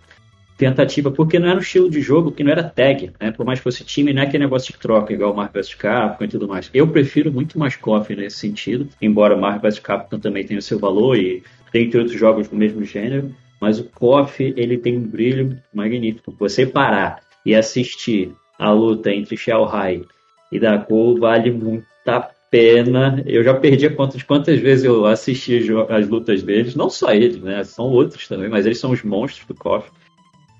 tentativa, 0.63 1.11
porque 1.11 1.39
não 1.39 1.49
era 1.49 1.59
um 1.59 1.63
estilo 1.63 1.91
de 1.91 2.01
jogo 2.01 2.31
que 2.33 2.45
não 2.45 2.53
era 2.53 2.63
tag, 2.63 3.13
né? 3.21 3.31
Por 3.31 3.45
mais 3.45 3.59
que 3.59 3.65
fosse 3.65 3.85
time, 3.85 4.13
não 4.13 4.23
é 4.23 4.27
aquele 4.27 4.45
negócio 4.45 4.73
de 4.73 4.79
troca, 4.79 5.13
igual 5.13 5.33
o 5.33 5.37
Marvel 5.37 5.63
vs 5.63 5.75
Capcom 5.75 6.25
e 6.25 6.29
tudo 6.29 6.47
mais. 6.47 6.71
Eu 6.73 6.87
prefiro 6.89 7.33
muito 7.33 7.59
mais 7.59 7.77
KOF 7.77 8.15
nesse 8.15 8.39
sentido, 8.39 8.89
embora 9.01 9.37
Marvel 9.37 9.71
vs 9.71 9.79
Capcom 9.81 10.19
também 10.19 10.45
tenha 10.45 10.59
o 10.59 10.63
seu 10.63 10.79
valor 10.79 11.17
e 11.17 11.43
dentre 11.73 11.99
outros 11.99 12.19
jogos 12.19 12.49
do 12.49 12.57
mesmo 12.57 12.85
gênero, 12.85 13.35
mas 13.61 13.79
o 13.79 13.85
KOF, 13.85 14.55
ele 14.57 14.77
tem 14.77 14.99
um 14.99 15.07
brilho 15.07 15.59
magnífico. 15.73 16.35
Você 16.39 16.67
parar 16.67 17.21
e 17.45 17.55
assistir 17.55 18.33
a 18.59 18.71
luta 18.71 19.11
entre 19.11 19.37
Shao 19.37 19.69
Hai 19.69 20.03
e 20.51 20.59
Dako 20.59 21.19
vale 21.19 21.51
muito 21.51 21.87
a 22.07 22.29
pena. 22.51 23.23
Eu 23.27 23.43
já 23.43 23.55
perdi 23.55 23.87
a 23.87 23.95
conta 23.95 24.19
de 24.19 24.25
quantas 24.25 24.61
vezes 24.61 24.85
eu 24.85 25.07
assisti 25.07 25.67
as 25.89 26.09
lutas 26.09 26.43
deles, 26.43 26.75
não 26.75 26.91
só 26.91 27.11
eles, 27.13 27.39
né? 27.41 27.65
São 27.65 27.87
outros 27.87 28.29
também, 28.29 28.49
mas 28.49 28.67
eles 28.67 28.79
são 28.79 28.91
os 28.91 29.03
monstros 29.03 29.47
do 29.47 29.55
KOF. 29.55 29.91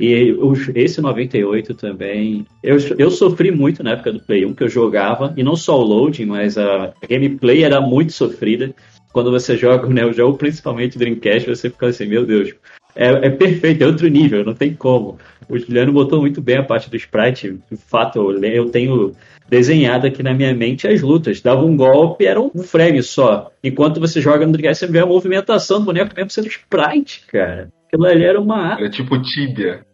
E 0.01 0.37
esse 0.75 1.01
98 1.01 1.75
também. 1.75 2.47
Eu, 2.63 2.77
eu 2.99 3.11
sofri 3.11 3.51
muito 3.51 3.83
na 3.83 3.93
época 3.93 4.13
do 4.13 4.21
Play 4.21 4.45
1, 4.45 4.55
que 4.55 4.65
eu 4.65 4.69
jogava, 4.69 5.33
e 5.37 5.43
não 5.43 5.55
só 5.55 5.79
o 5.79 5.85
loading, 5.85 6.27
mas 6.27 6.59
a, 6.59 6.93
gameplay 7.09 7.63
era 7.63 7.81
muito 7.81 8.13
sofrida. 8.13 8.75
Quando 9.13 9.31
você 9.31 9.57
joga 9.57 9.87
o 9.87 9.93
Neo 9.93 10.13
Geo, 10.13 10.35
principalmente 10.35 10.99
Dreamcast, 10.99 11.49
você 11.49 11.69
fica 11.69 11.87
assim, 11.87 12.07
meu 12.07 12.25
Deus, 12.25 12.55
é, 12.95 13.27
é, 13.27 13.31
perfeito, 13.31 13.83
é 13.83 13.87
outro 13.87 14.09
nível, 14.09 14.45
não 14.45 14.55
tem 14.55 14.75
como. 14.75 15.19
O 15.49 15.59
Juliano 15.59 15.93
botou 15.93 16.21
muito 16.21 16.41
bem 16.41 16.57
a 16.57 16.63
parte 16.63 16.91
do 16.91 16.97
sprite. 16.97 17.59
De 17.71 17.77
fato, 17.77 18.31
eu 18.43 18.71
tenho 18.71 19.13
desenhado 19.49 20.07
aqui 20.07 20.23
na 20.23 20.33
minha 20.33 20.55
mente 20.55 20.89
as 20.89 21.03
lutas. 21.03 21.41
Dava 21.41 21.63
um 21.63 21.77
golpe, 21.77 22.25
era 22.25 22.41
um 22.41 22.51
frame 22.63 23.03
só. 23.03 23.51
Enquanto 23.63 24.01
você 24.01 24.21
joga 24.21 24.47
no 24.47 24.53
Dreamcast, 24.53 24.87
você 24.87 24.93
vê 24.93 25.01
a 25.01 25.07
movimentação 25.07 25.81
do 25.81 25.87
boneco 25.87 26.15
mesmo 26.17 26.31
sendo 26.31 26.49
sprite, 26.49 27.25
cara. 27.27 27.71
Aquilo 27.93 28.07
ali 28.07 28.25
era 28.25 28.41
uma. 28.41 28.73
Era 28.79 28.89
tipo 28.89 29.21
Tibia. 29.21 29.85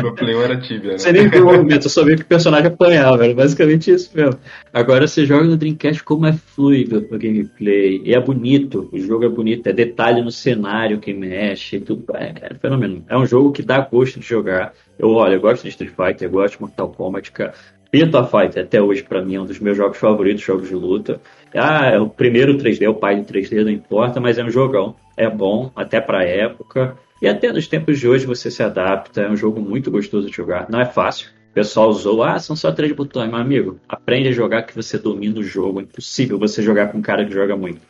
No 0.00 0.14
Play 0.14 0.34
1 0.34 0.42
era 0.42 0.60
Tibia, 0.60 0.92
né? 0.92 0.98
Você 0.98 1.12
nem 1.12 1.28
viu 1.28 1.42
o 1.42 1.52
movimento, 1.52 1.86
eu 1.86 1.90
só 1.90 2.04
vi 2.04 2.14
que 2.14 2.22
o 2.22 2.26
personagem 2.26 2.68
apanhava, 2.68 3.24
era 3.24 3.34
basicamente 3.34 3.90
isso 3.90 4.10
mesmo. 4.14 4.38
Agora 4.72 5.06
você 5.06 5.26
joga 5.26 5.44
no 5.44 5.56
Dreamcast 5.56 6.04
como 6.04 6.24
é 6.24 6.32
fluido 6.32 6.98
o 7.10 7.18
gameplay, 7.18 8.00
e 8.04 8.14
é 8.14 8.20
bonito, 8.20 8.88
o 8.92 8.98
jogo 8.98 9.24
é 9.24 9.28
bonito, 9.28 9.66
é 9.66 9.72
detalhe 9.72 10.22
no 10.22 10.30
cenário 10.30 11.00
que 11.00 11.12
mexe, 11.12 11.80
tudo. 11.80 12.04
É, 12.14 12.32
é 12.42 12.54
fenômeno. 12.54 13.04
É 13.08 13.18
um 13.18 13.26
jogo 13.26 13.50
que 13.50 13.62
dá 13.62 13.80
gosto 13.80 14.20
de 14.20 14.26
jogar. 14.26 14.72
Eu, 14.96 15.10
olha, 15.10 15.34
eu 15.34 15.40
gosto 15.40 15.64
de 15.64 15.70
Street 15.70 15.92
Fighter, 15.94 16.28
eu 16.28 16.32
gosto 16.32 16.54
de 16.54 16.60
Mortal 16.62 16.90
Kombat, 16.90 17.32
cara. 17.32 17.52
Pita 17.90 18.24
Fighter, 18.24 18.62
até 18.62 18.80
hoje, 18.80 19.02
para 19.02 19.22
mim, 19.22 19.34
é 19.34 19.40
um 19.40 19.44
dos 19.44 19.58
meus 19.58 19.76
jogos 19.76 19.98
favoritos, 19.98 20.42
jogos 20.42 20.68
de 20.68 20.74
luta. 20.74 21.20
Ah, 21.54 21.88
é 21.88 21.98
o 21.98 22.08
primeiro 22.08 22.56
3D, 22.56 22.88
o 22.88 22.94
pai 22.94 23.16
do 23.16 23.26
3D, 23.26 23.64
não 23.64 23.70
importa, 23.70 24.18
mas 24.18 24.38
é 24.38 24.44
um 24.44 24.48
jogão. 24.48 24.94
É 25.14 25.28
bom, 25.28 25.70
até 25.76 26.00
pra 26.00 26.24
época. 26.24 26.96
E 27.22 27.28
até 27.28 27.52
nos 27.52 27.68
tempos 27.68 28.00
de 28.00 28.08
hoje 28.08 28.26
você 28.26 28.50
se 28.50 28.64
adapta, 28.64 29.20
é 29.20 29.30
um 29.30 29.36
jogo 29.36 29.60
muito 29.60 29.92
gostoso 29.92 30.28
de 30.28 30.36
jogar. 30.36 30.68
Não 30.68 30.80
é 30.80 30.84
fácil. 30.84 31.28
O 31.52 31.54
pessoal 31.54 31.88
usou, 31.88 32.20
ah, 32.20 32.36
são 32.40 32.56
só 32.56 32.72
três 32.72 32.90
botões, 32.90 33.30
meu 33.30 33.38
amigo. 33.38 33.78
Aprende 33.88 34.28
a 34.30 34.32
jogar 34.32 34.62
que 34.62 34.74
você 34.74 34.98
domina 34.98 35.38
o 35.38 35.42
jogo. 35.44 35.78
É 35.78 35.84
impossível 35.84 36.36
você 36.36 36.60
jogar 36.60 36.90
com 36.90 36.98
um 36.98 37.02
cara 37.02 37.24
que 37.24 37.32
joga 37.32 37.56
muito. 37.56 37.80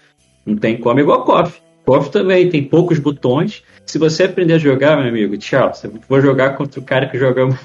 Não 0.44 0.54
tem 0.54 0.76
como, 0.76 1.00
igual 1.00 1.24
KOF. 1.24 1.62
KOF 1.86 2.10
também 2.10 2.50
tem 2.50 2.62
poucos 2.62 2.98
botões. 2.98 3.62
Se 3.86 3.96
você 3.96 4.24
aprender 4.24 4.52
a 4.52 4.58
jogar, 4.58 4.98
meu 4.98 5.08
amigo, 5.08 5.34
tchau. 5.38 5.72
Você 5.72 5.90
vou 6.06 6.20
jogar 6.20 6.54
contra 6.54 6.78
o 6.78 6.84
cara 6.84 7.08
que 7.08 7.16
joga 7.16 7.46
muito. 7.48 7.56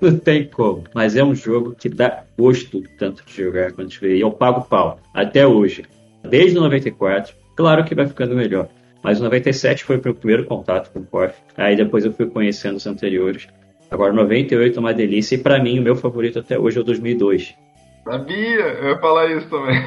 Não 0.00 0.16
tem 0.16 0.46
como. 0.46 0.84
Mas 0.94 1.16
é 1.16 1.22
um 1.22 1.34
jogo 1.34 1.74
que 1.78 1.90
dá 1.90 2.24
gosto 2.38 2.82
tanto 2.98 3.22
de 3.26 3.44
jogar 3.44 3.72
quando 3.72 3.90
te 3.90 4.00
vê. 4.00 4.16
E 4.16 4.22
eu 4.22 4.30
pago 4.30 4.62
pau. 4.62 4.98
Até 5.12 5.46
hoje. 5.46 5.84
Desde 6.24 6.58
94. 6.58 7.34
Claro 7.54 7.84
que 7.84 7.94
vai 7.94 8.06
ficando 8.06 8.34
melhor. 8.34 8.70
Mas 9.06 9.20
97 9.20 9.84
foi 9.84 9.98
o 9.98 10.02
meu 10.02 10.12
primeiro 10.16 10.44
contato 10.46 10.90
com 10.90 10.98
o 10.98 11.06
KOF. 11.06 11.32
Aí 11.56 11.76
depois 11.76 12.04
eu 12.04 12.12
fui 12.12 12.26
conhecendo 12.26 12.74
os 12.74 12.88
anteriores. 12.88 13.46
Agora 13.88 14.12
98 14.12 14.76
é 14.76 14.80
uma 14.80 14.92
delícia 14.92 15.36
e 15.36 15.38
para 15.38 15.62
mim 15.62 15.78
o 15.78 15.82
meu 15.82 15.94
favorito 15.94 16.40
até 16.40 16.58
hoje 16.58 16.78
é 16.78 16.80
o 16.80 16.84
2002. 16.84 17.54
Sabia, 18.02 18.34
eu 18.34 18.88
ia 18.88 18.98
falar 18.98 19.30
isso 19.30 19.48
também. 19.48 19.80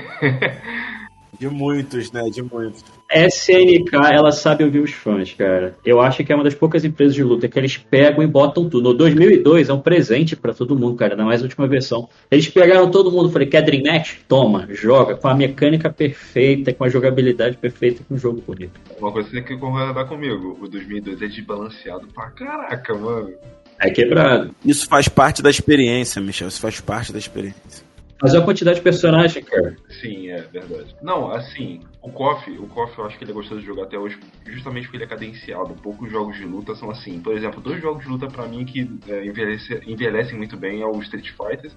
De 1.38 1.50
muitos, 1.50 2.14
né? 2.14 2.30
De 2.30 2.42
muitos. 2.42 2.82
SNK, 3.12 3.92
ela 4.14 4.32
sabe 4.32 4.64
ouvir 4.64 4.80
os 4.80 4.92
fãs, 4.92 5.34
cara. 5.34 5.76
Eu 5.84 6.00
acho 6.00 6.24
que 6.24 6.32
é 6.32 6.36
uma 6.36 6.44
das 6.44 6.54
poucas 6.54 6.86
empresas 6.86 7.16
de 7.16 7.24
luta 7.24 7.48
que 7.48 7.58
eles 7.58 7.76
pegam 7.76 8.24
e 8.24 8.28
botam 8.28 8.70
tudo. 8.70 8.90
No 8.90 8.94
2002 8.94 9.70
é 9.70 9.74
um 9.74 9.80
presente 9.80 10.36
para 10.36 10.54
todo 10.54 10.78
mundo, 10.78 10.96
cara. 10.96 11.16
Não 11.16 11.32
é 11.32 11.36
a 11.36 11.42
última 11.42 11.68
versão. 11.68 12.08
Eles 12.30 12.48
pegaram 12.48 12.92
todo 12.92 13.12
mundo, 13.12 13.32
falei, 13.32 13.48
quer 13.48 13.64
Dream 13.64 13.84
Match? 13.84 14.18
Toma, 14.28 14.68
joga. 14.70 15.16
Com 15.16 15.28
a 15.28 15.34
mecânica 15.34 15.90
perfeita, 15.90 16.72
com 16.72 16.84
a 16.84 16.90
jogabilidade 16.90 17.58
perfeita, 17.58 18.04
com 18.08 18.14
um 18.14 18.18
jogo 18.18 18.44
bonito. 18.46 18.80
Uma 19.00 19.12
coisa 19.12 19.28
que 19.28 19.36
você 19.36 19.42
tem 19.42 19.56
que 19.56 19.60
concordar 19.60 20.06
comigo. 20.06 20.58
O 20.62 20.68
2002 20.68 21.22
é 21.22 21.28
desbalanceado 21.28 22.08
pra 22.14 22.30
caraca, 22.30 22.94
mano. 22.94 23.34
É 23.80 23.90
quebrado. 23.90 24.54
Isso 24.64 24.88
faz 24.88 25.08
parte 25.08 25.42
da 25.42 25.50
experiência, 25.50 26.22
Michel. 26.22 26.50
Isso 26.50 26.60
faz 26.60 26.80
parte 26.82 27.12
da 27.14 27.18
experiência. 27.18 27.89
Mas 28.22 28.34
é 28.34 28.38
a 28.38 28.42
quantidade 28.42 28.78
de 28.78 28.84
personagem, 28.84 29.44
cara. 29.44 29.76
Sim, 29.90 30.30
é 30.30 30.42
verdade. 30.42 30.96
Não, 31.02 31.32
assim, 31.32 31.80
o 32.02 32.12
KOF, 32.12 32.52
o 32.52 32.68
KOF 32.68 32.98
eu 32.98 33.06
acho 33.06 33.18
que 33.18 33.24
ele 33.24 33.32
é 33.32 33.34
gostoso 33.34 33.62
de 33.62 33.66
jogar 33.66 33.84
até 33.84 33.98
hoje, 33.98 34.20
justamente 34.46 34.84
porque 34.84 34.98
ele 34.98 35.06
é 35.06 35.08
cadenciado. 35.08 35.74
Poucos 35.76 36.12
jogos 36.12 36.36
de 36.36 36.44
luta 36.44 36.76
são 36.76 36.90
assim. 36.90 37.22
Por 37.22 37.34
exemplo, 37.34 37.62
dois 37.62 37.82
jogos 37.82 38.04
de 38.04 38.10
luta 38.10 38.28
para 38.28 38.46
mim 38.46 38.66
que 38.66 38.90
é, 39.08 39.26
envelhece, 39.26 39.82
envelhecem 39.88 40.38
muito 40.38 40.58
bem 40.58 40.82
é 40.82 40.86
o 40.86 41.00
Street 41.00 41.30
Fighter 41.30 41.72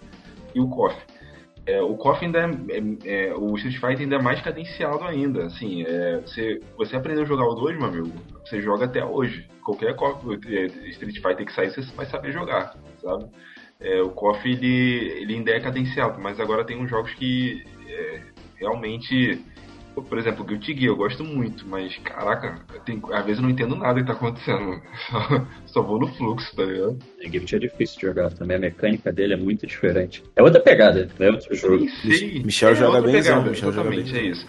e 0.52 0.60
o 0.60 0.68
KOF. 0.68 0.96
É, 1.64 1.80
o 1.80 1.96
KOF 1.96 2.24
ainda 2.24 2.40
é, 2.40 2.44
é, 2.44 3.28
é, 3.28 3.34
o 3.34 3.54
Street 3.54 3.76
Fighter 3.76 4.00
ainda 4.00 4.16
é 4.16 4.22
mais 4.22 4.40
cadenciado 4.40 5.04
ainda, 5.04 5.46
assim, 5.46 5.84
é, 5.84 6.20
você, 6.20 6.58
você 6.76 6.96
aprendeu 6.96 7.22
a 7.22 7.26
jogar 7.26 7.44
o 7.44 7.54
2, 7.54 7.78
meu 7.78 7.86
amigo, 7.86 8.12
você 8.44 8.60
joga 8.60 8.86
até 8.86 9.04
hoje. 9.04 9.48
Qualquer 9.64 9.94
KOF, 9.94 10.26
é, 10.48 10.66
Street 10.88 11.22
Fighter 11.22 11.46
que 11.46 11.52
sair, 11.52 11.70
você 11.70 11.82
vai 11.94 12.06
saber 12.06 12.32
jogar, 12.32 12.74
sabe? 13.00 13.26
É, 13.82 14.00
o 14.00 14.10
KOF 14.10 14.48
ele, 14.48 15.22
ele 15.22 15.34
ainda 15.34 15.50
é 15.50 15.60
cadenciado, 15.60 16.20
mas 16.20 16.38
agora 16.38 16.64
tem 16.64 16.76
uns 16.80 16.88
jogos 16.88 17.12
que 17.14 17.64
é, 17.88 18.20
realmente. 18.56 19.40
Por 19.94 20.16
exemplo, 20.16 20.42
Guilty 20.42 20.72
Gear 20.72 20.86
eu 20.86 20.96
gosto 20.96 21.22
muito, 21.22 21.66
mas 21.68 21.94
caraca, 21.98 22.64
tem, 22.86 22.98
às 23.12 23.26
vezes 23.26 23.38
eu 23.38 23.42
não 23.42 23.50
entendo 23.50 23.76
nada 23.76 24.00
que 24.00 24.06
tá 24.06 24.14
acontecendo. 24.14 24.80
Só, 25.10 25.46
só 25.66 25.82
vou 25.82 25.98
no 25.98 26.08
fluxo, 26.14 26.56
tá 26.56 26.64
ligado? 26.64 26.98
É, 27.20 27.28
Guilty 27.28 27.56
é 27.56 27.58
difícil 27.58 28.00
de 28.00 28.06
jogar 28.06 28.32
também, 28.32 28.56
a 28.56 28.60
mecânica 28.60 29.12
dele 29.12 29.34
é 29.34 29.36
muito 29.36 29.66
diferente. 29.66 30.24
É 30.34 30.42
outra 30.42 30.60
pegada, 30.60 31.10
é 31.18 31.30
outro 31.30 31.54
jogo. 31.54 31.86
Sim, 32.00 32.12
sim. 32.12 32.42
Michel 32.42 32.70
é 32.70 32.74
joga 32.74 33.02
bem, 33.02 33.12
pegada, 33.12 33.50
Michel 33.50 33.68
exatamente, 33.68 34.06
joga 34.08 34.18
bem. 34.18 34.28
é 34.28 34.30
isso. 34.30 34.46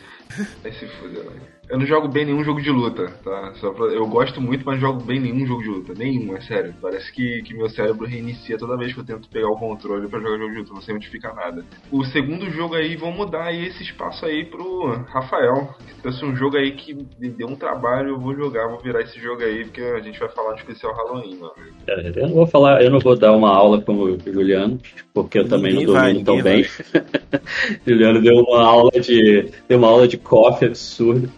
Vai 0.62 0.72
se 0.72 0.88
fuder, 0.88 1.24
velho. 1.24 1.53
Eu 1.70 1.80
não 1.80 1.86
jogo 1.86 2.08
bem 2.08 2.26
nenhum 2.26 2.44
jogo 2.44 2.62
de 2.62 2.70
luta, 2.70 3.08
tá? 3.24 3.54
Só 3.56 3.72
pra... 3.72 3.86
Eu 3.86 4.06
gosto 4.06 4.42
muito, 4.42 4.66
mas 4.66 4.76
não 4.76 4.90
jogo 4.90 5.04
bem 5.04 5.20
nenhum 5.20 5.46
jogo 5.48 5.64
de 5.64 5.70
luta. 5.70 5.94
Nenhum, 5.98 6.36
é 6.36 6.42
sério. 6.42 6.76
Parece 6.82 7.12
que, 7.12 7.42
que 7.44 7.54
meu 7.54 7.70
cérebro 7.70 8.06
reinicia 8.06 8.58
toda 8.58 8.78
vez 8.78 8.94
que 8.94 9.00
eu 9.00 9.06
tento 9.06 9.30
pegar 9.30 9.50
o 9.50 9.58
controle 9.58 10.08
pra 10.08 10.20
jogar 10.20 10.38
jogo 10.38 10.52
de 10.52 10.60
luta. 10.60 10.74
Não 10.74 10.82
sei 10.82 10.96
onde 10.96 11.10
fica 11.10 11.34
nada. 11.34 11.64
O 11.92 12.04
segundo 12.04 12.50
jogo 12.52 12.76
aí, 12.76 12.96
vão 12.96 13.12
mudar 13.12 13.46
aí 13.46 13.66
esse 13.66 13.82
espaço 13.82 14.26
aí 14.26 14.46
pro 14.46 14.88
Rafael. 15.08 15.74
Que 15.88 16.02
trouxe 16.02 16.26
um 16.26 16.36
jogo 16.36 16.58
aí 16.58 16.74
que 16.74 16.94
me 16.94 17.30
deu 17.30 17.48
um 17.48 17.56
trabalho. 17.56 18.10
Eu 18.10 18.20
vou 18.20 18.36
jogar, 18.36 18.68
vou 18.68 18.80
virar 18.80 19.02
esse 19.02 19.20
jogo 19.20 19.42
aí, 19.42 19.64
porque 19.64 19.82
a 19.82 20.02
gente 20.02 20.20
vai 20.20 20.30
falar 20.30 20.52
no 20.52 20.58
especial 20.58 20.94
Halloween, 20.94 21.38
meu 21.38 21.54
amigo. 21.56 21.76
Eu 22.18 22.28
não 22.28 22.36
vou 22.36 22.48
falar, 22.48 22.84
eu 22.84 22.92
não 22.92 23.00
vou 23.00 23.16
dar 23.16 23.32
uma 23.32 23.50
aula 23.50 23.82
como 23.82 24.04
o 24.04 24.20
Juliano, 24.20 24.80
porque 25.14 25.40
eu 25.40 25.48
também 25.48 25.74
Ninguém 25.74 25.88
não 25.88 25.94
domino 25.94 26.24
tão 26.26 26.42
bem. 26.42 26.66
Juliano 27.88 28.22
deu 28.22 28.36
uma 28.42 28.64
aula 28.64 28.92
de. 29.00 29.50
deu 29.68 29.78
uma 29.78 29.88
aula 29.88 30.08
de 30.08 30.18
coffee 30.18 30.68
absurda. 30.68 31.30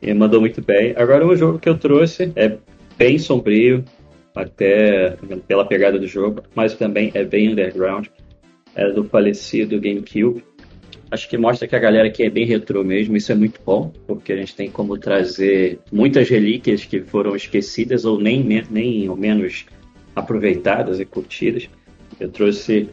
E 0.00 0.14
mandou 0.14 0.40
muito 0.40 0.62
bem. 0.62 0.94
Agora 0.96 1.26
um 1.26 1.36
jogo 1.36 1.58
que 1.58 1.68
eu 1.68 1.76
trouxe 1.76 2.32
é 2.36 2.56
bem 2.96 3.18
sombrio, 3.18 3.84
até 4.34 5.16
pela 5.46 5.66
pegada 5.66 5.98
do 5.98 6.06
jogo, 6.06 6.42
mas 6.54 6.74
também 6.74 7.10
é 7.14 7.24
bem 7.24 7.50
underground. 7.50 8.06
É 8.74 8.90
do 8.92 9.04
falecido 9.04 9.80
GameCube. 9.80 10.44
Acho 11.10 11.28
que 11.28 11.38
mostra 11.38 11.66
que 11.66 11.74
a 11.74 11.78
galera 11.78 12.08
aqui 12.08 12.22
é 12.22 12.30
bem 12.30 12.44
retrô 12.44 12.84
mesmo, 12.84 13.16
isso 13.16 13.32
é 13.32 13.34
muito 13.34 13.58
bom, 13.64 13.90
porque 14.06 14.32
a 14.32 14.36
gente 14.36 14.54
tem 14.54 14.70
como 14.70 14.98
trazer 14.98 15.78
muitas 15.90 16.28
relíquias 16.28 16.84
que 16.84 17.00
foram 17.00 17.34
esquecidas 17.34 18.04
ou 18.04 18.20
nem, 18.20 18.44
nem 18.70 19.08
ou 19.08 19.16
menos 19.16 19.64
aproveitadas 20.14 21.00
e 21.00 21.06
curtidas. 21.06 21.68
Eu 22.20 22.28
trouxe 22.28 22.90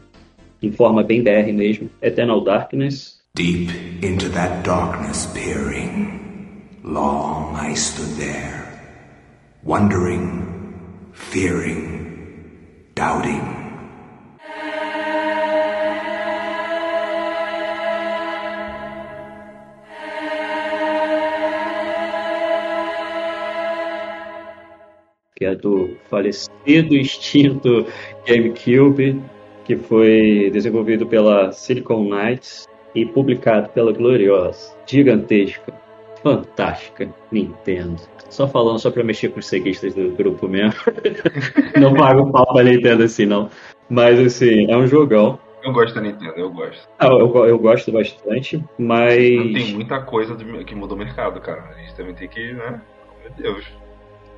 em 0.62 0.72
forma 0.72 1.04
bem 1.04 1.22
BR 1.22 1.52
mesmo, 1.54 1.90
Eternal 2.02 2.42
Darkness. 2.42 3.20
Deep 3.36 3.70
into 4.02 4.30
that 4.30 4.64
darkness 4.64 5.26
peering, 5.34 5.75
long 6.86 7.56
I 7.56 7.74
stood 7.74 8.16
there, 8.16 8.80
wondering, 9.64 11.10
fearing, 11.14 12.86
doubting. 12.94 13.42
que 25.38 25.44
é 25.44 25.54
do 25.54 25.98
falecido 26.10 26.96
extinto 26.96 27.86
GameCube, 28.26 29.22
que 29.66 29.76
foi 29.76 30.50
desenvolvido 30.54 31.06
pela 31.06 31.52
Silicon 31.52 32.06
Knights 32.06 32.66
e 32.94 33.06
publicado 33.06 33.68
pela 33.72 33.92
gloriosa, 33.92 34.74
gigantesca, 34.88 35.74
fantástica 36.26 37.08
Nintendo. 37.32 38.02
Só 38.32 38.48
falando 38.48 38.80
só 38.80 38.90
pra 38.90 39.04
mexer 39.04 39.30
com 39.30 39.40
os 39.40 39.46
ceguistas 39.46 39.94
do 39.94 40.10
grupo 40.14 40.48
mesmo. 40.48 40.74
não 41.80 41.94
pago 41.94 42.32
pau 42.32 42.52
pra 42.52 42.64
Nintendo 42.64 43.04
assim, 43.04 43.28
não. 43.28 43.48
Mas 43.88 44.20
assim, 44.20 44.66
é 44.72 44.76
um 44.76 44.88
jogão. 44.88 45.38
Eu 45.64 45.72
gosto 45.72 45.94
da 45.94 46.02
Nintendo, 46.02 46.34
eu 46.36 46.52
gosto. 46.52 46.90
Ah, 46.98 47.06
eu, 47.06 47.46
eu 47.46 47.60
gosto 47.60 47.92
bastante, 47.92 48.64
mas. 48.80 49.36
Não 49.36 49.54
tem 49.54 49.74
muita 49.74 50.02
coisa 50.02 50.34
do, 50.34 50.66
que 50.66 50.74
mudou 50.74 50.98
o 50.98 51.00
mercado, 51.00 51.40
cara. 51.40 51.64
A 51.76 51.80
gente 51.80 51.96
também 51.96 52.16
tem 52.16 52.28
que, 52.28 52.54
né? 52.54 52.82
Meu 53.22 53.32
Deus. 53.38 53.85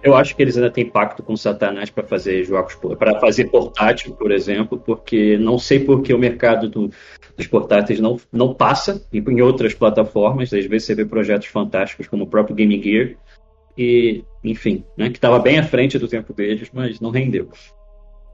Eu 0.03 0.15
acho 0.15 0.35
que 0.35 0.41
eles 0.41 0.55
ainda 0.55 0.69
têm 0.69 0.89
pacto 0.89 1.23
com 1.23 1.35
Satanás 1.35 1.89
para 1.89 2.03
fazer 2.03 2.43
jogos, 2.43 2.75
para 2.97 3.19
fazer 3.19 3.45
portátil, 3.45 4.13
por 4.15 4.31
exemplo, 4.31 4.77
porque 4.77 5.37
não 5.37 5.57
sei 5.57 5.79
por 5.79 6.01
que 6.01 6.13
o 6.13 6.19
mercado 6.19 6.69
do, 6.69 6.89
dos 7.35 7.47
portáteis 7.47 7.99
não, 7.99 8.19
não 8.31 8.53
passa 8.53 9.05
em 9.11 9.41
outras 9.41 9.73
plataformas. 9.73 10.53
Às 10.53 10.65
vezes 10.65 10.85
você 10.85 10.95
vê 10.95 11.05
projetos 11.05 11.47
fantásticos 11.47 12.07
como 12.07 12.23
o 12.25 12.27
próprio 12.27 12.55
Game 12.55 12.81
Gear, 12.81 13.15
e 13.77 14.23
enfim, 14.43 14.83
né, 14.97 15.09
que 15.09 15.17
estava 15.17 15.39
bem 15.39 15.59
à 15.59 15.63
frente 15.63 15.99
do 15.99 16.07
tempo 16.07 16.33
deles, 16.33 16.69
mas 16.71 16.99
não 16.99 17.09
rendeu. 17.09 17.49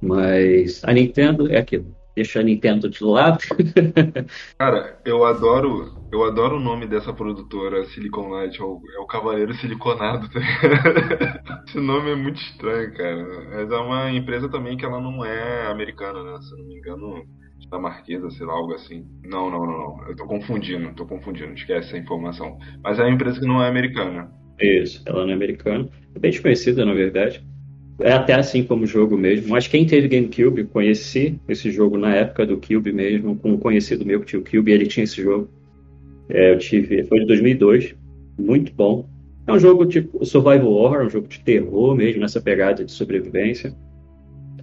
Mas 0.02 0.84
a 0.84 0.91
Nintendo 0.94 1.52
é 1.52 1.57
aquilo 1.57 1.95
deixa 2.15 2.40
a 2.40 2.44
Nintendo 2.44 2.90
de 2.90 3.03
lado. 3.03 3.40
Cara, 4.57 4.99
eu 5.06 5.26
adoro, 5.26 5.94
eu 6.11 6.23
adoro 6.23 6.57
o 6.57 6.60
nome 6.60 6.88
dessa 6.88 7.14
produtora, 7.14 7.84
Silicon 7.85 8.30
Light, 8.30 8.60
é 8.60 8.64
o, 8.64 8.81
é 8.98 8.99
o 8.99 9.07
Cavaleiro 9.07 9.53
Siliconado. 9.56 10.30
Tá 10.30 10.40
Esse 11.68 11.80
nome 11.80 12.11
é 12.11 12.15
muito 12.15 12.41
estranho, 12.41 12.94
cara. 12.94 13.49
Mas 13.52 13.72
é 13.72 13.77
uma 13.77 14.11
empresa 14.11 14.49
também 14.49 14.77
que 14.77 14.85
ela 14.85 15.02
não 15.02 15.26
é 15.26 15.68
americana, 15.68 16.23
né? 16.23 16.40
Se 16.41 16.56
não 16.57 16.65
me 16.65 16.77
engano, 16.77 17.26
da 17.73 17.80
Marquesa, 17.80 18.30
sei 18.30 18.45
lá, 18.45 18.53
algo 18.53 18.73
assim. 18.73 19.06
Não, 19.23 19.49
não, 19.49 19.65
não, 19.65 19.77
não. 19.77 20.07
Eu 20.07 20.15
tô 20.15 20.26
confundindo, 20.26 20.94
tô 20.94 21.06
confundindo, 21.06 21.53
esquece 21.53 21.90
essa 21.90 21.98
informação. 21.98 22.57
Mas 22.84 22.99
é 22.99 23.03
uma 23.03 23.11
empresa 23.11 23.40
que 23.40 23.48
não 23.48 23.64
é 23.64 23.68
americana. 23.68 24.31
Isso, 24.60 25.02
ela 25.07 25.23
não 25.23 25.31
é 25.31 25.34
americana. 25.34 25.90
É 26.15 26.19
bem 26.19 26.31
desconhecida, 26.31 26.85
na 26.85 26.94
verdade. 26.94 27.44
É 27.99 28.11
até 28.11 28.33
assim 28.33 28.63
como 28.63 28.85
jogo 28.85 29.17
mesmo. 29.17 29.49
Mas 29.49 29.67
quem 29.67 29.85
teve 29.85 30.07
GameCube, 30.07 30.63
conheci 30.65 31.39
esse 31.47 31.71
jogo 31.71 31.97
na 31.97 32.15
época 32.15 32.45
do 32.45 32.57
Cube 32.57 32.91
mesmo, 32.91 33.35
com 33.35 33.51
um 33.51 33.57
conhecido 33.57 34.05
meu 34.05 34.19
que 34.21 34.27
tinha 34.27 34.39
o 34.39 34.45
Cube, 34.45 34.71
ele 34.71 34.87
tinha 34.87 35.03
esse 35.03 35.21
jogo. 35.21 35.47
É, 36.29 36.53
eu 36.53 36.57
tive, 36.57 37.03
foi 37.03 37.19
de 37.19 37.25
2002, 37.25 37.95
muito 38.39 38.73
bom. 38.73 39.07
É 39.45 39.51
um 39.51 39.59
jogo 39.59 39.85
tipo 39.85 40.25
survival 40.25 40.71
horror, 40.71 41.05
um 41.05 41.09
jogo 41.09 41.27
de 41.27 41.39
terror 41.39 41.95
mesmo, 41.95 42.21
nessa 42.21 42.41
pegada 42.41 42.83
de 42.83 42.91
sobrevivência. 42.91 43.75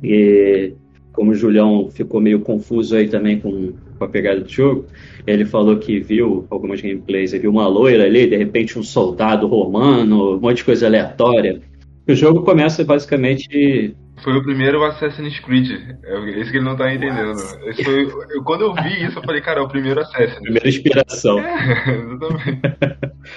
E 0.03 0.73
como 1.13 1.33
o 1.33 1.35
Julião 1.35 1.91
ficou 1.91 2.21
meio 2.21 2.41
confuso 2.41 2.97
aí 2.97 3.09
também 3.09 3.39
com, 3.39 3.73
com 3.99 4.05
a 4.05 4.09
pegada 4.09 4.41
do 4.41 4.49
jogo, 4.49 4.87
ele 5.27 5.45
falou 5.45 5.77
que 5.77 6.01
viu 6.01 6.47
algumas 6.49 6.81
gameplays, 6.81 7.33
ele 7.33 7.43
viu 7.43 7.51
uma 7.51 7.69
loira 7.69 8.05
ali, 8.05 8.27
de 8.27 8.37
repente 8.37 8.79
um 8.79 8.83
soldado 8.83 9.47
romano, 9.47 10.37
um 10.37 10.41
monte 10.41 10.59
de 10.59 10.65
coisa 10.65 10.87
aleatória. 10.87 11.61
O 12.09 12.15
jogo 12.15 12.43
começa 12.43 12.85
basicamente. 12.85 13.95
Foi 14.23 14.37
o 14.37 14.43
primeiro 14.43 14.83
Assassin's 14.85 15.39
Creed. 15.41 15.71
É 16.03 16.41
isso 16.41 16.51
que 16.51 16.59
ele 16.59 16.65
não 16.65 16.77
tá 16.77 16.93
entendendo. 16.93 17.39
Foi, 17.83 18.11
eu, 18.31 18.43
quando 18.45 18.63
eu 18.63 18.75
vi 18.75 19.05
isso, 19.05 19.19
eu 19.19 19.23
falei, 19.23 19.41
cara, 19.41 19.61
é 19.61 19.63
o 19.63 19.69
primeiro 19.69 20.01
Assassin's. 20.01 20.41
Primeira 20.41 20.69
inspiração. 20.69 21.39
É, 21.39 21.91
exatamente. 21.91 22.61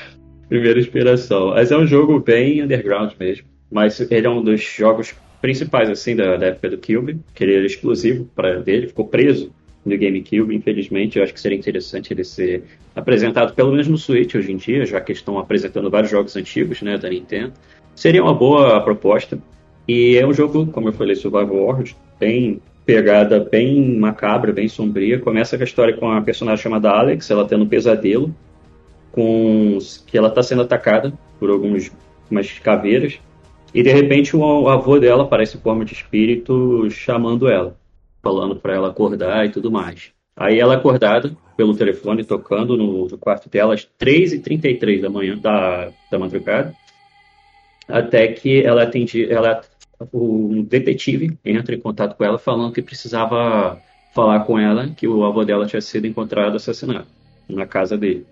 Primeira 0.49 0.79
inspiração. 0.79 1.49
Mas 1.49 1.71
é 1.71 1.77
um 1.77 1.87
jogo 1.87 2.19
bem 2.19 2.61
underground 2.61 3.13
mesmo. 3.19 3.47
Mas 3.71 3.99
ele 3.99 4.27
é 4.27 4.29
um 4.29 4.43
dos 4.43 4.61
jogos 4.61 5.15
principais, 5.41 5.89
assim, 5.89 6.15
da, 6.15 6.37
da 6.37 6.47
época 6.47 6.69
do 6.69 6.77
Cube, 6.77 7.19
que 7.33 7.43
ele 7.43 7.55
era 7.55 7.65
exclusivo 7.65 8.29
para 8.35 8.61
dele, 8.61 8.87
ficou 8.87 9.07
preso 9.07 9.53
no 9.85 9.97
GameCube, 9.97 10.55
infelizmente. 10.55 11.17
Eu 11.17 11.23
acho 11.23 11.33
que 11.33 11.39
seria 11.39 11.57
interessante 11.57 12.13
ele 12.13 12.23
ser 12.23 12.63
apresentado 12.95 13.53
pelo 13.53 13.71
menos 13.71 13.87
no 13.87 13.97
Switch 13.97 14.35
hoje 14.35 14.51
em 14.51 14.57
dia, 14.57 14.85
já 14.85 15.01
que 15.01 15.11
estão 15.11 15.37
apresentando 15.37 15.89
vários 15.89 16.11
jogos 16.11 16.35
antigos, 16.35 16.81
né, 16.81 16.97
da 16.97 17.09
Nintendo. 17.09 17.53
Seria 17.95 18.23
uma 18.23 18.33
boa 18.33 18.81
proposta. 18.81 19.39
E 19.87 20.17
é 20.17 20.25
um 20.25 20.33
jogo, 20.33 20.65
como 20.67 20.89
eu 20.89 20.93
falei, 20.93 21.15
Survival 21.15 21.57
Horror, 21.57 21.89
bem 22.19 22.61
pegada, 22.85 23.39
bem 23.39 23.97
macabra, 23.97 24.51
bem 24.51 24.67
sombria. 24.67 25.19
Começa 25.19 25.57
com 25.57 25.63
a 25.63 25.65
história 25.65 25.95
com 25.95 26.09
a 26.09 26.21
personagem 26.21 26.63
chamada 26.63 26.89
Alex, 26.89 27.29
ela 27.29 27.45
tendo 27.45 27.63
um 27.63 27.67
pesadelo, 27.67 28.33
com 29.11 29.77
que 30.07 30.17
ela 30.17 30.29
está 30.29 30.41
sendo 30.41 30.61
atacada 30.61 31.13
por 31.39 31.49
algumas 31.49 31.91
umas 32.31 32.59
caveiras. 32.59 33.19
E 33.73 33.83
de 33.83 33.91
repente 33.91 34.35
o 34.35 34.69
avô 34.69 34.99
dela 34.99 35.23
aparece 35.23 35.57
em 35.57 35.59
forma 35.59 35.83
de 35.83 35.93
espírito 35.93 36.89
chamando 36.89 37.47
ela, 37.47 37.75
falando 38.21 38.55
para 38.55 38.73
ela 38.73 38.89
acordar 38.89 39.45
e 39.45 39.49
tudo 39.49 39.71
mais. 39.71 40.11
Aí 40.35 40.59
ela 40.59 40.73
é 40.73 40.77
acordada 40.77 41.35
pelo 41.55 41.75
telefone, 41.75 42.23
tocando 42.23 42.75
no, 42.75 43.07
no 43.07 43.17
quarto 43.17 43.49
dela 43.49 43.73
às 43.73 43.87
3h33 43.99 45.01
da 45.01 45.09
manhã, 45.09 45.37
da, 45.37 45.91
da 46.09 46.17
madrugada 46.17 46.73
até 47.87 48.27
que 48.27 48.63
ela 48.63 48.83
atende, 48.83 49.31
ela, 49.31 49.61
o 50.11 50.63
detetive 50.67 51.37
entra 51.43 51.75
em 51.75 51.79
contato 51.79 52.15
com 52.15 52.23
ela 52.23 52.37
falando 52.37 52.73
que 52.73 52.81
precisava 52.81 53.79
falar 54.13 54.41
com 54.41 54.59
ela 54.59 54.89
que 54.89 55.07
o 55.07 55.23
avô 55.23 55.43
dela 55.43 55.65
tinha 55.65 55.81
sido 55.81 56.05
encontrado 56.05 56.55
assassinado 56.55 57.07
na 57.49 57.65
casa 57.65 57.97
dele. 57.97 58.25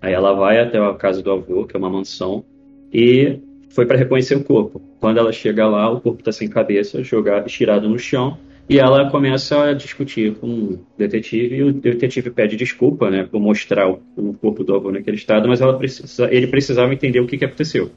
Aí 0.00 0.12
ela 0.12 0.32
vai 0.32 0.60
até 0.60 0.78
a 0.78 0.94
casa 0.94 1.22
do 1.22 1.30
avô, 1.30 1.66
que 1.66 1.76
é 1.76 1.78
uma 1.78 1.90
mansão, 1.90 2.44
e 2.92 3.38
foi 3.70 3.86
para 3.86 3.98
reconhecer 3.98 4.34
o 4.34 4.44
corpo. 4.44 4.80
Quando 5.00 5.18
ela 5.18 5.32
chega 5.32 5.66
lá, 5.66 5.90
o 5.90 6.00
corpo 6.00 6.20
está 6.20 6.32
sem 6.32 6.48
cabeça, 6.48 7.02
jogado, 7.02 7.46
estirado 7.46 7.88
no 7.88 7.98
chão, 7.98 8.38
e 8.68 8.78
ela 8.78 9.10
começa 9.10 9.70
a 9.70 9.72
discutir 9.72 10.34
com 10.36 10.46
o 10.46 10.86
detetive, 10.98 11.56
e 11.56 11.62
o 11.62 11.72
detetive 11.72 12.30
pede 12.30 12.56
desculpa, 12.56 13.10
né, 13.10 13.24
por 13.30 13.40
mostrar 13.40 13.88
o, 13.88 14.00
o 14.16 14.34
corpo 14.34 14.64
do 14.64 14.74
avô 14.74 14.90
naquele 14.90 15.16
estado, 15.16 15.48
mas 15.48 15.60
ela 15.60 15.78
precisa, 15.78 16.32
ele 16.32 16.48
precisava 16.48 16.92
entender 16.92 17.20
o 17.20 17.26
que, 17.26 17.38
que 17.38 17.44
aconteceu. 17.44 17.90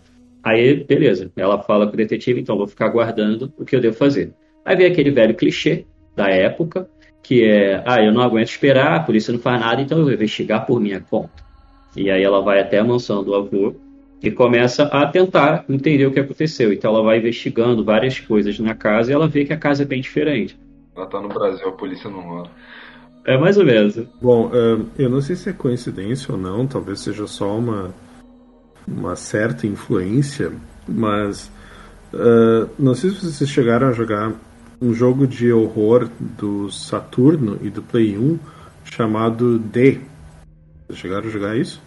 Aí, 0.44 0.84
beleza, 0.84 1.32
ela 1.36 1.61
fala 1.61 1.88
com 1.88 1.94
o 1.94 1.98
detetive, 1.98 2.40
então 2.40 2.57
vou 2.57 2.68
ficar 2.68 2.86
aguardando 2.86 3.53
o 3.57 3.66
que 3.66 3.76
eu 3.76 3.82
devo 3.82 3.95
fazer. 3.95 4.34
Aí 4.64 4.76
vem 4.76 4.88
aquele 4.88 5.11
velho 5.11 5.36
clichê 5.36 5.86
da 6.16 6.30
época, 6.30 6.90
que 7.22 7.44
é, 7.44 7.84
ah, 7.86 8.02
eu 8.03 8.14
não 8.14 8.22
aguento 8.22 8.49
esperar, 8.49 8.95
a 8.95 8.99
polícia 9.02 9.34
não 9.34 9.40
faz 9.40 9.60
nada, 9.60 9.82
então 9.82 9.98
eu 9.98 10.06
vou 10.06 10.14
investigar 10.14 10.66
por 10.66 10.80
minha 10.80 11.02
conta. 11.02 11.44
E 11.95 12.10
aí 12.10 12.24
ela 12.24 12.41
vai 12.41 12.60
até 12.60 12.80
a 12.80 12.84
mansão 12.84 13.24
do 13.24 13.36
avô 13.36 13.76
e 14.22 14.32
começa 14.32 14.84
a 14.84 15.07
tentar 15.07 15.66
entender 15.68 16.06
o 16.06 16.11
que 16.11 16.20
aconteceu. 16.20 16.72
Então 16.72 16.94
ela 16.94 17.03
vai 17.03 17.18
investigando 17.18 17.84
várias 17.84 18.20
coisas 18.20 18.57
na 18.60 18.76
casa 18.76 19.11
e 19.11 19.14
ela 19.14 19.28
vê 19.28 19.45
que 19.45 19.53
a 19.53 19.57
casa 19.57 19.84
é 19.84 19.86
bem 19.86 20.02
diferente. 20.02 20.57
Ela 20.95 21.07
tá 21.07 21.22
no 21.22 21.30
Brasil, 21.30 21.68
a 21.68 21.72
polícia 21.72 22.10
não 22.10 22.22
rola. 22.22 22.49
É 23.26 23.38
mais 23.38 23.57
ou 23.57 23.66
menos. 23.66 23.98
Bom, 24.22 24.52
eu 24.98 25.10
não 25.10 25.22
sei 25.22 25.36
se 25.36 25.49
é 25.49 25.53
coincidência 25.53 26.34
ou 26.34 26.40
não, 26.40 26.66
talvez 26.66 27.02
seja 27.02 27.28
só 27.28 27.57
uma 27.57 27.94
uma 28.88 29.15
certa 29.15 29.68
influência, 29.68 30.51
mas 30.88 31.51
uh, 32.14 32.69
não 32.77 32.93
sei 32.95 33.11
se 33.11 33.26
vocês 33.26 33.49
chegaram 33.49 33.88
a 33.88 33.93
jogar 33.93 34.34
um 34.81 34.93
jogo 34.93 35.27
de 35.27 35.51
horror 35.51 36.10
do 36.19 36.72
Saturno 36.72 37.60
e 37.61 37.69
do 37.69 37.81
Play 37.81 38.18
1 38.18 38.39
chamado 38.85 39.60
D. 39.60 39.99
Vocês 40.88 40.99
chegaram 40.99 41.27
a 41.27 41.31
jogar 41.31 41.57
isso? 41.57 41.81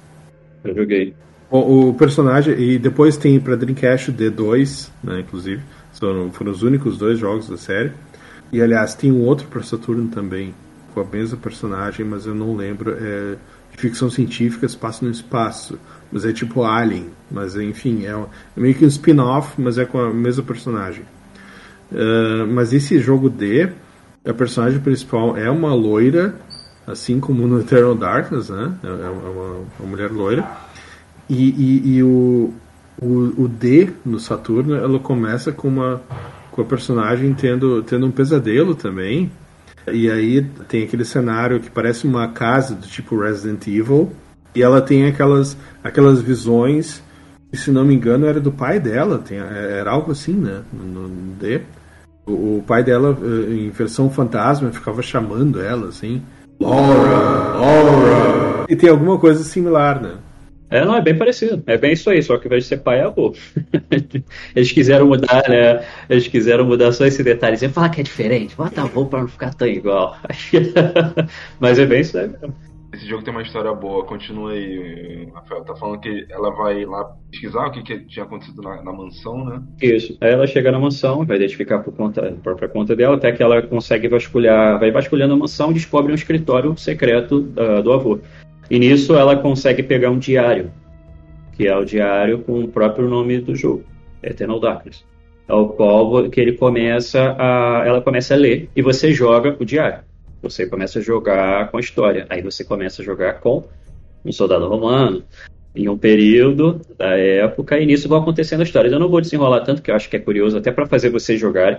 Eu 0.62 0.74
joguei. 0.74 1.14
O, 1.50 1.88
o 1.88 1.94
personagem, 1.94 2.58
e 2.58 2.78
depois 2.78 3.16
tem 3.16 3.38
para 3.38 3.56
Dreamcast 3.56 4.12
D2, 4.12 4.90
né, 5.02 5.20
inclusive, 5.20 5.62
foram, 5.92 6.32
foram 6.32 6.52
os 6.52 6.62
únicos 6.62 6.96
dois 6.96 7.18
jogos 7.18 7.48
da 7.48 7.56
série. 7.56 7.92
E 8.52 8.60
aliás, 8.60 8.94
tem 8.94 9.10
um 9.10 9.22
outro 9.22 9.46
para 9.48 9.62
Saturno 9.62 10.08
também, 10.08 10.54
com 10.94 11.00
a 11.00 11.04
mesma 11.04 11.38
personagem, 11.38 12.04
mas 12.04 12.26
eu 12.26 12.34
não 12.34 12.54
lembro. 12.54 12.96
É, 12.98 13.36
ficção 13.76 14.10
científica, 14.10 14.68
se 14.68 14.76
passa 14.76 15.04
no 15.04 15.10
espaço. 15.10 15.78
Mas 16.10 16.24
é 16.24 16.32
tipo 16.32 16.62
Alien. 16.62 17.06
Mas 17.30 17.56
enfim, 17.56 18.04
é, 18.04 18.10
é 18.10 18.26
meio 18.60 18.74
que 18.74 18.84
um 18.84 18.88
spin-off, 18.88 19.60
mas 19.60 19.78
é 19.78 19.84
com 19.84 19.98
a 19.98 20.12
mesma 20.12 20.42
personagem. 20.42 21.04
Uh, 21.90 22.46
mas 22.48 22.72
esse 22.72 22.98
jogo 22.98 23.28
D, 23.28 23.70
a 24.24 24.32
personagem 24.32 24.80
principal 24.80 25.36
é 25.36 25.50
uma 25.50 25.74
loira, 25.74 26.34
assim 26.86 27.20
como 27.20 27.46
no 27.46 27.60
Eternal 27.60 27.94
Darkness, 27.94 28.48
né? 28.48 28.74
É, 28.82 28.86
é 28.86 29.10
uma, 29.10 29.66
uma 29.78 29.88
mulher 29.88 30.10
loira. 30.10 30.46
E, 31.28 31.48
e, 31.50 31.96
e 31.96 32.02
o, 32.02 32.52
o, 33.00 33.44
o, 33.44 33.48
D 33.48 33.90
no 34.04 34.18
Saturno, 34.18 34.74
ela 34.74 34.98
começa 34.98 35.52
com 35.52 35.68
uma 35.68 36.02
com 36.50 36.60
a 36.60 36.64
personagem 36.64 37.32
tendo, 37.32 37.82
tendo 37.82 38.06
um 38.06 38.10
pesadelo 38.10 38.74
também. 38.74 39.30
E 39.90 40.10
aí 40.10 40.42
tem 40.68 40.84
aquele 40.84 41.04
cenário 41.04 41.60
que 41.60 41.70
parece 41.70 42.06
uma 42.06 42.28
casa 42.28 42.74
do 42.74 42.86
tipo 42.86 43.18
Resident 43.18 43.66
Evil. 43.66 44.12
E 44.54 44.62
ela 44.62 44.80
tem 44.82 45.06
aquelas, 45.06 45.56
aquelas 45.82 46.20
visões, 46.20 47.02
que, 47.50 47.56
se 47.56 47.70
não 47.70 47.84
me 47.84 47.94
engano, 47.94 48.26
era 48.26 48.40
do 48.40 48.52
pai 48.52 48.78
dela. 48.78 49.18
Tem, 49.18 49.38
era 49.38 49.90
algo 49.90 50.12
assim, 50.12 50.34
né? 50.34 50.62
No, 50.72 51.08
no. 51.08 51.32
O, 52.24 52.58
o 52.58 52.64
pai 52.64 52.84
dela, 52.84 53.18
eh, 53.20 53.52
em 53.54 53.70
versão 53.70 54.08
fantasma, 54.08 54.70
ficava 54.70 55.02
chamando 55.02 55.60
ela, 55.60 55.88
assim. 55.88 56.22
Laura! 56.60 57.58
Laura! 57.58 58.66
E 58.68 58.76
tem 58.76 58.88
alguma 58.88 59.18
coisa 59.18 59.42
similar, 59.42 60.00
né? 60.00 60.14
É, 60.72 60.84
não, 60.86 60.96
é 60.96 61.02
bem 61.02 61.16
parecido. 61.16 61.62
É 61.66 61.76
bem 61.76 61.92
isso 61.92 62.08
aí, 62.08 62.22
só 62.22 62.38
que 62.38 62.46
ao 62.46 62.48
invés 62.48 62.64
de 62.64 62.70
ser 62.70 62.78
pai 62.78 63.00
é 63.00 63.02
avô. 63.02 63.34
Eles 64.56 64.72
quiseram 64.72 65.06
mudar, 65.06 65.46
né? 65.46 65.84
Eles 66.08 66.26
quiseram 66.26 66.64
mudar 66.64 66.92
só 66.92 67.04
esse 67.04 67.22
detalhezinho. 67.22 67.70
Falar 67.70 67.90
que 67.90 68.00
é 68.00 68.04
diferente. 68.04 68.56
Bota 68.56 68.80
avô 68.80 69.04
pra 69.04 69.20
não 69.20 69.28
ficar 69.28 69.52
tão 69.52 69.68
igual. 69.68 70.16
Mas 71.60 71.78
é 71.78 71.84
bem 71.84 72.00
isso 72.00 72.16
aí 72.16 72.26
mesmo. 72.26 72.54
Esse 72.94 73.06
jogo 73.06 73.22
tem 73.22 73.32
uma 73.32 73.42
história 73.42 73.72
boa, 73.72 74.04
continua 74.04 74.52
aí, 74.52 75.26
Rafael. 75.34 75.64
Tá 75.64 75.74
falando 75.74 76.00
que 76.00 76.26
ela 76.30 76.50
vai 76.50 76.84
lá 76.84 77.04
pesquisar 77.30 77.66
o 77.66 77.72
que, 77.72 77.82
que 77.82 78.00
tinha 78.06 78.24
acontecido 78.24 78.60
na, 78.60 78.82
na 78.82 78.92
mansão, 78.92 79.44
né? 79.44 79.62
Isso. 79.80 80.16
Aí 80.20 80.30
ela 80.30 80.46
chega 80.46 80.70
na 80.70 80.78
mansão, 80.78 81.24
vai 81.24 81.36
identificar 81.36 81.78
por 81.78 81.94
conta, 81.94 82.36
própria 82.42 82.68
conta 82.68 82.94
dela, 82.94 83.16
até 83.16 83.32
que 83.32 83.42
ela 83.42 83.62
consegue 83.62 84.08
vasculhar, 84.08 84.78
vai 84.78 84.90
vasculhando 84.90 85.32
a 85.32 85.36
mansão 85.36 85.70
e 85.70 85.74
descobre 85.74 86.12
um 86.12 86.14
escritório 86.14 86.76
secreto 86.76 87.50
uh, 87.56 87.82
do 87.82 87.92
avô. 87.92 88.18
E 88.72 88.78
nisso 88.78 89.14
ela 89.14 89.36
consegue 89.36 89.82
pegar 89.82 90.10
um 90.10 90.18
diário, 90.18 90.72
que 91.52 91.68
é 91.68 91.76
o 91.76 91.84
diário 91.84 92.38
com 92.38 92.58
o 92.60 92.68
próprio 92.68 93.06
nome 93.06 93.38
do 93.38 93.54
jogo, 93.54 93.84
Eternal 94.22 94.58
Darkness. 94.58 95.04
Ao 95.46 95.68
qual 95.68 96.30
que 96.30 96.40
ele 96.40 96.52
começa 96.52 97.36
a, 97.38 97.82
ela 97.84 98.00
começa 98.00 98.32
a 98.32 98.36
ler 98.38 98.70
e 98.74 98.80
você 98.80 99.12
joga 99.12 99.54
o 99.60 99.64
diário. 99.66 99.98
Você 100.40 100.66
começa 100.66 101.00
a 101.00 101.02
jogar 101.02 101.70
com 101.70 101.76
a 101.76 101.80
história. 101.80 102.26
Aí 102.30 102.40
você 102.40 102.64
começa 102.64 103.02
a 103.02 103.04
jogar 103.04 103.40
com 103.40 103.62
um 104.24 104.32
soldado 104.32 104.66
romano, 104.66 105.22
em 105.76 105.86
um 105.90 105.98
período 105.98 106.80
da 106.96 107.14
época, 107.14 107.78
e 107.78 107.84
nisso 107.84 108.08
vão 108.08 108.22
acontecendo 108.22 108.62
histórias. 108.62 108.90
Eu 108.90 108.98
não 108.98 109.10
vou 109.10 109.20
desenrolar 109.20 109.60
tanto, 109.60 109.82
que 109.82 109.90
eu 109.90 109.94
acho 109.94 110.08
que 110.08 110.16
é 110.16 110.18
curioso, 110.18 110.56
até 110.56 110.72
para 110.72 110.86
fazer 110.86 111.10
vocês 111.10 111.38
jogarem, 111.38 111.78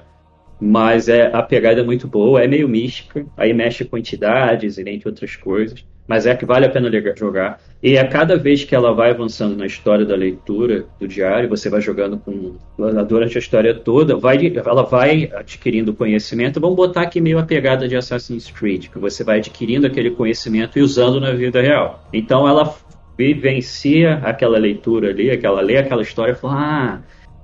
mas 0.61 1.09
é, 1.09 1.31
a 1.33 1.41
pegada 1.41 1.81
é 1.81 1.83
muito 1.83 2.07
boa, 2.07 2.43
é 2.43 2.47
meio 2.47 2.69
mística, 2.69 3.25
aí 3.35 3.51
mexe 3.51 3.83
com 3.83 3.97
entidades 3.97 4.77
e 4.77 4.87
entre 4.87 5.09
outras 5.09 5.35
coisas 5.35 5.83
mas 6.07 6.25
é 6.25 6.35
que 6.35 6.45
vale 6.45 6.65
a 6.65 6.69
pena 6.69 6.89
jogar. 7.15 7.59
E 7.81 7.97
a 7.97 8.07
cada 8.07 8.37
vez 8.37 8.63
que 8.63 8.75
ela 8.75 8.93
vai 8.93 9.11
avançando 9.11 9.55
na 9.55 9.65
história 9.65 10.05
da 10.05 10.15
leitura 10.15 10.85
do 10.99 11.07
diário, 11.07 11.49
você 11.49 11.69
vai 11.69 11.81
jogando 11.81 12.17
com 12.17 12.55
durante 13.07 13.37
a 13.37 13.39
história 13.39 13.73
toda, 13.73 14.15
vai, 14.17 14.53
ela 14.55 14.83
vai 14.83 15.29
adquirindo 15.33 15.93
conhecimento. 15.93 16.59
Vamos 16.59 16.75
botar 16.75 17.01
aqui 17.01 17.19
meio 17.19 17.39
a 17.39 17.43
pegada 17.43 17.87
de 17.87 17.95
Assassin's 17.95 18.49
Creed, 18.51 18.87
que 18.87 18.99
você 18.99 19.23
vai 19.23 19.37
adquirindo 19.37 19.87
aquele 19.87 20.11
conhecimento 20.11 20.77
e 20.77 20.81
usando 20.81 21.19
na 21.19 21.31
vida 21.31 21.61
real. 21.61 22.07
Então 22.11 22.47
ela 22.47 22.73
vivencia 23.17 24.15
aquela 24.23 24.57
leitura 24.57 25.09
ali, 25.09 25.29
aquela 25.29 25.61
lê 25.61 25.77
aquela 25.77 26.01
história 26.01 26.31
e 26.31 26.35
fala: 26.35 26.53
"Ah, 26.55 27.01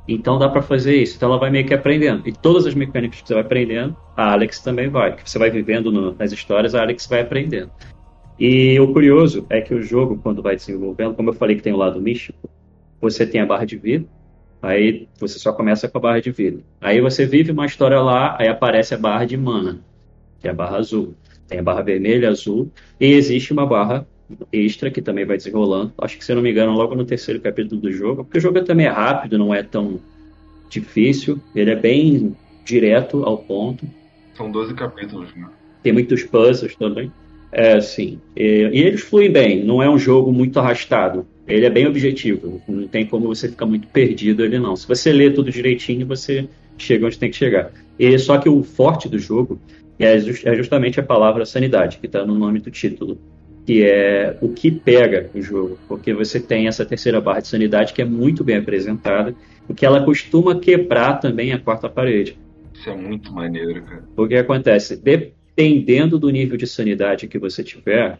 então 0.09 0.39
dá 0.39 0.49
para 0.49 0.61
fazer 0.61 0.95
isso. 0.95 1.15
Então 1.15 1.29
ela 1.29 1.39
vai 1.39 1.51
meio 1.51 1.65
que 1.65 1.73
aprendendo. 1.73 2.27
E 2.27 2.33
todas 2.33 2.65
as 2.65 2.73
mecânicas 2.73 3.21
que 3.21 3.27
você 3.27 3.33
vai 3.35 3.43
aprendendo, 3.43 3.95
a 4.17 4.31
Alex 4.31 4.59
também 4.59 4.89
vai. 4.89 5.15
Que 5.15 5.29
você 5.29 5.37
vai 5.37 5.51
vivendo 5.51 5.91
no, 5.91 6.15
nas 6.15 6.31
histórias, 6.31 6.73
a 6.73 6.81
Alex 6.81 7.05
vai 7.07 7.21
aprendendo. 7.21 7.69
E 8.39 8.79
o 8.79 8.93
curioso 8.93 9.45
é 9.49 9.59
que 9.59 9.73
o 9.73 9.81
jogo, 9.81 10.17
quando 10.17 10.41
vai 10.41 10.55
desenvolvendo, 10.55 11.13
como 11.13 11.29
eu 11.29 11.33
falei 11.33 11.55
que 11.57 11.61
tem 11.61 11.73
o 11.73 11.77
lado 11.77 11.99
místico, 12.01 12.49
você 13.01 13.25
tem 13.25 13.41
a 13.41 13.45
barra 13.45 13.65
de 13.65 13.75
vida, 13.75 14.05
aí 14.61 15.07
você 15.19 15.37
só 15.37 15.51
começa 15.51 15.89
com 15.89 15.97
a 15.97 16.01
barra 16.01 16.21
de 16.21 16.31
vida. 16.31 16.61
Aí 16.79 17.01
você 17.01 17.25
vive 17.25 17.51
uma 17.51 17.65
história 17.65 17.99
lá, 17.99 18.37
aí 18.39 18.47
aparece 18.47 18.93
a 18.93 18.97
barra 18.97 19.25
de 19.25 19.35
mana, 19.35 19.81
que 20.39 20.47
é 20.47 20.51
a 20.51 20.53
barra 20.53 20.77
azul. 20.77 21.13
Tem 21.47 21.59
a 21.59 21.63
barra 21.63 21.81
vermelha, 21.81 22.29
azul, 22.29 22.71
e 22.99 23.07
existe 23.07 23.51
uma 23.51 23.65
barra 23.65 24.07
extra 24.53 24.91
que 24.91 25.01
também 25.01 25.25
vai 25.25 25.35
desenrolando. 25.35 25.91
Acho 25.97 26.17
que, 26.17 26.23
se 26.23 26.33
não 26.33 26.41
me 26.41 26.51
engano, 26.51 26.73
logo 26.73 26.95
no 26.95 27.03
terceiro 27.03 27.41
capítulo 27.41 27.81
do 27.81 27.91
jogo, 27.91 28.23
porque 28.23 28.37
o 28.37 28.41
jogo 28.41 28.61
também 28.63 28.85
é 28.85 28.89
rápido, 28.89 29.37
não 29.37 29.53
é 29.53 29.63
tão 29.63 29.99
difícil, 30.69 31.39
ele 31.55 31.71
é 31.71 31.75
bem 31.75 32.37
direto 32.63 33.23
ao 33.23 33.37
ponto. 33.37 33.85
São 34.35 34.51
12 34.51 34.75
capítulos, 34.75 35.35
né? 35.35 35.49
Tem 35.81 35.91
muitos 35.91 36.23
puzzles 36.23 36.75
também. 36.75 37.11
É, 37.51 37.79
sim. 37.81 38.19
E, 38.35 38.69
e, 38.71 38.81
eles 38.81 39.01
fluem 39.01 39.31
bem, 39.31 39.63
não 39.63 39.81
é 39.81 39.89
um 39.89 39.97
jogo 39.97 40.31
muito 40.31 40.59
arrastado. 40.59 41.25
Ele 41.47 41.65
é 41.65 41.69
bem 41.69 41.87
objetivo, 41.87 42.61
não 42.67 42.87
tem 42.87 43.05
como 43.05 43.27
você 43.27 43.49
ficar 43.49 43.65
muito 43.65 43.87
perdido 43.87 44.43
ali 44.43 44.59
não. 44.59 44.75
Se 44.75 44.87
você 44.87 45.11
lê 45.11 45.31
tudo 45.31 45.51
direitinho, 45.51 46.05
você 46.05 46.47
chega 46.77 47.07
onde 47.07 47.17
tem 47.17 47.31
que 47.31 47.35
chegar. 47.35 47.71
E 47.97 48.17
só 48.19 48.37
que 48.37 48.47
o 48.47 48.61
forte 48.61 49.09
do 49.09 49.17
jogo 49.17 49.59
é, 49.97 50.15
é 50.15 50.55
justamente 50.55 50.99
a 50.99 51.03
palavra 51.03 51.45
sanidade, 51.45 51.97
que 51.97 52.05
está 52.05 52.25
no 52.25 52.35
nome 52.35 52.59
do 52.59 52.69
título, 52.69 53.19
que 53.65 53.83
é 53.83 54.37
o 54.41 54.49
que 54.49 54.71
pega 54.71 55.29
o 55.33 55.41
jogo, 55.41 55.77
porque 55.87 56.13
você 56.13 56.39
tem 56.39 56.67
essa 56.67 56.85
terceira 56.85 57.19
barra 57.19 57.41
de 57.41 57.47
sanidade 57.47 57.93
que 57.93 58.01
é 58.01 58.05
muito 58.05 58.43
bem 58.43 58.57
apresentada, 58.57 59.35
porque 59.67 59.85
ela 59.85 60.03
costuma 60.03 60.59
quebrar 60.59 61.19
também 61.19 61.51
a 61.51 61.59
quarta 61.59 61.89
parede. 61.89 62.37
Isso 62.73 62.89
é 62.89 62.95
muito 62.95 63.33
maneiro, 63.33 63.83
cara. 63.83 64.03
O 64.15 64.27
que 64.27 64.35
acontece? 64.35 64.95
De, 64.95 65.33
dependendo 65.59 66.17
do 66.17 66.29
nível 66.29 66.57
de 66.57 66.65
sanidade 66.65 67.27
que 67.27 67.37
você 67.37 67.61
tiver, 67.61 68.17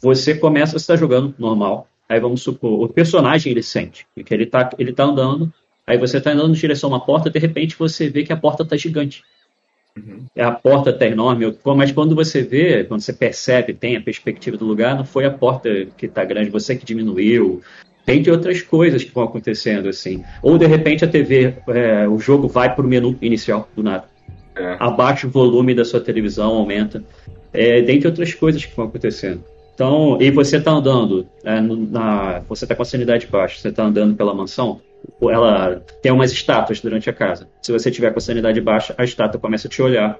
você 0.00 0.34
começa 0.34 0.74
a 0.74 0.78
estar 0.78 0.96
jogando 0.96 1.34
normal. 1.38 1.86
Aí 2.08 2.18
vamos 2.18 2.40
supor, 2.40 2.82
o 2.82 2.88
personagem 2.88 3.52
ele 3.52 3.62
sente 3.62 4.06
que 4.24 4.32
ele 4.32 4.44
está 4.44 4.70
ele 4.78 4.92
tá 4.92 5.04
andando, 5.04 5.52
aí 5.86 5.98
você 5.98 6.16
está 6.16 6.30
andando 6.30 6.50
em 6.50 6.58
direção 6.58 6.90
a 6.90 6.94
uma 6.94 7.04
porta, 7.04 7.28
de 7.28 7.38
repente 7.38 7.76
você 7.78 8.08
vê 8.08 8.24
que 8.24 8.32
a 8.32 8.36
porta 8.36 8.62
está 8.62 8.74
gigante. 8.74 9.22
Uhum. 9.96 10.24
A 10.38 10.50
porta 10.50 10.88
está 10.88 11.06
enorme, 11.06 11.54
mas 11.76 11.92
quando 11.92 12.14
você 12.14 12.42
vê, 12.42 12.84
quando 12.84 13.02
você 13.02 13.12
percebe, 13.12 13.74
tem 13.74 13.96
a 13.96 14.00
perspectiva 14.00 14.56
do 14.56 14.64
lugar, 14.64 14.96
não 14.96 15.04
foi 15.04 15.26
a 15.26 15.30
porta 15.30 15.86
que 15.96 16.06
está 16.06 16.24
grande, 16.24 16.48
você 16.48 16.74
que 16.74 16.86
diminuiu. 16.86 17.60
Tem 18.06 18.22
de 18.22 18.30
outras 18.30 18.62
coisas 18.62 19.04
que 19.04 19.14
vão 19.14 19.24
acontecendo 19.24 19.88
assim. 19.88 20.24
Ou 20.42 20.56
de 20.56 20.66
repente 20.66 21.04
a 21.04 21.08
TV, 21.08 21.54
é, 21.68 22.08
o 22.08 22.18
jogo 22.18 22.48
vai 22.48 22.74
para 22.74 22.84
o 22.84 22.88
menu 22.88 23.16
inicial 23.20 23.68
do 23.76 23.82
nada. 23.82 24.11
É. 24.54 24.76
Abaixa 24.78 25.26
o 25.26 25.30
volume 25.30 25.74
da 25.74 25.84
sua 25.84 26.00
televisão, 26.00 26.54
aumenta. 26.54 27.02
É, 27.52 27.82
dentre 27.82 28.08
outras 28.08 28.34
coisas 28.34 28.64
que 28.64 28.74
vão 28.74 28.86
acontecendo. 28.86 29.44
Então, 29.74 30.18
e 30.20 30.30
você 30.30 30.58
está 30.58 30.70
andando, 30.70 31.26
é, 31.44 31.60
na, 31.60 32.40
você 32.48 32.64
está 32.64 32.74
com 32.74 32.82
a 32.82 32.84
sanidade 32.84 33.26
baixa, 33.26 33.58
você 33.58 33.68
está 33.68 33.84
andando 33.84 34.14
pela 34.14 34.34
mansão, 34.34 34.80
ela 35.22 35.82
tem 36.02 36.12
umas 36.12 36.30
estátuas 36.30 36.80
durante 36.80 37.08
a 37.08 37.12
casa. 37.12 37.48
Se 37.62 37.72
você 37.72 37.90
tiver 37.90 38.10
com 38.12 38.18
a 38.18 38.22
sanidade 38.22 38.60
baixa, 38.60 38.94
a 38.96 39.04
estátua 39.04 39.40
começa 39.40 39.68
a 39.68 39.70
te 39.70 39.82
olhar, 39.82 40.18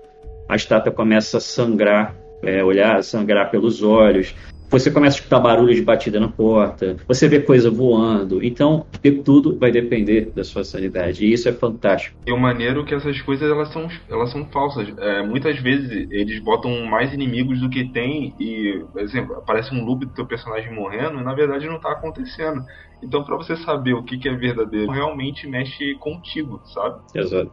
a 0.48 0.56
estátua 0.56 0.92
começa 0.92 1.36
a 1.38 1.40
sangrar, 1.40 2.14
é, 2.42 2.64
olhar, 2.64 3.02
sangrar 3.02 3.50
pelos 3.50 3.82
olhos, 3.82 4.34
você 4.72 4.90
começa 4.90 5.16
a 5.16 5.18
escutar 5.18 5.38
barulho 5.38 5.74
de 5.74 5.82
batida 5.82 6.18
na 6.18 6.28
porta, 6.28 6.96
você 7.06 7.28
vê 7.28 7.40
coisa 7.40 7.70
voando. 7.70 8.42
Então, 8.42 8.86
tudo 9.22 9.58
vai 9.58 9.70
depender 9.70 10.32
da 10.34 10.42
sua 10.42 10.64
sanidade. 10.64 11.26
E 11.26 11.32
isso 11.32 11.46
é 11.46 11.52
fantástico. 11.52 12.16
E 12.26 12.32
o 12.32 12.38
maneiro 12.38 12.80
é 12.80 12.84
que 12.84 12.94
essas 12.94 13.20
coisas 13.20 13.50
elas 13.50 13.68
são, 13.68 13.86
elas 14.08 14.30
são 14.30 14.46
falsas. 14.46 14.88
É, 14.98 15.22
muitas 15.22 15.58
vezes 15.58 16.08
eles 16.10 16.38
botam 16.40 16.86
mais 16.86 17.12
inimigos 17.12 17.60
do 17.60 17.68
que 17.68 17.84
tem 17.84 18.34
e, 18.40 18.82
por 18.90 19.02
exemplo, 19.02 19.36
aparece 19.36 19.74
um 19.74 19.84
loop 19.84 20.06
do 20.06 20.12
teu 20.12 20.26
personagem 20.26 20.72
morrendo 20.72 21.20
e 21.20 21.22
na 21.22 21.34
verdade 21.34 21.66
não 21.66 21.76
está 21.76 21.92
acontecendo. 21.92 22.64
Então, 23.02 23.22
para 23.24 23.36
você 23.36 23.54
saber 23.56 23.92
o 23.92 24.02
que, 24.02 24.16
que 24.16 24.28
é 24.28 24.34
verdadeiro, 24.34 24.90
realmente 24.90 25.46
mexe 25.46 25.94
contigo, 25.96 26.62
sabe? 26.64 27.00
Exato. 27.14 27.50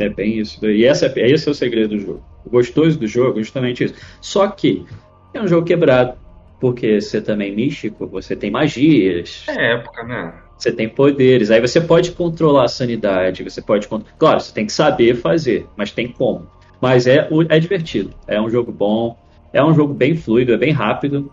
É 0.00 0.08
bem 0.08 0.38
isso. 0.38 0.64
E 0.66 0.84
essa, 0.84 1.12
esse 1.16 1.48
é 1.48 1.52
o 1.52 1.54
segredo 1.54 1.90
do 1.90 2.00
jogo. 2.00 2.22
O 2.44 2.50
gostoso 2.50 2.98
do 2.98 3.06
jogo 3.06 3.38
é 3.38 3.42
justamente 3.42 3.84
isso. 3.84 3.94
Só 4.20 4.48
que 4.48 4.84
é 5.32 5.40
um 5.40 5.46
jogo 5.46 5.66
quebrado 5.66 6.25
porque 6.60 7.00
você 7.00 7.20
também 7.20 7.52
é 7.52 7.54
místico, 7.54 8.06
você 8.06 8.34
tem 8.34 8.50
magias. 8.50 9.44
É 9.48 9.74
época, 9.74 10.02
né? 10.04 10.32
Você 10.56 10.72
tem 10.72 10.88
poderes. 10.88 11.50
Aí 11.50 11.60
você 11.60 11.80
pode 11.80 12.12
controlar 12.12 12.64
a 12.64 12.68
sanidade, 12.68 13.44
você 13.44 13.60
pode. 13.60 13.88
Claro, 14.18 14.40
você 14.40 14.52
tem 14.52 14.66
que 14.66 14.72
saber 14.72 15.16
fazer, 15.16 15.66
mas 15.76 15.90
tem 15.90 16.08
como. 16.08 16.46
Mas 16.80 17.06
é, 17.06 17.28
é 17.48 17.58
divertido. 17.58 18.10
É 18.26 18.40
um 18.40 18.48
jogo 18.48 18.72
bom. 18.72 19.16
É 19.52 19.62
um 19.62 19.74
jogo 19.74 19.94
bem 19.94 20.16
fluido, 20.16 20.52
é 20.52 20.56
bem 20.56 20.72
rápido. 20.72 21.30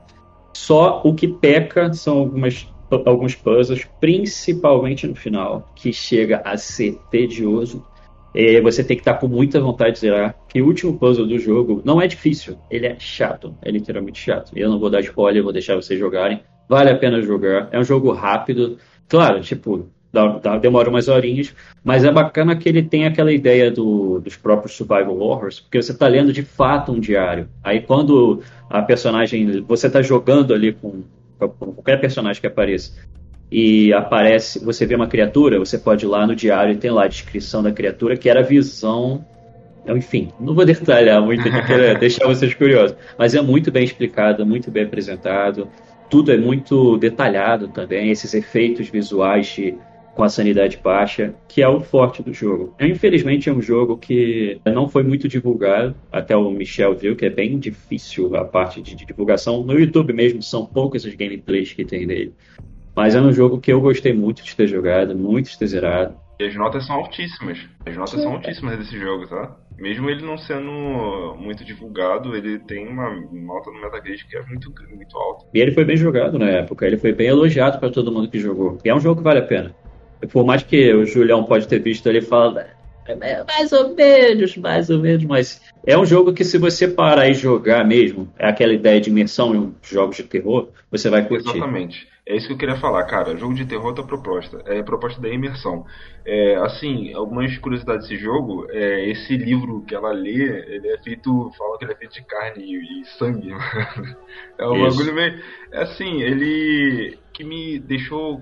Só 0.54 1.02
o 1.04 1.14
que 1.14 1.28
peca 1.28 1.92
são 1.94 2.20
algumas, 2.20 2.68
alguns 3.06 3.36
puzzles, 3.36 3.88
principalmente 4.00 5.08
no 5.08 5.16
final, 5.16 5.70
que 5.76 5.92
chega 5.92 6.42
a 6.46 6.56
ser 6.58 7.00
tedioso 7.10 7.84
é, 8.34 8.60
você 8.62 8.84
tem 8.84 8.98
que 8.98 9.02
estar 9.02 9.16
com 9.16 9.28
muita 9.28 9.60
vontade 9.60 9.94
de 9.94 10.00
zerar. 10.00 10.36
Que 10.50 10.62
o 10.62 10.66
último 10.66 10.98
puzzle 10.98 11.28
do 11.28 11.38
jogo 11.38 11.82
não 11.86 12.02
é 12.02 12.08
difícil, 12.08 12.58
ele 12.70 12.88
é 12.88 12.96
chato, 13.00 13.56
é 13.62 13.70
literalmente 13.70 14.20
chato. 14.20 14.52
Eu 14.56 14.70
não 14.70 14.80
vou 14.80 14.90
dar 14.90 15.02
spoiler, 15.02 15.44
vou 15.44 15.54
deixar 15.54 15.76
vocês 15.76 16.00
jogarem. 16.00 16.42
Vale 16.68 16.90
a 16.90 16.98
pena 16.98 17.22
jogar, 17.22 17.70
é 17.72 17.80
um 17.80 17.84
jogo 17.84 18.12
rápido. 18.12 18.78
Claro, 19.08 19.42
tipo, 19.42 19.90
dá, 20.12 20.28
dá, 20.38 20.58
demora 20.58 20.90
umas 20.90 21.08
horinhas, 21.08 21.54
mas 21.84 22.06
é 22.06 22.12
bacana 22.12 22.56
que 22.56 22.70
ele 22.70 22.84
tem 22.84 23.06
aquela 23.06 23.32
ideia 23.32 23.72
do, 23.72 24.20
dos 24.20 24.38
próprios 24.38 24.74
survival 24.74 25.20
horrors, 25.20 25.60
porque 25.60 25.82
você 25.82 25.92
está 25.92 26.08
lendo 26.08 26.32
de 26.32 26.44
fato 26.44 26.92
um 26.92 27.00
diário. 27.00 27.50
Aí 27.64 27.82
quando 27.82 28.42
a 28.70 28.82
personagem, 28.82 29.62
você 29.62 29.88
está 29.88 30.02
jogando 30.02 30.54
ali 30.54 30.72
com, 30.72 31.04
com 31.40 31.74
qualquer 31.74 32.00
personagem 32.00 32.40
que 32.40 32.48
apareça, 32.48 32.94
e 33.56 33.94
aparece, 33.94 34.58
você 34.66 34.84
vê 34.84 34.96
uma 34.96 35.06
criatura, 35.06 35.60
você 35.60 35.78
pode 35.78 36.06
ir 36.06 36.08
lá 36.08 36.26
no 36.26 36.36
diário 36.36 36.74
e 36.74 36.76
tem 36.76 36.90
lá 36.90 37.04
a 37.04 37.08
descrição 37.08 37.62
da 37.62 37.72
criatura, 37.72 38.18
que 38.18 38.28
era 38.28 38.40
a 38.40 38.44
visão 38.44 39.24
enfim, 39.86 40.30
não 40.40 40.56
vou 40.56 40.66
detalhar 40.66 41.22
muito 41.22 41.48
aqui, 41.48 41.68
quero 41.68 42.00
deixar 42.00 42.26
vocês 42.26 42.54
curiosos. 42.56 42.96
Mas 43.18 43.36
é 43.36 43.42
muito 43.42 43.72
bem 43.72 43.84
explicado, 43.84 44.46
muito 44.46 44.72
bem 44.72 44.86
apresentado. 44.86 45.68
Tudo 46.10 46.32
é 46.32 46.38
muito 46.38 46.98
detalhado 46.98 47.68
também, 47.68 48.10
esses 48.10 48.34
efeitos 48.34 48.90
visuais 48.90 49.46
de 49.48 49.76
com 50.16 50.24
a 50.24 50.30
sanidade 50.30 50.80
baixa, 50.82 51.34
que 51.48 51.62
é 51.62 51.68
o 51.68 51.82
forte 51.82 52.22
do 52.22 52.34
jogo. 52.34 52.74
Infelizmente 52.80 53.50
é 53.50 53.54
um 53.54 53.62
jogo 53.62 53.98
que 53.98 54.60
não 54.66 54.88
foi 54.88 55.04
muito 55.04 55.28
divulgado, 55.28 55.96
até 56.12 56.36
o 56.36 56.52
Michel 56.52 56.96
viu 56.96 57.16
que 57.16 57.26
é 57.26 57.30
bem 57.30 57.58
difícil 57.58 58.36
a 58.36 58.46
parte 58.46 58.82
de 58.82 58.96
divulgação. 58.96 59.64
No 59.64 59.74
YouTube 59.74 60.14
mesmo 60.14 60.42
são 60.44 60.66
poucas 60.66 61.06
as 61.06 61.16
gameplays 61.16 61.74
que 61.74 61.84
tem 61.84 62.06
dele. 62.06 62.34
Mas 62.96 63.16
é 63.16 63.22
um 63.22 63.32
jogo 63.32 63.60
que 63.60 63.72
eu 63.72 63.82
gostei 63.82 64.14
muito 64.14 64.44
de 64.44 64.56
ter 64.56 64.68
jogado, 64.68 65.16
muito 65.18 65.50
de 65.50 65.58
ter 65.58 65.68
zerado. 65.68 66.16
E 66.40 66.46
as 66.46 66.56
notas 66.56 66.86
são 66.86 66.96
altíssimas. 66.98 67.60
As 67.86 67.96
notas 67.96 68.22
são 68.22 68.34
altíssimas 68.34 68.78
desse 68.78 69.00
jogo, 69.00 69.28
tá? 69.28 69.56
Mesmo 69.78 70.10
ele 70.10 70.24
não 70.24 70.38
sendo 70.38 71.36
muito 71.38 71.64
divulgado, 71.64 72.36
ele 72.36 72.60
tem 72.60 72.88
uma 72.88 73.10
nota 73.32 73.72
no 73.72 73.82
Metacritic 73.82 74.28
que 74.30 74.38
é 74.38 74.44
muito, 74.44 74.72
muito 74.90 75.18
alta. 75.18 75.46
E 75.54 75.60
ele 75.60 75.72
foi 75.72 75.84
bem 75.84 75.98
jogado 75.98 76.38
na 76.38 76.50
época, 76.50 76.86
ele 76.86 76.98
foi 76.98 77.12
bem 77.12 77.28
elogiado 77.28 77.80
para 77.80 77.90
todo 77.90 78.12
mundo 78.12 78.30
que 78.30 78.40
jogou. 78.40 78.78
E 78.84 78.90
é 78.90 78.96
um 78.96 79.00
jogo 79.00 79.18
que 79.18 79.24
vale 79.24 79.40
a 79.40 79.46
pena. 79.46 79.76
Por 80.32 80.46
mais 80.46 80.64
que 80.64 80.94
o 80.94 81.06
Julião 81.06 81.44
pode 81.44 81.68
ter 81.68 81.80
visto, 81.80 82.08
ele 82.08 82.22
fala 82.22 82.68
é, 83.06 83.44
mais 83.44 83.72
ou 83.74 83.94
menos, 83.94 84.56
mais 84.56 84.90
ou 84.90 85.00
menos, 85.00 85.26
mas 85.26 85.62
é 85.86 85.98
um 85.98 86.06
jogo 86.06 86.34
que 86.34 86.46
se 86.46 86.58
você 86.58 86.88
parar 86.88 87.28
e 87.28 87.34
jogar 87.34 87.86
mesmo, 87.86 88.32
é 88.40 88.48
aquela 88.48 88.74
ideia 88.74 89.02
de 89.02 89.10
imersão 89.10 89.54
em 89.54 89.76
jogos 89.82 90.16
de 90.16 90.24
terror, 90.24 90.70
você 90.90 91.10
vai 91.10 91.28
curtir. 91.28 91.58
Exatamente. 91.58 92.08
É 92.26 92.38
isso 92.38 92.48
que 92.48 92.54
eu 92.54 92.58
queria 92.58 92.78
falar, 92.78 93.06
cara. 93.06 93.36
Jogo 93.38 93.54
de 93.54 93.66
terror 93.66 93.94
tá 93.94 94.02
proposta. 94.02 94.62
É 94.66 94.80
a 94.80 94.84
proposta 94.84 95.22
da 95.22 95.28
imersão. 95.28 95.86
É, 96.26 96.56
assim, 96.56 97.14
algumas 97.14 97.58
curiosidades 97.58 98.08
desse 98.08 98.22
jogo, 98.22 98.66
é, 98.70 99.10
esse 99.10 99.36
livro 99.36 99.84
que 99.86 99.94
ela 99.94 100.12
lê, 100.12 100.44
ele 100.74 100.88
é 100.88 100.98
feito, 101.00 101.52
fala 101.58 101.78
que 101.78 101.84
ele 101.84 101.92
é 101.92 101.98
feito 101.98 102.14
de 102.14 102.24
carne 102.26 102.64
e, 102.64 103.02
e 103.02 103.06
sangue. 103.18 103.52
é 104.58 104.68
um 104.68 104.88
isso. 104.88 104.98
bagulho 104.98 105.16
meio. 105.16 105.44
É 105.72 105.82
assim, 105.84 106.22
ele 106.22 107.20
que 107.34 107.44
me 107.44 107.80
deixou 107.80 108.42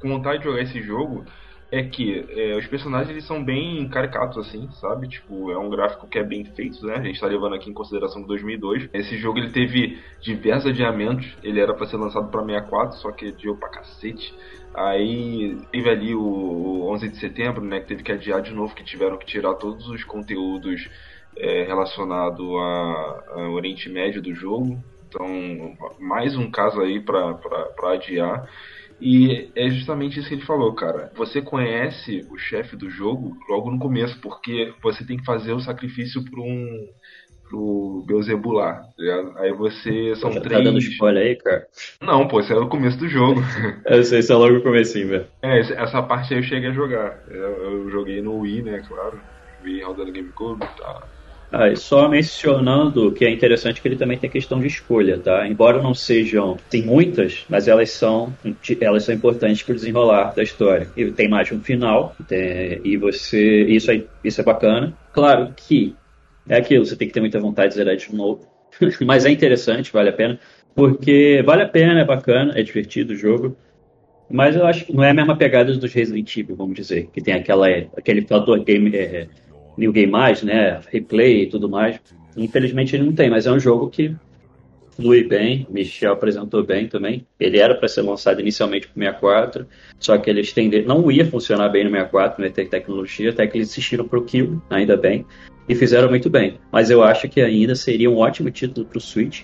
com 0.00 0.08
vontade 0.08 0.38
de 0.38 0.44
jogar 0.44 0.62
esse 0.62 0.80
jogo 0.80 1.24
é 1.70 1.82
que 1.82 2.24
é, 2.30 2.56
os 2.56 2.66
personagens 2.66 3.10
eles 3.10 3.26
são 3.26 3.44
bem 3.44 3.86
caricatos 3.88 4.38
assim, 4.38 4.68
sabe? 4.80 5.08
Tipo, 5.08 5.50
é 5.50 5.58
um 5.58 5.68
gráfico 5.68 6.08
que 6.08 6.18
é 6.18 6.24
bem 6.24 6.44
feito, 6.44 6.84
né? 6.86 6.94
A 6.96 7.02
gente 7.02 7.20
tá 7.20 7.26
levando 7.26 7.54
aqui 7.54 7.68
em 7.70 7.74
consideração 7.74 8.22
2002. 8.22 8.88
Esse 8.92 9.18
jogo 9.18 9.38
ele 9.38 9.50
teve 9.50 9.98
diversos 10.20 10.70
adiamentos, 10.70 11.36
ele 11.42 11.60
era 11.60 11.74
para 11.74 11.86
ser 11.86 11.98
lançado 11.98 12.30
para 12.30 12.42
64, 12.42 12.96
só 12.98 13.12
que 13.12 13.28
adiou 13.28 13.56
pra 13.56 13.68
cacete. 13.68 14.34
Aí 14.74 15.58
teve 15.70 15.90
ali 15.90 16.14
o 16.14 16.88
11 16.90 17.08
de 17.08 17.16
setembro, 17.18 17.62
né, 17.62 17.80
que 17.80 17.86
teve 17.86 18.02
que 18.02 18.12
adiar 18.12 18.40
de 18.40 18.52
novo, 18.52 18.74
que 18.74 18.84
tiveram 18.84 19.18
que 19.18 19.26
tirar 19.26 19.54
todos 19.54 19.88
os 19.88 20.04
conteúdos 20.04 20.88
é, 21.36 21.64
relacionados 21.64 22.46
ao 23.28 23.52
Oriente 23.52 23.90
Médio 23.90 24.22
do 24.22 24.34
jogo. 24.34 24.82
Então, 25.06 25.76
mais 25.98 26.36
um 26.36 26.50
caso 26.50 26.80
aí 26.80 27.00
para 27.00 27.38
adiar. 27.92 28.48
E 29.00 29.50
é 29.54 29.70
justamente 29.70 30.18
isso 30.18 30.28
que 30.28 30.34
ele 30.34 30.44
falou, 30.44 30.74
cara. 30.74 31.12
Você 31.14 31.40
conhece 31.40 32.26
o 32.30 32.36
chefe 32.36 32.76
do 32.76 32.90
jogo 32.90 33.36
logo 33.48 33.70
no 33.70 33.78
começo, 33.78 34.18
porque 34.20 34.72
você 34.82 35.04
tem 35.04 35.16
que 35.16 35.24
fazer 35.24 35.52
o 35.52 35.60
sacrifício 35.60 36.24
para 36.24 36.40
um 36.40 36.88
pro 37.48 38.04
Beelzebub 38.06 38.54
lá, 38.54 38.74
tá 38.74 39.40
Aí 39.40 39.52
você 39.52 40.14
são 40.16 40.30
Já 40.30 40.40
três. 40.40 40.58
Tá 40.58 40.64
dando 40.64 40.78
spoiler 40.78 41.26
aí, 41.26 41.36
cara? 41.36 41.66
Não, 42.00 42.28
pô, 42.28 42.40
isso 42.40 42.52
é 42.52 42.56
o 42.56 42.68
começo 42.68 42.98
do 42.98 43.08
jogo. 43.08 43.40
eu 43.86 44.04
sei, 44.04 44.18
isso 44.18 44.32
é 44.32 44.36
logo 44.36 44.58
o 44.58 44.62
comecinho, 44.62 45.08
velho. 45.08 45.26
É, 45.42 45.58
essa 45.60 46.02
parte 46.02 46.34
aí 46.34 46.40
eu 46.40 46.44
cheguei 46.44 46.68
a 46.68 46.74
jogar. 46.74 47.18
Eu, 47.28 47.40
eu 47.40 47.90
joguei 47.90 48.20
no 48.20 48.40
Wii, 48.40 48.62
né, 48.62 48.82
claro. 48.86 49.18
Vi 49.62 49.82
rodando 49.82 50.12
GameCube 50.12 50.62
e 50.62 50.80
tá. 50.80 51.08
Ah, 51.50 51.74
só 51.74 52.08
mencionando 52.08 53.10
que 53.10 53.24
é 53.24 53.30
interessante 53.30 53.80
que 53.80 53.88
ele 53.88 53.96
também 53.96 54.18
tem 54.18 54.28
questão 54.28 54.60
de 54.60 54.66
escolha, 54.66 55.18
tá? 55.18 55.48
Embora 55.48 55.82
não 55.82 55.94
sejam, 55.94 56.58
tem 56.68 56.82
muitas, 56.82 57.44
mas 57.48 57.66
elas 57.66 57.90
são 57.90 58.34
elas 58.80 59.04
são 59.04 59.14
importantes 59.14 59.62
para 59.62 59.72
o 59.72 59.74
desenrolar 59.74 60.34
da 60.34 60.42
história. 60.42 60.88
E 60.94 61.10
tem 61.10 61.26
mais 61.26 61.50
um 61.50 61.60
final, 61.60 62.14
tem, 62.28 62.80
e 62.84 62.98
você 62.98 63.62
isso 63.64 63.90
é 63.90 64.04
isso 64.22 64.40
é 64.40 64.44
bacana. 64.44 64.92
Claro 65.12 65.54
que 65.56 65.96
é 66.48 66.56
aquilo, 66.58 66.84
você 66.84 66.96
tem 66.96 67.08
que 67.08 67.14
ter 67.14 67.20
muita 67.20 67.40
vontade 67.40 67.70
de 67.70 67.76
zerar 67.76 67.96
de 67.96 68.14
novo, 68.14 68.46
mas 69.06 69.24
é 69.24 69.30
interessante, 69.30 69.90
vale 69.90 70.10
a 70.10 70.12
pena, 70.12 70.38
porque 70.74 71.42
vale 71.46 71.62
a 71.62 71.68
pena, 71.68 72.00
é 72.00 72.04
bacana, 72.04 72.58
é 72.58 72.62
divertido 72.62 73.14
o 73.14 73.16
jogo. 73.16 73.56
Mas 74.30 74.54
eu 74.54 74.66
acho 74.66 74.84
que 74.84 74.92
não 74.94 75.02
é 75.02 75.10
a 75.10 75.14
mesma 75.14 75.36
pegada 75.36 75.72
dos 75.74 75.92
Resident 75.94 76.36
Evil, 76.36 76.54
vamos 76.54 76.76
dizer, 76.76 77.08
que 77.10 77.22
tem 77.22 77.32
aquela 77.32 77.66
aquele 77.96 78.20
fator 78.26 78.62
game 78.62 78.94
é, 78.94 79.26
New 79.78 79.92
Game 79.92 80.10
Mais, 80.10 80.42
né? 80.42 80.80
Replay 80.90 81.44
e 81.44 81.46
tudo 81.46 81.68
mais. 81.68 82.00
Infelizmente 82.36 82.94
ele 82.94 83.04
não 83.04 83.12
tem, 83.12 83.30
mas 83.30 83.46
é 83.46 83.52
um 83.52 83.60
jogo 83.60 83.88
que 83.88 84.14
flui 84.90 85.22
bem. 85.22 85.66
Michel 85.70 86.12
apresentou 86.12 86.64
bem 86.64 86.88
também. 86.88 87.24
Ele 87.38 87.58
era 87.58 87.74
para 87.74 87.86
ser 87.86 88.02
lançado 88.02 88.40
inicialmente 88.40 88.88
para 88.88 88.94
64, 88.94 89.66
só 89.98 90.18
que 90.18 90.28
eles 90.28 90.48
estenderam. 90.48 90.88
Não 90.88 91.10
ia 91.10 91.24
funcionar 91.24 91.68
bem 91.68 91.84
no 91.84 91.90
64, 91.90 92.42
não 92.42 92.50
ter 92.50 92.68
tecnologia, 92.68 93.30
até 93.30 93.46
que 93.46 93.56
eles 93.56 93.70
insistiram 93.70 94.06
para 94.06 94.18
o 94.18 94.24
Kill, 94.24 94.60
ainda 94.68 94.96
bem, 94.96 95.24
e 95.68 95.74
fizeram 95.74 96.08
muito 96.08 96.28
bem. 96.28 96.58
Mas 96.72 96.90
eu 96.90 97.02
acho 97.02 97.28
que 97.28 97.40
ainda 97.40 97.76
seria 97.76 98.10
um 98.10 98.16
ótimo 98.16 98.50
título 98.50 98.84
para 98.84 98.98
o 98.98 99.00
Switch, 99.00 99.42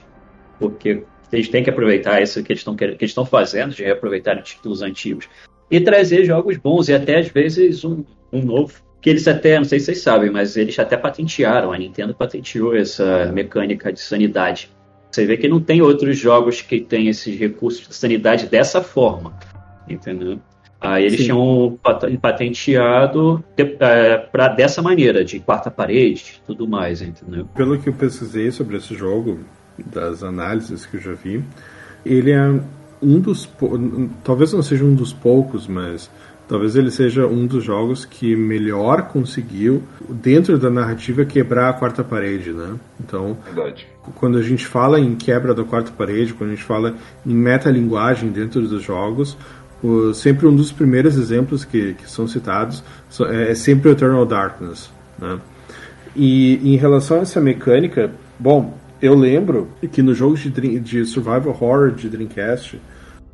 porque 0.58 1.04
eles 1.32 1.48
têm 1.48 1.62
que 1.62 1.70
aproveitar 1.70 2.20
isso 2.20 2.42
que 2.42 2.52
eles 2.52 2.60
estão 2.60 2.74
que 2.74 2.84
eles 2.84 2.98
estão 3.02 3.24
fazendo, 3.24 3.74
de 3.74 3.84
reaproveitar 3.84 4.42
títulos 4.42 4.82
antigos 4.82 5.28
e 5.70 5.80
trazer 5.80 6.24
jogos 6.24 6.56
bons 6.56 6.88
e 6.88 6.94
até 6.94 7.18
às 7.18 7.28
vezes 7.28 7.84
um, 7.84 8.04
um 8.32 8.42
novo 8.42 8.74
que 9.04 9.10
eles 9.10 9.28
até, 9.28 9.58
não 9.58 9.64
sei 9.64 9.78
se 9.78 9.84
vocês 9.84 10.00
sabem, 10.00 10.30
mas 10.30 10.56
eles 10.56 10.78
até 10.78 10.96
patentearam, 10.96 11.70
a 11.70 11.76
Nintendo 11.76 12.14
patenteou 12.14 12.74
essa 12.74 13.30
mecânica 13.34 13.92
de 13.92 14.00
sanidade. 14.00 14.70
Você 15.10 15.26
vê 15.26 15.36
que 15.36 15.46
não 15.46 15.60
tem 15.60 15.82
outros 15.82 16.16
jogos 16.16 16.62
que 16.62 16.80
têm 16.80 17.08
esses 17.08 17.38
recursos 17.38 17.86
de 17.86 17.94
sanidade 17.94 18.46
dessa 18.46 18.80
forma, 18.80 19.34
entendeu? 19.86 20.38
Aí 20.80 21.04
eles 21.04 21.18
Sim. 21.18 21.24
tinham 21.24 21.78
patenteado 22.18 23.44
é, 23.58 24.16
para 24.16 24.48
dessa 24.48 24.80
maneira, 24.80 25.22
de 25.22 25.38
quarta 25.38 25.70
parede, 25.70 26.40
tudo 26.46 26.66
mais, 26.66 27.02
entendeu? 27.02 27.44
Pelo 27.54 27.78
que 27.78 27.90
eu 27.90 27.92
pesquisei 27.92 28.50
sobre 28.50 28.78
esse 28.78 28.94
jogo, 28.94 29.40
das 29.84 30.22
análises 30.22 30.86
que 30.86 30.96
eu 30.96 31.02
já 31.02 31.12
vi, 31.12 31.44
ele 32.06 32.30
é 32.30 32.58
um 33.02 33.20
dos, 33.20 33.46
talvez 34.24 34.54
não 34.54 34.62
seja 34.62 34.82
um 34.82 34.94
dos 34.94 35.12
poucos, 35.12 35.66
mas 35.66 36.10
Talvez 36.46 36.76
ele 36.76 36.90
seja 36.90 37.26
um 37.26 37.46
dos 37.46 37.64
jogos 37.64 38.04
que 38.04 38.36
melhor 38.36 39.08
conseguiu, 39.08 39.82
dentro 40.08 40.58
da 40.58 40.68
narrativa, 40.68 41.24
quebrar 41.24 41.70
a 41.70 41.72
quarta 41.72 42.04
parede, 42.04 42.52
né? 42.52 42.74
Então, 43.00 43.36
Verdade. 43.46 43.86
quando 44.14 44.36
a 44.36 44.42
gente 44.42 44.66
fala 44.66 45.00
em 45.00 45.14
quebra 45.14 45.54
da 45.54 45.64
quarta 45.64 45.90
parede, 45.90 46.34
quando 46.34 46.50
a 46.50 46.54
gente 46.54 46.64
fala 46.64 46.94
em 47.24 47.34
metalinguagem 47.34 48.30
dentro 48.30 48.60
dos 48.60 48.82
jogos, 48.82 49.38
o, 49.82 50.12
sempre 50.12 50.46
um 50.46 50.54
dos 50.54 50.70
primeiros 50.70 51.16
exemplos 51.16 51.64
que, 51.64 51.94
que 51.94 52.10
são 52.10 52.28
citados 52.28 52.84
é, 53.28 53.52
é 53.52 53.54
sempre 53.54 53.88
o 53.88 53.92
Eternal 53.92 54.26
Darkness, 54.26 54.90
né? 55.18 55.38
E 56.16 56.74
em 56.74 56.76
relação 56.76 57.18
a 57.18 57.22
essa 57.22 57.40
mecânica, 57.40 58.10
bom, 58.38 58.78
eu 59.02 59.14
lembro 59.14 59.68
que 59.92 60.00
no 60.00 60.14
jogo 60.14 60.36
de, 60.36 60.78
de 60.78 61.04
survival 61.04 61.48
horror 61.48 61.90
de 61.90 62.08
Dreamcast, 62.08 62.80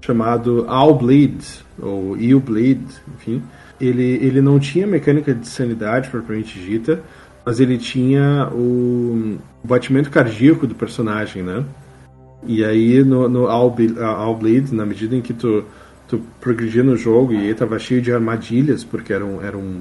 chamado 0.00 0.64
All 0.68 0.94
Bleed, 0.94 1.42
ou 1.80 2.16
You 2.16 2.40
Bleed, 2.40 2.82
enfim. 3.14 3.42
Ele, 3.80 4.18
ele 4.22 4.40
não 4.40 4.58
tinha 4.58 4.86
mecânica 4.86 5.34
de 5.34 5.46
sanidade 5.46 6.10
propriamente 6.10 6.58
dita, 6.58 7.02
mas 7.44 7.60
ele 7.60 7.78
tinha 7.78 8.48
o, 8.52 9.38
batimento 9.64 10.10
cardíaco 10.10 10.66
do 10.66 10.74
personagem, 10.74 11.42
né? 11.42 11.64
E 12.46 12.64
aí 12.64 13.02
no, 13.04 13.28
no 13.28 13.46
All, 13.46 13.74
All 14.02 14.36
Bleed, 14.36 14.72
na 14.74 14.84
medida 14.84 15.14
em 15.16 15.20
que 15.20 15.32
tu, 15.32 15.64
tu 16.08 16.20
progredia 16.40 16.82
no 16.82 16.96
jogo 16.96 17.32
e 17.32 17.50
estava 17.50 17.78
cheio 17.78 18.02
de 18.02 18.12
armadilhas, 18.12 18.84
porque 18.84 19.12
era 19.12 19.24
um, 19.24 19.42
era 19.42 19.56
um, 19.56 19.80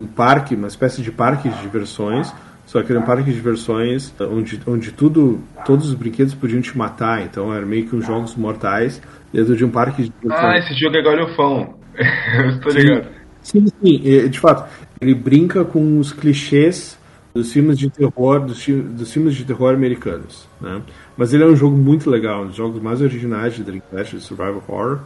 um 0.00 0.06
parque, 0.06 0.54
uma 0.54 0.68
espécie 0.68 1.02
de 1.02 1.10
parque 1.10 1.48
de 1.48 1.60
diversões, 1.62 2.32
só 2.66 2.82
que 2.82 2.92
era 2.92 3.00
um 3.00 3.04
parque 3.04 3.30
de 3.30 3.34
diversões 3.34 4.12
onde, 4.20 4.60
onde 4.66 4.90
tudo, 4.90 5.40
todos 5.64 5.88
os 5.88 5.94
brinquedos 5.94 6.34
podiam 6.34 6.60
te 6.60 6.76
matar, 6.76 7.22
então 7.22 7.54
era 7.54 7.64
meio 7.64 7.86
que 7.86 7.94
uns 7.94 8.04
jogos 8.04 8.34
mortais 8.34 9.00
dentro 9.32 9.56
de 9.56 9.64
um 9.64 9.70
parque 9.70 10.02
de 10.02 10.08
diversões. 10.20 10.54
Ah, 10.54 10.58
esse 10.58 10.74
jogo 10.74 10.96
é 10.96 11.02
galhofão. 11.02 11.74
Estou 12.50 12.72
ligado. 12.72 13.06
Sim, 13.40 13.66
sim, 13.80 14.28
de 14.28 14.40
fato. 14.40 14.68
Ele 15.00 15.14
brinca 15.14 15.64
com 15.64 16.00
os 16.00 16.12
clichês 16.12 16.98
dos 17.32 17.52
filmes 17.52 17.78
de 17.78 17.88
terror, 17.88 18.40
dos, 18.40 18.66
dos 18.66 19.12
filmes 19.12 19.34
de 19.34 19.44
terror 19.44 19.72
americanos, 19.72 20.48
né? 20.60 20.82
Mas 21.16 21.32
ele 21.32 21.44
é 21.44 21.46
um 21.46 21.54
jogo 21.54 21.76
muito 21.76 22.10
legal, 22.10 22.42
um 22.42 22.46
dos 22.46 22.56
jogos 22.56 22.82
mais 22.82 23.00
originais 23.00 23.54
de 23.54 23.62
Dreamcast, 23.62 24.16
de 24.16 24.22
Survival 24.22 24.62
Horror. 24.66 25.00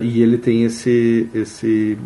E 0.00 0.20
ele 0.20 0.38
tem 0.38 0.64
esse, 0.64 1.28
esse, 1.32 1.96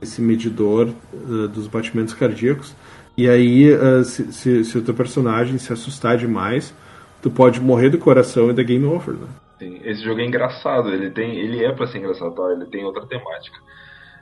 esse 0.00 0.22
medidor 0.22 0.88
uh, 1.12 1.48
dos 1.48 1.66
batimentos 1.66 2.14
cardíacos 2.14 2.74
e 3.18 3.28
aí, 3.28 3.74
uh, 3.74 4.04
se, 4.04 4.32
se, 4.32 4.64
se, 4.64 4.78
o 4.78 4.80
teu 4.80 4.94
personagem 4.94 5.58
se 5.58 5.72
assustar 5.72 6.16
demais, 6.16 6.72
tu 7.20 7.28
pode 7.28 7.60
morrer 7.60 7.90
do 7.90 7.98
coração 7.98 8.48
e 8.48 8.52
da 8.52 8.62
game 8.62 8.84
over, 8.84 9.12
né? 9.12 9.26
Sim, 9.58 9.80
esse 9.82 10.04
jogo 10.04 10.20
é 10.20 10.24
engraçado, 10.24 10.94
ele 10.94 11.10
tem, 11.10 11.36
ele 11.36 11.64
é 11.64 11.72
para 11.72 11.88
ser 11.88 11.98
engraçado, 11.98 12.32
tá? 12.32 12.52
ele 12.52 12.66
tem 12.66 12.84
outra 12.84 13.04
temática. 13.06 13.58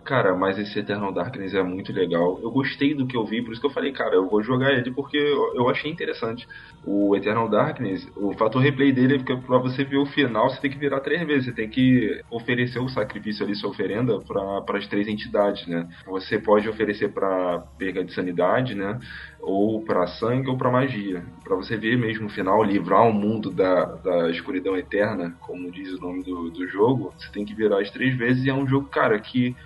Cara, 0.07 0.37
mas 0.37 0.57
esse 0.57 0.79
Eternal 0.79 1.13
Darkness 1.13 1.53
é 1.53 1.65
muito 1.65 1.93
legal. 1.93 2.39
Eu 2.41 2.53
gostei 2.53 2.95
do 2.95 3.09
que 3.09 3.17
eu 3.17 3.27
vi, 3.27 3.43
por 3.43 3.51
isso 3.51 3.61
que 3.61 3.67
eu 3.67 3.73
falei, 3.73 3.91
cara, 3.91 4.15
eu 4.15 4.29
vou 4.29 4.41
jogar 4.41 4.73
ele 4.73 4.93
porque 4.93 5.17
eu 5.17 5.69
achei 5.69 5.91
interessante. 5.91 6.47
O 6.85 7.17
Eternal 7.17 7.49
Darkness, 7.49 8.07
o 8.17 8.33
fator 8.35 8.63
replay 8.63 8.93
dele 8.93 9.17
é 9.17 9.19
que 9.19 9.37
pra 9.39 9.59
você 9.59 9.83
ver 9.83 9.97
o 9.97 10.07
final, 10.07 10.49
você 10.49 10.61
tem 10.61 10.71
que 10.71 10.79
virar 10.79 11.01
três 11.01 11.27
vezes. 11.27 11.47
Você 11.47 11.53
tem 11.53 11.69
que 11.69 12.23
oferecer 12.31 12.79
o 12.79 12.89
sacrifício 12.89 13.45
ali, 13.45 13.57
sua 13.57 13.71
oferenda, 13.71 14.21
para 14.21 14.79
as 14.79 14.87
três 14.87 15.09
entidades, 15.09 15.67
né? 15.67 15.89
Você 16.07 16.39
pode 16.39 16.69
oferecer 16.69 17.09
para 17.13 17.59
perda 17.77 18.05
de 18.05 18.15
sanidade, 18.15 18.77
né? 18.77 19.01
Ou 19.41 19.85
para 19.85 20.07
sangue 20.07 20.49
ou 20.49 20.57
para 20.57 20.71
magia. 20.71 21.25
para 21.43 21.57
você 21.57 21.77
ver 21.77 21.99
mesmo 21.99 22.27
o 22.27 22.31
final, 22.31 22.63
livrar 22.63 23.09
o 23.09 23.13
mundo 23.13 23.51
da, 23.51 23.85
da 23.87 24.31
escuridão 24.31 24.77
eterna, 24.77 25.35
como 25.41 25.69
diz 25.73 25.93
o 25.95 26.01
nome 26.01 26.23
do, 26.23 26.49
do 26.51 26.69
jogo, 26.69 27.13
você 27.19 27.29
tem 27.33 27.45
que 27.45 27.55
virar 27.55 27.81
as 27.81 27.91
três 27.91 28.17
vezes 28.17 28.45
e 28.45 28.51
é 28.51 28.55
um 28.55 28.69
jogo, 28.69 28.89
cara, 28.89 29.19
que 29.19 29.57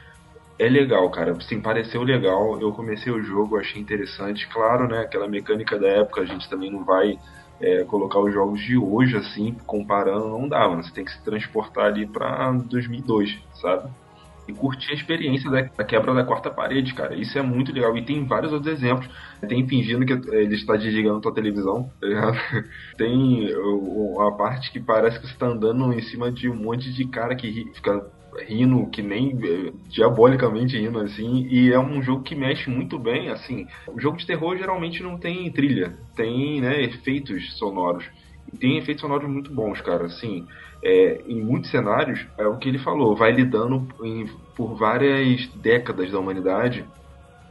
é 0.60 0.68
legal, 0.68 1.08
cara. 1.10 1.34
Sim, 1.40 1.58
pareceu 1.58 2.02
legal. 2.02 2.60
Eu 2.60 2.70
comecei 2.72 3.10
o 3.10 3.22
jogo, 3.22 3.56
achei 3.56 3.80
interessante. 3.80 4.46
Claro, 4.48 4.86
né? 4.86 5.00
Aquela 5.00 5.26
mecânica 5.26 5.78
da 5.78 5.88
época, 5.88 6.20
a 6.20 6.26
gente 6.26 6.48
também 6.50 6.70
não 6.70 6.84
vai 6.84 7.18
é, 7.58 7.82
colocar 7.84 8.20
os 8.20 8.32
jogos 8.32 8.60
de 8.60 8.76
hoje, 8.76 9.16
assim, 9.16 9.56
comparando, 9.66 10.28
não 10.28 10.46
dá, 10.46 10.68
mano. 10.68 10.84
Você 10.84 10.92
tem 10.92 11.04
que 11.04 11.12
se 11.12 11.24
transportar 11.24 11.86
ali 11.86 12.06
pra 12.06 12.52
2002, 12.52 13.38
sabe? 13.54 13.90
E 14.46 14.52
curtir 14.52 14.90
a 14.90 14.94
experiência 14.94 15.50
da, 15.50 15.84
quebra 15.84 16.12
da 16.12 16.24
quarta 16.24 16.50
parede, 16.50 16.92
cara. 16.92 17.14
Isso 17.14 17.38
é 17.38 17.42
muito 17.42 17.72
legal. 17.72 17.96
E 17.96 18.04
tem 18.04 18.26
vários 18.26 18.52
outros 18.52 18.70
exemplos. 18.70 19.08
Tem 19.48 19.66
fingindo 19.66 20.04
que 20.04 20.12
ele 20.12 20.56
está 20.56 20.76
desligando 20.76 21.22
tua 21.22 21.32
televisão, 21.32 21.90
tá 21.98 22.06
ligado? 22.06 22.36
Tem 22.98 23.54
uma 23.56 24.36
parte 24.36 24.70
que 24.70 24.80
parece 24.80 25.18
que 25.18 25.26
você 25.26 25.32
está 25.32 25.46
andando 25.46 25.90
em 25.94 26.02
cima 26.02 26.30
de 26.30 26.50
um 26.50 26.56
monte 26.56 26.92
de 26.92 27.06
cara 27.06 27.34
que 27.34 27.70
fica 27.74 28.10
rindo 28.46 28.88
que 28.90 29.02
nem 29.02 29.30
eh, 29.30 29.72
diabolicamente 29.88 30.78
rindo 30.78 30.98
assim 31.00 31.46
e 31.50 31.72
é 31.72 31.78
um 31.78 32.02
jogo 32.02 32.22
que 32.22 32.34
mexe 32.34 32.70
muito 32.70 32.98
bem 32.98 33.28
assim 33.30 33.66
o 33.88 34.00
jogo 34.00 34.16
de 34.16 34.26
terror 34.26 34.56
geralmente 34.56 35.02
não 35.02 35.18
tem 35.18 35.50
trilha 35.52 35.98
tem 36.16 36.60
né 36.60 36.82
efeitos 36.82 37.58
sonoros 37.58 38.04
e 38.52 38.56
tem 38.56 38.78
efeitos 38.78 39.02
sonoros 39.02 39.28
muito 39.28 39.52
bons 39.52 39.80
cara 39.80 40.06
assim 40.06 40.46
é, 40.82 41.22
em 41.26 41.42
muitos 41.42 41.70
cenários 41.70 42.26
é 42.38 42.46
o 42.46 42.58
que 42.58 42.68
ele 42.68 42.78
falou 42.78 43.16
vai 43.16 43.32
lidando 43.32 43.86
em, 44.02 44.26
por 44.56 44.74
várias 44.76 45.46
décadas 45.54 46.10
da 46.10 46.18
humanidade 46.18 46.84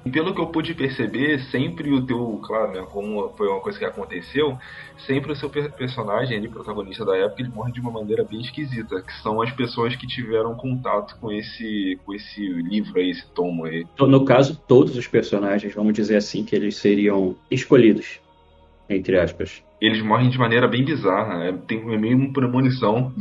e 0.05 0.09
pelo 0.09 0.33
que 0.33 0.39
eu 0.39 0.47
pude 0.47 0.73
perceber, 0.73 1.39
sempre 1.51 1.91
o 1.91 2.05
teu, 2.05 2.39
claro, 2.43 2.71
né, 2.71 2.87
como 2.89 3.29
foi 3.37 3.47
uma 3.47 3.59
coisa 3.59 3.77
que 3.77 3.85
aconteceu, 3.85 4.57
sempre 5.05 5.31
o 5.31 5.35
seu 5.35 5.49
personagem, 5.49 6.37
ele, 6.37 6.47
protagonista 6.47 7.03
da 7.03 7.17
época, 7.17 7.41
ele 7.41 7.49
morre 7.49 7.71
de 7.71 7.81
uma 7.81 7.91
maneira 7.91 8.23
bem 8.23 8.39
esquisita, 8.39 9.01
que 9.01 9.13
são 9.21 9.41
as 9.41 9.51
pessoas 9.51 9.95
que 9.95 10.07
tiveram 10.07 10.55
contato 10.55 11.17
com 11.19 11.31
esse, 11.31 11.99
com 12.05 12.13
esse 12.13 12.41
livro 12.41 12.99
aí, 12.99 13.09
esse 13.09 13.25
tomo 13.33 13.65
aí. 13.65 13.85
No 13.99 14.23
caso, 14.23 14.59
todos 14.67 14.95
os 14.95 15.07
personagens, 15.07 15.73
vamos 15.73 15.93
dizer 15.93 16.15
assim, 16.15 16.45
que 16.45 16.55
eles 16.55 16.77
seriam 16.77 17.35
escolhidos, 17.51 18.19
entre 18.89 19.19
aspas. 19.19 19.61
Eles 19.81 20.01
morrem 20.01 20.29
de 20.29 20.37
maneira 20.37 20.67
bem 20.67 20.83
bizarra, 20.83 21.45
é, 21.45 21.53
tem 21.53 21.85
meio 21.85 22.17
uma 22.17 22.33
premonição. 22.33 23.13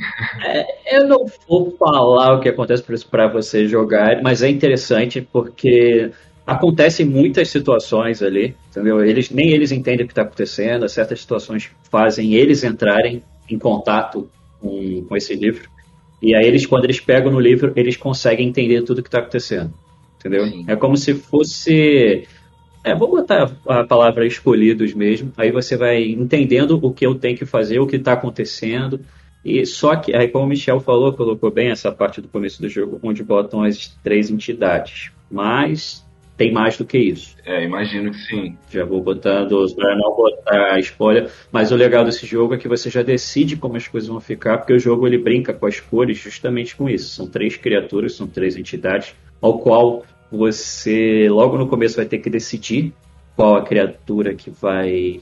É, 0.45 0.97
eu 0.97 1.07
não 1.07 1.25
vou 1.49 1.77
falar 1.77 2.35
o 2.35 2.41
que 2.41 2.49
acontece 2.49 2.85
para 3.09 3.29
você 3.29 3.67
jogar, 3.69 4.23
mas 4.23 4.43
é 4.43 4.49
interessante 4.49 5.21
porque 5.21 6.11
acontecem 6.49 7.05
muitas 7.05 7.51
situações 7.51 8.23
ali, 8.23 8.57
entendeu? 8.71 9.05
Eles 9.05 9.31
nem 9.31 9.51
eles 9.51 9.71
entendem 9.71 10.05
o 10.05 10.07
que 10.07 10.13
está 10.13 10.23
acontecendo, 10.23 10.89
certas 10.89 11.21
situações 11.21 11.71
fazem 11.91 12.35
eles 12.35 12.65
entrarem 12.65 13.23
em 13.51 13.59
contato 13.59 14.31
com, 14.61 15.05
com 15.07 15.17
esse 15.17 15.35
livro. 15.35 15.69
E 16.23 16.35
aí 16.35 16.47
eles, 16.47 16.65
quando 16.65 16.85
eles 16.85 16.99
pegam 16.99 17.31
no 17.31 17.39
livro, 17.39 17.73
eles 17.77 17.97
conseguem 17.97 18.49
entender 18.49 18.83
tudo 18.83 19.01
o 19.01 19.03
que 19.03 19.09
está 19.09 19.19
acontecendo, 19.19 19.73
entendeu? 20.19 20.47
Sim. 20.47 20.65
É 20.67 20.75
como 20.75 20.97
se 20.97 21.15
fosse 21.15 22.27
é, 22.83 22.95
vou 22.95 23.11
botar 23.11 23.53
a 23.67 23.85
palavra 23.85 24.27
escolhidos 24.27 24.95
mesmo. 24.95 25.31
Aí 25.37 25.53
você 25.53 25.77
vai 25.77 26.03
entendendo 26.03 26.81
o 26.83 26.93
que 26.93 27.07
eu 27.07 27.15
tenho 27.15 27.37
que 27.37 27.45
fazer, 27.45 27.79
o 27.79 27.87
que 27.87 27.97
está 27.97 28.15
acontecendo. 28.15 29.01
E 29.45 29.67
só 29.67 29.97
que, 29.97 30.17
aí 30.17 30.29
como 30.29 30.47
o 30.47 30.49
Michel 30.49 30.81
falou, 30.81 31.13
colocou 31.13 31.51
bem 31.51 31.71
essa 31.71 31.93
parte 31.93 32.21
do 32.21 32.29
começo 32.29 32.61
do 32.61 32.69
jogo, 32.69 32.99
onde 33.03 33.23
botam 33.23 33.63
as 33.63 33.89
três 34.03 34.31
entidades. 34.31 35.13
Mas 35.31 36.08
tem 36.39 36.53
mais 36.53 36.79
do 36.79 36.85
que 36.85 36.97
isso. 36.97 37.37
É, 37.45 37.65
imagino 37.65 38.13
que 38.13 38.19
sim. 38.19 38.57
Já 38.71 38.85
vou 38.85 39.03
botando, 39.03 39.67
para 39.75 39.97
não 39.97 40.17
botar 40.17 40.79
spoiler, 40.79 41.29
mas 41.51 41.73
o 41.73 41.77
legal 41.77 42.05
desse 42.05 42.25
jogo 42.25 42.55
é 42.55 42.57
que 42.57 42.69
você 42.69 42.89
já 42.89 43.03
decide 43.03 43.57
como 43.57 43.77
as 43.77 43.89
coisas 43.89 44.09
vão 44.09 44.21
ficar, 44.21 44.59
porque 44.59 44.73
o 44.73 44.79
jogo 44.79 45.07
ele 45.07 45.19
brinca 45.19 45.53
com 45.53 45.67
as 45.67 45.81
cores 45.81 46.17
justamente 46.17 46.77
com 46.77 46.89
isso. 46.89 47.11
São 47.11 47.27
três 47.27 47.57
criaturas, 47.57 48.15
são 48.15 48.29
três 48.29 48.57
entidades, 48.57 49.15
ao 49.43 49.59
qual 49.59 50.05
você 50.31 51.29
logo 51.29 51.59
no 51.59 51.67
começo 51.67 51.97
vai 51.97 52.07
ter 52.07 52.19
que 52.19 52.31
decidir 52.31 52.93
qual 53.35 53.57
a 53.57 53.63
criatura 53.63 54.33
que 54.33 54.49
vai 54.49 55.21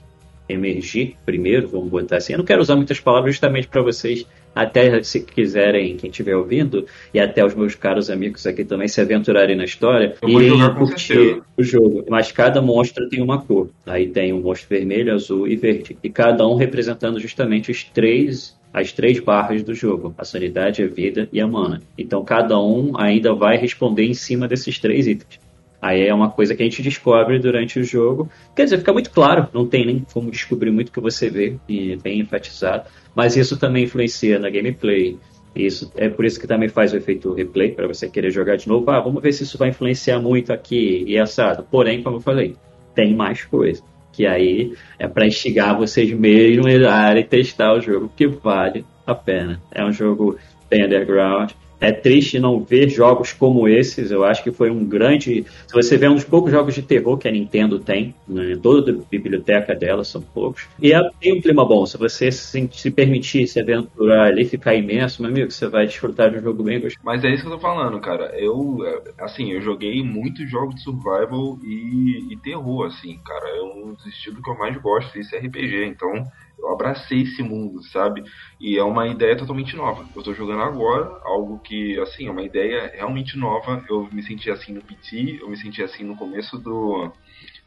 emergir 0.49 1.17
primeiro, 1.25 1.67
vamos 1.67 1.89
botar 1.89 2.19
assim. 2.19 2.35
Eu 2.35 2.39
não 2.39 2.45
quero 2.45 2.61
usar 2.61 2.77
muitas 2.77 3.01
palavras 3.01 3.35
justamente 3.35 3.69
para 3.69 3.81
vocês 3.81 4.27
até 4.57 5.03
se 5.03 5.21
quiserem, 5.21 5.99
quem 5.99 6.09
estiver 6.09 6.35
ouvindo, 6.35 6.87
e 7.13 7.21
até 7.21 7.45
os 7.45 7.55
meus 7.55 7.75
caros 7.75 8.09
amigos 8.09 8.47
aqui 8.47 8.65
também 8.65 8.89
se 8.89 8.99
aventurarem 9.03 9.55
na 9.55 9.65
história, 9.65 10.15
e 10.27 10.75
curtir 10.75 11.43
o 11.59 11.63
jogo. 11.63 12.07
Mas 12.09 12.33
cada 12.33 12.63
monstro 12.63 13.07
tem 13.11 13.23
uma 13.23 13.43
cor. 13.43 13.69
Aí 13.85 14.09
tem 14.09 14.33
um 14.33 14.41
monstro 14.41 14.71
vermelho, 14.71 15.13
azul 15.13 15.47
e 15.47 15.57
verde. 15.57 15.99
E 16.03 16.09
cada 16.09 16.49
um 16.49 16.57
representando 16.57 17.21
justamente 17.21 17.71
os 17.71 17.85
três 17.85 18.57
as 18.73 18.93
três 18.93 19.19
barras 19.21 19.63
do 19.63 19.75
jogo: 19.75 20.15
a 20.19 20.25
sanidade, 20.25 20.83
a 20.83 20.87
vida 20.87 21.29
e 21.33 21.41
a 21.41 21.47
mana. 21.47 21.83
Então 21.97 22.25
cada 22.25 22.59
um 22.61 22.93
ainda 22.99 23.35
vai 23.35 23.57
responder 23.57 24.05
em 24.05 24.15
cima 24.15 24.49
desses 24.49 24.79
três 24.79 25.07
itens. 25.07 25.46
Aí 25.87 26.05
é 26.05 26.13
uma 26.13 26.31
coisa 26.31 26.53
que 26.53 26.63
a 26.65 26.67
gente 26.67 26.83
descobre 26.83 27.39
durante 27.39 27.79
o 27.79 27.85
jogo. 27.85 28.29
Quer 28.57 28.65
dizer, 28.65 28.79
fica 28.79 28.93
muito 28.93 29.09
claro, 29.09 29.49
não 29.53 29.65
tem 29.65 29.87
nem 29.87 30.05
como 30.13 30.33
descobrir 30.33 30.73
muito 30.73 30.91
que 30.91 30.99
você 30.99 31.31
vê, 31.31 31.57
e 31.69 31.95
bem 31.95 32.19
enfatizado. 32.19 32.89
Mas 33.15 33.37
isso 33.37 33.57
também 33.57 33.85
influencia 33.85 34.37
na 34.41 34.51
gameplay. 34.51 35.17
Isso 35.55 35.93
é 35.95 36.09
por 36.09 36.25
isso 36.25 36.41
que 36.41 36.47
também 36.47 36.69
faz 36.69 36.93
o 36.93 36.97
efeito 36.97 37.33
replay, 37.33 37.71
para 37.71 37.87
você 37.87 38.09
querer 38.09 38.33
jogar 38.33 38.57
de 38.57 38.67
novo. 38.67 38.91
Ah, 38.91 39.01
vamos 39.01 39.23
ver 39.23 39.33
se 39.33 39.45
isso 39.45 39.57
vai 39.57 39.69
influenciar 39.69 40.19
muito 40.19 40.53
aqui 40.53 41.05
e 41.07 41.17
assado. 41.17 41.65
Porém, 41.71 42.03
como 42.03 42.17
eu 42.17 42.21
falei, 42.21 42.57
tem 42.93 43.15
mais 43.15 43.45
coisa. 43.45 43.81
Que 44.13 44.27
aí 44.27 44.75
é 44.99 45.07
para 45.07 45.27
instigar 45.27 45.79
vocês 45.79 46.11
mesmos 46.13 46.83
a 46.85 47.23
testar 47.23 47.75
o 47.75 47.81
jogo, 47.81 48.11
que 48.17 48.27
vale 48.27 48.85
a 49.07 49.15
pena. 49.15 49.63
É 49.71 49.85
um 49.85 49.93
jogo 49.93 50.37
bem 50.69 50.85
underground 50.85 51.53
é 51.81 51.93
triste 51.93 52.39
não 52.39 52.63
ver 52.63 52.89
jogos 52.89 53.33
como 53.33 53.69
esses. 53.69 54.11
Eu 54.11 54.25
acho 54.25 54.43
que 54.43 54.51
foi 54.51 54.71
um 54.71 54.85
grande. 54.85 55.45
Se 55.67 55.75
você 55.75 55.97
vê 55.97 56.09
um 56.09 56.15
dos 56.15 56.25
poucos 56.25 56.51
jogos 56.51 56.75
de 56.75 56.83
terror 56.83 57.19
que 57.19 57.29
a 57.29 57.31
Nintendo 57.33 57.79
tem, 57.79 58.15
né, 58.27 58.57
toda 58.63 58.93
a 58.93 58.95
biblioteca 59.11 59.75
dela 59.75 60.05
são 60.05 60.23
poucos. 60.23 60.67
E 60.81 60.93
é, 60.93 61.11
tem 61.21 61.37
um 61.37 61.41
clima 61.41 61.65
bom. 61.65 61.85
Se 61.87 61.99
você 61.99 62.31
se, 62.33 62.69
se 62.73 62.91
permitir 62.91 63.47
se 63.47 63.61
aventurar 63.61 64.27
ali, 64.27 64.45
ficar 64.45 64.75
imenso, 64.75 65.23
meu 65.23 65.31
amigo, 65.31 65.51
você 65.51 65.69
vai 65.69 65.87
desfrutar 65.87 66.31
de 66.31 66.39
um 66.39 66.43
jogo 66.43 66.63
bem 66.63 66.81
gostoso. 66.81 67.05
Mas 67.05 67.25
é 67.25 67.31
isso 67.31 67.43
que 67.43 67.49
eu 67.49 67.53
tô 67.53 67.59
falando, 67.59 68.01
cara. 68.01 68.35
Eu, 68.39 68.79
assim, 69.19 69.53
eu 69.53 69.61
joguei 69.61 70.03
muitos 70.03 70.49
jogos 70.51 70.77
de 70.77 70.83
survival 70.83 71.59
e, 71.63 72.33
e 72.33 72.37
terror, 72.39 72.87
assim, 72.87 73.19
cara. 73.25 73.49
É 73.57 73.63
um 73.63 73.95
dos 73.95 74.07
estilos 74.07 74.41
que 74.43 74.51
eu 74.51 74.59
mais 74.59 74.77
gosto, 74.81 75.19
isso 75.19 75.35
é 75.35 75.39
RPG. 75.39 75.85
Então 75.87 76.27
eu 76.59 76.71
abracei 76.71 77.23
esse 77.23 77.43
mundo, 77.43 77.83
sabe? 77.85 78.23
E 78.61 78.79
é 78.79 78.83
uma 78.83 79.07
ideia 79.07 79.37
totalmente 79.37 79.77
nova. 79.77 80.09
Eu 80.15 80.23
tô 80.23 80.33
jogando 80.35 80.63
agora 80.63 81.21
algo 81.25 81.59
que, 81.61 81.99
assim, 82.01 82.27
é 82.27 82.31
uma 82.31 82.43
ideia 82.43 82.91
realmente 82.95 83.37
nova. 83.37 83.85
Eu 83.89 84.09
me 84.11 84.23
senti 84.23 84.51
assim 84.51 84.73
no 84.73 84.83
PT, 84.83 85.39
eu 85.41 85.49
me 85.49 85.57
senti 85.57 85.83
assim 85.83 86.05
no 86.05 86.17
começo 86.17 86.59
do 86.59 87.13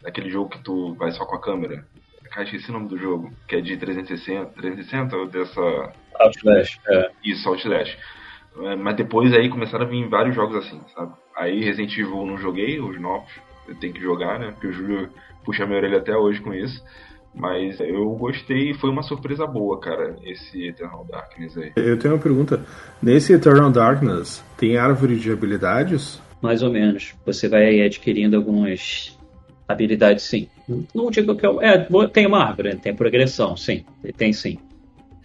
daquele 0.01 0.29
jogo 0.29 0.49
que 0.49 0.63
tu 0.63 0.95
vai 0.95 1.11
só 1.11 1.25
com 1.25 1.35
a 1.35 1.41
câmera. 1.41 1.85
Cara, 2.31 2.43
esqueci 2.43 2.69
o 2.69 2.73
nome 2.73 2.87
do 2.87 2.97
jogo, 2.97 3.33
que 3.47 3.55
é 3.55 3.61
de 3.61 3.75
360, 3.75 4.51
360 4.53 5.17
ou 5.17 5.27
dessa 5.27 5.93
Outlast, 6.19 6.79
é. 6.87 7.11
Isso, 7.23 7.47
Outlast. 7.49 7.97
É, 8.61 8.75
mas 8.75 8.95
depois 8.95 9.33
aí 9.33 9.49
começaram 9.49 9.85
a 9.85 9.89
vir 9.89 10.07
vários 10.07 10.35
jogos 10.35 10.55
assim, 10.57 10.81
sabe? 10.93 11.13
Aí 11.35 11.63
Resident 11.63 11.97
Evil 11.97 12.25
não 12.25 12.37
joguei, 12.37 12.79
os 12.79 12.99
novos, 12.99 13.31
eu 13.67 13.75
tenho 13.75 13.93
que 13.93 14.01
jogar, 14.01 14.39
né? 14.39 14.51
Porque 14.51 14.67
o 14.67 14.73
Júlio 14.73 15.09
puxa 15.43 15.65
minha 15.65 15.77
orelha 15.77 15.97
até 15.97 16.15
hoje 16.15 16.41
com 16.41 16.53
isso. 16.53 16.83
Mas 17.33 17.79
eu 17.79 18.09
gostei 18.15 18.71
e 18.71 18.73
foi 18.73 18.89
uma 18.89 19.03
surpresa 19.03 19.45
boa, 19.45 19.79
cara, 19.79 20.15
esse 20.25 20.67
Eternal 20.67 21.05
Darkness 21.09 21.57
aí. 21.57 21.71
Eu 21.75 21.97
tenho 21.97 22.15
uma 22.15 22.21
pergunta. 22.21 22.65
Nesse 23.01 23.33
Eternal 23.33 23.71
Darkness, 23.71 24.43
tem 24.57 24.77
árvore 24.77 25.17
de 25.17 25.31
habilidades? 25.31 26.21
Mais 26.41 26.63
ou 26.63 26.71
menos. 26.71 27.13
Você 27.25 27.47
vai 27.47 27.81
adquirindo 27.81 28.35
algumas 28.35 29.17
habilidades, 29.67 30.23
sim. 30.23 30.47
Não 30.93 31.11
digo 31.11 31.35
que 31.35 31.45
eu. 31.45 31.61
É, 31.61 31.87
tem 32.11 32.25
uma 32.25 32.43
árvore, 32.43 32.75
tem 32.75 32.95
progressão, 32.95 33.55
sim. 33.55 33.85
Tem 34.17 34.33
sim. 34.33 34.57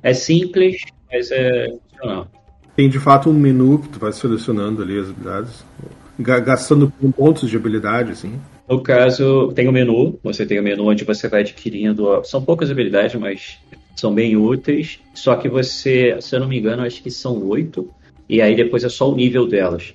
É 0.02 0.12
simples, 0.12 0.82
mas 1.10 1.30
é 1.30 1.68
funcional. 1.90 2.28
Tem 2.76 2.88
de 2.88 2.98
fato 2.98 3.30
um 3.30 3.32
menu 3.32 3.78
que 3.78 3.88
tu 3.88 3.98
vai 3.98 4.12
selecionando 4.12 4.82
ali 4.82 4.98
as 4.98 5.08
habilidades, 5.08 5.64
gastando 6.18 6.92
pontos 7.16 7.48
de 7.48 7.56
habilidade, 7.56 8.12
assim. 8.12 8.38
No 8.68 8.82
caso, 8.82 9.52
tem 9.54 9.68
o 9.68 9.72
menu, 9.72 10.18
você 10.22 10.46
tem 10.46 10.58
o 10.58 10.62
menu 10.62 10.86
onde 10.86 11.04
você 11.04 11.28
vai 11.28 11.40
adquirindo. 11.40 12.22
São 12.24 12.42
poucas 12.42 12.70
habilidades, 12.70 13.14
mas 13.14 13.58
são 13.94 14.14
bem 14.14 14.36
úteis. 14.36 15.00
Só 15.14 15.36
que 15.36 15.48
você, 15.48 16.16
se 16.20 16.34
eu 16.34 16.40
não 16.40 16.48
me 16.48 16.58
engano, 16.58 16.82
acho 16.82 17.02
que 17.02 17.10
são 17.10 17.46
oito. 17.46 17.90
E 18.28 18.40
aí 18.40 18.56
depois 18.56 18.82
é 18.84 18.88
só 18.88 19.10
o 19.10 19.14
nível 19.14 19.46
delas. 19.46 19.94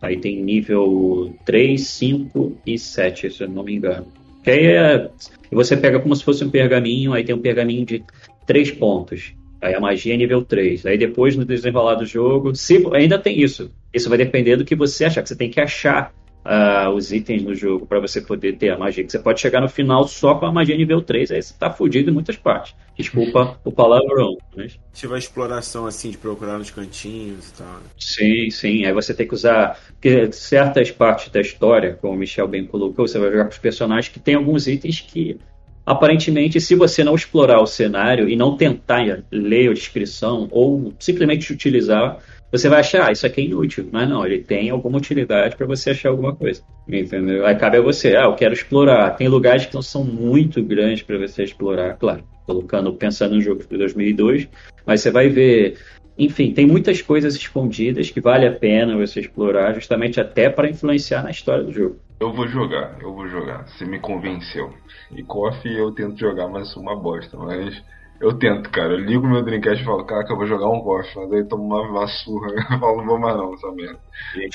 Aí 0.00 0.16
tem 0.16 0.42
nível 0.42 1.34
3, 1.44 1.80
5 1.80 2.56
e 2.66 2.78
7, 2.78 3.30
se 3.30 3.42
eu 3.42 3.48
não 3.48 3.62
me 3.62 3.74
engano. 3.74 4.06
Que 4.42 4.50
aí 4.50 4.66
é, 4.66 5.10
você 5.50 5.76
pega 5.76 6.00
como 6.00 6.14
se 6.14 6.24
fosse 6.24 6.44
um 6.44 6.50
pergaminho, 6.50 7.12
aí 7.12 7.24
tem 7.24 7.34
um 7.34 7.40
pergaminho 7.40 7.84
de 7.84 8.02
3 8.46 8.70
pontos. 8.72 9.34
Aí 9.60 9.74
a 9.74 9.80
magia 9.80 10.14
é 10.14 10.16
nível 10.16 10.42
3. 10.42 10.86
Aí 10.86 10.96
depois, 10.96 11.36
no 11.36 11.44
desenrolar 11.44 11.96
do 11.96 12.06
jogo, 12.06 12.54
se 12.54 12.82
ainda 12.92 13.18
tem 13.18 13.40
isso. 13.40 13.70
Isso 13.92 14.08
vai 14.08 14.18
depender 14.18 14.56
do 14.56 14.64
que 14.64 14.76
você 14.76 15.04
achar, 15.04 15.22
que 15.22 15.28
você 15.28 15.36
tem 15.36 15.50
que 15.50 15.60
achar 15.60 16.14
uh, 16.46 16.90
os 16.90 17.12
itens 17.12 17.42
no 17.42 17.54
jogo 17.54 17.86
para 17.86 18.00
você 18.00 18.20
poder 18.20 18.56
ter 18.56 18.70
a 18.70 18.78
magia. 18.78 19.04
Que 19.04 19.10
você 19.10 19.18
pode 19.18 19.40
chegar 19.40 19.60
no 19.60 19.68
final 19.68 20.06
só 20.06 20.34
com 20.34 20.46
a 20.46 20.52
magia 20.52 20.76
nível 20.76 21.02
3, 21.02 21.32
aí 21.32 21.42
você 21.42 21.54
tá 21.58 21.70
fudido 21.70 22.10
em 22.10 22.14
muitas 22.14 22.36
partes. 22.36 22.74
Desculpa 22.96 23.58
o 23.64 23.72
palavrão. 23.72 24.36
Mas... 24.56 24.78
Tive 24.94 25.14
a 25.14 25.18
exploração 25.18 25.86
assim 25.86 26.10
de 26.10 26.18
procurar 26.18 26.58
nos 26.58 26.70
cantinhos 26.70 27.50
e 27.50 27.54
tal. 27.54 27.66
Né? 27.66 27.82
Sim, 27.98 28.50
sim. 28.50 28.84
Aí 28.86 28.92
você 28.92 29.12
tem 29.12 29.26
que 29.26 29.34
usar. 29.34 29.78
Porque 29.92 30.32
certas 30.32 30.90
partes 30.90 31.28
da 31.30 31.40
história, 31.40 31.98
como 32.00 32.14
o 32.14 32.16
Michel 32.16 32.48
bem 32.48 32.64
colocou, 32.64 33.06
você 33.06 33.18
vai 33.18 33.30
jogar 33.30 33.44
com 33.44 33.50
os 33.50 33.58
personagens 33.58 34.08
que 34.08 34.20
tem 34.20 34.34
alguns 34.34 34.66
itens 34.66 35.00
que 35.00 35.38
aparentemente, 35.86 36.60
se 36.60 36.74
você 36.74 37.04
não 37.04 37.14
explorar 37.14 37.60
o 37.60 37.66
cenário 37.66 38.28
e 38.28 38.34
não 38.34 38.56
tentar 38.56 39.22
ler 39.30 39.70
a 39.70 39.72
descrição 39.72 40.48
ou 40.50 40.92
simplesmente 40.98 41.52
utilizar, 41.52 42.18
você 42.56 42.68
vai 42.68 42.80
achar, 42.80 43.08
ah, 43.08 43.12
isso 43.12 43.26
aqui 43.26 43.40
é 43.40 43.44
inútil. 43.44 43.88
Mas 43.90 44.08
não, 44.08 44.24
ele 44.24 44.38
tem 44.38 44.70
alguma 44.70 44.98
utilidade 44.98 45.56
para 45.56 45.66
você 45.66 45.90
achar 45.90 46.10
alguma 46.10 46.34
coisa. 46.34 46.62
Entendeu? 46.88 47.46
Aí 47.46 47.54
cabe 47.54 47.78
a 47.78 47.82
você, 47.82 48.16
ah, 48.16 48.24
eu 48.24 48.34
quero 48.34 48.54
explorar. 48.54 49.10
Tem 49.16 49.28
lugares 49.28 49.66
que 49.66 49.74
não 49.74 49.82
são 49.82 50.04
muito 50.04 50.62
grandes 50.62 51.02
para 51.02 51.18
você 51.18 51.44
explorar, 51.44 51.96
claro. 51.96 52.24
Colocando, 52.44 52.92
pensando 52.94 53.34
no 53.34 53.40
jogo 53.40 53.64
de 53.68 53.76
2002, 53.76 54.48
mas 54.86 55.00
você 55.00 55.10
vai 55.10 55.28
ver 55.28 55.76
enfim, 56.18 56.52
tem 56.52 56.66
muitas 56.66 57.02
coisas 57.02 57.34
escondidas 57.34 58.10
que 58.10 58.22
vale 58.22 58.46
a 58.46 58.52
pena 58.52 58.96
você 58.96 59.20
explorar, 59.20 59.74
justamente 59.74 60.18
até 60.18 60.48
para 60.48 60.68
influenciar 60.68 61.22
na 61.22 61.30
história 61.30 61.62
do 61.62 61.72
jogo. 61.72 61.96
Eu 62.18 62.32
vou 62.32 62.48
jogar, 62.48 62.96
eu 63.02 63.12
vou 63.12 63.28
jogar. 63.28 63.68
Você 63.68 63.84
me 63.84 63.98
convenceu. 63.98 64.72
E 65.14 65.22
Coffee 65.22 65.76
eu 65.76 65.92
tento 65.92 66.18
jogar, 66.18 66.48
mas 66.48 66.68
sou 66.68 66.82
uma 66.82 66.96
bosta. 66.96 67.36
Mas 67.36 67.82
eu 68.20 68.32
tento, 68.32 68.70
cara. 68.70 68.94
Eu 68.94 69.00
ligo 69.00 69.26
meu 69.26 69.42
Dreamcast 69.42 69.82
e 69.82 69.84
falo, 69.84 70.04
cara, 70.04 70.24
que 70.24 70.32
eu 70.32 70.36
vou 70.36 70.46
jogar 70.46 70.68
um 70.68 70.80
golfe, 70.80 71.10
mas 71.16 71.32
aí 71.32 71.44
tomo 71.44 71.64
uma, 71.64 71.82
uma 71.82 72.06
surra. 72.06 72.48
Eu 72.70 72.78
falo, 72.78 72.98
não 72.98 73.06
vou 73.06 73.18
mais 73.18 73.36
não, 73.36 73.54
essa 73.54 73.70
merda. 73.72 73.98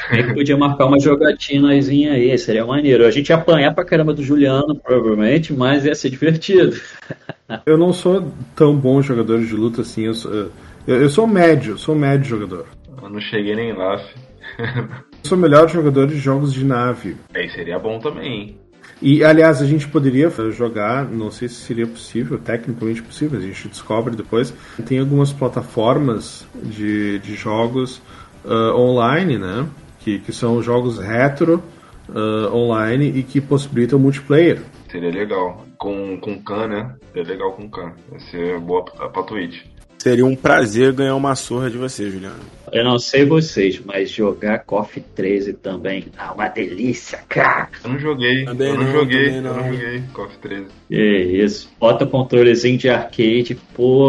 A 0.10 0.16
gente 0.16 0.34
podia 0.34 0.58
marcar 0.58 0.86
uma 0.86 1.00
jogatinazinha 1.00 2.14
aí, 2.14 2.38
seria 2.38 2.66
maneiro. 2.66 3.06
A 3.06 3.12
gente 3.12 3.30
ia 3.30 3.36
apanhar 3.36 3.74
pra 3.74 3.86
caramba 3.86 4.14
do 4.14 4.24
Juliano, 4.24 4.76
provavelmente, 4.76 5.54
mas 5.54 5.86
ia 5.86 5.96
ser 5.96 6.10
divertido. 6.10 6.80
Eu 7.66 7.78
não 7.78 7.92
sou 7.92 8.32
tão 8.56 8.74
bom 8.74 9.02
jogador 9.02 9.42
de 9.42 9.54
luta 9.54 9.82
assim, 9.82 10.04
eu 10.04 10.14
sou, 10.14 10.32
eu, 10.34 10.52
eu 10.88 11.10
sou 11.10 11.28
médio, 11.28 11.78
sou 11.78 11.94
médio 11.94 12.24
jogador. 12.24 12.66
Eu 13.04 13.10
não 13.10 13.20
cheguei 13.20 13.54
nem 13.54 13.74
lá, 13.74 13.98
fi. 13.98 14.20
eu 15.22 15.28
sou 15.28 15.38
o 15.38 15.42
melhor 15.42 15.68
jogador 15.68 16.08
de 16.08 16.16
jogos 16.16 16.54
de 16.54 16.64
nave. 16.64 17.18
Aí 17.36 17.50
seria 17.50 17.78
bom 17.78 18.00
também, 18.00 18.34
hein? 18.34 18.61
E, 19.02 19.24
aliás, 19.24 19.62
a 19.62 19.66
gente 19.66 19.88
poderia 19.88 20.30
jogar, 20.52 21.06
não 21.06 21.32
sei 21.32 21.48
se 21.48 21.56
seria 21.56 21.88
possível, 21.88 22.38
tecnicamente 22.38 23.02
possível, 23.02 23.40
a 23.40 23.42
gente 23.42 23.68
descobre 23.68 24.16
depois. 24.16 24.54
Tem 24.86 25.00
algumas 25.00 25.34
plataformas 25.34 26.46
de, 26.56 27.18
de 27.20 27.36
jogos 27.36 28.02
uh, 28.46 28.76
online, 28.76 29.40
né? 29.40 29.68
Que, 30.00 30.20
que 30.20 30.32
são 30.32 30.62
jogos 30.62 31.00
retro 31.00 31.64
uh, 32.10 32.56
online 32.56 33.08
e 33.08 33.24
que 33.24 33.42
possibilitam 33.42 33.98
multiplayer. 33.98 34.62
Seria 34.92 35.12
legal. 35.12 35.66
Com, 35.78 36.20
com 36.20 36.40
Khan, 36.44 36.68
né? 36.68 36.96
Seria 37.12 37.34
legal 37.34 37.54
com 37.54 37.70
Khan. 37.70 37.94
Vai 38.10 38.20
ser 38.20 38.60
boa 38.60 38.86
pra, 38.86 39.10
pra 39.10 39.24
Twitch. 39.24 39.64
Seria 40.02 40.26
um 40.26 40.36
prazer 40.36 40.94
ganhar 40.94 41.16
uma 41.16 41.36
surra 41.36 41.70
de 41.70 41.78
você, 41.78 42.10
Juliano. 42.10 42.40
Eu 42.72 42.84
não 42.84 42.98
sei 42.98 43.24
vocês, 43.24 43.80
mas 43.86 44.10
jogar 44.10 44.58
KOF 44.66 45.00
13 45.00 45.54
também 45.54 46.02
tá 46.02 46.34
uma 46.34 46.48
delícia, 46.48 47.20
cara. 47.30 47.70
Eu 47.84 47.92
não 47.92 48.00
joguei, 48.00 48.44
também 48.44 48.70
eu 48.70 48.78
não, 48.78 48.84
não 48.86 48.92
joguei, 48.92 49.42
não. 49.42 49.52
eu 49.52 49.58
não 49.58 49.72
joguei 49.72 50.04
KOF 50.12 50.38
13. 50.40 50.66
É 50.90 51.22
isso. 51.22 51.70
Bota 51.80 52.06
o 52.06 52.10
controlezinho 52.10 52.80
de 52.80 52.90
arcade, 52.90 53.54
pô, 53.76 54.08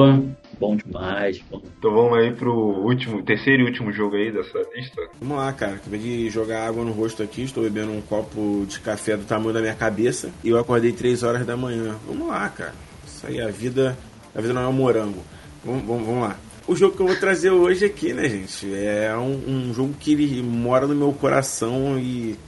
bom 0.59 0.77
demais. 0.77 1.43
Bom. 1.51 1.61
Então 1.79 1.93
vamos 1.93 2.19
aí 2.21 2.33
pro 2.33 2.55
último, 2.55 3.23
terceiro 3.23 3.65
e 3.65 3.67
último 3.67 3.93
jogo 3.93 4.17
aí 4.17 4.33
dessa 4.33 4.61
lista. 4.75 5.03
Vamos 5.21 5.37
lá, 5.37 5.53
cara. 5.53 5.75
Acabei 5.75 6.01
de 6.01 6.31
jogar 6.31 6.69
água 6.69 6.83
no 6.87 6.93
rosto 6.93 7.23
aqui, 7.23 7.43
estou 7.43 7.65
bebendo 7.65 7.93
um 7.93 8.01
copo 8.01 8.65
de 8.67 8.81
café 8.81 9.15
do 9.15 9.27
tamanho 9.27 9.53
da 9.53 9.61
minha 9.61 9.75
cabeça 9.75 10.31
e 10.43 10.49
eu 10.49 10.59
acordei 10.59 10.93
3 10.93 11.23
horas 11.23 11.45
da 11.45 11.55
manhã. 11.55 11.97
Vamos 12.07 12.29
lá, 12.29 12.49
cara. 12.49 12.73
Isso 13.07 13.27
aí, 13.27 13.43
a 13.43 13.49
vida, 13.49 13.95
a 14.35 14.41
vida 14.41 14.55
não 14.55 14.63
é 14.63 14.69
um 14.69 14.73
morango. 14.73 15.23
Vamos, 15.65 15.85
vamos, 15.85 16.07
vamos 16.07 16.23
lá. 16.23 16.39
O 16.67 16.77
jogo 16.77 16.97
que 16.97 17.03
eu 17.03 17.07
vou 17.07 17.17
trazer 17.17 17.51
hoje 17.51 17.85
aqui, 17.85 18.13
né, 18.13 18.29
gente? 18.29 18.73
É 18.73 19.17
um, 19.17 19.69
um 19.71 19.75
jogo 19.75 19.95
que 19.99 20.13
ele 20.13 20.43
mora 20.43 20.87
no 20.87 20.95
meu 20.95 21.13
coração 21.13 21.99
e. 21.99 22.39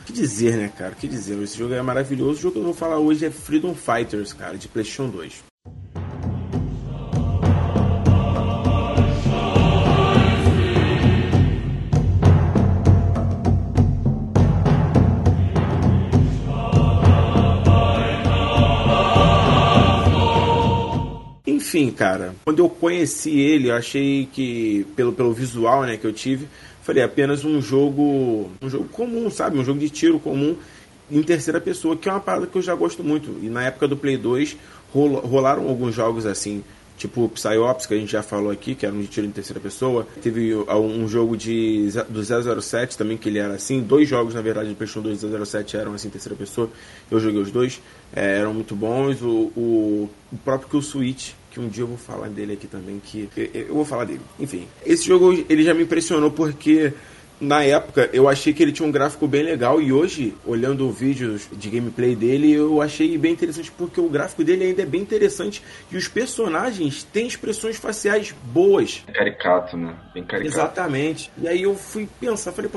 O 0.00 0.04
que 0.06 0.12
dizer, 0.12 0.56
né, 0.56 0.72
cara? 0.76 0.92
O 0.92 0.96
que 0.96 1.08
dizer? 1.08 1.40
Esse 1.42 1.58
jogo 1.58 1.74
é 1.74 1.82
maravilhoso. 1.82 2.38
O 2.38 2.42
jogo 2.42 2.52
que 2.54 2.58
eu 2.60 2.64
vou 2.64 2.74
falar 2.74 2.98
hoje 2.98 3.26
é 3.26 3.30
Freedom 3.30 3.74
Fighters, 3.74 4.32
cara, 4.32 4.56
de 4.56 4.68
PlayStation 4.68 5.08
2. 5.08 5.55
Enfim, 21.76 21.90
cara, 21.90 22.34
quando 22.42 22.60
eu 22.60 22.70
conheci 22.70 23.38
ele, 23.38 23.68
eu 23.68 23.74
achei 23.74 24.26
que, 24.32 24.86
pelo, 24.96 25.12
pelo 25.12 25.34
visual 25.34 25.82
né, 25.82 25.98
que 25.98 26.06
eu 26.06 26.12
tive, 26.12 26.48
falei, 26.82 27.02
apenas 27.02 27.44
um 27.44 27.60
jogo. 27.60 28.50
Um 28.62 28.70
jogo 28.70 28.88
comum, 28.88 29.30
sabe? 29.30 29.58
Um 29.58 29.64
jogo 29.64 29.78
de 29.78 29.90
tiro 29.90 30.18
comum 30.18 30.56
em 31.10 31.22
terceira 31.22 31.60
pessoa, 31.60 31.94
que 31.94 32.08
é 32.08 32.12
uma 32.12 32.20
parada 32.20 32.46
que 32.46 32.56
eu 32.56 32.62
já 32.62 32.74
gosto 32.74 33.04
muito. 33.04 33.38
E 33.42 33.50
na 33.50 33.64
época 33.64 33.86
do 33.86 33.96
Play 33.96 34.16
2 34.16 34.56
rolaram 34.90 35.68
alguns 35.68 35.94
jogos 35.94 36.24
assim, 36.24 36.64
tipo 36.96 37.28
Psyops, 37.28 37.84
que 37.84 37.92
a 37.92 37.98
gente 37.98 38.10
já 38.10 38.22
falou 38.22 38.50
aqui, 38.50 38.74
que 38.74 38.86
era 38.86 38.94
um 38.94 39.02
de 39.02 39.08
tiro 39.08 39.26
em 39.26 39.30
terceira 39.30 39.60
pessoa. 39.60 40.06
Teve 40.22 40.54
um 40.54 41.06
jogo 41.06 41.36
de, 41.36 41.90
do 42.08 42.22
007 42.62 42.96
também, 42.96 43.18
que 43.18 43.28
ele 43.28 43.38
era 43.38 43.54
assim. 43.54 43.82
Dois 43.82 44.08
jogos, 44.08 44.34
na 44.34 44.40
verdade, 44.40 44.70
do 44.70 44.74
PlayStation 44.74 45.02
2 45.02 45.22
e 45.22 45.44
007 45.44 45.76
eram 45.76 45.92
assim 45.92 46.08
terceira 46.08 46.34
pessoa. 46.34 46.70
Eu 47.10 47.20
joguei 47.20 47.40
os 47.40 47.50
dois, 47.50 47.82
é, 48.14 48.38
eram 48.38 48.54
muito 48.54 48.74
bons. 48.74 49.20
O, 49.20 49.52
o, 49.54 50.10
o 50.32 50.36
próprio 50.38 50.70
Kill 50.70 50.82
Switch, 50.82 51.32
que 51.56 51.60
um 51.60 51.68
dia 51.68 51.84
eu 51.84 51.86
vou 51.86 51.96
falar 51.96 52.28
dele 52.28 52.52
aqui 52.52 52.66
também, 52.66 53.00
que 53.02 53.30
eu 53.54 53.74
vou 53.74 53.84
falar 53.84 54.04
dele. 54.04 54.20
Enfim, 54.38 54.68
esse 54.84 55.06
jogo 55.06 55.32
ele 55.48 55.62
já 55.62 55.72
me 55.72 55.84
impressionou 55.84 56.30
porque 56.30 56.92
na 57.40 57.64
época 57.64 58.10
eu 58.12 58.28
achei 58.28 58.52
que 58.52 58.62
ele 58.62 58.72
tinha 58.72 58.86
um 58.86 58.92
gráfico 58.92 59.26
bem 59.26 59.42
legal 59.42 59.80
e 59.80 59.90
hoje, 59.90 60.34
olhando 60.44 60.90
vídeos 60.90 61.48
de 61.50 61.70
gameplay 61.70 62.14
dele, 62.14 62.52
eu 62.52 62.82
achei 62.82 63.16
bem 63.16 63.32
interessante 63.32 63.72
porque 63.72 63.98
o 63.98 64.08
gráfico 64.08 64.44
dele 64.44 64.64
ainda 64.64 64.82
é 64.82 64.86
bem 64.86 65.00
interessante 65.00 65.62
e 65.90 65.96
os 65.96 66.06
personagens 66.08 67.04
têm 67.04 67.26
expressões 67.26 67.78
faciais 67.78 68.34
boas. 68.52 69.02
Caricato, 69.10 69.78
né? 69.78 69.94
Bem 70.12 70.24
caricato. 70.24 70.58
Exatamente. 70.58 71.32
E 71.38 71.48
aí 71.48 71.62
eu 71.62 71.74
fui 71.74 72.06
pensar, 72.20 72.52
falei, 72.52 72.70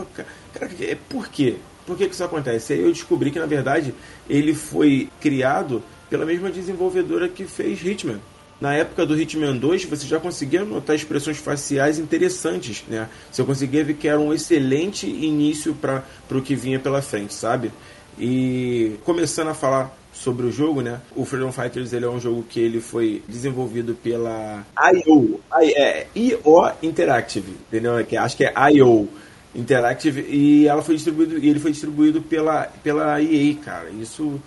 cara, 0.53 0.71
é 0.79 0.95
por 1.09 1.27
quê? 1.27 1.57
Por 1.85 1.97
que, 1.97 2.07
que 2.07 2.13
isso 2.13 2.23
acontece? 2.23 2.71
Aí 2.71 2.79
eu 2.79 2.93
descobri 2.93 3.29
que, 3.29 3.39
na 3.39 3.45
verdade, 3.45 3.93
ele 4.29 4.53
foi 4.53 5.09
criado 5.19 5.83
pela 6.09 6.25
mesma 6.25 6.49
desenvolvedora 6.49 7.27
que 7.27 7.43
fez 7.43 7.83
Hitman 7.83 8.21
na 8.59 8.73
época 8.73 9.05
do 9.05 9.19
Hitman 9.19 9.55
2, 9.55 9.85
você 9.85 10.05
já 10.05 10.19
conseguia 10.19 10.65
notar 10.65 10.95
expressões 10.95 11.37
faciais 11.37 11.97
interessantes, 11.97 12.83
né? 12.87 13.07
Você 13.31 13.43
conseguia 13.43 13.83
ver 13.83 13.93
que 13.93 14.07
era 14.07 14.19
um 14.19 14.33
excelente 14.33 15.07
início 15.07 15.73
para 15.73 16.03
o 16.29 16.41
que 16.41 16.55
vinha 16.55 16.79
pela 16.79 17.01
frente, 17.01 17.33
sabe? 17.33 17.71
E 18.19 18.97
começando 19.05 19.47
a 19.47 19.53
falar 19.53 19.97
sobre 20.11 20.45
o 20.45 20.51
jogo, 20.51 20.81
né? 20.81 20.99
O 21.15 21.23
Freedom 21.23 21.51
Fighters 21.51 21.93
ele 21.93 22.03
é 22.03 22.09
um 22.09 22.19
jogo 22.19 22.43
que 22.43 22.59
ele 22.59 22.81
foi 22.81 23.23
desenvolvido 23.27 23.95
pela 23.95 24.65
IO, 24.93 25.39
é, 25.61 26.07
IO 26.13 26.71
Interactive, 26.83 27.51
entendeu? 27.67 27.93
Acho 28.19 28.35
que 28.35 28.43
é 28.43 28.53
IO 28.73 29.07
Interactive 29.55 30.25
e 30.29 30.67
ela 30.67 30.81
foi 30.81 30.95
distribuído 30.95 31.37
e 31.37 31.49
ele 31.49 31.59
foi 31.59 31.71
distribuído 31.71 32.21
pela 32.21 32.63
pela 32.83 33.21
EA, 33.21 33.55
cara. 33.63 33.89
Isso 33.89 34.39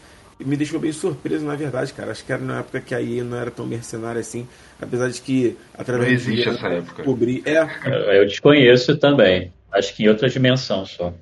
me 0.44 0.56
deixou 0.56 0.80
bem 0.80 0.92
surpreso, 0.92 1.44
na 1.44 1.54
verdade, 1.54 1.92
cara. 1.92 2.12
Acho 2.12 2.24
que 2.24 2.32
era 2.32 2.42
na 2.42 2.60
época 2.60 2.80
que 2.80 2.94
a 2.94 3.00
EA 3.00 3.24
não 3.24 3.36
era 3.36 3.50
tão 3.50 3.66
mercenária 3.66 4.20
assim, 4.20 4.46
apesar 4.80 5.08
de 5.08 5.20
que 5.20 5.56
através 5.76 6.08
não 6.08 6.14
existe 6.14 6.48
essa 6.48 6.68
época. 6.68 6.96
Descobri, 6.96 7.42
é. 7.44 8.18
Eu 8.18 8.26
desconheço 8.26 8.96
também. 8.96 9.52
Acho 9.70 9.94
que 9.94 10.04
em 10.04 10.08
outra 10.08 10.28
dimensão 10.28 10.84
só. 10.84 11.12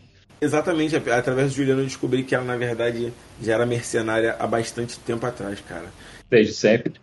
Exatamente, 0.40 0.96
através 0.96 1.52
do 1.52 1.56
Juliano 1.56 1.82
eu 1.82 1.84
descobri 1.84 2.22
que 2.22 2.34
ela 2.34 2.44
na 2.44 2.56
verdade 2.56 3.12
já 3.42 3.54
era 3.54 3.66
mercenária 3.66 4.36
há 4.38 4.46
bastante 4.46 4.98
tempo 4.98 5.26
atrás, 5.26 5.60
cara. 5.60 5.86
Desde 6.30 6.54
sempre. 6.54 6.94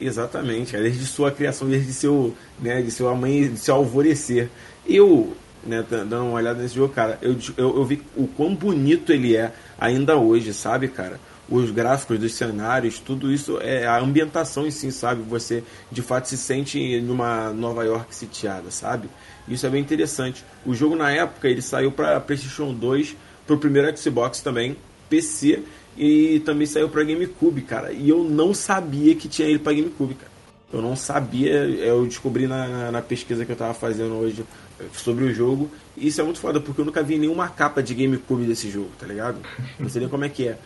Exatamente, 0.00 0.76
desde 0.76 1.06
sua 1.06 1.30
criação, 1.30 1.68
desde 1.68 1.92
seu, 1.92 2.34
né, 2.60 2.82
de 2.82 2.90
seu 2.90 3.08
amanhã, 3.08 3.48
de 3.48 3.58
seu 3.58 3.76
alvorecer. 3.76 4.50
Eu, 4.86 5.34
né, 5.64 5.84
dando 5.88 6.24
uma 6.24 6.32
olhada 6.32 6.60
nesse 6.60 6.74
jogo, 6.74 6.92
cara, 6.92 7.18
eu, 7.22 7.36
eu, 7.56 7.76
eu 7.76 7.84
vi 7.84 8.02
o 8.16 8.26
quão 8.26 8.54
bonito 8.54 9.12
ele 9.12 9.34
é 9.34 9.52
ainda 9.78 10.16
hoje, 10.16 10.52
sabe, 10.52 10.88
cara? 10.88 11.18
Os 11.48 11.70
gráficos 11.70 12.18
dos 12.18 12.34
cenários, 12.34 12.98
tudo 12.98 13.32
isso 13.32 13.58
é 13.60 13.86
a 13.86 13.98
ambientação 13.98 14.66
em 14.66 14.70
si, 14.70 14.92
sabe? 14.92 15.22
Você 15.22 15.64
de 15.90 16.02
fato 16.02 16.28
se 16.28 16.36
sente 16.36 17.00
numa 17.00 17.50
Nova 17.50 17.84
York 17.84 18.14
sitiada, 18.14 18.70
sabe? 18.70 19.08
Isso 19.48 19.66
é 19.66 19.70
bem 19.70 19.80
interessante. 19.80 20.44
O 20.66 20.74
jogo 20.74 20.94
na 20.94 21.10
época 21.10 21.48
ele 21.48 21.62
saiu 21.62 21.90
para 21.90 22.20
PlayStation 22.20 22.74
2, 22.74 23.16
para 23.46 23.56
o 23.56 23.58
primeiro 23.58 23.96
Xbox 23.96 24.40
também, 24.40 24.76
PC 25.08 25.62
e 25.96 26.40
também 26.40 26.66
saiu 26.66 26.88
para 26.88 27.02
GameCube, 27.02 27.62
cara. 27.62 27.92
E 27.92 28.08
eu 28.08 28.22
não 28.22 28.52
sabia 28.52 29.14
que 29.14 29.26
tinha 29.26 29.48
ele 29.48 29.58
para 29.58 29.72
GameCube, 29.72 30.14
cara. 30.14 30.30
Eu 30.70 30.82
não 30.82 30.94
sabia, 30.94 31.50
eu 31.50 32.04
descobri 32.04 32.46
na, 32.46 32.92
na, 32.92 33.00
pesquisa 33.00 33.46
que 33.46 33.50
eu 33.50 33.56
tava 33.56 33.72
fazendo 33.72 34.14
hoje 34.16 34.44
sobre 34.92 35.24
o 35.24 35.32
jogo. 35.32 35.70
E 35.96 36.08
isso 36.08 36.20
é 36.20 36.24
muito 36.24 36.38
foda, 36.38 36.60
porque 36.60 36.82
eu 36.82 36.84
nunca 36.84 37.02
vi 37.02 37.18
nenhuma 37.18 37.48
capa 37.48 37.82
de 37.82 37.94
GameCube 37.94 38.44
desse 38.44 38.70
jogo, 38.70 38.90
tá 38.98 39.06
ligado? 39.06 39.38
Não 39.80 39.88
sei 39.88 40.02
nem 40.02 40.10
como 40.10 40.26
é 40.26 40.28
que 40.28 40.48
é. 40.48 40.58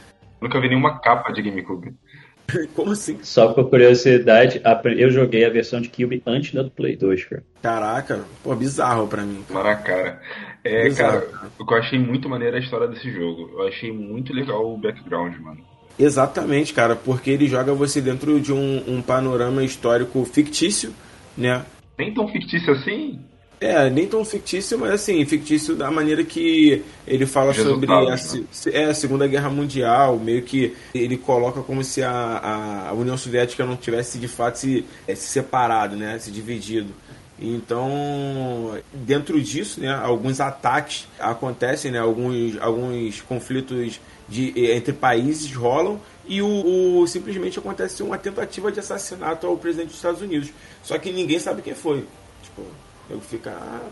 Nunca 0.43 0.61
vi 0.61 0.69
nenhuma 0.69 0.99
capa 0.99 1.33
de 1.33 1.41
GameCube. 1.41 1.95
Como 2.75 2.91
assim? 2.91 3.19
Só 3.23 3.53
por 3.53 3.71
curiosidade, 3.71 4.61
eu 4.99 5.11
joguei 5.11 5.45
a 5.45 5.51
versão 5.51 5.81
de 5.81 5.89
Cube 5.89 6.23
antes 6.27 6.53
da 6.53 6.63
do 6.63 6.71
Play 6.71 6.97
2, 6.97 7.25
cara. 7.25 7.45
Caraca, 7.63 8.25
pô, 8.43 8.55
bizarro 8.55 9.07
pra 9.07 9.23
mim. 9.23 9.45
Cara. 9.49 9.77
cara. 9.77 10.21
É, 10.65 10.85
bizarro, 10.85 11.21
cara, 11.21 11.27
cara, 11.27 11.53
o 11.59 11.67
que 11.67 11.75
eu 11.75 11.79
achei 11.79 11.99
muito 11.99 12.29
maneiro 12.29 12.57
é 12.57 12.59
a 12.59 12.63
história 12.63 12.89
desse 12.89 13.11
jogo. 13.13 13.51
Eu 13.53 13.69
achei 13.69 13.93
muito 13.93 14.33
legal 14.33 14.73
o 14.73 14.77
background, 14.77 15.37
mano. 15.39 15.65
Exatamente, 15.99 16.73
cara, 16.73 16.97
porque 16.97 17.31
ele 17.31 17.47
joga 17.47 17.73
você 17.75 18.01
dentro 18.01 18.41
de 18.41 18.53
um, 18.53 18.83
um 18.89 19.03
panorama 19.03 19.63
histórico 19.63 20.25
fictício, 20.25 20.93
né? 21.37 21.65
Nem 21.99 22.13
tão 22.13 22.27
fictício 22.27 22.73
assim? 22.73 23.21
É, 23.63 23.89
nem 23.89 24.09
tão 24.09 24.25
fictício, 24.25 24.77
mas 24.77 24.91
assim, 24.91 25.25
fictício 25.25 25.77
da 25.77 25.89
maneira 25.89 26.25
que 26.25 26.83
ele 27.07 27.25
fala 27.27 27.55
sobre 27.55 27.89
a, 27.93 28.01
né? 28.01 28.17
é, 28.73 28.85
a 28.87 28.95
Segunda 28.95 29.25
Guerra 29.29 29.49
Mundial, 29.49 30.19
meio 30.19 30.43
que 30.43 30.75
ele 30.93 31.17
coloca 31.17 31.63
como 31.63 31.85
se 31.85 32.03
a, 32.03 32.89
a 32.89 32.93
União 32.93 33.17
Soviética 33.17 33.65
não 33.65 33.77
tivesse 33.77 34.19
de 34.19 34.27
fato 34.27 34.59
se, 34.59 34.85
é, 35.07 35.15
se 35.15 35.29
separado, 35.29 35.95
né, 35.95 36.19
se 36.19 36.33
dividido. 36.33 36.93
Então, 37.39 38.77
dentro 38.93 39.41
disso, 39.41 39.81
né, 39.81 39.95
alguns 39.95 40.41
ataques 40.41 41.07
acontecem, 41.17 41.93
né, 41.93 42.01
alguns, 42.01 42.61
alguns 42.61 43.21
conflitos 43.21 44.01
de, 44.29 44.73
entre 44.73 44.93
países 44.93 45.53
rolam 45.55 46.01
e 46.27 46.43
o, 46.43 47.01
o, 47.01 47.07
simplesmente 47.07 47.61
acontece 47.61 48.03
uma 48.03 48.19
tentativa 48.19 48.73
de 48.73 48.81
assassinato 48.81 49.47
ao 49.47 49.57
presidente 49.57 49.89
dos 49.89 49.97
Estados 49.97 50.21
Unidos. 50.21 50.51
Só 50.83 50.99
que 50.99 51.13
ninguém 51.13 51.39
sabe 51.39 51.63
quem 51.63 51.75
foi. 51.75 52.05
Tipo, 52.43 52.63
eu 53.11 53.21
fica, 53.21 53.51
ah, 53.51 53.89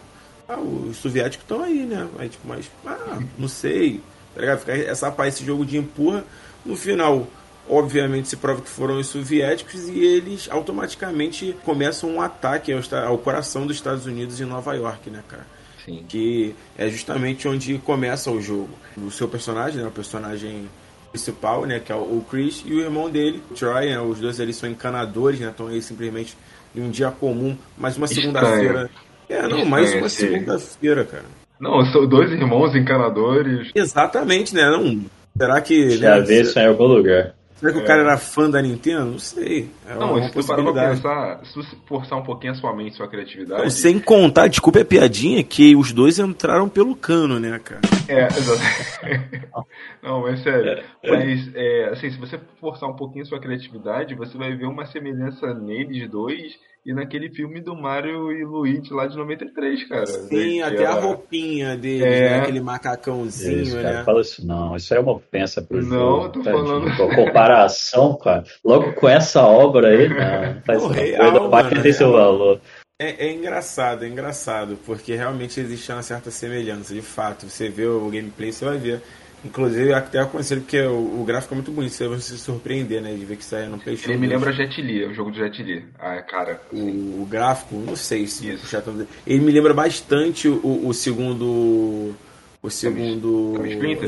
ah, 0.48 0.58
os 0.58 0.96
soviéticos 0.96 1.44
estão 1.44 1.62
aí, 1.62 1.84
né? 1.84 2.08
Aí, 2.18 2.28
tipo, 2.28 2.46
mas, 2.46 2.70
ah, 2.84 3.18
não 3.38 3.48
sei. 3.48 4.00
Tá 4.34 4.40
ligado? 4.40 4.58
Fica 4.60 4.72
essa 4.72 5.10
paz, 5.10 5.34
esse 5.34 5.44
jogo 5.44 5.64
de 5.64 5.76
empurra. 5.76 6.24
No 6.64 6.76
final, 6.76 7.26
obviamente, 7.68 8.28
se 8.28 8.36
prova 8.36 8.60
que 8.60 8.68
foram 8.68 8.98
os 8.98 9.06
soviéticos 9.06 9.88
e 9.88 9.98
eles 10.04 10.48
automaticamente 10.50 11.56
começam 11.64 12.10
um 12.10 12.20
ataque 12.20 12.72
ao, 12.72 12.80
ao 13.06 13.18
coração 13.18 13.66
dos 13.66 13.76
Estados 13.76 14.06
Unidos 14.06 14.40
em 14.40 14.44
Nova 14.44 14.74
York, 14.74 15.08
né, 15.10 15.22
cara? 15.28 15.46
Sim. 15.84 16.04
Que 16.08 16.54
é 16.76 16.88
justamente 16.88 17.48
onde 17.48 17.78
começa 17.78 18.30
o 18.30 18.40
jogo. 18.40 18.70
O 18.96 19.10
seu 19.10 19.28
personagem, 19.28 19.80
né, 19.80 19.88
o 19.88 19.92
personagem 19.92 20.68
principal, 21.10 21.64
né, 21.64 21.80
que 21.80 21.90
é 21.90 21.94
o 21.94 22.24
Chris, 22.28 22.62
e 22.64 22.72
o 22.72 22.80
irmão 22.80 23.10
dele, 23.10 23.42
Troy, 23.56 23.90
né, 23.90 24.00
os 24.00 24.20
dois 24.20 24.38
eles 24.38 24.56
são 24.56 24.68
encanadores, 24.68 25.40
né, 25.40 25.48
estão 25.48 25.66
aí 25.68 25.82
simplesmente 25.82 26.36
em 26.74 26.82
um 26.82 26.90
dia 26.90 27.10
comum, 27.10 27.56
mais 27.76 27.96
uma 27.96 28.06
segunda-feira 28.06 28.90
é, 29.30 29.46
não, 29.46 29.64
mais 29.64 29.94
uma 29.94 30.08
segunda-feira, 30.08 31.04
cara. 31.04 31.24
Não, 31.60 31.84
são 31.92 32.04
dois 32.04 32.32
irmãos 32.32 32.74
encanadores. 32.74 33.70
Exatamente, 33.72 34.52
né? 34.52 34.68
Não, 34.68 35.04
será 35.38 35.60
que. 35.60 35.90
Já 35.90 36.16
né, 36.16 36.22
vê 36.22 36.40
isso 36.40 36.58
em 36.58 36.66
algum 36.66 36.86
lugar. 36.86 37.34
Será 37.60 37.72
que 37.72 37.78
é. 37.78 37.82
o 37.82 37.86
cara 37.86 38.00
era 38.00 38.16
fã 38.16 38.48
da 38.48 38.62
Nintendo? 38.62 39.04
Não 39.04 39.18
sei. 39.18 39.68
É 39.86 39.94
não, 39.94 40.22
se 40.22 40.32
tu 40.32 40.46
parar 40.46 40.62
pra 40.62 40.88
pensar, 40.88 41.44
se 41.44 41.54
você 41.54 41.76
forçar 41.86 42.18
um 42.18 42.22
pouquinho 42.22 42.54
a 42.54 42.56
sua 42.56 42.74
mente, 42.74 42.96
sua 42.96 43.06
criatividade. 43.06 43.62
Não, 43.62 43.70
sem 43.70 43.98
contar, 43.98 44.48
desculpa 44.48 44.80
a 44.80 44.84
piadinha, 44.84 45.44
que 45.44 45.76
os 45.76 45.92
dois 45.92 46.18
entraram 46.18 46.70
pelo 46.70 46.96
cano, 46.96 47.38
né, 47.38 47.60
cara? 47.62 47.82
É, 48.08 48.26
exatamente. 48.28 49.46
não, 50.02 50.26
é 50.26 50.36
sério. 50.38 50.82
Mas, 51.04 51.54
é, 51.54 51.90
assim, 51.90 52.10
se 52.10 52.18
você 52.18 52.40
forçar 52.58 52.88
um 52.88 52.96
pouquinho 52.96 53.24
a 53.24 53.28
sua 53.28 53.38
criatividade, 53.38 54.14
você 54.14 54.38
vai 54.38 54.56
ver 54.56 54.64
uma 54.64 54.86
semelhança 54.86 55.52
neles 55.52 56.10
dois 56.10 56.58
e 56.84 56.94
naquele 56.94 57.28
filme 57.30 57.60
do 57.60 57.76
Mario 57.76 58.32
e 58.32 58.44
Luigi 58.44 58.92
lá 58.92 59.06
de 59.06 59.16
93, 59.16 59.88
cara. 59.88 60.06
Sim, 60.06 60.62
até 60.62 60.86
a 60.86 60.94
roupinha 60.94 61.76
dele, 61.76 62.04
é... 62.04 62.30
né? 62.30 62.38
aquele 62.40 62.60
macacãozinho, 62.60 63.62
isso, 63.62 63.76
cara, 63.76 63.98
né? 63.98 64.04
Fala 64.04 64.20
isso, 64.20 64.46
não, 64.46 64.76
isso 64.76 64.94
é 64.94 65.00
uma 65.00 65.12
ofensa 65.12 65.60
pro 65.60 65.82
não, 65.82 65.88
jogo. 65.88 66.22
Não, 66.22 66.30
tô 66.30 66.42
tá, 66.42 66.50
falando. 66.50 67.14
Comparação, 67.14 68.16
cara. 68.16 68.44
Logo 68.64 68.92
com 68.94 69.08
essa 69.08 69.42
obra 69.42 69.88
aí, 69.88 70.08
não. 70.08 70.60
Faz 70.64 70.86
real, 70.86 71.50
mano, 71.50 71.82
tem 71.82 71.92
seu 71.92 72.12
valor. 72.12 72.60
É, 72.98 73.28
é, 73.28 73.32
engraçado, 73.32 74.04
é 74.04 74.08
engraçado, 74.08 74.78
porque 74.84 75.14
realmente 75.14 75.58
existe 75.58 75.90
uma 75.90 76.02
certa 76.02 76.30
semelhança, 76.30 76.92
de 76.92 77.00
fato. 77.00 77.48
Você 77.48 77.70
vê 77.70 77.86
o 77.86 78.10
gameplay, 78.10 78.52
você 78.52 78.64
vai 78.64 78.76
ver 78.76 79.02
Inclusive, 79.44 79.94
até 79.94 80.18
aconselho, 80.18 80.60
porque 80.60 80.80
o, 80.82 81.20
o, 81.20 81.24
gráfico 81.24 81.54
é 81.54 81.56
muito 81.56 81.70
bonito, 81.70 81.92
você 81.92 82.06
vai 82.06 82.18
se 82.20 82.36
surpreender, 82.36 83.00
né? 83.00 83.14
De 83.14 83.24
ver 83.24 83.36
que 83.36 83.44
sai 83.44 83.66
no 83.66 83.78
PlayStation. 83.78 84.12
Ele 84.12 84.20
me 84.20 84.26
lembra 84.26 84.52
Jet 84.52 84.80
Li, 84.82 85.04
o 85.06 85.14
jogo 85.14 85.30
de 85.30 85.38
Jet 85.38 85.62
Li. 85.62 85.84
Ah, 85.98 86.20
cara. 86.20 86.60
O, 86.70 87.22
o 87.22 87.26
gráfico, 87.28 87.74
não 87.76 87.96
sei 87.96 88.26
se 88.26 88.52
puxar 88.58 88.82
tanto. 88.82 89.08
Ele 89.26 89.40
me 89.40 89.50
lembra 89.50 89.72
bastante 89.72 90.46
o, 90.46 90.86
o 90.86 90.92
segundo. 90.92 92.14
O 92.62 92.68
segundo. 92.68 93.54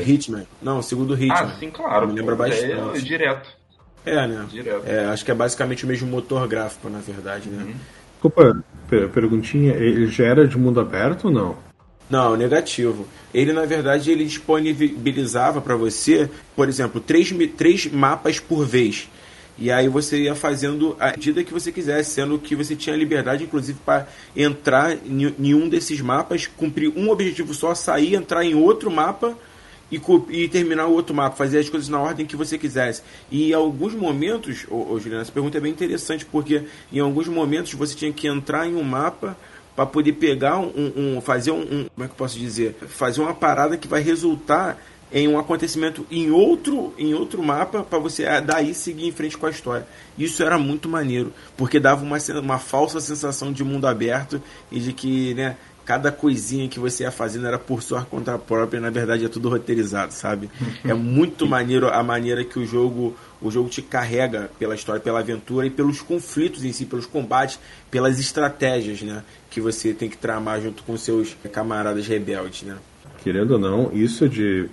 Hitman. 0.05 0.45
Não, 0.61 0.77
o 0.77 0.83
segundo 0.83 1.15
Hitman. 1.15 1.33
Ah, 1.33 1.57
sim, 1.59 1.71
claro. 1.71 2.07
Me 2.07 2.13
lembra 2.13 2.35
bastante. 2.35 2.71
É, 2.71 2.97
é 2.97 3.01
direto. 3.01 3.49
É, 4.05 4.27
né? 4.27 4.45
Direto. 4.49 4.83
É, 4.85 5.05
acho 5.05 5.25
que 5.25 5.31
é 5.31 5.33
basicamente 5.33 5.83
o 5.83 5.87
mesmo 5.87 6.07
motor 6.07 6.47
gráfico, 6.47 6.89
na 6.89 6.99
verdade, 6.99 7.49
né? 7.49 7.63
Uhum. 7.63 7.73
Desculpa, 8.13 8.63
perguntinha, 9.13 9.73
ele 9.73 10.07
já 10.07 10.25
era 10.25 10.47
de 10.47 10.57
mundo 10.57 10.79
aberto 10.79 11.25
ou 11.25 11.31
não? 11.31 11.57
Não, 12.13 12.37
negativo. 12.37 13.07
Ele, 13.33 13.51
na 13.51 13.65
verdade, 13.65 14.11
ele 14.11 14.23
disponibilizava 14.23 15.59
para 15.59 15.75
você, 15.75 16.29
por 16.55 16.69
exemplo, 16.69 17.01
três, 17.01 17.33
três 17.57 17.87
mapas 17.87 18.39
por 18.39 18.67
vez. 18.67 19.09
E 19.57 19.71
aí 19.71 19.89
você 19.89 20.21
ia 20.21 20.35
fazendo 20.35 20.95
a 20.99 21.09
medida 21.09 21.43
que 21.43 21.51
você 21.51 21.71
quisesse, 21.71 22.11
sendo 22.11 22.37
que 22.37 22.55
você 22.55 22.75
tinha 22.75 22.95
liberdade, 22.95 23.45
inclusive, 23.45 23.79
para 23.83 24.07
entrar 24.37 24.95
em 25.03 25.55
um 25.55 25.67
desses 25.67 26.01
mapas, 26.01 26.45
cumprir 26.45 26.93
um 26.95 27.09
objetivo 27.09 27.51
só, 27.51 27.73
sair, 27.73 28.13
entrar 28.13 28.45
em 28.45 28.53
outro 28.53 28.91
mapa 28.91 29.35
e, 29.91 29.99
e, 30.29 30.47
terminar 30.47 30.85
o 30.85 30.93
outro 30.93 31.15
mapa, 31.15 31.35
fazer 31.35 31.57
as 31.57 31.69
coisas 31.69 31.89
na 31.89 31.99
ordem 31.99 32.27
que 32.27 32.35
você 32.35 32.59
quisesse. 32.59 33.01
E 33.31 33.49
em 33.49 33.53
alguns 33.53 33.95
momentos, 33.95 34.67
ô, 34.69 34.93
ô 34.93 34.99
Juliana, 34.99 35.23
essa 35.23 35.31
pergunta 35.31 35.57
é 35.57 35.61
bem 35.61 35.71
interessante, 35.71 36.27
porque 36.27 36.61
em 36.91 36.99
alguns 36.99 37.27
momentos 37.27 37.73
você 37.73 37.95
tinha 37.95 38.13
que 38.13 38.27
entrar 38.27 38.67
em 38.67 38.75
um 38.75 38.83
mapa 38.83 39.35
para 39.75 39.85
poder 39.85 40.13
pegar 40.13 40.59
um, 40.59 40.93
um 40.95 41.21
fazer 41.21 41.51
um, 41.51 41.61
um, 41.61 41.89
como 41.93 42.03
é 42.03 42.05
que 42.05 42.11
eu 42.11 42.17
posso 42.17 42.37
dizer, 42.37 42.75
fazer 42.87 43.21
uma 43.21 43.33
parada 43.33 43.77
que 43.77 43.87
vai 43.87 44.01
resultar 44.01 44.77
em 45.11 45.27
um 45.27 45.37
acontecimento 45.37 46.05
em 46.09 46.31
outro 46.31 46.91
em 46.97 47.13
outro 47.13 47.43
mapa 47.43 47.83
para 47.83 47.99
você 47.99 48.25
ah, 48.25 48.39
daí 48.39 48.73
seguir 48.73 49.07
em 49.07 49.11
frente 49.11 49.37
com 49.37 49.45
a 49.45 49.49
história. 49.51 49.85
Isso 50.17 50.43
era 50.43 50.57
muito 50.57 50.89
maneiro, 50.89 51.31
porque 51.55 51.79
dava 51.79 52.03
uma, 52.03 52.17
uma 52.41 52.59
falsa 52.59 52.99
sensação 52.99 53.51
de 53.51 53.63
mundo 53.63 53.87
aberto 53.87 54.41
e 54.71 54.79
de 54.79 54.91
que, 54.91 55.33
né, 55.35 55.55
cada 55.85 56.11
coisinha 56.11 56.67
que 56.67 56.79
você 56.79 57.03
ia 57.03 57.11
fazendo 57.11 57.45
era 57.45 57.59
por 57.59 57.83
sua 57.83 58.03
conta 58.03 58.37
própria, 58.37 58.79
na 58.79 58.89
verdade 58.89 59.25
é 59.25 59.27
tudo 59.27 59.49
roteirizado, 59.49 60.13
sabe? 60.13 60.49
É 60.83 60.93
muito 60.93 61.45
maneiro 61.45 61.89
a 61.89 62.01
maneira 62.01 62.43
que 62.43 62.57
o 62.57 62.65
jogo 62.65 63.15
o 63.41 63.51
jogo 63.51 63.67
te 63.67 63.81
carrega 63.81 64.49
pela 64.57 64.73
história, 64.73 65.01
pela 65.01 65.19
aventura 65.19 65.67
e 65.67 65.69
pelos 65.69 66.01
conflitos 66.01 66.63
em 66.63 66.71
si, 66.71 66.85
pelos 66.85 67.05
combates, 67.05 67.59
pelas 67.91 68.17
estratégias, 68.17 69.01
né, 69.01 69.21
que 69.53 69.61
você 69.61 69.93
tem 69.93 70.09
que 70.09 70.17
tramar 70.17 70.61
junto 70.61 70.83
com 70.83 70.97
seus 70.97 71.35
camaradas 71.51 72.07
rebeldes, 72.07 72.63
né? 72.63 72.75
Querendo 73.23 73.51
ou 73.51 73.59
não, 73.59 73.91
isso 73.93 74.27
de 74.27 74.69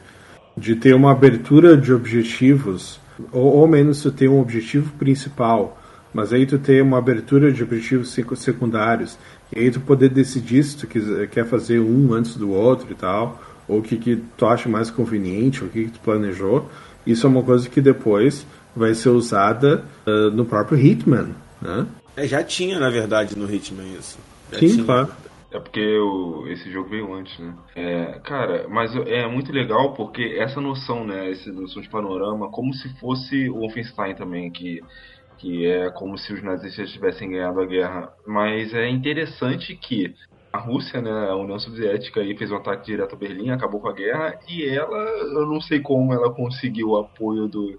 de 0.56 0.74
ter 0.74 0.94
uma 0.94 1.12
abertura 1.12 1.76
de 1.76 1.92
objetivos, 1.92 3.00
ou, 3.32 3.56
ou 3.56 3.68
menos 3.68 4.02
tu 4.02 4.10
ter 4.10 4.28
um 4.28 4.40
objetivo 4.40 4.92
principal, 4.98 5.80
mas 6.12 6.32
aí 6.32 6.44
tu 6.44 6.58
ter 6.58 6.82
uma 6.82 6.98
abertura 6.98 7.52
de 7.52 7.62
objetivos 7.62 8.16
secundários, 8.36 9.18
e 9.54 9.60
aí 9.60 9.70
tu 9.70 9.80
poder 9.80 10.10
decidir 10.10 10.62
se 10.62 10.76
tu 10.76 10.86
quiser, 10.86 11.28
quer 11.28 11.46
fazer 11.46 11.80
um 11.80 12.12
antes 12.12 12.36
do 12.36 12.50
outro 12.50 12.90
e 12.90 12.94
tal, 12.94 13.40
ou 13.68 13.78
o 13.78 13.82
que, 13.82 13.96
que 13.96 14.22
tu 14.36 14.46
acha 14.46 14.68
mais 14.68 14.90
conveniente, 14.90 15.62
ou 15.62 15.68
o 15.68 15.70
que, 15.70 15.84
que 15.84 15.92
tu 15.92 16.00
planejou, 16.00 16.68
isso 17.06 17.26
é 17.26 17.30
uma 17.30 17.42
coisa 17.42 17.68
que 17.68 17.80
depois 17.80 18.46
vai 18.74 18.94
ser 18.94 19.08
usada 19.08 19.84
uh, 20.06 20.30
no 20.30 20.44
próprio 20.44 20.78
Hitman, 20.78 21.30
né? 21.60 21.86
É, 22.16 22.26
já 22.26 22.42
tinha, 22.42 22.78
na 22.78 22.90
verdade, 22.90 23.38
no 23.38 23.52
Hitman 23.52 23.86
isso. 23.98 24.18
Já 24.52 24.58
Sim, 24.58 24.68
tinha. 24.68 24.84
claro. 24.84 25.08
É 25.52 25.58
porque 25.58 25.98
o, 25.98 26.46
esse 26.46 26.70
jogo 26.70 26.90
veio 26.90 27.12
antes, 27.12 27.36
né? 27.40 27.54
É, 27.74 28.20
cara, 28.20 28.68
mas 28.68 28.94
é 28.94 29.26
muito 29.26 29.50
legal 29.50 29.94
porque 29.94 30.36
essa 30.38 30.60
noção, 30.60 31.04
né? 31.04 31.30
Essa 31.30 31.50
noção 31.52 31.82
de 31.82 31.88
panorama, 31.88 32.50
como 32.50 32.72
se 32.72 32.88
fosse 33.00 33.48
o 33.50 33.58
Wolfenstein 33.58 34.14
também, 34.14 34.50
que, 34.50 34.80
que 35.38 35.66
é 35.66 35.90
como 35.90 36.16
se 36.16 36.32
os 36.32 36.42
nazistas 36.42 36.92
tivessem 36.92 37.30
ganhado 37.30 37.60
a 37.60 37.66
guerra. 37.66 38.12
Mas 38.24 38.72
é 38.72 38.88
interessante 38.88 39.74
que 39.74 40.14
a 40.52 40.58
Rússia, 40.58 41.00
né, 41.00 41.10
a 41.28 41.36
União 41.36 41.58
Soviética 41.58 42.20
aí 42.20 42.36
fez 42.36 42.50
um 42.50 42.56
ataque 42.56 42.86
direto 42.86 43.14
a 43.14 43.18
Berlim, 43.18 43.50
acabou 43.50 43.80
com 43.80 43.88
a 43.88 43.92
guerra 43.92 44.38
e 44.48 44.64
ela, 44.64 44.96
eu 44.96 45.46
não 45.46 45.60
sei 45.60 45.80
como 45.80 46.12
ela 46.12 46.32
conseguiu 46.32 46.90
o 46.90 46.96
apoio 46.96 47.48
do 47.48 47.78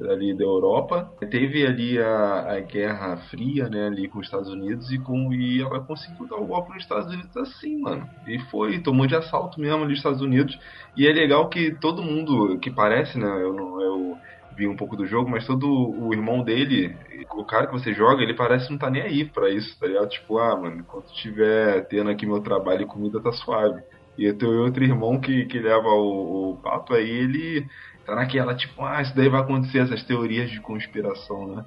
ali 0.00 0.34
da 0.34 0.44
Europa. 0.44 1.12
Teve 1.30 1.66
ali 1.66 1.98
a, 1.98 2.54
a 2.54 2.60
Guerra 2.60 3.16
Fria, 3.30 3.68
né, 3.68 3.86
ali 3.86 4.08
com 4.08 4.18
os 4.18 4.26
Estados 4.26 4.48
Unidos 4.48 4.90
e 4.90 4.98
com 4.98 5.32
e 5.32 5.60
ela 5.60 5.80
conseguiu 5.80 6.26
dar 6.26 6.36
o 6.36 6.46
golpe 6.46 6.72
nos 6.72 6.82
Estados 6.82 7.12
Unidos 7.12 7.36
assim, 7.36 7.80
mano. 7.80 8.08
E 8.26 8.38
foi, 8.50 8.78
tomou 8.80 9.06
de 9.06 9.14
assalto 9.14 9.60
mesmo 9.60 9.78
ali 9.78 9.88
nos 9.88 9.98
Estados 9.98 10.20
Unidos. 10.20 10.58
E 10.96 11.06
é 11.06 11.12
legal 11.12 11.48
que 11.48 11.72
todo 11.72 12.02
mundo 12.02 12.58
que 12.58 12.70
parece, 12.70 13.18
né, 13.18 13.42
eu 13.42 13.52
não 13.52 13.80
eu 13.80 14.18
vi 14.56 14.66
um 14.66 14.76
pouco 14.76 14.96
do 14.96 15.06
jogo, 15.06 15.30
mas 15.30 15.46
todo 15.46 15.66
o 15.66 16.12
irmão 16.12 16.42
dele, 16.42 16.94
o 17.34 17.44
cara 17.44 17.66
que 17.66 17.72
você 17.72 17.92
joga, 17.92 18.22
ele 18.22 18.34
parece 18.34 18.70
não 18.70 18.78
tá 18.78 18.90
nem 18.90 19.02
aí 19.02 19.24
pra 19.24 19.50
isso, 19.50 19.78
tá 19.78 19.86
ligado? 19.86 20.08
Tipo, 20.08 20.38
ah, 20.38 20.56
mano, 20.56 20.80
enquanto 20.80 21.12
tiver 21.14 21.86
tendo 21.86 22.10
aqui 22.10 22.26
meu 22.26 22.40
trabalho 22.40 22.82
e 22.82 22.86
comida, 22.86 23.20
tá 23.20 23.32
suave. 23.32 23.82
E 24.16 24.28
o 24.28 24.36
teu 24.36 24.50
outro 24.62 24.84
irmão 24.84 25.18
que, 25.18 25.46
que 25.46 25.58
leva 25.58 25.88
o, 25.88 26.50
o 26.50 26.56
pato 26.58 26.94
aí, 26.94 27.08
ele 27.08 27.66
tá 28.04 28.14
naquela, 28.14 28.54
tipo, 28.54 28.84
ah, 28.84 29.02
isso 29.02 29.14
daí 29.14 29.28
vai 29.28 29.40
acontecer, 29.40 29.78
essas 29.78 30.02
teorias 30.02 30.50
de 30.50 30.60
conspiração, 30.60 31.54
né? 31.54 31.64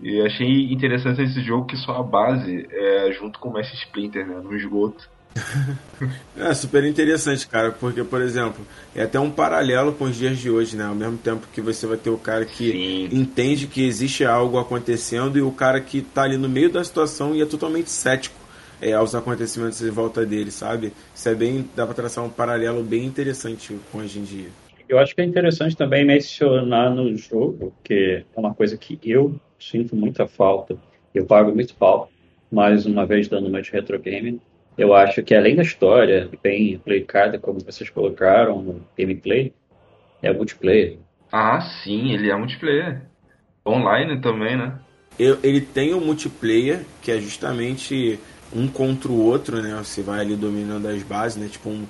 E 0.00 0.20
achei 0.22 0.72
interessante 0.72 1.22
esse 1.22 1.42
jogo 1.42 1.66
que 1.66 1.76
sua 1.76 2.02
base 2.02 2.66
é 2.70 3.12
junto 3.12 3.38
com 3.38 3.50
o 3.50 3.52
Messi 3.52 3.74
Splinter, 3.74 4.26
né? 4.26 4.40
No 4.42 4.56
esgoto. 4.56 5.08
é 6.36 6.54
super 6.54 6.84
interessante, 6.84 7.46
cara, 7.46 7.70
porque, 7.70 8.02
por 8.02 8.20
exemplo, 8.20 8.66
é 8.94 9.02
até 9.02 9.20
um 9.20 9.30
paralelo 9.30 9.92
com 9.92 10.04
os 10.04 10.16
dias 10.16 10.38
de 10.38 10.50
hoje, 10.50 10.76
né? 10.76 10.86
Ao 10.86 10.94
mesmo 10.94 11.18
tempo 11.18 11.46
que 11.52 11.60
você 11.60 11.86
vai 11.86 11.96
ter 11.96 12.10
o 12.10 12.18
cara 12.18 12.44
que 12.44 12.72
Sim. 12.72 13.08
entende 13.12 13.66
que 13.66 13.84
existe 13.86 14.24
algo 14.24 14.58
acontecendo 14.58 15.38
e 15.38 15.42
o 15.42 15.52
cara 15.52 15.80
que 15.80 16.00
tá 16.00 16.22
ali 16.22 16.36
no 16.36 16.48
meio 16.48 16.70
da 16.70 16.82
situação 16.82 17.34
e 17.34 17.42
é 17.42 17.46
totalmente 17.46 17.90
cético 17.90 18.40
é, 18.80 18.92
aos 18.94 19.14
acontecimentos 19.14 19.80
em 19.82 19.90
volta 19.90 20.24
dele, 20.24 20.50
sabe? 20.50 20.92
Isso 21.14 21.28
é 21.28 21.34
bem. 21.34 21.68
dá 21.76 21.84
pra 21.84 21.94
traçar 21.94 22.24
um 22.24 22.30
paralelo 22.30 22.82
bem 22.82 23.04
interessante 23.04 23.78
com 23.92 23.98
hoje 23.98 24.18
em 24.18 24.24
dia. 24.24 24.48
Eu 24.90 24.98
acho 24.98 25.14
que 25.14 25.20
é 25.20 25.24
interessante 25.24 25.76
também 25.76 26.04
mencionar 26.04 26.92
no 26.92 27.16
jogo, 27.16 27.72
que 27.84 28.24
é 28.36 28.40
uma 28.40 28.52
coisa 28.52 28.76
que 28.76 28.98
eu 29.04 29.40
sinto 29.56 29.94
muita 29.94 30.26
falta. 30.26 30.76
Eu 31.14 31.26
pago 31.26 31.54
muito 31.54 31.76
pau, 31.76 32.10
mais 32.50 32.86
uma 32.86 33.06
vez 33.06 33.28
dando 33.28 33.46
uma 33.46 33.62
de 33.62 33.70
retro 33.70 34.00
game. 34.00 34.40
Eu 34.76 34.92
acho 34.92 35.22
que 35.22 35.32
além 35.32 35.54
da 35.54 35.62
história 35.62 36.28
bem 36.42 36.74
aplicada, 36.74 37.38
como 37.38 37.60
vocês 37.60 37.88
colocaram 37.88 38.60
no 38.60 38.84
gameplay, 38.98 39.52
é 40.20 40.32
multiplayer. 40.32 40.98
Ah, 41.30 41.60
sim, 41.60 42.12
ele 42.12 42.28
é 42.28 42.34
multiplayer. 42.34 43.02
Online 43.64 44.20
também, 44.20 44.56
né? 44.56 44.76
Eu, 45.16 45.38
ele 45.44 45.60
tem 45.60 45.94
o 45.94 45.98
um 45.98 46.04
multiplayer, 46.04 46.80
que 47.00 47.12
é 47.12 47.20
justamente 47.20 48.18
um 48.52 48.66
contra 48.66 49.08
o 49.08 49.24
outro, 49.24 49.62
né? 49.62 49.72
Você 49.84 50.02
vai 50.02 50.18
ali 50.18 50.34
dominando 50.34 50.86
as 50.86 51.00
bases, 51.04 51.40
né? 51.40 51.46
Tipo 51.46 51.68
um, 51.68 51.86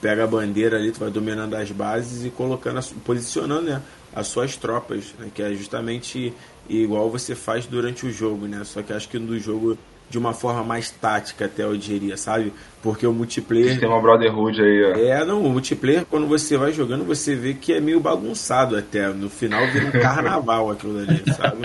pega 0.00 0.24
a 0.24 0.26
bandeira 0.26 0.76
ali, 0.76 0.92
tu 0.92 1.00
vai 1.00 1.10
dominando 1.10 1.54
as 1.54 1.70
bases 1.70 2.24
e 2.24 2.30
colocando, 2.30 2.80
posicionando 3.04 3.62
né, 3.62 3.82
as 4.14 4.26
suas 4.26 4.56
tropas, 4.56 5.14
né, 5.18 5.28
que 5.34 5.42
é 5.42 5.52
justamente 5.54 6.32
igual 6.68 7.10
você 7.10 7.34
faz 7.34 7.66
durante 7.66 8.06
o 8.06 8.10
jogo, 8.10 8.46
né? 8.46 8.62
Só 8.64 8.82
que 8.82 8.92
acho 8.92 9.08
que 9.08 9.18
no 9.18 9.38
jogo 9.38 9.78
de 10.08 10.18
uma 10.18 10.32
forma 10.32 10.62
mais 10.62 10.90
tática, 10.90 11.46
até 11.46 11.64
eu 11.64 11.76
diria, 11.76 12.16
sabe? 12.16 12.52
Porque 12.82 13.06
o 13.06 13.12
multiplayer. 13.12 13.78
Tem 13.78 13.88
uma 13.88 14.00
Brotherhood 14.00 14.60
aí, 14.60 14.84
ó. 14.84 14.96
É, 14.96 15.24
não, 15.24 15.42
o 15.42 15.50
multiplayer, 15.50 16.04
quando 16.06 16.26
você 16.26 16.56
vai 16.56 16.72
jogando, 16.72 17.04
você 17.04 17.34
vê 17.34 17.54
que 17.54 17.72
é 17.72 17.80
meio 17.80 17.98
bagunçado 17.98 18.76
até. 18.76 19.08
No 19.08 19.28
final 19.28 19.66
vira 19.68 19.86
um 19.86 19.90
carnaval 20.00 20.70
aquilo 20.70 20.98
ali, 20.98 21.22
sabe? 21.34 21.62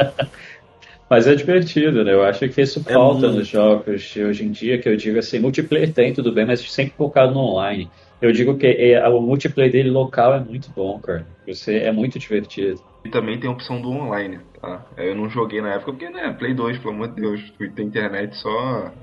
Mas 1.11 1.27
é 1.27 1.35
divertido, 1.35 2.05
né? 2.05 2.13
Eu 2.13 2.23
acho 2.23 2.47
que 2.47 2.61
isso 2.61 2.79
é 2.87 2.93
falta 2.93 3.27
muito. 3.27 3.39
nos 3.39 3.47
jogos 3.49 4.15
hoje 4.15 4.45
em 4.45 4.49
dia, 4.49 4.77
que 4.77 4.87
eu 4.87 4.95
digo 4.95 5.19
assim, 5.19 5.39
multiplayer 5.39 5.91
tem, 5.91 6.13
tudo 6.13 6.31
bem, 6.31 6.45
mas 6.45 6.61
sempre 6.71 6.93
focado 6.95 7.33
no 7.33 7.41
online. 7.41 7.91
Eu 8.21 8.31
digo 8.31 8.57
que 8.57 8.65
é, 8.65 9.05
o 9.09 9.19
multiplayer 9.19 9.73
dele 9.73 9.89
local 9.89 10.33
é 10.33 10.39
muito 10.39 10.71
bom, 10.71 10.97
cara. 11.01 11.27
Você 11.45 11.79
é 11.79 11.91
muito 11.91 12.17
divertido. 12.17 12.81
E 13.03 13.09
também 13.09 13.37
tem 13.37 13.49
a 13.49 13.53
opção 13.53 13.81
do 13.81 13.89
online, 13.89 14.39
tá? 14.61 14.85
Eu 14.95 15.13
não 15.13 15.29
joguei 15.29 15.59
na 15.59 15.73
época 15.73 15.91
porque, 15.91 16.09
né, 16.09 16.33
Play 16.39 16.53
2, 16.53 16.77
pelo 16.77 16.93
amor 16.93 17.09
de 17.09 17.19
Deus, 17.19 17.41
fui 17.57 17.69
ter 17.69 17.83
internet 17.83 18.37
só 18.37 18.93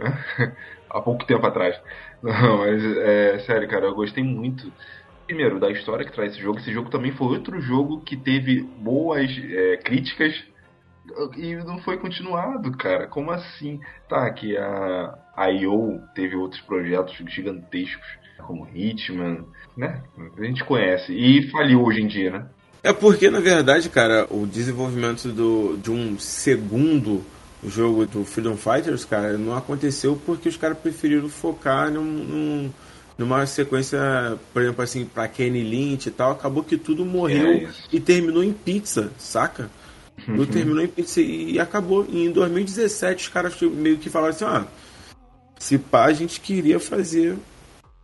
há 0.89 1.01
pouco 1.03 1.27
tempo 1.27 1.47
atrás. 1.47 1.79
Não, 2.23 2.57
mas 2.57 2.83
é 2.83 3.39
sério, 3.41 3.69
cara, 3.69 3.85
eu 3.85 3.95
gostei 3.95 4.25
muito. 4.25 4.73
Primeiro, 5.27 5.61
da 5.61 5.71
história 5.71 6.07
que 6.07 6.13
traz 6.13 6.33
esse 6.33 6.41
jogo. 6.41 6.59
Esse 6.59 6.73
jogo 6.73 6.89
também 6.89 7.13
foi 7.13 7.27
outro 7.27 7.61
jogo 7.61 8.01
que 8.01 8.17
teve 8.17 8.63
boas 8.63 9.31
é, 9.51 9.77
críticas 9.77 10.43
e 11.37 11.55
não 11.57 11.79
foi 11.79 11.99
continuado, 11.99 12.71
cara. 12.77 13.07
Como 13.07 13.31
assim? 13.31 13.81
Tá, 14.09 14.31
que 14.31 14.57
a, 14.57 15.19
a 15.37 15.51
IO 15.51 16.01
teve 16.15 16.37
outros 16.37 16.61
projetos 16.61 17.17
gigantescos 17.29 18.07
como 18.47 18.69
Hitman, 18.75 19.45
né? 19.77 20.03
A 20.37 20.45
gente 20.45 20.65
conhece. 20.65 21.13
E 21.13 21.51
faliu 21.51 21.83
hoje 21.83 22.01
em 22.01 22.07
dia, 22.07 22.31
né? 22.31 22.47
É 22.83 22.93
porque, 22.93 23.29
na 23.31 23.41
verdade, 23.41 23.89
cara, 23.89 24.27
o 24.31 24.47
desenvolvimento 24.47 25.29
do, 25.29 25.77
de 25.77 25.91
um 25.91 26.19
segundo 26.19 27.25
jogo 27.67 28.07
do 28.07 28.25
Freedom 28.25 28.57
Fighters, 28.57 29.05
cara, 29.05 29.37
não 29.37 29.57
aconteceu 29.57 30.21
porque 30.25 30.49
os 30.49 30.57
caras 30.57 30.79
preferiram 30.79 31.29
focar 31.29 31.91
num, 31.91 32.05
num, 32.05 32.71
numa 33.19 33.45
sequência, 33.47 33.99
por 34.53 34.63
exemplo, 34.63 34.83
assim, 34.83 35.05
pra 35.05 35.27
Kenny 35.27 35.63
Lynch 35.63 36.09
e 36.09 36.13
tal. 36.13 36.31
Acabou 36.33 36.63
que 36.63 36.79
tudo 36.79 37.05
morreu 37.05 37.49
é 37.49 37.69
e 37.93 37.99
terminou 37.99 38.45
em 38.45 38.53
pizza, 38.53 39.11
saca? 39.19 39.69
Tudo 40.37 40.47
terminou 40.47 40.85
em 40.85 40.89
pizza 40.89 41.21
e 41.21 41.59
acabou. 41.59 42.07
E 42.09 42.27
em 42.27 42.31
2017 42.31 43.25
os 43.25 43.29
caras 43.29 43.61
meio 43.63 43.97
que 43.97 44.11
falaram 44.11 44.35
assim: 44.35 44.45
ah, 44.45 44.67
se 45.59 45.79
pá, 45.79 46.05
a 46.05 46.13
gente 46.13 46.39
queria 46.41 46.79
fazer 46.79 47.37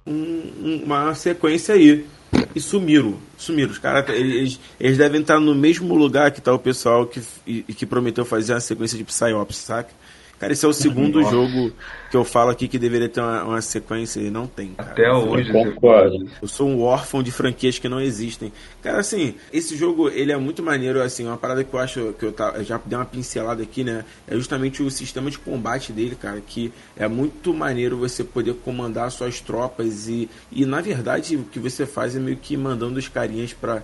um, 0.06 0.82
uma 0.84 1.14
sequência 1.14 1.74
aí. 1.74 2.06
E 2.54 2.60
sumiram. 2.60 3.16
Sumiram. 3.36 3.70
Os 3.70 3.78
caras, 3.78 4.08
eles, 4.08 4.58
eles 4.80 4.98
devem 4.98 5.20
estar 5.20 5.38
no 5.38 5.54
mesmo 5.54 5.94
lugar 5.94 6.30
que 6.30 6.38
está 6.38 6.52
o 6.52 6.58
pessoal 6.58 7.06
que, 7.06 7.20
e, 7.46 7.62
que 7.62 7.86
prometeu 7.86 8.24
fazer 8.24 8.54
uma 8.54 8.60
sequência 8.60 8.98
de 8.98 9.04
Psyops, 9.04 9.56
saca? 9.56 9.90
Cara, 10.38 10.52
esse 10.52 10.64
é 10.64 10.68
o 10.68 10.72
segundo 10.72 11.20
Nossa. 11.20 11.30
jogo 11.30 11.72
que 12.10 12.16
eu 12.16 12.24
falo 12.24 12.50
aqui 12.50 12.68
que 12.68 12.78
deveria 12.78 13.08
ter 13.08 13.20
uma, 13.20 13.44
uma 13.44 13.60
sequência 13.60 14.20
e 14.20 14.30
não 14.30 14.46
tem. 14.46 14.74
Cara. 14.74 14.90
Até 14.90 15.12
hoje. 15.12 15.48
Eu 15.48 15.64
concordo. 15.72 16.28
Eu 16.40 16.48
sou 16.48 16.68
um 16.68 16.82
órfão 16.82 17.22
de 17.22 17.30
franquias 17.30 17.78
que 17.78 17.88
não 17.88 18.00
existem. 18.00 18.52
Cara, 18.82 19.00
assim, 19.00 19.34
esse 19.52 19.76
jogo 19.76 20.08
ele 20.08 20.32
é 20.32 20.36
muito 20.36 20.62
maneiro, 20.62 21.02
assim, 21.02 21.26
uma 21.26 21.36
parada 21.36 21.64
que 21.64 21.72
eu 21.74 21.80
acho 21.80 22.14
que 22.18 22.24
eu, 22.26 22.32
tá, 22.32 22.54
eu 22.56 22.64
já 22.64 22.80
dei 22.84 22.98
uma 22.98 23.04
pincelada 23.04 23.62
aqui, 23.62 23.82
né? 23.82 24.04
É 24.28 24.34
justamente 24.34 24.82
o 24.82 24.90
sistema 24.90 25.30
de 25.30 25.38
combate 25.38 25.92
dele, 25.92 26.14
cara, 26.14 26.40
que 26.40 26.72
é 26.96 27.08
muito 27.08 27.52
maneiro 27.52 27.96
você 27.96 28.22
poder 28.22 28.54
comandar 28.54 29.10
suas 29.10 29.40
tropas 29.40 30.08
e, 30.08 30.28
e 30.52 30.64
na 30.64 30.80
verdade 30.80 31.36
o 31.36 31.44
que 31.44 31.58
você 31.58 31.86
faz 31.86 32.14
é 32.14 32.20
meio 32.20 32.36
que 32.36 32.56
mandando 32.56 32.98
os 32.98 33.08
carinhas 33.08 33.52
para 33.52 33.82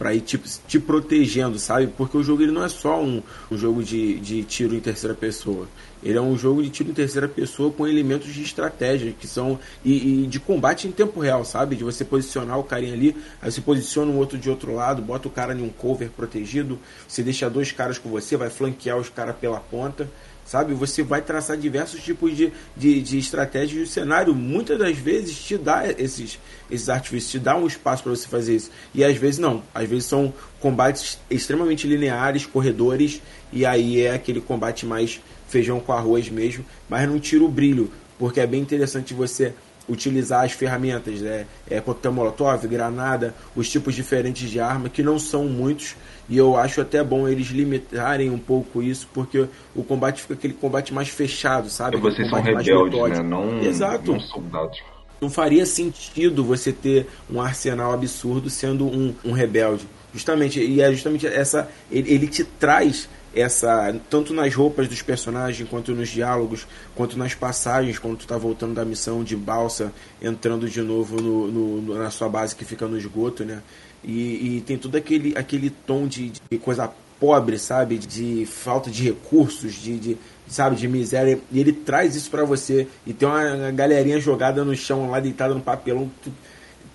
para 0.00 0.14
ir 0.14 0.22
te, 0.22 0.38
te 0.66 0.80
protegendo, 0.80 1.58
sabe? 1.58 1.86
Porque 1.86 2.16
o 2.16 2.22
jogo 2.22 2.42
ele 2.42 2.50
não 2.50 2.64
é 2.64 2.70
só 2.70 3.02
um, 3.02 3.22
um 3.50 3.58
jogo 3.58 3.84
de, 3.84 4.18
de 4.18 4.42
tiro 4.44 4.74
em 4.74 4.80
terceira 4.80 5.14
pessoa. 5.14 5.68
Ele 6.02 6.16
é 6.16 6.20
um 6.22 6.38
jogo 6.38 6.62
de 6.62 6.70
tiro 6.70 6.88
em 6.88 6.94
terceira 6.94 7.28
pessoa 7.28 7.70
com 7.70 7.86
elementos 7.86 8.32
de 8.32 8.42
estratégia 8.42 9.12
que 9.12 9.26
são 9.26 9.58
e, 9.84 10.24
e, 10.24 10.26
de 10.26 10.40
combate 10.40 10.88
em 10.88 10.90
tempo 10.90 11.20
real, 11.20 11.44
sabe? 11.44 11.76
De 11.76 11.84
você 11.84 12.02
posicionar 12.02 12.58
o 12.58 12.64
carinha 12.64 12.94
ali, 12.94 13.14
aí 13.42 13.52
você 13.52 13.60
posiciona 13.60 14.10
o 14.10 14.16
outro 14.16 14.38
de 14.38 14.48
outro 14.48 14.74
lado, 14.74 15.02
bota 15.02 15.28
o 15.28 15.30
cara 15.30 15.52
em 15.52 15.62
um 15.62 15.68
cover 15.68 16.08
protegido, 16.08 16.78
você 17.06 17.22
deixa 17.22 17.50
dois 17.50 17.70
caras 17.70 17.98
com 17.98 18.08
você, 18.08 18.38
vai 18.38 18.48
flanquear 18.48 18.96
os 18.96 19.10
caras 19.10 19.36
pela 19.36 19.60
ponta 19.60 20.08
sabe? 20.50 20.74
Você 20.74 21.04
vai 21.04 21.22
traçar 21.22 21.56
diversos 21.56 22.02
tipos 22.02 22.36
de, 22.36 22.52
de, 22.76 23.00
de 23.00 23.18
estratégias 23.18 23.72
e 23.78 23.82
o 23.84 23.86
cenário 23.86 24.34
muitas 24.34 24.76
das 24.76 24.98
vezes 24.98 25.38
te 25.38 25.56
dá 25.56 25.88
esses, 25.96 26.40
esses 26.68 26.88
artifícios, 26.88 27.30
te 27.30 27.38
dá 27.38 27.54
um 27.54 27.68
espaço 27.68 28.02
para 28.02 28.10
você 28.10 28.26
fazer 28.26 28.56
isso. 28.56 28.68
E 28.92 29.04
às 29.04 29.16
vezes 29.16 29.38
não, 29.38 29.62
às 29.72 29.88
vezes 29.88 30.06
são 30.06 30.34
combates 30.58 31.20
extremamente 31.30 31.86
lineares, 31.86 32.46
corredores, 32.46 33.22
e 33.52 33.64
aí 33.64 34.00
é 34.00 34.12
aquele 34.12 34.40
combate 34.40 34.84
mais 34.84 35.20
feijão 35.46 35.78
com 35.78 35.92
arroz 35.92 36.28
mesmo, 36.28 36.66
mas 36.88 37.08
não 37.08 37.20
tira 37.20 37.44
o 37.44 37.48
brilho, 37.48 37.88
porque 38.18 38.40
é 38.40 38.46
bem 38.46 38.60
interessante 38.60 39.14
você 39.14 39.54
utilizar 39.88 40.44
as 40.44 40.52
ferramentas, 40.52 41.20
né? 41.20 41.46
É, 41.68 41.80
coquetel 41.80 42.12
molotov, 42.12 42.66
granada, 42.66 43.34
os 43.54 43.68
tipos 43.68 43.94
diferentes 43.94 44.50
de 44.50 44.58
arma, 44.60 44.88
que 44.88 45.02
não 45.02 45.18
são 45.18 45.44
muitos, 45.44 45.96
e 46.30 46.38
eu 46.38 46.56
acho 46.56 46.80
até 46.80 47.02
bom 47.02 47.26
eles 47.26 47.48
limitarem 47.48 48.30
um 48.30 48.38
pouco 48.38 48.80
isso, 48.80 49.08
porque 49.12 49.46
o 49.74 49.82
combate 49.82 50.22
fica 50.22 50.34
aquele 50.34 50.54
combate 50.54 50.94
mais 50.94 51.08
fechado, 51.08 51.68
sabe? 51.68 51.96
E 51.96 52.00
vocês 52.00 52.30
são 52.30 52.40
rebeldes, 52.40 53.18
né? 53.18 53.22
Não, 53.22 53.60
Exato. 53.60 54.12
não 54.12 54.20
soldados. 54.20 54.78
Não 55.20 55.28
faria 55.28 55.66
sentido 55.66 56.44
você 56.44 56.72
ter 56.72 57.08
um 57.28 57.42
arsenal 57.42 57.92
absurdo 57.92 58.48
sendo 58.48 58.86
um, 58.86 59.12
um 59.24 59.32
rebelde. 59.32 59.86
Justamente, 60.14 60.60
e 60.60 60.80
é 60.80 60.90
justamente 60.92 61.26
essa. 61.26 61.68
Ele, 61.90 62.12
ele 62.12 62.26
te 62.28 62.44
traz 62.44 63.08
essa 63.34 63.94
tanto 64.08 64.32
nas 64.32 64.54
roupas 64.54 64.88
dos 64.88 65.02
personagens 65.02 65.68
quanto 65.68 65.92
nos 65.92 66.08
diálogos 66.08 66.66
quanto 66.96 67.16
nas 67.16 67.32
passagens 67.32 67.96
quando 67.96 68.16
tu 68.16 68.26
tá 68.26 68.36
voltando 68.36 68.74
da 68.74 68.84
missão 68.84 69.22
de 69.22 69.36
balsa 69.36 69.92
entrando 70.20 70.68
de 70.68 70.82
novo 70.82 71.20
no, 71.22 71.46
no 71.46 71.94
na 71.94 72.10
sua 72.10 72.28
base 72.28 72.56
que 72.56 72.64
fica 72.64 72.88
no 72.88 72.98
esgoto 72.98 73.44
né 73.44 73.62
e, 74.04 74.56
e 74.56 74.60
tem 74.66 74.78
todo 74.78 74.96
aquele 74.96 75.36
aquele 75.36 75.70
tom 75.70 76.06
de, 76.06 76.32
de 76.50 76.58
coisa 76.58 76.90
pobre, 77.18 77.58
sabe? 77.58 77.98
De 77.98 78.46
falta 78.46 78.90
de 78.90 79.04
recursos, 79.04 79.74
de, 79.74 79.98
de 79.98 80.16
sabe, 80.48 80.76
de 80.76 80.88
miséria. 80.88 81.38
E 81.52 81.60
ele 81.60 81.72
traz 81.72 82.16
isso 82.16 82.30
para 82.30 82.44
você. 82.44 82.88
E 83.06 83.12
tem 83.12 83.28
uma 83.28 83.70
galerinha 83.70 84.18
jogada 84.18 84.64
no 84.64 84.74
chão 84.74 85.10
lá, 85.10 85.20
deitada 85.20 85.54
no 85.54 85.60
papelão. 85.60 86.10
Tu, 86.22 86.32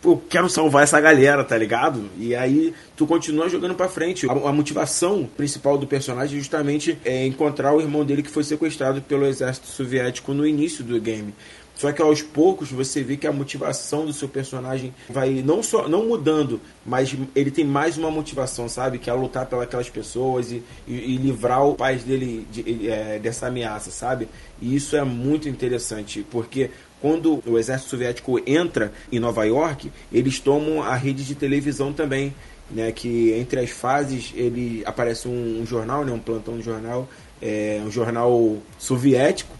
eu 0.04 0.22
quero 0.30 0.48
salvar 0.50 0.84
essa 0.84 1.00
galera, 1.02 1.44
tá 1.44 1.58
ligado? 1.58 2.10
E 2.18 2.36
aí 2.36 2.74
tu 2.96 3.08
continua 3.08 3.50
jogando 3.50 3.76
para 3.76 3.90
frente. 3.90 4.28
A, 4.30 4.32
a, 4.32 4.52
motivação 4.52 5.28
principal 5.38 5.78
do 5.78 5.88
personagem 5.88 6.38
justamente 6.38 6.98
é 7.04 7.26
encontrar 7.26 7.74
o 7.74 7.82
irmão 7.82 8.06
dele 8.06 8.22
que 8.22 8.30
foi 8.30 8.44
sequestrado 8.44 9.02
pelo 9.02 9.26
exército 9.26 9.68
soviético 9.68 10.34
no 10.34 10.46
início 10.46 10.84
do 10.84 11.00
game. 11.00 11.34
Só 11.76 11.92
que 11.92 12.02
aos 12.02 12.22
poucos 12.22 12.72
você 12.72 13.04
vê 13.04 13.18
que 13.18 13.28
a 13.28 13.34
motivação 13.34 14.06
do 14.06 14.14
seu 14.14 14.30
personagem 14.30 14.94
vai 15.10 15.44
não 15.46 15.62
só 15.62 15.90
não 15.90 16.06
mudando, 16.06 16.62
mas 16.86 17.16
ele 17.36 17.52
tem 17.52 17.66
mais 17.66 17.98
uma 17.98 18.10
motivação, 18.10 18.70
sabe? 18.70 18.98
Que 18.98 19.10
é 19.10 19.14
lutar 19.14 19.46
pelas 19.46 19.90
pessoas 19.90 20.52
e, 20.52 20.64
e, 20.88 20.94
e 20.94 21.18
livrar 21.18 21.66
o 21.66 21.76
pai 21.76 21.98
dele 21.98 22.48
de, 22.50 22.90
é, 22.90 23.20
dessa 23.20 23.48
ameaça, 23.48 23.92
sabe? 23.92 24.30
E 24.62 24.74
isso 24.74 24.96
é 24.96 25.04
muito 25.04 25.50
interessante, 25.50 26.26
porque 26.32 26.72
quando 27.02 27.44
o 27.46 27.60
exército 27.60 27.90
soviético 27.90 28.40
entra 28.48 28.94
em 29.12 29.20
Nova 29.20 29.44
York, 29.44 29.92
eles 30.12 30.40
tomam 30.40 30.82
a 30.82 30.96
rede 30.96 31.26
de 31.26 31.36
televisão 31.36 31.92
também. 31.92 32.34
Né, 32.68 32.92
que 32.92 33.32
entre 33.34 33.60
as 33.60 33.70
fases 33.70 34.34
ele 34.36 34.82
aparece 34.88 35.28
um, 35.28 35.62
um 35.62 35.68
jornal, 35.68 36.04
né, 36.04 36.12
um 36.12 36.18
plantão 36.18 36.58
de 36.58 36.64
jornal, 36.64 37.08
é, 37.40 37.80
um 37.86 37.92
jornal 37.92 38.58
soviético 38.80 39.56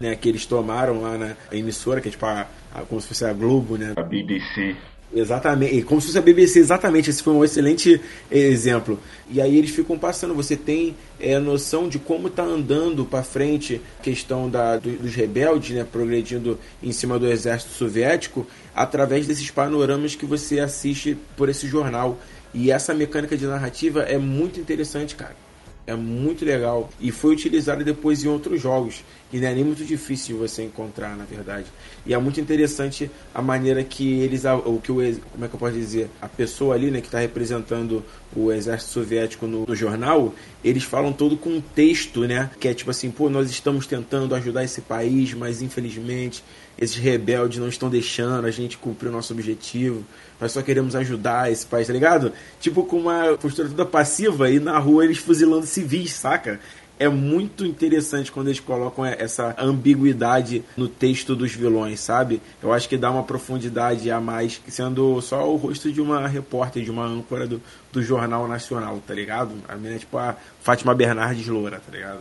né, 0.00 0.14
que 0.16 0.28
eles 0.28 0.46
tomaram 0.46 1.02
lá 1.02 1.18
na 1.18 1.36
emissora, 1.50 2.00
que 2.00 2.08
é 2.08 2.10
tipo 2.10 2.26
a, 2.26 2.46
a, 2.74 2.82
como 2.82 3.00
se 3.00 3.08
fosse 3.08 3.24
a 3.24 3.32
Globo, 3.32 3.76
né? 3.76 3.94
A 3.96 4.02
BBC. 4.02 4.76
Exatamente, 5.14 5.82
como 5.82 6.02
se 6.02 6.08
fosse 6.08 6.18
a 6.18 6.22
BBC, 6.22 6.58
exatamente, 6.58 7.08
esse 7.08 7.22
foi 7.22 7.32
um 7.32 7.42
excelente 7.42 7.98
exemplo. 8.30 9.00
E 9.30 9.40
aí 9.40 9.56
eles 9.56 9.70
ficam 9.70 9.98
passando, 9.98 10.34
você 10.34 10.54
tem 10.54 10.94
é, 11.18 11.38
noção 11.38 11.88
de 11.88 11.98
como 11.98 12.28
está 12.28 12.42
andando 12.42 13.06
para 13.06 13.22
frente 13.22 13.80
a 13.98 14.02
questão 14.02 14.50
da, 14.50 14.76
do, 14.76 14.90
dos 14.98 15.14
rebeldes, 15.14 15.74
né, 15.74 15.86
progredindo 15.90 16.58
em 16.82 16.92
cima 16.92 17.18
do 17.18 17.26
exército 17.26 17.72
soviético, 17.72 18.46
através 18.74 19.26
desses 19.26 19.50
panoramas 19.50 20.14
que 20.14 20.26
você 20.26 20.60
assiste 20.60 21.16
por 21.36 21.48
esse 21.48 21.66
jornal. 21.66 22.18
E 22.52 22.70
essa 22.70 22.94
mecânica 22.94 23.36
de 23.36 23.46
narrativa 23.46 24.02
é 24.02 24.18
muito 24.18 24.60
interessante, 24.60 25.14
cara 25.14 25.47
é 25.88 25.96
muito 25.96 26.44
legal 26.44 26.90
e 27.00 27.10
foi 27.10 27.32
utilizado 27.32 27.82
depois 27.82 28.22
em 28.22 28.28
outros 28.28 28.60
jogos 28.60 29.02
e 29.32 29.38
não 29.40 29.48
é 29.48 29.54
nem 29.54 29.64
muito 29.64 29.84
difícil 29.84 30.36
de 30.36 30.42
você 30.42 30.62
encontrar 30.62 31.16
na 31.16 31.24
verdade. 31.24 31.66
E 32.04 32.12
é 32.12 32.18
muito 32.18 32.38
interessante 32.38 33.10
a 33.34 33.40
maneira 33.40 33.82
que 33.82 34.20
eles 34.20 34.44
o 34.44 34.78
que 34.82 34.92
o 34.92 34.96
como 35.32 35.44
é 35.44 35.48
que 35.48 35.54
eu 35.54 35.58
posso 35.58 35.72
dizer 35.72 36.10
a 36.20 36.28
pessoa 36.28 36.74
ali 36.74 36.90
né 36.90 37.00
que 37.00 37.06
está 37.06 37.18
representando 37.20 38.04
o 38.36 38.52
exército 38.52 38.92
soviético 38.92 39.46
no, 39.46 39.64
no, 39.64 39.74
jornal 39.74 40.34
eles 40.62 40.84
falam 40.84 41.10
todo 41.10 41.38
com 41.38 41.48
um 41.48 41.60
texto 41.60 42.20
né 42.26 42.50
que 42.60 42.68
é 42.68 42.74
tipo 42.74 42.90
assim 42.90 43.10
pô 43.10 43.30
nós 43.30 43.50
estamos 43.50 43.86
tentando 43.86 44.34
ajudar 44.34 44.64
esse 44.64 44.82
país 44.82 45.32
mas 45.32 45.62
infelizmente 45.62 46.44
esses 46.78 46.96
rebeldes 46.96 47.58
não 47.58 47.68
estão 47.68 47.90
deixando 47.90 48.46
a 48.46 48.50
gente 48.50 48.78
cumprir 48.78 49.08
o 49.08 49.12
nosso 49.12 49.32
objetivo 49.32 50.04
nós 50.40 50.52
só 50.52 50.62
queremos 50.62 50.94
ajudar 50.94 51.50
esse 51.50 51.66
país, 51.66 51.86
tá 51.86 51.92
ligado? 51.92 52.32
Tipo 52.60 52.84
com 52.84 52.98
uma 52.98 53.36
postura 53.36 53.68
toda 53.68 53.84
passiva 53.84 54.50
e 54.50 54.60
na 54.60 54.78
rua 54.78 55.04
eles 55.04 55.18
fuzilando 55.18 55.66
civis, 55.66 56.12
saca? 56.12 56.60
É 57.00 57.08
muito 57.08 57.64
interessante 57.64 58.32
quando 58.32 58.48
eles 58.48 58.58
colocam 58.58 59.06
essa 59.06 59.54
ambiguidade 59.56 60.64
no 60.76 60.88
texto 60.88 61.36
dos 61.36 61.52
vilões, 61.54 62.00
sabe? 62.00 62.42
Eu 62.60 62.72
acho 62.72 62.88
que 62.88 62.96
dá 62.96 63.08
uma 63.08 63.22
profundidade 63.22 64.10
a 64.10 64.20
mais, 64.20 64.60
sendo 64.66 65.20
só 65.20 65.48
o 65.48 65.54
rosto 65.54 65.92
de 65.92 66.00
uma 66.00 66.26
repórter, 66.26 66.82
de 66.82 66.90
uma 66.90 67.06
âncora 67.06 67.46
do, 67.46 67.62
do 67.92 68.02
Jornal 68.02 68.48
Nacional, 68.48 69.00
tá 69.06 69.14
ligado? 69.14 69.52
A 69.68 69.76
minha 69.76 69.94
é 69.94 69.98
tipo 69.98 70.18
a 70.18 70.34
Fátima 70.60 70.92
Bernardes 70.92 71.46
Loura, 71.46 71.80
tá 71.80 71.96
ligado? 71.96 72.18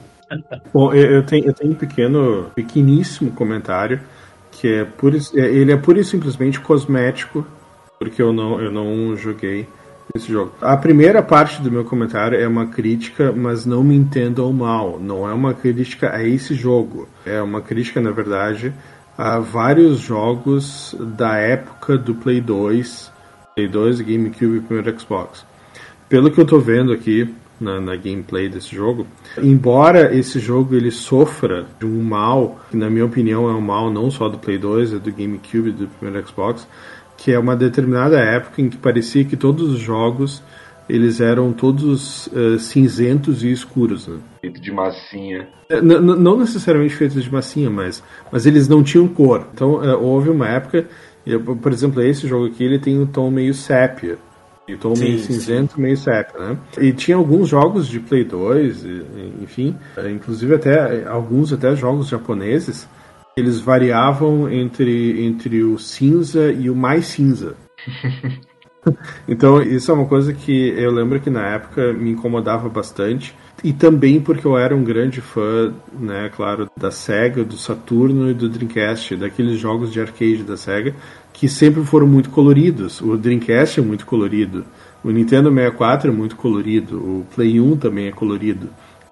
Bom, 0.71 0.93
eu 0.93 1.25
tenho, 1.25 1.47
eu 1.47 1.53
tenho 1.53 1.71
um 1.71 1.75
pequeno, 1.75 2.51
pequeníssimo 2.53 3.31
comentário 3.31 3.99
que 4.59 4.67
é 4.67 4.85
pura, 4.85 5.17
é, 5.35 5.39
ele 5.39 5.71
é 5.71 5.77
pura 5.77 5.99
e 5.99 6.03
simplesmente 6.03 6.59
cosmético 6.59 7.45
porque 7.99 8.21
eu 8.21 8.31
não, 8.31 8.61
eu 8.61 8.71
não 8.71 9.15
joguei 9.15 9.67
esse 10.15 10.31
jogo. 10.31 10.53
A 10.61 10.77
primeira 10.77 11.21
parte 11.21 11.61
do 11.61 11.71
meu 11.71 11.83
comentário 11.83 12.39
é 12.39 12.47
uma 12.47 12.67
crítica, 12.67 13.31
mas 13.31 13.65
não 13.65 13.83
me 13.83 13.95
entendam 13.95 14.51
mal. 14.53 14.99
Não 14.99 15.27
é 15.27 15.33
uma 15.33 15.53
crítica 15.53 16.15
a 16.15 16.23
esse 16.23 16.53
jogo. 16.53 17.07
É 17.25 17.41
uma 17.41 17.61
crítica, 17.61 17.99
na 17.99 18.11
verdade, 18.11 18.73
a 19.17 19.39
vários 19.39 19.99
jogos 19.99 20.95
da 20.99 21.37
época 21.37 21.97
do 21.97 22.15
Play 22.15 22.39
2, 22.39 23.11
Play 23.55 23.67
2, 23.67 24.01
GameCube 24.01 24.57
e 24.57 24.61
primeiro 24.61 24.99
Xbox. 24.99 25.45
Pelo 26.07 26.31
que 26.31 26.39
eu 26.39 26.43
estou 26.43 26.61
vendo 26.61 26.93
aqui 26.93 27.33
na, 27.59 27.79
na, 27.79 27.95
gameplay 27.95 28.47
desse 28.49 28.75
jogo, 28.75 29.07
embora 29.37 30.15
esse 30.15 30.39
jogo 30.39 30.75
ele 30.75 30.91
sofra 30.91 31.65
de 31.79 31.85
um 31.85 32.03
mal, 32.03 32.59
que 32.69 32.77
na 32.77 32.89
minha 32.89 33.05
opinião 33.05 33.49
é 33.49 33.53
um 33.53 33.61
mal 33.61 33.91
não 33.91 34.11
só 34.11 34.29
do 34.29 34.37
Play 34.37 34.57
2, 34.57 34.93
é 34.93 34.99
do 34.99 35.11
GameCube 35.11 35.71
do 35.71 35.87
primeiro 35.87 36.27
Xbox, 36.27 36.67
que 37.17 37.31
é 37.31 37.39
uma 37.39 37.55
determinada 37.55 38.19
época 38.19 38.61
em 38.61 38.69
que 38.69 38.77
parecia 38.77 39.25
que 39.25 39.35
todos 39.35 39.71
os 39.73 39.79
jogos 39.79 40.43
eles 40.89 41.19
eram 41.19 41.51
todos 41.51 42.27
uh, 42.27 42.57
cinzentos 42.57 43.43
e 43.43 43.51
escuros. 43.51 44.07
Né? 44.07 44.19
Feito 44.41 44.61
de 44.61 44.71
massinha. 44.71 45.47
É, 45.69 45.81
não 45.81 46.37
necessariamente 46.37 46.95
feitos 46.95 47.21
de 47.21 47.31
massinha, 47.31 47.69
mas, 47.69 48.01
mas 48.31 48.45
eles 48.45 48.67
não 48.67 48.81
tinham 48.81 49.07
cor. 49.07 49.47
Então 49.53 49.75
uh, 49.75 50.01
houve 50.01 50.29
uma 50.29 50.47
época, 50.47 50.87
eu, 51.25 51.41
por 51.41 51.71
exemplo, 51.73 52.01
esse 52.01 52.27
jogo 52.27 52.45
aqui 52.45 52.63
ele 52.63 52.79
tem 52.79 52.97
um 52.97 53.05
tom 53.05 53.29
meio 53.29 53.53
sépia. 53.53 54.17
E 54.67 54.75
tom 54.75 54.95
sim, 54.95 55.03
meio 55.03 55.19
cinzento, 55.19 55.75
sim. 55.75 55.81
meio 55.81 55.97
sépia, 55.97 56.39
né? 56.39 56.57
E 56.77 56.91
tinha 56.91 57.15
alguns 57.15 57.47
jogos 57.47 57.87
de 57.87 57.99
Play 57.99 58.25
2, 58.25 58.85
enfim, 59.41 59.75
inclusive 60.13 60.55
até 60.55 61.05
alguns 61.05 61.53
até 61.53 61.75
jogos 61.75 62.09
japoneses 62.09 62.87
eles 63.37 63.59
variavam 63.59 64.51
entre, 64.51 65.23
entre 65.23 65.63
o 65.63 65.77
cinza 65.77 66.51
e 66.51 66.71
o 66.71 66.75
mais 66.75 67.05
cinza. 67.05 67.55
então, 69.29 69.61
isso 69.61 69.91
é 69.91 69.93
uma 69.93 70.07
coisa 70.07 70.33
que 70.33 70.69
eu 70.69 70.91
lembro 70.91 71.19
que 71.19 71.29
na 71.29 71.47
época 71.53 71.93
me 71.93 72.09
incomodava 72.09 72.67
bastante. 72.67 73.35
E 73.63 73.73
também 73.73 74.19
porque 74.19 74.45
eu 74.45 74.57
era 74.57 74.75
um 74.75 74.83
grande 74.83 75.21
fã, 75.21 75.71
né, 75.99 76.31
claro, 76.35 76.69
da 76.75 76.89
Sega, 76.89 77.43
do 77.43 77.57
Saturno 77.57 78.29
e 78.29 78.33
do 78.33 78.49
Dreamcast, 78.49 79.15
daqueles 79.15 79.59
jogos 79.59 79.93
de 79.93 80.01
arcade 80.01 80.43
da 80.43 80.57
Sega, 80.57 80.95
que 81.37 81.47
sempre 81.47 81.83
foram 81.85 82.07
muito 82.07 82.31
coloridos. 82.31 82.99
O 82.99 83.15
Dreamcast 83.15 83.79
é 83.79 83.83
muito 83.83 84.05
colorido, 84.05 84.65
o 85.03 85.11
Nintendo 85.11 85.49
64 85.49 86.09
é 86.09 86.13
muito 86.13 86.35
colorido, 86.35 86.97
o 86.97 87.25
Play 87.33 87.61
1 87.61 87.77
também 87.77 88.07
é 88.07 88.11
colorido. 88.11 88.69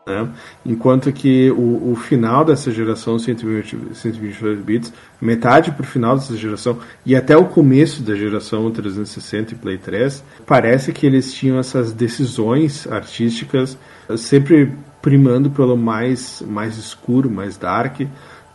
Né? 0.08 0.28
Enquanto 0.66 1.12
que 1.12 1.50
o, 1.52 1.92
o, 1.92 1.96
final 1.96 2.44
dessa 2.44 2.72
geração 2.72 3.18
128 3.18 4.64
bits, 4.64 4.94
metade 5.20 5.72
para 5.72 5.84
o 5.84 5.88
final 5.88 6.16
dessa 6.16 6.36
geração 6.36 6.78
e 7.04 7.16
até 7.16 7.36
o 7.36 7.46
começo 7.46 8.04
da 8.04 8.16
geração 8.16 8.70
360 8.70 9.54
e 9.54 9.58
Play 9.58 9.78
3, 9.78 10.24
parece 10.46 10.92
que 10.92 11.08
eles 11.08 11.34
tinham 11.34 11.58
essas 11.58 11.92
decisões 11.92 12.88
artísticas 12.88 13.78
sempre 14.18 14.74
primando 15.02 15.50
pelo 15.52 15.78
mais, 15.78 16.44
mais 16.48 16.78
escuro, 16.78 17.30
mais 17.30 17.58
dark, 17.58 18.02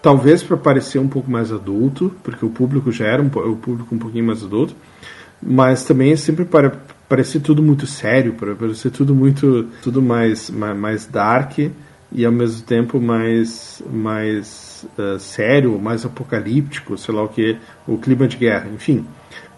talvez 0.02 0.43
para 0.43 0.56
parecer 0.56 0.98
um 0.98 1.09
pouco 1.09 1.31
mais 1.31 1.52
adulto, 1.52 2.12
porque 2.22 2.44
o 2.44 2.51
público 2.51 2.90
já 2.90 3.06
era 3.06 3.22
um, 3.22 3.27
o 3.27 3.56
público 3.56 3.94
um 3.94 3.98
pouquinho 3.98 4.24
mais 4.24 4.43
adulto, 4.43 4.74
mas 5.43 5.85
também 5.85 6.16
sempre 6.16 6.44
para 6.44 6.72
parecia 7.09 7.40
tudo 7.40 7.60
muito 7.60 7.89
sério, 7.89 8.35
parecia 8.35 8.90
tudo 8.90 9.14
muito 9.14 9.66
tudo 9.82 10.01
mais, 10.01 10.48
mais, 10.48 10.77
mais 10.78 11.06
dark 11.06 11.59
e 12.12 12.24
ao 12.24 12.31
mesmo 12.32 12.62
tempo 12.62 13.01
mais 13.01 13.82
mais 13.93 14.86
uh, 14.97 15.18
sério, 15.18 15.78
mais 15.78 16.05
apocalíptico, 16.05 16.97
sei 16.97 17.14
lá 17.14 17.24
o 17.24 17.28
que, 17.28 17.56
o 17.86 17.98
clima 17.98 18.28
de 18.28 18.36
guerra, 18.36 18.68
enfim. 18.72 19.05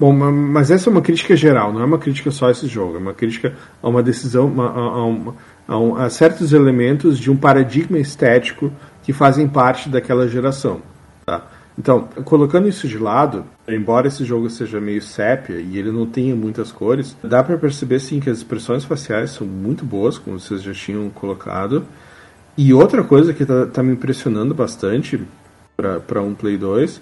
Bom, 0.01 0.12
mas 0.12 0.70
essa 0.70 0.89
é 0.89 0.90
uma 0.90 1.02
crítica 1.02 1.36
geral, 1.36 1.73
não 1.73 1.81
é 1.81 1.85
uma 1.85 1.98
crítica 1.98 2.31
só 2.31 2.48
a 2.48 2.51
esse 2.51 2.66
jogo, 2.66 2.97
é 2.97 2.98
uma 2.98 3.14
crítica 3.14 3.55
a 3.82 3.89
uma 3.89 4.02
decisão, 4.02 4.52
a, 4.60 5.74
a, 5.74 6.02
a, 6.02 6.06
a 6.06 6.10
certos 6.10 6.52
elementos 6.52 7.19
de 7.19 7.31
um 7.31 7.36
paradigma 7.36 7.98
estético 7.98 8.73
que 9.03 9.12
fazem 9.12 9.49
parte 9.49 9.89
daquela 9.89 10.29
geração. 10.29 10.81
Tá? 11.24 11.47
Então, 11.79 12.09
colocando 12.24 12.69
isso 12.69 12.87
de 12.87 12.99
lado, 12.99 13.45
embora 13.66 14.09
esse 14.09 14.24
jogo 14.24 14.51
seja 14.51 14.81
meio 14.81 15.01
sépia 15.01 15.57
e 15.57 15.79
ele 15.79 15.91
não 15.91 16.07
tenha 16.07 16.37
muitas 16.37 16.70
cores, 16.70 17.16
dá 17.23 17.43
para 17.43 17.57
perceber 17.57 17.99
sim 17.99 18.20
que 18.20 18.29
as 18.29 18.39
expressões 18.39 18.85
faciais 18.85 19.31
são 19.31 19.47
muito 19.47 19.85
boas, 19.85 20.19
como 20.19 20.39
vocês 20.39 20.62
já 20.62 20.73
tinham 20.73 21.09
colocado. 21.09 21.85
E 22.57 22.74
outra 22.74 23.03
coisa 23.03 23.33
que 23.33 23.47
tá, 23.47 23.66
tá 23.66 23.83
me 23.83 23.93
impressionando 23.93 24.55
bastante 24.55 25.20
para 26.07 26.20
um 26.20 26.35
Play 26.35 26.59
2 26.59 27.01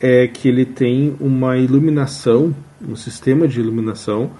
é 0.00 0.26
que 0.26 0.48
ele 0.48 0.64
tem 0.64 1.16
uma 1.20 1.56
iluminação, 1.56 2.54
um 2.86 2.96
sistema 2.96 3.46
de 3.46 3.60
iluminação 3.60 4.32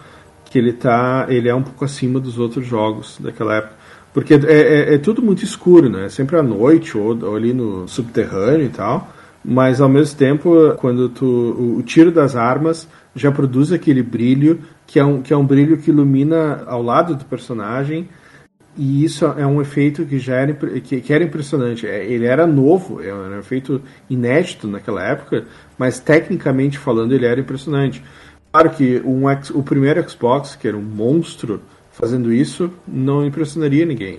que 0.44 0.58
ele 0.58 0.72
tá, 0.72 1.26
ele 1.28 1.48
é 1.48 1.54
um 1.54 1.62
pouco 1.62 1.84
acima 1.84 2.18
dos 2.18 2.38
outros 2.38 2.66
jogos 2.66 3.18
daquela 3.20 3.54
época. 3.56 3.75
Porque 4.16 4.32
é, 4.32 4.38
é, 4.46 4.94
é 4.94 4.98
tudo 4.98 5.20
muito 5.20 5.44
escuro, 5.44 5.90
né? 5.90 6.06
É 6.06 6.08
sempre 6.08 6.38
à 6.38 6.42
noite 6.42 6.96
ou, 6.96 7.22
ou 7.22 7.36
ali 7.36 7.52
no 7.52 7.86
subterrâneo 7.86 8.64
e 8.64 8.70
tal 8.70 9.12
mas 9.48 9.80
ao 9.80 9.88
mesmo 9.88 10.18
tempo, 10.18 10.74
quando 10.78 11.08
tu, 11.08 11.24
o, 11.24 11.76
o 11.76 11.82
tiro 11.84 12.10
das 12.10 12.34
armas 12.34 12.88
já 13.14 13.30
produz 13.30 13.70
aquele 13.70 14.02
brilho 14.02 14.58
que 14.84 14.98
é 14.98 15.04
um, 15.04 15.22
que 15.22 15.32
é 15.32 15.36
um 15.36 15.46
brilho 15.46 15.78
que 15.78 15.90
ilumina 15.90 16.64
ao 16.66 16.82
lado 16.82 17.14
do 17.14 17.24
personagem. 17.24 18.08
E 18.76 19.04
isso 19.04 19.24
é 19.24 19.46
um 19.46 19.62
efeito 19.62 20.04
que 20.04 20.18
já 20.18 20.34
era, 20.34 20.52
que, 20.52 21.00
que 21.00 21.12
era 21.12 21.22
impressionante. 21.22 21.86
É, 21.86 22.04
ele 22.04 22.26
era 22.26 22.44
novo, 22.44 23.00
era 23.00 23.14
um 23.14 23.38
efeito 23.38 23.80
inédito 24.10 24.66
naquela 24.66 25.02
época, 25.02 25.44
mas 25.78 26.00
tecnicamente 26.00 26.76
falando 26.76 27.12
ele 27.12 27.24
era 27.24 27.40
impressionante. 27.40 28.02
Claro 28.52 28.70
que 28.70 29.00
um, 29.04 29.26
o 29.54 29.62
primeiro 29.62 30.10
Xbox, 30.10 30.56
que 30.56 30.66
era 30.66 30.76
um 30.76 30.82
monstro, 30.82 31.62
fazendo 31.96 32.32
isso, 32.32 32.70
não 32.86 33.24
impressionaria 33.24 33.86
ninguém. 33.86 34.18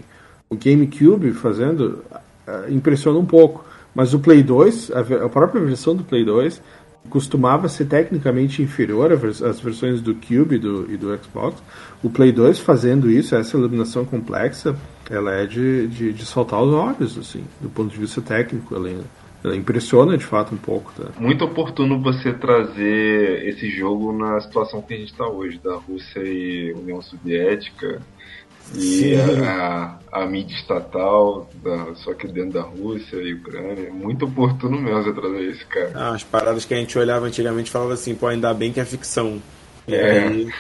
O 0.50 0.56
GameCube 0.56 1.32
fazendo 1.32 2.04
uh, 2.48 2.74
impressiona 2.74 3.20
um 3.20 3.26
pouco. 3.26 3.64
Mas 3.94 4.14
o 4.14 4.20
Play 4.20 4.44
2, 4.44 4.92
a, 4.92 5.30
própria 5.30 5.64
versão 5.64 5.96
do 5.96 6.04
Play 6.04 6.26
2, 6.26 6.62
costumava 7.10 7.70
ser 7.70 7.86
tecnicamente 7.86 8.62
inferior 8.62 9.12
às 9.12 9.60
versões 9.60 10.02
do 10.02 10.14
Cube 10.14 10.56
e 10.56 10.60
do, 10.60 10.92
e 10.92 10.98
do 10.98 11.18
Xbox. 11.24 11.62
O 12.04 12.10
Play 12.10 12.32
2 12.32 12.60
fazendo 12.60 13.10
isso, 13.10 13.36
essa 13.36 13.56
iluminação 13.56 14.06
complexa, 14.06 14.76
ela 15.10 15.32
é 15.32 15.46
de, 15.46 15.88
de, 15.88 16.14
de 16.14 16.24
os 16.24 16.36
olhos, 16.38 17.18
assim, 17.18 17.44
do 17.62 17.70
ponto 17.70 17.92
de 17.92 18.00
vista 18.00 18.22
técnico. 18.22 18.76
Ela 18.76 18.90
impressiona 19.46 20.18
de 20.18 20.26
fato 20.26 20.54
um 20.54 20.58
pouco. 20.58 20.92
Tá? 20.94 21.10
Muito 21.20 21.46
oportuno 21.46 22.02
você 22.02 22.34
trazer 22.34 23.48
esse 23.48 23.70
jogo 23.70 24.12
na 24.12 24.40
situação 24.42 24.82
que 24.82 24.94
a 24.94 24.98
gente 24.98 25.12
está 25.12 25.28
hoje, 25.28 25.60
da 25.64 25.76
Rússia 25.76 26.20
e 26.20 26.74
União 26.74 27.02
Soviética 27.02 28.02
e 28.76 29.16
a, 29.16 29.98
a, 30.12 30.26
mídia 30.26 30.56
estatal, 30.56 31.50
da, 31.64 31.96
só 31.96 32.14
que 32.14 32.28
dentro 32.28 32.54
da 32.54 32.62
Rússia 32.62 33.18
e 33.18 33.34
Ucrânia. 33.34 33.92
Muito 33.92 34.26
oportuno 34.26 34.80
mesmo 34.80 35.04
você 35.04 35.14
trazer 35.14 35.42
isso, 35.42 35.66
cara. 35.68 35.92
Ah, 35.96 36.10
as 36.16 36.24
paradas 36.24 36.66
que 36.66 36.74
a 36.74 36.78
gente 36.78 36.98
olhava 36.98 37.26
antigamente 37.26 37.72
falava 37.72 37.94
assim, 37.94 38.14
pô, 38.14 38.28
ainda 38.28 38.54
bem 38.54 38.74
que 38.74 38.80
é 38.80 38.86
ficção. 38.86 39.42
E 39.88 39.96
é. 39.96 40.20
aí, 40.20 40.54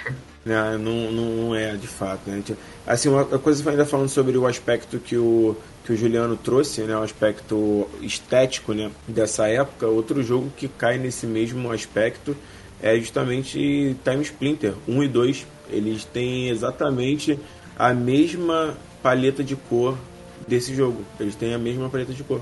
né, 0.45 0.77
não, 0.77 1.11
não 1.11 1.55
é 1.55 1.75
de 1.75 1.87
fato. 1.87 2.29
Né? 2.29 2.41
Assim, 2.85 3.09
uma 3.09 3.25
coisa 3.25 3.69
ainda 3.69 3.85
falando 3.85 4.09
sobre 4.09 4.37
o 4.37 4.47
aspecto 4.47 4.99
que 4.99 5.17
o, 5.17 5.55
que 5.87 5.93
o 5.93 5.95
Juliano 5.95 6.35
trouxe, 6.35 6.81
né, 6.81 6.97
o 6.97 7.01
aspecto 7.01 7.87
estético 8.01 8.73
né, 8.73 8.91
dessa 9.07 9.47
época, 9.47 9.87
outro 9.87 10.21
jogo 10.21 10.51
que 10.57 10.67
cai 10.67 10.97
nesse 10.97 11.25
mesmo 11.25 11.71
aspecto 11.71 12.35
é 12.81 12.99
justamente 12.99 13.95
Time 14.03 14.21
Splinter 14.21 14.73
1 14.85 15.03
e 15.03 15.07
2. 15.07 15.47
Eles 15.69 16.03
têm 16.03 16.49
exatamente 16.49 17.39
a 17.79 17.93
mesma 17.93 18.75
paleta 19.01 19.41
de 19.41 19.55
cor 19.55 19.97
desse 20.45 20.75
jogo. 20.75 21.03
Eles 21.17 21.35
têm 21.35 21.53
a 21.53 21.57
mesma 21.57 21.89
paleta 21.89 22.11
de 22.11 22.21
cor. 22.21 22.41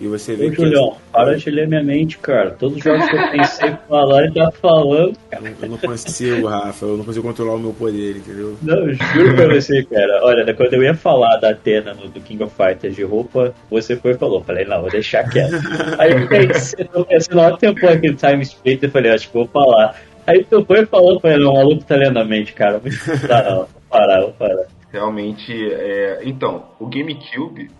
E 0.00 0.08
você 0.08 0.34
vê 0.34 0.46
Ô, 0.46 0.50
que. 0.50 0.56
Julião, 0.56 0.96
para 1.12 1.36
de 1.36 1.50
ler 1.50 1.68
minha 1.68 1.82
mente, 1.82 2.16
cara. 2.16 2.52
Todos 2.52 2.78
os 2.78 2.82
jogos 2.82 3.06
que 3.06 3.16
eu 3.16 3.30
pensei 3.30 3.76
falar, 3.86 4.24
ele 4.24 4.32
tá 4.32 4.50
falando. 4.50 5.14
Eu 5.30 5.40
não, 5.42 5.50
eu 5.60 5.68
não 5.68 5.76
consigo, 5.76 6.46
Rafa. 6.46 6.86
Eu 6.86 6.96
não 6.96 7.04
consigo 7.04 7.26
controlar 7.26 7.54
o 7.56 7.58
meu 7.58 7.74
poder, 7.74 8.16
entendeu? 8.16 8.56
Não, 8.62 8.90
juro 8.94 9.36
pra 9.36 9.54
você, 9.54 9.84
cara. 9.84 10.20
Olha, 10.24 10.54
quando 10.54 10.72
eu 10.72 10.82
ia 10.82 10.94
falar 10.94 11.36
da 11.36 11.50
Atena 11.50 11.92
no, 11.92 12.08
do 12.08 12.18
King 12.22 12.42
of 12.42 12.54
Fighters 12.56 12.96
de 12.96 13.02
roupa, 13.02 13.54
você 13.70 13.94
foi 13.94 14.12
e 14.12 14.16
falou. 14.16 14.42
Falei, 14.42 14.64
não, 14.64 14.80
vou 14.80 14.90
deixar 14.90 15.28
quieto. 15.28 15.52
Aí 15.98 16.12
eu 16.12 16.26
pensei, 16.26 16.88
eu 16.94 17.04
pensei 17.04 17.34
no 17.34 17.56
tempo 17.58 17.86
aqui 17.86 18.08
no 18.08 18.16
Time 18.16 18.42
Split, 18.42 18.82
eu 18.82 18.90
falei, 18.90 19.12
acho 19.12 19.28
que 19.28 19.34
vou 19.34 19.46
falar. 19.46 20.00
Aí 20.26 20.44
tu 20.44 20.64
foi 20.64 20.80
e 20.80 20.86
falou, 20.86 21.20
falei, 21.20 21.36
não, 21.36 21.52
o 21.52 21.56
maluco 21.56 21.84
tá 21.84 21.96
lendo 21.96 22.18
a 22.18 22.24
mente, 22.24 22.54
cara. 22.54 22.80
Muito... 22.80 22.96
Tá, 23.28 23.42
não, 23.42 23.56
vou 23.58 23.68
parar, 23.90 24.20
vou 24.22 24.32
parar. 24.32 24.64
Realmente, 24.90 25.52
é... 25.72 26.20
então, 26.24 26.64
o 26.78 26.86
GameCube, 26.86 27.70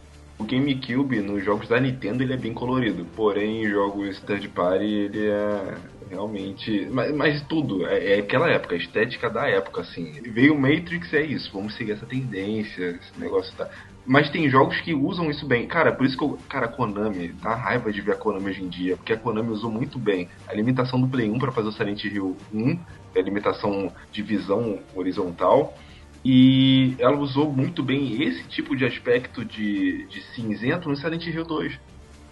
o 0.41 0.45
GameCube 0.45 1.21
nos 1.21 1.45
jogos 1.45 1.69
da 1.69 1.79
Nintendo 1.79 2.23
ele 2.23 2.33
é 2.33 2.37
bem 2.37 2.55
colorido, 2.55 3.05
porém 3.15 3.65
em 3.65 3.69
jogos 3.69 4.19
third 4.21 4.49
party 4.49 4.85
ele 4.85 5.29
é 5.29 5.75
realmente, 6.09 6.89
mas, 6.91 7.15
mas 7.15 7.43
tudo 7.43 7.87
é, 7.87 8.15
é, 8.15 8.19
aquela 8.21 8.49
época, 8.49 8.75
a 8.75 8.79
estética 8.79 9.29
da 9.29 9.47
época 9.47 9.83
assim. 9.83 10.11
Veio 10.33 10.59
Matrix 10.59 11.12
é 11.12 11.23
isso, 11.23 11.51
vamos 11.53 11.75
seguir 11.77 11.93
essa 11.93 12.07
tendência, 12.07 12.99
esse 13.01 13.21
negócio 13.21 13.55
tá. 13.55 13.69
Mas 14.07 14.31
tem 14.31 14.49
jogos 14.49 14.81
que 14.81 14.95
usam 14.95 15.31
isso 15.31 15.47
bem. 15.47 15.67
Cara, 15.69 15.93
por 15.93 16.07
isso 16.07 16.17
que 16.17 16.25
eu. 16.25 16.39
Cara, 16.49 16.67
a 16.67 16.69
Konami, 16.69 17.29
tá 17.35 17.55
raiva 17.55 17.93
de 17.93 18.01
ver 18.01 18.12
a 18.12 18.17
Konami 18.17 18.51
hoje 18.51 18.65
em 18.65 18.69
dia. 18.69 18.97
Porque 18.97 19.12
a 19.12 19.17
Konami 19.17 19.51
usou 19.51 19.71
muito 19.71 19.99
bem 19.99 20.27
a 20.49 20.55
limitação 20.55 21.01
do 21.01 21.07
Play 21.07 21.31
1 21.31 21.39
para 21.39 21.53
fazer 21.53 21.69
o 21.69 21.73
Silent 21.73 22.03
Hill 22.03 22.35
1, 22.53 22.79
a 23.15 23.21
limitação 23.21 23.93
de 24.11 24.23
visão 24.23 24.81
horizontal. 24.97 25.77
E 26.25 26.95
ela 26.99 27.17
usou 27.17 27.51
muito 27.51 27.83
bem 27.83 28.23
esse 28.23 28.45
tipo 28.45 28.77
de 28.77 28.85
aspecto 28.85 29.45
de, 29.45 30.07
de 30.07 30.23
cinzento 30.35 30.89
no 30.89 30.97
Silent 30.97 31.27
Hill 31.27 31.45
2. 31.45 31.79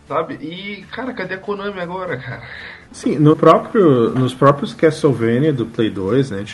Sabe? 0.06 0.34
E, 0.34 0.84
cara, 0.90 1.12
cadê 1.12 1.34
a 1.34 1.38
Konami 1.38 1.80
agora, 1.80 2.16
cara? 2.16 2.42
Sim, 2.92 3.18
no 3.18 3.36
próprio, 3.36 4.10
nos 4.10 4.34
próprios 4.34 4.72
Castlevania 4.72 5.52
do 5.52 5.66
Play 5.66 5.90
2, 5.90 6.30
né, 6.30 6.44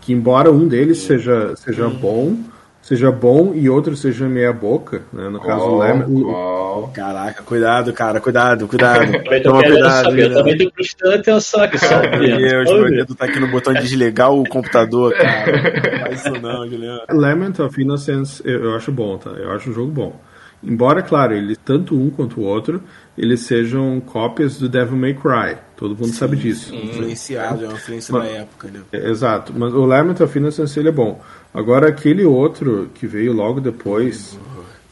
que 0.00 0.12
embora 0.12 0.52
um 0.52 0.68
deles 0.68 0.98
seja, 0.98 1.56
seja 1.56 1.88
bom, 1.88 2.38
seja 2.84 3.10
bom 3.10 3.54
e 3.54 3.68
outro 3.68 3.96
seja 3.96 4.28
meia 4.28 4.52
boca, 4.52 5.00
né? 5.10 5.30
No 5.30 5.40
caso 5.40 5.64
oh, 5.64 5.82
o 6.06 6.84
oh. 6.84 6.88
Caraca, 6.88 7.42
cuidado, 7.42 7.92
cara, 7.94 8.20
cuidado, 8.20 8.68
cuidado. 8.68 9.10
Toma 9.42 9.62
cuidado. 9.62 10.04
Saber, 10.04 10.30
eu 10.30 10.34
também 10.34 10.58
tô 10.58 10.70
prestando 10.70 11.14
atenção 11.14 11.62
aqui, 11.62 11.78
só 11.78 11.98
Meu 12.18 12.36
Deus, 12.36 12.70
meu 12.70 12.90
dedo 12.90 13.14
tá 13.14 13.24
aqui 13.24 13.40
no 13.40 13.48
botão 13.48 13.72
de 13.72 13.80
desligar 13.80 14.30
o 14.30 14.44
computador, 14.46 15.14
cara. 15.14 15.92
Não 15.92 16.00
faz 16.00 16.20
isso 16.20 16.40
não, 16.42 16.68
Juliano. 16.68 17.02
Lament 17.10 17.58
of 17.58 17.80
Innocence 17.80 18.42
eu, 18.44 18.64
eu 18.64 18.76
acho 18.76 18.92
bom, 18.92 19.16
tá? 19.16 19.30
Eu 19.30 19.50
acho 19.52 19.70
um 19.70 19.72
jogo 19.72 19.90
bom. 19.90 20.20
Embora, 20.62 21.02
claro, 21.02 21.34
ele 21.34 21.56
tanto 21.56 21.98
um 21.98 22.10
quanto 22.10 22.40
o 22.40 22.44
outro, 22.44 22.82
eles 23.16 23.40
sejam 23.40 24.00
cópias 24.00 24.58
do 24.58 24.68
Devil 24.68 24.96
May 24.96 25.14
Cry. 25.14 25.56
Todo 25.76 25.90
mundo 25.90 26.06
sim, 26.06 26.12
sabe 26.12 26.36
disso. 26.36 26.70
Sim, 26.70 26.84
influenciado, 26.86 27.64
é 27.64 27.68
uma 27.68 27.76
influência 27.76 28.12
mas, 28.12 28.24
da 28.24 28.30
época, 28.30 28.68
né? 28.68 28.80
É, 28.92 29.10
exato, 29.10 29.52
mas 29.54 29.74
o 29.74 29.84
Lament 29.84 30.20
of 30.20 30.38
Innocence 30.38 30.78
ele 30.78 30.88
é 30.88 30.92
bom. 30.92 31.20
Agora 31.54 31.88
aquele 31.88 32.24
outro 32.24 32.90
que 32.94 33.06
veio 33.06 33.32
logo 33.32 33.60
depois, 33.60 34.38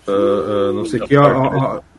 uh, 0.06 0.10
uh, 0.10 0.72
não 0.72 0.84
sei 0.84 1.01
o 1.01 1.06
que, 1.06 1.16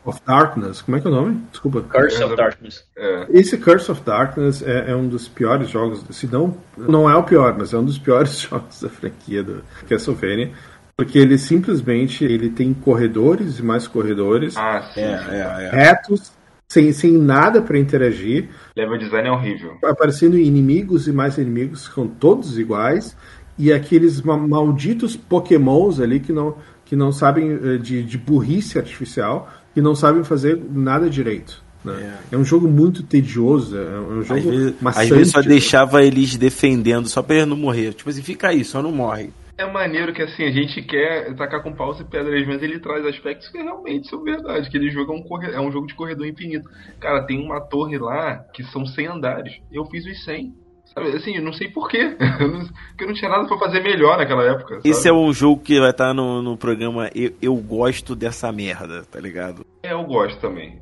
of 0.06 0.20
Darkness, 0.26 0.82
como 0.82 0.96
é 0.96 1.00
que 1.00 1.06
é 1.06 1.10
o 1.10 1.14
nome? 1.14 1.40
Desculpa. 1.50 1.82
Curse 1.82 2.24
of 2.24 2.36
Darkness. 2.36 2.84
É. 2.96 3.26
Esse 3.30 3.58
Curse 3.58 3.90
of 3.90 4.02
Darkness 4.02 4.62
é, 4.62 4.90
é, 4.90 4.96
um 4.96 5.06
dos 5.06 5.28
piores 5.28 5.68
jogos, 5.68 6.04
se 6.10 6.26
não, 6.26 6.56
não 6.76 7.08
é 7.08 7.14
o 7.14 7.22
pior, 7.22 7.54
mas 7.56 7.72
é 7.72 7.78
um 7.78 7.84
dos 7.84 7.98
piores 7.98 8.40
jogos 8.50 8.80
da 8.80 8.88
franquia 8.88 9.42
do 9.42 9.62
Castlevania 9.88 10.52
porque 10.96 11.18
ele 11.18 11.36
simplesmente 11.38 12.24
ele 12.24 12.50
tem 12.50 12.72
corredores 12.72 13.58
e 13.58 13.62
mais 13.62 13.86
corredores 13.88 14.56
ah, 14.56 14.80
sim, 14.94 15.00
é, 15.00 15.28
é, 15.28 15.38
é. 15.38 15.70
retos, 15.70 16.32
sem, 16.68 16.92
sem 16.92 17.12
nada 17.18 17.60
para 17.60 17.78
interagir. 17.78 18.48
Level 18.76 18.98
design 18.98 19.28
é 19.28 19.32
horrível. 19.32 19.76
Aparecendo 19.84 20.38
inimigos 20.38 21.08
e 21.08 21.12
mais 21.12 21.36
inimigos 21.36 21.88
que 21.88 21.94
são 21.94 22.06
todos 22.06 22.58
iguais. 22.58 23.16
E 23.58 23.72
aqueles 23.72 24.20
malditos 24.20 25.16
pokémons 25.16 26.00
ali 26.00 26.18
que 26.20 26.32
não, 26.32 26.56
que 26.84 26.96
não 26.96 27.12
sabem 27.12 27.52
eh, 27.52 27.78
de, 27.78 28.02
de 28.02 28.18
burrice 28.18 28.78
artificial, 28.78 29.48
que 29.72 29.80
não 29.80 29.94
sabem 29.94 30.24
fazer 30.24 30.60
nada 30.72 31.08
direito. 31.08 31.62
Né? 31.84 32.18
É. 32.30 32.34
é. 32.34 32.38
um 32.38 32.44
jogo 32.44 32.66
muito 32.66 33.02
tedioso, 33.02 33.76
é 33.76 34.00
um 34.00 34.22
jogo 34.22 34.40
às 34.40 34.44
vezes, 34.44 34.74
maçante. 34.80 35.04
Às 35.04 35.18
vezes 35.18 35.32
só 35.32 35.42
deixava 35.42 36.02
eles 36.02 36.36
defendendo, 36.36 37.08
só 37.08 37.22
pra 37.22 37.36
ele 37.36 37.46
não 37.46 37.56
morrer. 37.56 37.92
Tipo 37.92 38.10
assim, 38.10 38.22
fica 38.22 38.48
aí, 38.48 38.64
só 38.64 38.82
não 38.82 38.90
morre. 38.90 39.30
É 39.56 39.64
maneiro 39.70 40.12
que 40.12 40.20
assim, 40.20 40.42
a 40.44 40.50
gente 40.50 40.82
quer 40.82 41.32
tacar 41.36 41.62
com 41.62 41.72
paus 41.72 42.00
e 42.00 42.04
pedras, 42.04 42.44
mas 42.46 42.60
ele 42.60 42.80
traz 42.80 43.06
aspectos 43.06 43.48
que 43.48 43.58
realmente 43.58 44.08
são 44.08 44.22
verdade. 44.22 44.68
Que 44.68 44.76
ele 44.76 44.90
joga 44.90 45.12
um 45.12 45.22
corre... 45.22 45.52
é 45.52 45.60
um 45.60 45.70
jogo 45.70 45.86
de 45.86 45.94
corredor 45.94 46.26
infinito. 46.26 46.68
Cara, 46.98 47.24
tem 47.24 47.38
uma 47.38 47.60
torre 47.60 47.96
lá 47.96 48.38
que 48.52 48.64
são 48.64 48.84
100 48.84 49.06
andares. 49.06 49.54
Eu 49.70 49.84
fiz 49.84 50.04
os 50.06 50.24
100. 50.24 50.52
Sabe, 50.94 51.08
assim, 51.16 51.36
eu 51.36 51.42
não 51.42 51.52
sei 51.52 51.68
porquê. 51.68 52.16
Porque 52.88 53.04
eu 53.04 53.08
não 53.08 53.14
tinha 53.14 53.30
nada 53.30 53.48
pra 53.48 53.58
fazer 53.58 53.82
melhor 53.82 54.16
naquela 54.16 54.44
época. 54.44 54.76
Sabe? 54.76 54.88
Esse 54.88 55.08
é 55.08 55.12
um 55.12 55.32
jogo 55.32 55.60
que 55.60 55.80
vai 55.80 55.90
estar 55.90 56.14
no, 56.14 56.40
no 56.40 56.56
programa 56.56 57.10
eu, 57.14 57.32
eu 57.42 57.56
Gosto 57.56 58.14
dessa 58.14 58.52
merda, 58.52 59.04
tá 59.04 59.18
ligado? 59.18 59.66
É, 59.82 59.92
eu 59.92 60.04
gosto 60.04 60.40
também. 60.40 60.78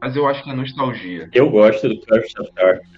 Mas 0.00 0.14
eu 0.14 0.26
acho 0.28 0.44
que 0.44 0.50
é 0.50 0.54
nostalgia. 0.54 1.28
Eu 1.34 1.50
gosto 1.50 1.88
do 1.88 2.00
Curse 2.00 2.40
of 2.40 2.52
Darkness. 2.54 2.97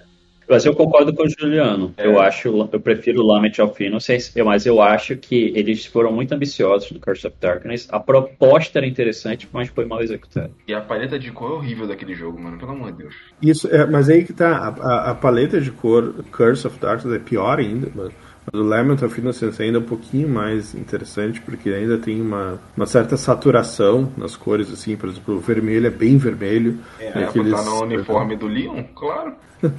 Mas 0.50 0.66
eu 0.66 0.74
concordo 0.74 1.14
com 1.14 1.22
o 1.22 1.28
Juliano. 1.28 1.94
É. 1.96 2.06
Eu 2.06 2.20
acho, 2.20 2.68
eu 2.72 2.80
prefiro 2.80 3.22
Lament 3.22 3.58
of 3.60 3.84
Innocence, 3.84 4.32
mas 4.42 4.66
eu 4.66 4.82
acho 4.82 5.16
que 5.16 5.52
eles 5.54 5.86
foram 5.86 6.12
muito 6.12 6.34
ambiciosos 6.34 6.90
no 6.90 6.98
Curse 6.98 7.28
of 7.28 7.36
Darkness. 7.40 7.88
A 7.90 8.00
proposta 8.00 8.80
era 8.80 8.86
interessante, 8.86 9.48
mas 9.52 9.68
foi 9.68 9.84
mal 9.84 10.02
executada. 10.02 10.50
E 10.66 10.74
a 10.74 10.80
paleta 10.80 11.18
de 11.18 11.30
cor 11.30 11.52
é 11.52 11.54
horrível 11.54 11.86
daquele 11.86 12.14
jogo, 12.14 12.40
mano. 12.42 12.58
Pelo 12.58 12.72
amor 12.72 12.90
de 12.90 12.98
Deus. 12.98 13.14
Isso, 13.40 13.68
é, 13.68 13.86
mas 13.86 14.08
aí 14.08 14.24
que 14.24 14.32
tá. 14.32 14.50
A, 14.50 14.68
a, 14.68 15.10
a, 15.12 15.14
paleta 15.14 15.60
de 15.60 15.70
cor 15.70 16.14
Curse 16.32 16.66
of 16.66 16.80
Darkness 16.80 17.14
é 17.14 17.20
pior 17.20 17.60
ainda, 17.60 17.88
mano. 17.94 18.12
O 18.52 18.58
Lament 18.58 19.02
of 19.02 19.20
Innocence 19.20 19.62
ainda 19.62 19.78
é 19.78 19.80
um 19.80 19.84
pouquinho 19.84 20.28
mais 20.28 20.74
interessante, 20.74 21.40
porque 21.40 21.70
ainda 21.70 21.98
tem 21.98 22.20
uma, 22.20 22.58
uma 22.76 22.86
certa 22.86 23.16
saturação 23.16 24.12
nas 24.16 24.34
cores, 24.34 24.72
assim, 24.72 24.96
por 24.96 25.08
exemplo, 25.10 25.36
o 25.36 25.40
vermelho 25.40 25.86
é 25.86 25.90
bem 25.90 26.16
vermelho. 26.16 26.78
É, 26.98 27.06
é 27.06 27.24
aqueles... 27.24 27.52
tá 27.52 27.62
no 27.62 27.84
uniforme 27.84 28.36
do 28.36 28.48
Leon, 28.48 28.82
claro. 28.94 29.34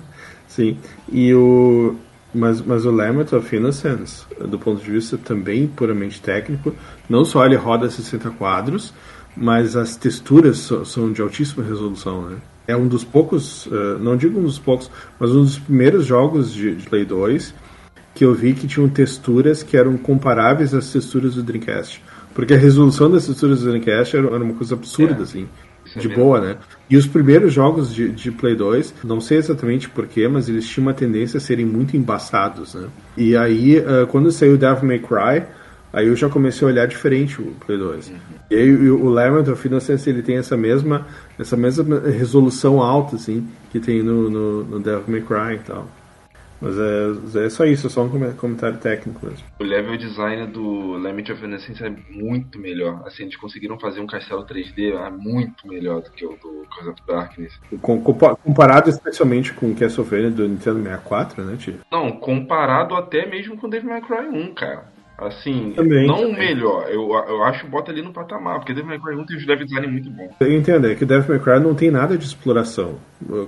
Sim, 0.51 0.77
e 1.09 1.33
o. 1.33 1.95
Mas, 2.33 2.61
mas 2.61 2.85
o 2.85 2.91
Lament 2.91 3.31
of 3.33 3.55
Innocence, 3.55 4.25
do 4.39 4.57
ponto 4.57 4.81
de 4.83 4.91
vista 4.91 5.17
também 5.17 5.67
puramente 5.67 6.21
técnico, 6.21 6.73
não 7.09 7.25
só 7.25 7.45
ele 7.45 7.55
roda 7.55 7.89
60 7.89 8.29
quadros, 8.31 8.93
mas 9.35 9.75
as 9.75 9.97
texturas 9.97 10.69
são 10.85 11.11
de 11.11 11.21
altíssima 11.21 11.63
resolução, 11.63 12.29
né? 12.29 12.37
É 12.67 12.75
um 12.75 12.87
dos 12.87 13.03
poucos, 13.03 13.65
uh, 13.65 13.97
não 13.99 14.15
digo 14.15 14.39
um 14.39 14.43
dos 14.43 14.59
poucos, 14.59 14.89
mas 15.19 15.31
um 15.31 15.41
dos 15.41 15.59
primeiros 15.59 16.05
jogos 16.05 16.53
de, 16.53 16.75
de 16.75 16.89
Play 16.89 17.05
2 17.05 17.53
que 18.13 18.25
eu 18.25 18.33
vi 18.33 18.53
que 18.53 18.67
tinham 18.67 18.89
texturas 18.89 19.63
que 19.63 19.77
eram 19.77 19.97
comparáveis 19.97 20.73
às 20.73 20.91
texturas 20.91 21.35
do 21.35 21.43
Dreamcast. 21.43 22.03
Porque 22.33 22.53
a 22.53 22.57
resolução 22.57 23.09
das 23.09 23.25
texturas 23.25 23.61
do 23.61 23.69
Dreamcast 23.69 24.17
era, 24.17 24.43
uma 24.43 24.53
coisa 24.53 24.75
absurda, 24.75 25.19
é. 25.19 25.23
assim 25.23 25.47
de 25.95 26.07
boa, 26.07 26.39
né? 26.39 26.57
E 26.89 26.97
os 26.97 27.07
primeiros 27.07 27.53
jogos 27.53 27.93
de, 27.93 28.09
de 28.09 28.31
Play 28.31 28.55
2, 28.55 28.93
não 29.03 29.19
sei 29.19 29.37
exatamente 29.37 29.89
porquê, 29.89 30.27
mas 30.27 30.47
eles 30.47 30.67
tinham 30.67 30.87
uma 30.87 30.93
tendência 30.93 31.37
a 31.37 31.41
serem 31.41 31.65
muito 31.65 31.97
embaçados, 31.97 32.75
né? 32.75 32.87
E 33.17 33.35
aí, 33.35 33.79
uh, 33.79 34.07
quando 34.07 34.31
saiu 34.31 34.57
Devil 34.57 34.85
May 34.85 34.99
Cry, 34.99 35.43
aí 35.91 36.07
eu 36.07 36.15
já 36.15 36.29
comecei 36.29 36.67
a 36.67 36.71
olhar 36.71 36.87
diferente 36.87 37.41
o 37.41 37.53
Play 37.65 37.77
2. 37.77 38.09
Uhum. 38.09 38.15
E 38.49 38.55
aí 38.55 38.89
o 38.89 39.09
Lament 39.09 39.47
of 39.49 39.67
Innocence, 39.67 40.09
ele 40.09 40.21
tem 40.21 40.37
essa 40.37 40.55
mesma, 40.55 41.07
essa 41.37 41.57
mesma 41.57 41.99
resolução 41.99 42.81
alta, 42.81 43.15
assim, 43.15 43.47
que 43.71 43.79
tem 43.79 44.01
no, 44.01 44.29
no, 44.29 44.63
no 44.63 44.79
Devil 44.79 45.03
May 45.07 45.21
Cry 45.21 45.55
e 45.55 45.59
tal. 45.59 45.87
Mas 46.61 46.75
é, 46.77 47.45
é 47.45 47.49
só 47.49 47.65
isso, 47.65 47.87
é 47.87 47.89
só 47.89 48.03
um 48.03 48.33
comentário 48.35 48.77
técnico 48.77 49.25
mesmo. 49.25 49.43
O 49.59 49.63
level 49.63 49.97
design 49.97 50.45
do 50.47 50.93
Lament 50.97 51.29
of 51.31 51.43
Innocence 51.43 51.83
é 51.83 51.89
muito 52.09 52.59
melhor. 52.59 53.01
Assim, 53.05 53.23
eles 53.23 53.35
conseguiram 53.35 53.79
fazer 53.79 53.99
um 53.99 54.07
castelo 54.07 54.45
3D 54.45 54.93
é 54.93 55.09
muito 55.09 55.67
melhor 55.67 56.01
do 56.01 56.11
que 56.11 56.25
o 56.25 56.31
do 56.31 56.67
Cause 56.69 56.89
of 56.89 57.01
Darkness. 57.07 57.59
Com, 57.81 58.01
comparado 58.01 58.89
especialmente 58.89 59.53
com 59.53 59.71
o 59.71 59.75
Castlevania 59.75 60.29
do 60.29 60.47
Nintendo 60.47 60.83
64, 60.83 61.43
né, 61.43 61.57
tio? 61.57 61.79
Não, 61.91 62.11
comparado 62.11 62.95
até 62.95 63.25
mesmo 63.25 63.57
com 63.57 63.67
o 63.67 63.69
Devil 63.69 63.89
May 63.89 64.01
Cry 64.01 64.27
1, 64.27 64.53
cara. 64.53 65.00
Assim, 65.21 65.71
também, 65.75 66.07
não 66.07 66.29
o 66.29 66.33
melhor, 66.33 66.89
eu, 66.89 67.11
eu 67.11 67.43
acho 67.43 67.63
que 67.63 67.69
bota 67.69 67.91
ali 67.91 68.01
no 68.01 68.11
patamar, 68.11 68.57
porque 68.57 68.73
Devil 68.73 68.89
May 68.89 68.99
Cry 68.99 69.15
1 69.15 69.25
tem 69.27 69.37
um 69.37 69.47
level 69.47 69.65
design 69.65 69.87
muito 69.87 70.09
bom. 70.09 70.35
Eu 70.39 70.51
entendo, 70.51 70.87
é 70.87 70.95
que 70.95 71.05
Devil 71.05 71.29
May 71.29 71.39
Cry 71.39 71.63
não 71.63 71.75
tem 71.75 71.91
nada 71.91 72.17
de 72.17 72.25
exploração, 72.25 72.97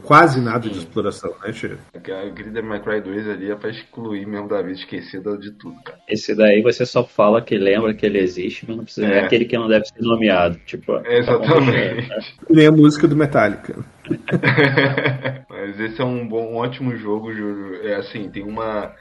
quase 0.03 0.39
nada 0.39 0.67
Sim. 0.67 0.69
de 0.69 0.77
exploração, 0.77 1.33
né, 1.43 1.51
Tio? 1.51 1.79
Aquele 1.95 2.51
Devil 2.51 2.69
May 2.69 2.79
Cry 2.79 3.01
2 3.01 3.27
ali 3.27 3.49
é 3.49 3.55
pra 3.55 3.71
excluir 3.71 4.27
mesmo 4.27 4.47
da 4.47 4.61
vida, 4.61 4.73
esquecida 4.73 5.35
de 5.35 5.49
tudo, 5.51 5.75
cara. 5.83 5.97
Esse 6.07 6.35
daí 6.35 6.61
você 6.61 6.85
só 6.85 7.03
fala 7.03 7.41
que 7.41 7.57
lembra 7.57 7.95
que 7.95 8.05
ele 8.05 8.19
existe, 8.19 8.65
mas 8.67 8.77
não 8.77 8.83
precisa 8.83 9.07
é, 9.07 9.17
é 9.17 9.25
aquele 9.25 9.45
que 9.45 9.57
não 9.57 9.67
deve 9.67 9.85
ser 9.87 10.01
nomeado, 10.01 10.59
tipo... 10.67 10.95
É, 10.97 11.17
exatamente. 11.17 12.07
Tá 12.07 12.45
Nem 12.51 12.67
a 12.67 12.71
música 12.71 13.07
do 13.07 13.15
Metallica. 13.15 13.83
mas 15.49 15.79
esse 15.79 15.99
é 15.99 16.05
um 16.05 16.27
bom, 16.27 16.53
um 16.53 16.57
ótimo 16.57 16.95
jogo, 16.95 17.33
Júlio. 17.33 17.87
É 17.87 17.95
assim, 17.95 18.29
tem 18.29 18.43
uma 18.43 18.93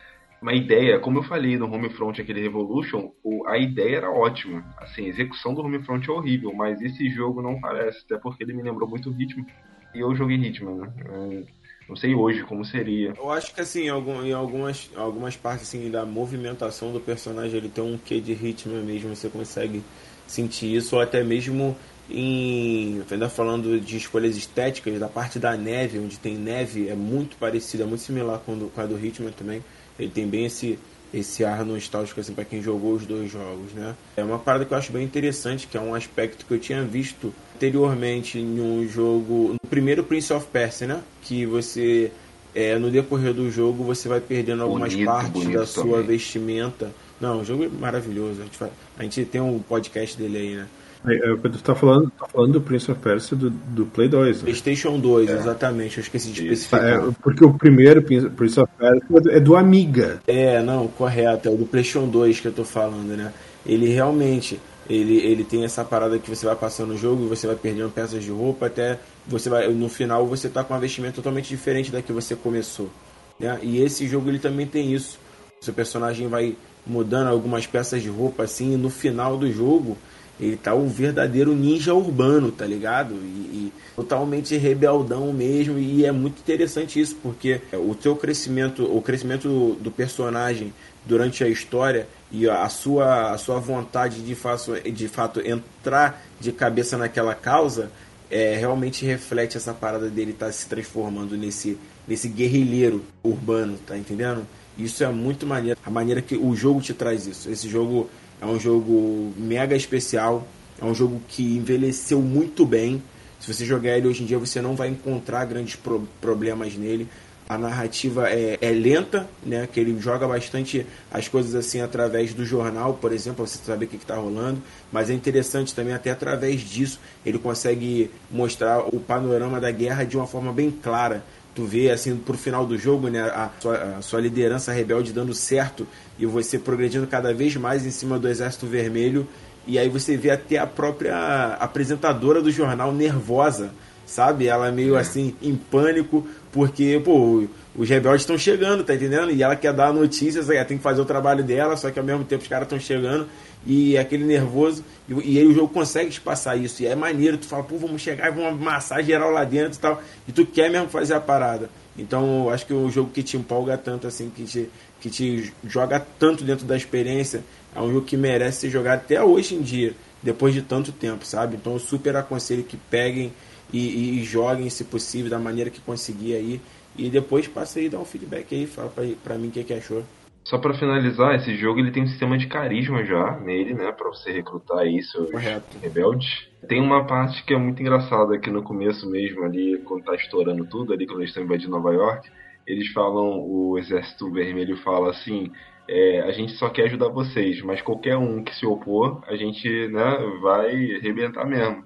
uma 0.42 0.52
ideia, 0.52 0.98
como 0.98 1.20
eu 1.20 1.22
falei 1.22 1.56
no 1.56 1.72
Homefront, 1.72 2.20
aquele 2.20 2.42
Revolution, 2.42 3.12
a 3.46 3.56
ideia 3.56 3.98
era 3.98 4.10
ótima. 4.10 4.64
Assim, 4.76 5.04
a 5.04 5.08
execução 5.08 5.54
do 5.54 5.62
Homefront 5.62 6.08
é 6.10 6.12
horrível, 6.12 6.52
mas 6.52 6.82
esse 6.82 7.08
jogo 7.10 7.40
não 7.40 7.60
parece, 7.60 8.00
até 8.04 8.18
porque 8.18 8.42
ele 8.42 8.52
me 8.52 8.62
lembrou 8.62 8.88
muito 8.88 9.08
o 9.08 9.12
ritmo. 9.12 9.46
E 9.94 10.00
eu 10.00 10.12
joguei 10.16 10.36
ritmo, 10.36 10.74
né? 10.74 10.92
É, 10.98 11.42
não 11.88 11.94
sei 11.94 12.12
hoje 12.12 12.42
como 12.42 12.64
seria. 12.64 13.14
Eu 13.16 13.30
acho 13.30 13.54
que 13.54 13.60
assim, 13.60 13.84
em 13.84 14.32
algumas, 14.32 14.90
algumas 14.96 15.36
partes 15.36 15.68
assim, 15.68 15.88
da 15.90 16.04
movimentação 16.04 16.92
do 16.92 16.98
personagem, 16.98 17.58
ele 17.58 17.68
tem 17.68 17.84
um 17.84 17.96
quê 17.96 18.20
de 18.20 18.32
ritmo 18.32 18.74
mesmo, 18.82 19.14
você 19.14 19.28
consegue 19.28 19.80
sentir 20.26 20.74
isso, 20.74 20.96
ou 20.96 21.02
até 21.02 21.22
mesmo 21.22 21.76
em. 22.10 23.00
Ainda 23.08 23.28
falando 23.28 23.78
de 23.78 23.96
escolhas 23.96 24.36
estéticas, 24.36 24.98
da 24.98 25.08
parte 25.08 25.38
da 25.38 25.56
neve, 25.56 26.00
onde 26.00 26.18
tem 26.18 26.34
neve, 26.34 26.88
é 26.88 26.96
muito 26.96 27.36
parecido, 27.36 27.84
é 27.84 27.86
muito 27.86 28.02
similar 28.02 28.40
com, 28.40 28.68
com 28.68 28.80
a 28.80 28.86
do 28.86 28.96
ritmo 28.96 29.30
também. 29.30 29.62
Ele 29.98 30.10
tem 30.10 30.26
bem 30.26 30.46
esse 30.46 30.78
esse 31.12 31.44
ar 31.44 31.62
nostálgico 31.64 32.20
assim 32.20 32.32
para 32.32 32.44
quem 32.44 32.62
jogou 32.62 32.94
os 32.94 33.04
dois 33.04 33.30
jogos, 33.30 33.72
né? 33.74 33.94
É 34.16 34.24
uma 34.24 34.38
parada 34.38 34.64
que 34.64 34.72
eu 34.72 34.78
acho 34.78 34.90
bem 34.92 35.04
interessante, 35.04 35.66
que 35.66 35.76
é 35.76 35.80
um 35.80 35.94
aspecto 35.94 36.46
que 36.46 36.54
eu 36.54 36.58
tinha 36.58 36.82
visto 36.84 37.34
anteriormente 37.54 38.38
em 38.38 38.60
um 38.60 38.88
jogo, 38.88 39.52
no 39.52 39.68
primeiro 39.68 40.02
Prince 40.02 40.32
of 40.32 40.46
Persia, 40.46 40.86
né? 40.86 41.02
Que 41.20 41.44
você 41.44 42.10
é, 42.54 42.78
no 42.78 42.90
decorrer 42.90 43.32
do 43.32 43.50
jogo 43.50 43.84
você 43.84 44.08
vai 44.08 44.20
perdendo 44.20 44.62
algumas 44.62 44.92
bonito, 44.92 45.06
partes 45.06 45.30
bonito 45.30 45.58
da 45.58 45.66
sua 45.66 45.84
também. 45.84 46.02
vestimenta. 46.02 46.90
Não, 47.20 47.40
o 47.40 47.44
jogo 47.44 47.64
é 47.64 47.68
maravilhoso. 47.68 48.40
A 48.40 48.44
gente, 48.44 48.58
a 48.98 49.02
gente 49.02 49.24
tem 49.26 49.40
um 49.40 49.58
podcast 49.58 50.16
dele 50.16 50.38
aí, 50.38 50.54
né? 50.56 50.66
É, 51.06 51.14
é, 51.14 51.36
tu 51.36 51.62
tá 51.62 51.74
falando, 51.74 52.10
tá 52.10 52.26
falando 52.26 52.52
do 52.52 52.60
Prince 52.60 52.90
of 52.90 53.00
Persia 53.00 53.36
do, 53.36 53.50
do 53.50 53.86
Play 53.86 54.08
2. 54.08 54.38
Né? 54.38 54.42
PlayStation 54.44 54.98
2, 54.98 55.28
é. 55.28 55.32
exatamente. 55.32 55.98
Eu 55.98 56.02
esqueci 56.02 56.30
de 56.30 56.52
especificar. 56.52 57.08
É, 57.08 57.14
porque 57.22 57.44
o 57.44 57.54
primeiro 57.54 58.02
Prince 58.02 58.60
of 58.60 58.72
Persia 58.78 59.36
é 59.36 59.40
do 59.40 59.56
Amiga. 59.56 60.20
É, 60.26 60.62
não, 60.62 60.86
correto. 60.86 61.48
É 61.48 61.52
o 61.52 61.56
do 61.56 61.66
PlayStation 61.66 62.08
2 62.08 62.40
que 62.40 62.48
eu 62.48 62.52
tô 62.52 62.64
falando, 62.64 63.16
né? 63.16 63.32
Ele 63.66 63.88
realmente. 63.88 64.60
Ele, 64.90 65.18
ele 65.18 65.44
tem 65.44 65.64
essa 65.64 65.84
parada 65.84 66.18
que 66.18 66.28
você 66.28 66.44
vai 66.44 66.56
passando 66.56 66.88
no 66.88 66.98
jogo 66.98 67.24
e 67.24 67.28
você 67.28 67.46
vai 67.46 67.54
perdendo 67.54 67.88
peças 67.88 68.22
de 68.22 68.32
roupa 68.32 68.66
até 68.66 68.98
você 69.24 69.48
vai 69.48 69.68
no 69.68 69.88
final 69.88 70.26
você 70.26 70.48
tá 70.48 70.64
com 70.64 70.74
uma 70.74 70.80
vestimenta 70.80 71.14
totalmente 71.14 71.48
diferente 71.48 71.92
da 71.92 72.02
que 72.02 72.12
você 72.12 72.34
começou 72.34 72.90
né? 73.38 73.60
e 73.62 73.80
esse 73.80 74.08
jogo 74.08 74.28
ele 74.28 74.40
também 74.40 74.66
tem 74.66 74.92
isso 74.92 75.20
seu 75.60 75.72
personagem 75.72 76.26
vai 76.26 76.56
mudando 76.84 77.28
algumas 77.28 77.64
peças 77.64 78.02
de 78.02 78.08
roupa 78.08 78.42
assim 78.42 78.74
e 78.74 78.76
no 78.76 78.90
final 78.90 79.36
do 79.36 79.50
jogo 79.52 79.96
ele 80.42 80.56
tá 80.56 80.74
um 80.74 80.88
verdadeiro 80.88 81.54
ninja 81.54 81.94
urbano, 81.94 82.50
tá 82.50 82.66
ligado? 82.66 83.14
E, 83.14 83.16
e, 83.16 83.72
totalmente 83.94 84.56
rebeldão 84.56 85.32
mesmo. 85.32 85.78
E 85.78 86.04
é 86.04 86.10
muito 86.10 86.40
interessante 86.40 87.00
isso, 87.00 87.16
porque 87.22 87.60
o 87.72 87.94
teu 87.94 88.16
crescimento, 88.16 88.84
o 88.84 89.00
crescimento 89.00 89.76
do 89.80 89.90
personagem 89.90 90.72
durante 91.06 91.44
a 91.44 91.48
história 91.48 92.08
e 92.30 92.48
a 92.48 92.68
sua, 92.68 93.32
a 93.32 93.38
sua 93.38 93.60
vontade 93.60 94.20
de, 94.22 94.34
faço, 94.34 94.74
de 94.80 95.08
fato 95.08 95.40
entrar 95.40 96.24
de 96.40 96.50
cabeça 96.50 96.98
naquela 96.98 97.34
causa 97.34 97.90
é, 98.30 98.56
realmente 98.56 99.04
reflete 99.04 99.56
essa 99.56 99.74
parada 99.74 100.08
dele 100.08 100.32
estar 100.32 100.46
tá 100.46 100.52
se 100.52 100.66
transformando 100.66 101.36
nesse, 101.36 101.78
nesse 102.08 102.28
guerrilheiro 102.28 103.04
urbano, 103.22 103.78
tá 103.86 103.96
entendendo? 103.96 104.46
Isso 104.76 105.04
é 105.04 105.08
muito 105.08 105.46
maneiro, 105.46 105.78
a 105.84 105.90
maneira 105.90 106.22
que 106.22 106.34
o 106.34 106.56
jogo 106.56 106.80
te 106.80 106.94
traz 106.94 107.26
isso. 107.26 107.50
Esse 107.50 107.68
jogo 107.68 108.08
é 108.42 108.46
um 108.46 108.58
jogo 108.58 109.32
mega 109.36 109.76
especial. 109.76 110.46
É 110.80 110.84
um 110.84 110.92
jogo 110.92 111.22
que 111.28 111.56
envelheceu 111.56 112.20
muito 112.20 112.66
bem. 112.66 113.00
Se 113.38 113.52
você 113.52 113.64
jogar 113.64 113.96
ele 113.96 114.08
hoje 114.08 114.24
em 114.24 114.26
dia, 114.26 114.36
você 114.36 114.60
não 114.60 114.74
vai 114.74 114.88
encontrar 114.88 115.44
grandes 115.44 115.76
pro 115.76 116.06
problemas 116.20 116.74
nele. 116.74 117.06
A 117.48 117.56
narrativa 117.56 118.28
é, 118.28 118.58
é, 118.60 118.70
lenta, 118.70 119.28
né? 119.46 119.68
Que 119.72 119.78
ele 119.78 119.96
joga 120.00 120.26
bastante 120.26 120.84
as 121.08 121.28
coisas 121.28 121.54
assim 121.54 121.80
através 121.80 122.34
do 122.34 122.44
jornal, 122.44 122.94
por 122.94 123.12
exemplo, 123.12 123.46
você 123.46 123.58
saber 123.64 123.84
o 123.84 123.88
que 123.88 123.96
está 123.96 124.16
rolando. 124.16 124.60
Mas 124.90 125.08
é 125.08 125.12
interessante 125.14 125.72
também, 125.72 125.94
até 125.94 126.10
através 126.10 126.62
disso, 126.62 126.98
ele 127.24 127.38
consegue 127.38 128.10
mostrar 128.28 128.80
o 128.92 128.98
panorama 128.98 129.60
da 129.60 129.70
guerra 129.70 130.02
de 130.02 130.16
uma 130.16 130.26
forma 130.26 130.52
bem 130.52 130.70
clara 130.70 131.22
tu 131.54 131.64
vê 131.64 131.90
assim 131.90 132.16
pro 132.16 132.36
final 132.36 132.66
do 132.66 132.78
jogo, 132.78 133.08
né, 133.08 133.20
a 133.20 133.50
sua, 133.60 133.76
a 133.98 134.02
sua, 134.02 134.20
liderança 134.20 134.72
rebelde 134.72 135.12
dando 135.12 135.34
certo 135.34 135.86
e 136.18 136.24
você 136.24 136.58
progredindo 136.58 137.06
cada 137.06 137.32
vez 137.34 137.56
mais 137.56 137.84
em 137.84 137.90
cima 137.90 138.18
do 138.18 138.28
Exército 138.28 138.66
Vermelho 138.66 139.26
e 139.66 139.78
aí 139.78 139.88
você 139.88 140.16
vê 140.16 140.30
até 140.30 140.58
a 140.58 140.66
própria 140.66 141.56
apresentadora 141.60 142.42
do 142.42 142.50
jornal 142.50 142.92
nervosa, 142.92 143.70
sabe? 144.04 144.48
Ela 144.48 144.68
é 144.68 144.72
meio 144.72 144.96
é. 144.96 145.00
assim 145.00 145.36
em 145.40 145.54
pânico 145.54 146.26
porque, 146.50 147.00
pô, 147.04 147.44
os 147.76 147.88
rebeldes 147.88 148.22
estão 148.22 148.36
chegando, 148.36 148.82
tá 148.82 148.94
entendendo? 148.94 149.30
E 149.30 149.42
ela 149.42 149.54
quer 149.54 149.72
dar 149.72 149.92
notícias, 149.92 150.50
ela 150.50 150.64
tem 150.64 150.76
que 150.76 150.82
fazer 150.82 151.00
o 151.00 151.04
trabalho 151.04 151.44
dela, 151.44 151.76
só 151.76 151.90
que 151.90 151.98
ao 151.98 152.04
mesmo 152.04 152.24
tempo 152.24 152.42
os 152.42 152.48
caras 152.48 152.66
estão 152.66 152.78
chegando 152.78 153.26
e 153.66 153.96
aquele 153.96 154.24
nervoso, 154.24 154.84
e, 155.08 155.34
e, 155.34 155.38
aí 155.38 155.46
o 155.46 155.54
jogo 155.54 155.72
consegue 155.72 156.10
te 156.10 156.20
passar 156.20 156.56
isso, 156.56 156.82
e 156.82 156.86
é 156.86 156.94
maneiro, 156.94 157.38
tu 157.38 157.46
fala, 157.46 157.62
pô, 157.62 157.76
vamos 157.76 158.02
chegar 158.02 158.28
e 158.28 158.30
vamos 158.30 158.60
amassar 158.60 159.02
geral 159.02 159.30
lá 159.30 159.44
dentro 159.44 159.78
e 159.78 159.80
tal, 159.80 160.02
e 160.26 160.32
tu 160.32 160.44
quer 160.44 160.70
mesmo 160.70 160.88
fazer 160.88 161.14
a 161.14 161.20
parada. 161.20 161.70
Então, 161.96 162.44
eu 162.44 162.50
acho 162.50 162.66
que 162.66 162.72
o 162.72 162.90
jogo 162.90 163.10
que 163.10 163.22
te 163.22 163.36
empolga 163.36 163.76
tanto, 163.76 164.06
assim, 164.06 164.30
que 164.30 164.44
te, 164.44 164.68
que 165.00 165.10
te 165.10 165.52
joga 165.64 166.00
tanto 166.18 166.42
dentro 166.42 166.66
da 166.66 166.76
experiência, 166.76 167.44
é 167.74 167.80
um 167.80 167.92
jogo 167.92 168.06
que 168.06 168.16
merece 168.16 168.60
ser 168.60 168.70
jogado 168.70 169.00
até 169.00 169.22
hoje 169.22 169.54
em 169.54 169.62
dia, 169.62 169.94
depois 170.22 170.54
de 170.54 170.62
tanto 170.62 170.90
tempo, 170.90 171.24
sabe? 171.24 171.56
Então, 171.56 171.74
eu 171.74 171.78
super 171.78 172.16
aconselho 172.16 172.64
que 172.64 172.76
peguem 172.76 173.32
e, 173.72 173.78
e, 173.78 174.20
e 174.20 174.24
joguem, 174.24 174.68
se 174.70 174.84
possível, 174.84 175.30
da 175.30 175.38
maneira 175.38 175.70
que 175.70 175.80
conseguir 175.80 176.34
aí, 176.34 176.60
e 176.96 177.08
depois 177.08 177.48
passa 177.48 177.78
aí 177.78 177.88
dá 177.88 177.98
um 177.98 178.04
feedback 178.04 178.54
aí, 178.54 178.66
fala 178.66 178.88
pra, 178.88 179.04
pra 179.22 179.38
mim 179.38 179.48
o 179.48 179.50
que, 179.50 179.64
que 179.64 179.72
achou. 179.72 180.04
Só 180.44 180.58
para 180.58 180.74
finalizar, 180.74 181.36
esse 181.36 181.54
jogo 181.56 181.78
ele 181.78 181.92
tem 181.92 182.02
um 182.02 182.06
sistema 182.06 182.36
de 182.36 182.48
carisma 182.48 183.04
já 183.04 183.38
nele, 183.40 183.74
né, 183.74 183.92
para 183.92 184.08
você 184.08 184.32
recrutar 184.32 184.78
aí 184.78 185.00
seus 185.02 185.30
Correto. 185.30 185.78
rebeldes. 185.80 186.48
Tem 186.68 186.80
uma 186.80 187.06
parte 187.06 187.44
que 187.44 187.54
é 187.54 187.58
muito 187.58 187.80
engraçada 187.80 188.34
aqui 188.34 188.50
no 188.50 188.62
começo 188.62 189.08
mesmo 189.08 189.44
ali, 189.44 189.78
quando 189.84 190.04
tá 190.04 190.14
estourando 190.14 190.66
tudo 190.66 190.92
ali, 190.92 191.06
quando 191.06 191.20
eles 191.20 191.30
estão 191.30 191.44
invadindo 191.44 191.70
Nova 191.70 191.92
York, 191.92 192.28
eles 192.66 192.88
falam, 192.92 193.40
o 193.40 193.78
exército 193.78 194.30
vermelho 194.32 194.76
fala 194.78 195.10
assim, 195.10 195.50
é, 195.88 196.22
a 196.22 196.32
gente 196.32 196.52
só 196.52 196.68
quer 196.68 196.84
ajudar 196.84 197.08
vocês, 197.08 197.60
mas 197.62 197.80
qualquer 197.80 198.16
um 198.16 198.42
que 198.42 198.54
se 198.54 198.66
opor, 198.66 199.22
a 199.28 199.36
gente, 199.36 199.68
né, 199.88 200.18
vai 200.40 200.96
arrebentar 200.96 201.44
mesmo. 201.46 201.84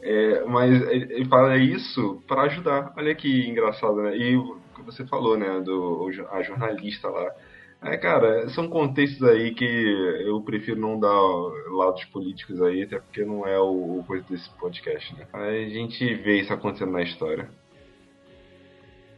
É, 0.00 0.44
mas 0.44 0.70
ele 0.90 1.24
fala 1.24 1.56
isso 1.56 2.22
para 2.26 2.42
ajudar. 2.42 2.92
Olha 2.96 3.14
que 3.14 3.48
engraçado, 3.48 3.96
né? 3.96 4.16
E 4.16 4.36
o 4.36 4.56
que 4.76 4.82
você 4.82 5.04
falou, 5.06 5.36
né, 5.36 5.60
do 5.60 6.08
a 6.30 6.40
jornalista 6.42 7.08
lá 7.08 7.28
é, 7.82 7.96
cara, 7.96 8.48
são 8.48 8.68
contextos 8.68 9.22
aí 9.22 9.54
que 9.54 9.64
eu 10.26 10.40
prefiro 10.40 10.80
não 10.80 10.98
dar 10.98 11.20
lados 11.70 12.04
políticos 12.06 12.60
aí, 12.60 12.82
até 12.82 12.98
porque 12.98 13.24
não 13.24 13.46
é 13.46 13.58
o, 13.58 13.98
o 13.98 14.04
coisa 14.06 14.24
desse 14.28 14.50
podcast, 14.50 15.14
né? 15.14 15.26
Aí 15.32 15.66
a 15.66 15.68
gente 15.68 16.14
vê 16.16 16.40
isso 16.40 16.52
acontecendo 16.52 16.92
na 16.92 17.02
história. 17.02 17.48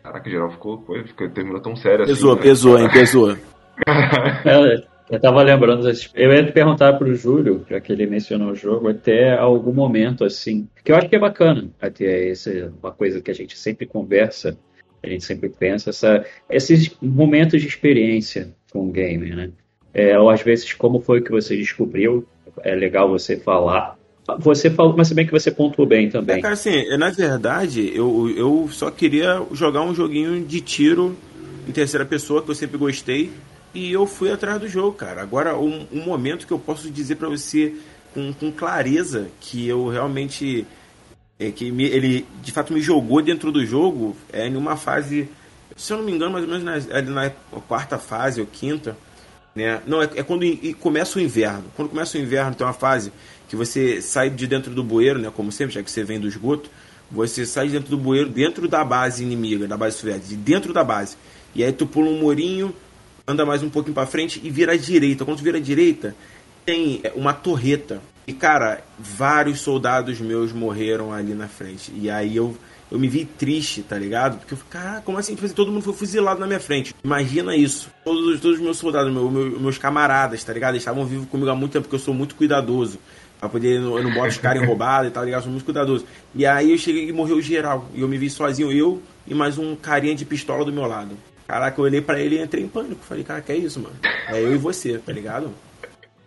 Caraca, 0.03 0.31
geral 0.31 0.51
ficou, 0.51 0.83
foi, 0.83 1.05
ficou, 1.05 1.29
terminou 1.31 1.61
tão 1.61 1.77
sério 1.77 2.07
pesou, 2.07 2.33
assim. 2.33 2.43
Pesou, 2.43 2.79
né? 2.79 2.89
pesou, 2.91 3.33
hein, 3.33 3.37
pesou. 3.37 3.37
É, 4.45 4.91
eu 5.11 5.21
tava 5.21 5.43
lembrando, 5.43 5.89
eu 6.15 6.33
ia 6.33 6.53
perguntar 6.53 6.93
pro 6.93 7.15
Júlio, 7.15 7.67
já 7.69 7.81
que 7.81 7.93
ele 7.93 8.07
mencionou 8.07 8.53
o 8.53 8.55
jogo, 8.55 8.89
até 8.89 9.37
algum 9.37 9.73
momento 9.73 10.25
assim, 10.25 10.69
que 10.85 10.93
eu 10.93 10.97
acho 10.97 11.09
que 11.09 11.17
é 11.17 11.19
bacana, 11.19 11.69
até 11.81 12.29
essa 12.29 12.73
uma 12.81 12.93
coisa 12.93 13.21
que 13.21 13.31
a 13.31 13.35
gente 13.35 13.59
sempre 13.59 13.87
conversa, 13.87 14.57
a 15.03 15.09
gente 15.09 15.25
sempre 15.25 15.49
pensa, 15.49 15.91
essa, 15.91 16.25
esses 16.49 16.97
momentos 17.01 17.61
de 17.61 17.69
experiência 17.69 18.51
com 18.73 18.89
o 18.89 18.93
game, 18.93 19.31
né? 19.31 19.51
É, 19.93 20.19
ou 20.19 20.31
às 20.31 20.43
vezes 20.43 20.73
como 20.73 21.01
foi 21.01 21.21
que 21.21 21.31
você 21.31 21.57
descobriu, 21.57 22.27
é 22.63 22.75
legal 22.75 23.09
você 23.09 23.37
falar. 23.37 23.99
Você 24.39 24.71
falou, 24.71 24.95
mas 24.97 25.11
bem 25.13 25.27
que 25.27 25.33
você 25.33 25.51
pontuou 25.51 25.89
bem 25.89 26.09
também. 26.09 26.37
É, 26.37 26.41
cara, 26.41 26.55
assim, 26.55 26.97
na 26.97 27.11
verdade, 27.11 27.91
eu, 27.95 28.33
eu 28.37 28.69
só 28.71 28.91
queria 28.91 29.43
jogar 29.53 29.83
um 29.83 29.95
joguinho 29.95 30.45
de 30.45 30.61
tiro 30.61 31.17
em 31.69 31.73
terceira 31.73 32.05
pessoa 32.05 32.43
que 32.43 32.51
eu 32.51 32.55
sempre 32.55 32.79
gostei 32.79 33.31
e 33.75 33.93
eu 33.93 34.07
fui 34.07 34.31
atrás 34.31 34.61
do 34.61 34.69
jogo, 34.69 34.93
cara. 34.93 35.23
Agora, 35.23 35.59
um, 35.59 35.87
um 35.93 36.03
momento 36.03 36.47
que 36.47 36.53
eu 36.53 36.59
posso 36.59 36.91
dizer 36.91 37.17
para 37.17 37.29
você 37.29 37.75
com, 38.13 38.33
com, 38.33 38.51
clareza 38.51 39.29
que 39.41 39.67
eu 39.67 39.89
realmente. 39.89 40.67
É, 41.41 41.51
que 41.51 41.73
me, 41.73 41.85
ele 41.85 42.27
de 42.43 42.53
fato 42.53 42.71
me 42.71 42.83
jogou 42.83 43.23
dentro 43.23 43.51
do 43.51 43.65
jogo 43.65 44.15
é 44.31 44.47
em 44.47 44.57
uma 44.57 44.77
fase. 44.77 45.27
Se 45.75 45.93
eu 45.93 45.97
não 45.97 46.05
me 46.05 46.13
engano, 46.13 46.33
mais 46.33 46.45
ou 46.45 46.51
menos 46.51 46.87
na, 46.87 47.01
na 47.03 47.31
quarta 47.67 47.99
fase 47.99 48.41
ou 48.43 48.47
quinta. 48.47 48.95
Né? 49.55 49.81
Não, 49.87 50.03
é, 50.03 50.11
é 50.17 50.23
quando 50.23 50.45
começa 50.79 51.19
o 51.19 51.23
inverno. 51.23 51.65
Quando 51.75 51.89
começa 51.89 52.19
o 52.19 52.21
inverno, 52.21 52.55
tem 52.55 52.67
uma 52.67 52.75
fase 52.75 53.11
que 53.49 53.57
você 53.57 54.01
sai 54.03 54.31
de 54.31 54.47
dentro 54.47 54.73
do 54.73 54.85
bueiro, 54.85 55.19
né? 55.19 55.33
Como 55.35 55.51
sempre, 55.51 55.75
já 55.75 55.83
que 55.83 55.91
você 55.91 56.05
vem 56.05 56.21
do 56.21 56.29
esgoto, 56.29 56.71
você 57.11 57.45
sai 57.45 57.67
de 57.67 57.73
dentro 57.73 57.91
do 57.91 57.99
bueiro, 57.99 58.29
dentro 58.29 58.69
da 58.69 58.85
base 58.85 59.25
inimiga, 59.25 59.67
da 59.67 59.77
base 59.77 59.97
soviética, 59.97 60.29
de 60.29 60.37
dentro 60.37 60.73
da 60.73 60.85
base. 60.85 61.17
E 61.55 61.65
aí 61.65 61.73
tu 61.73 61.87
pula 61.87 62.09
um 62.09 62.21
murinho, 62.21 62.73
anda 63.27 63.45
mais 63.45 63.63
um 63.63 63.69
pouquinho 63.69 63.95
para 63.95 64.07
frente 64.07 64.41
e 64.45 64.51
vira 64.51 64.73
à 64.73 64.77
direita. 64.77 65.25
Quando 65.25 65.39
tu 65.39 65.43
vira 65.43 65.59
à 65.59 65.61
direita, 65.61 66.15
tem 66.65 67.01
é, 67.03 67.13
uma 67.17 67.33
torreta. 67.33 68.01
E, 68.27 68.33
cara, 68.33 68.83
vários 68.99 69.61
soldados 69.61 70.21
meus 70.21 70.53
morreram 70.53 71.13
ali 71.13 71.35
na 71.35 71.49
frente. 71.49 71.93
E 71.95 72.09
aí 72.11 72.37
eu, 72.37 72.57
eu 72.91 72.99
me 72.99 73.09
vi 73.09 73.25
triste, 73.25 73.83
tá 73.83 73.99
ligado? 73.99 74.39
Porque 74.39 74.55
eu 74.55 74.59
falei, 74.59 74.73
cara, 74.73 75.01
como 75.01 75.19
assim? 75.19 75.35
Tipo 75.35 75.47
assim, 75.47 75.55
todo 75.55 75.73
mundo 75.73 75.83
foi 75.83 75.95
fuzilado 75.95 76.39
na 76.39 76.47
minha 76.47 76.61
frente. 76.61 76.95
Imagina 77.03 77.57
isso. 77.57 77.91
Todos, 78.05 78.41
todos 78.41 78.59
os 78.59 78.63
meus 78.63 78.79
soldados, 78.79 79.13
meu, 79.13 79.31
meu, 79.31 79.59
meus 79.59 79.79
camaradas, 79.79 80.45
tá 80.45 80.53
ligado? 80.53 80.73
Eles 80.73 80.83
estavam 80.83 81.05
vivos 81.05 81.29
comigo 81.29 81.51
há 81.51 81.55
muito 81.55 81.73
tempo, 81.73 81.85
porque 81.85 81.97
eu 81.97 82.01
sou 82.01 82.15
muito 82.15 82.35
cuidadoso. 82.35 82.99
Pra 83.41 83.49
poder, 83.49 83.81
eu 83.81 84.03
não, 84.03 84.13
boto 84.13 84.29
os 84.29 84.37
caras 84.37 84.67
roubados 84.67 85.09
e 85.09 85.11
tal, 85.11 85.23
tá 85.23 85.25
ligado? 85.25 85.41
Eu 85.41 85.45
sou 85.45 85.53
muito 85.53 85.65
cuidadoso. 85.65 86.05
E 86.35 86.45
aí 86.45 86.73
eu 86.73 86.79
cheguei 86.79 87.09
e 87.09 87.13
morreu 87.13 87.41
geral. 87.41 87.89
E 87.95 88.03
eu 88.03 88.09
me 88.09 88.19
vi 88.19 88.29
sozinho, 88.29 88.71
eu 88.71 89.03
e 89.27 89.35
mais 89.35 89.57
um 89.57 89.75
carinha 89.75 90.15
de 90.15 90.27
pistola 90.27 90.65
do 90.65 90.73
meu 90.73 90.87
lado. 90.87 91.17
Caraca, 91.49 91.81
eu 91.81 91.85
olhei 91.85 92.01
para 92.01 92.21
ele 92.21 92.37
e 92.37 92.43
entrei 92.43 92.63
em 92.63 92.69
pânico. 92.69 93.03
Falei, 93.03 93.25
cara, 93.25 93.41
que 93.41 93.51
é 93.51 93.57
isso, 93.57 93.81
mano? 93.81 93.97
É 94.29 94.41
eu 94.41 94.55
e 94.55 94.59
você, 94.59 94.99
tá 94.99 95.11
ligado? 95.11 95.51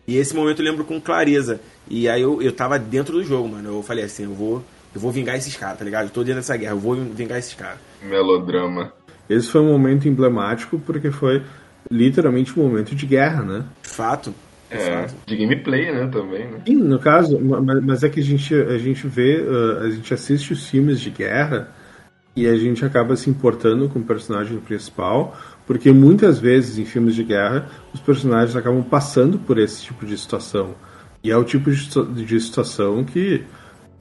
E 0.07 0.17
esse 0.17 0.35
momento 0.35 0.61
eu 0.61 0.65
lembro 0.65 0.83
com 0.83 0.99
clareza. 0.99 1.61
E 1.87 2.07
aí 2.09 2.21
eu, 2.21 2.41
eu 2.41 2.51
tava 2.51 2.79
dentro 2.79 3.13
do 3.13 3.23
jogo, 3.23 3.49
mano. 3.49 3.69
Eu 3.69 3.83
falei 3.83 4.05
assim, 4.05 4.23
eu 4.23 4.33
vou, 4.33 4.63
eu 4.93 5.01
vou 5.01 5.11
vingar 5.11 5.35
esses 5.35 5.55
caras, 5.55 5.79
tá 5.79 5.85
ligado? 5.85 6.05
Eu 6.05 6.11
tô 6.11 6.21
dentro 6.21 6.41
dessa 6.41 6.55
guerra, 6.57 6.73
eu 6.73 6.79
vou 6.79 6.95
vingar 6.95 7.37
esses 7.37 7.53
caras. 7.53 7.79
Melodrama. 8.01 8.93
Esse 9.29 9.47
foi 9.49 9.61
um 9.61 9.71
momento 9.71 10.07
emblemático 10.07 10.79
porque 10.79 11.11
foi 11.11 11.43
literalmente 11.89 12.57
um 12.59 12.63
momento 12.63 12.95
de 12.95 13.05
guerra, 13.05 13.43
né? 13.43 13.65
Fato. 13.81 14.33
É, 14.69 15.07
de 15.27 15.37
gameplay, 15.37 15.91
né, 15.91 16.07
também, 16.07 16.47
né? 16.47 16.59
Sim, 16.65 16.77
no 16.77 16.97
caso, 16.97 17.39
mas 17.39 18.03
é 18.03 18.09
que 18.09 18.19
a 18.19 18.23
gente, 18.23 18.55
a 18.55 18.77
gente 18.79 19.05
vê, 19.05 19.39
uh, 19.39 19.83
a 19.83 19.89
gente 19.91 20.11
assiste 20.11 20.51
os 20.51 20.67
filmes 20.67 20.99
de 20.99 21.11
guerra 21.11 21.69
e 22.35 22.47
a 22.47 22.55
gente 22.55 22.83
acaba 22.83 23.15
se 23.15 23.29
importando 23.29 23.87
com 23.87 23.99
o 23.99 24.03
personagem 24.03 24.57
principal, 24.57 25.37
porque 25.67 25.91
muitas 25.91 26.39
vezes 26.39 26.79
em 26.79 26.85
filmes 26.85 27.13
de 27.13 27.23
guerra 27.23 27.69
os 27.93 27.99
personagens 27.99 28.55
acabam 28.55 28.81
passando 28.81 29.37
por 29.37 29.59
esse 29.59 29.83
tipo 29.83 30.07
de 30.07 30.17
situação. 30.17 30.73
E 31.23 31.31
é 31.31 31.37
o 31.37 31.43
tipo 31.43 31.71
de 31.71 32.39
situação 32.39 33.03
que 33.03 33.43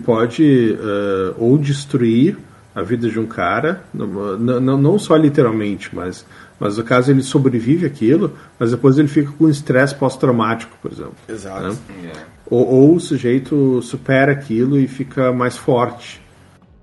pode 0.04 0.76
uh, 0.78 1.34
ou 1.38 1.56
destruir 1.56 2.36
a 2.74 2.82
vida 2.82 3.08
de 3.08 3.20
um 3.20 3.26
cara, 3.26 3.84
não, 3.92 4.38
não, 4.38 4.78
não 4.78 4.98
só 4.98 5.14
literalmente, 5.14 5.94
mas, 5.94 6.24
mas 6.58 6.78
no 6.78 6.84
caso 6.84 7.10
ele 7.10 7.22
sobrevive 7.22 7.84
aquilo, 7.84 8.32
mas 8.58 8.70
depois 8.70 8.98
ele 8.98 9.08
fica 9.08 9.30
com 9.32 9.48
estresse 9.48 9.94
pós-traumático, 9.94 10.76
por 10.80 10.90
exemplo. 10.90 11.14
Exato. 11.28 11.68
Né? 11.68 11.76
Yeah. 12.02 12.20
Ou, 12.46 12.66
ou, 12.66 12.94
o 12.96 13.00
sujeito 13.00 13.80
supera 13.82 14.32
aquilo 14.32 14.78
e 14.78 14.88
fica 14.88 15.32
mais 15.32 15.56
forte. 15.56 16.20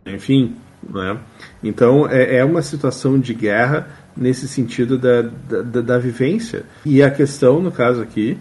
Enfim, 0.06 0.56
né? 0.88 1.18
Então 1.64 2.08
é, 2.08 2.38
é 2.38 2.46
uma 2.46 2.62
situação 2.62 3.20
de 3.20 3.34
guerra 3.34 3.88
nesse 4.16 4.48
sentido 4.48 4.98
da, 4.98 5.22
da, 5.22 5.82
da, 5.82 5.98
vivência. 5.98 6.64
E 6.86 7.02
a 7.02 7.10
questão, 7.10 7.60
no 7.60 7.72
caso 7.72 8.02
aqui, 8.02 8.38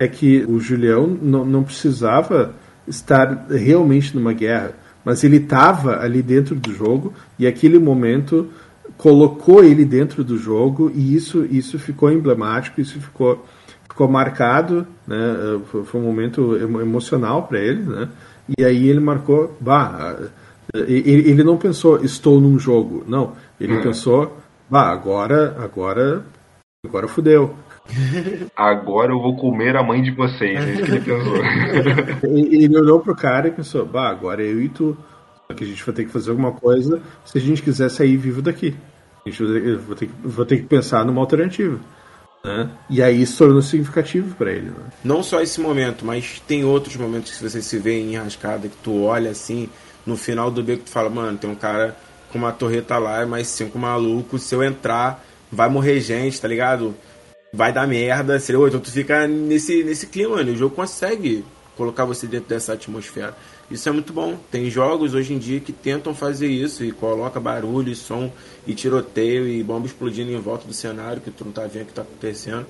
é 0.00 0.08
que 0.08 0.44
o 0.48 0.58
Julião 0.58 1.06
não, 1.06 1.44
não 1.44 1.62
precisava 1.62 2.54
estar 2.88 3.46
realmente 3.50 4.16
numa 4.16 4.32
guerra, 4.32 4.72
mas 5.04 5.22
ele 5.22 5.36
estava 5.36 6.00
ali 6.00 6.22
dentro 6.22 6.54
do 6.54 6.72
jogo 6.72 7.12
e 7.38 7.46
aquele 7.46 7.78
momento 7.78 8.48
colocou 8.96 9.62
ele 9.62 9.84
dentro 9.84 10.24
do 10.24 10.36
jogo 10.36 10.90
e 10.94 11.14
isso, 11.14 11.46
isso 11.50 11.78
ficou 11.78 12.10
emblemático, 12.10 12.80
isso 12.80 12.98
ficou, 12.98 13.46
ficou 13.88 14.08
marcado, 14.08 14.86
né? 15.06 15.60
foi 15.84 16.00
um 16.00 16.04
momento 16.04 16.56
emocional 16.56 17.42
para 17.44 17.60
ele, 17.60 17.82
né? 17.82 18.08
e 18.58 18.64
aí 18.64 18.88
ele 18.88 19.00
marcou, 19.00 19.56
bah, 19.60 20.16
ele, 20.74 21.44
não 21.44 21.56
pensou, 21.56 22.02
estou 22.02 22.40
num 22.40 22.58
jogo. 22.58 23.04
Não. 23.06 23.34
Ele 23.60 23.76
hum. 23.76 23.82
pensou, 23.82 24.36
bah, 24.68 24.90
agora, 24.90 25.56
agora, 25.58 26.24
agora 26.86 27.08
fudeu. 27.08 27.54
Agora 28.56 29.12
eu 29.12 29.20
vou 29.20 29.36
comer 29.36 29.76
a 29.76 29.82
mãe 29.82 30.02
de 30.02 30.10
vocês. 30.10 30.58
É 30.58 30.72
isso 30.72 30.82
que 30.84 30.90
ele 30.90 31.00
pensou. 31.00 31.36
ele 32.30 32.78
olhou 32.78 33.00
pro 33.00 33.14
cara 33.14 33.48
e 33.48 33.52
pensou, 33.52 33.84
bah, 33.86 34.08
agora 34.08 34.42
eu 34.42 34.60
e 34.60 34.68
tu. 34.68 34.96
Só 35.46 35.54
que 35.54 35.64
a 35.64 35.66
gente 35.66 35.84
vai 35.84 35.94
ter 35.94 36.04
que 36.04 36.12
fazer 36.12 36.30
alguma 36.30 36.52
coisa 36.52 37.02
se 37.24 37.38
a 37.38 37.40
gente 37.40 37.62
quiser 37.62 37.88
sair 37.90 38.16
vivo 38.16 38.40
daqui. 38.40 38.76
A 39.26 39.30
gente 39.30 39.44
vai 39.78 39.96
ter, 39.96 40.10
vou 40.22 40.46
ter 40.46 40.56
que 40.58 40.64
pensar 40.64 41.04
numa 41.04 41.20
alternativa. 41.20 41.78
Né? 42.44 42.70
E 42.88 43.02
aí 43.02 43.22
isso 43.22 43.38
tornou 43.38 43.60
significativo 43.60 44.34
para 44.34 44.50
ele. 44.50 44.70
Né? 44.70 44.84
Não 45.04 45.22
só 45.22 45.40
esse 45.40 45.60
momento, 45.60 46.04
mas 46.04 46.40
tem 46.46 46.64
outros 46.64 46.96
momentos 46.96 47.36
que 47.36 47.42
você 47.42 47.60
se 47.60 47.78
vê 47.78 48.00
em 48.00 48.14
enrascada, 48.14 48.68
que 48.68 48.76
tu 48.82 49.02
olha 49.02 49.30
assim 49.30 49.68
no 50.06 50.16
final 50.16 50.50
do 50.50 50.62
beco 50.62 50.84
tu 50.84 50.90
fala, 50.90 51.10
mano, 51.10 51.36
tem 51.36 51.50
um 51.50 51.54
cara 51.54 51.96
com 52.32 52.38
uma 52.38 52.52
torreta 52.52 52.96
lá, 52.98 53.26
mais 53.26 53.48
cinco 53.48 53.78
malucos, 53.78 54.42
se 54.42 54.54
eu 54.54 54.62
entrar, 54.62 55.24
vai 55.50 55.68
morrer 55.68 56.00
gente, 56.00 56.40
tá 56.40 56.48
ligado? 56.48 56.94
Vai 57.52 57.72
dar 57.72 57.86
merda, 57.86 58.38
seria 58.38 58.64
então 58.66 58.78
tu 58.78 58.90
fica 58.90 59.26
nesse, 59.26 59.82
nesse 59.82 60.06
clima, 60.06 60.36
mano. 60.36 60.52
O 60.52 60.56
jogo 60.56 60.74
consegue 60.74 61.44
colocar 61.76 62.04
você 62.04 62.26
dentro 62.26 62.48
dessa 62.48 62.74
atmosfera. 62.74 63.34
Isso 63.70 63.88
é 63.88 63.92
muito 63.92 64.12
bom. 64.12 64.36
Tem 64.50 64.70
jogos 64.70 65.14
hoje 65.14 65.32
em 65.32 65.38
dia 65.38 65.60
que 65.60 65.72
tentam 65.72 66.14
fazer 66.14 66.46
isso 66.46 66.84
e 66.84 66.92
coloca 66.92 67.40
barulho, 67.40 67.90
e 67.90 67.96
som 67.96 68.32
e 68.66 68.74
tiroteio 68.74 69.48
e 69.48 69.62
bomba 69.62 69.86
explodindo 69.86 70.30
em 70.30 70.38
volta 70.38 70.66
do 70.66 70.72
cenário 70.74 71.20
que 71.20 71.30
tu 71.30 71.44
não 71.44 71.52
tá 71.52 71.66
vendo 71.66 71.84
o 71.84 71.86
que 71.86 71.92
tá 71.94 72.02
acontecendo. 72.02 72.66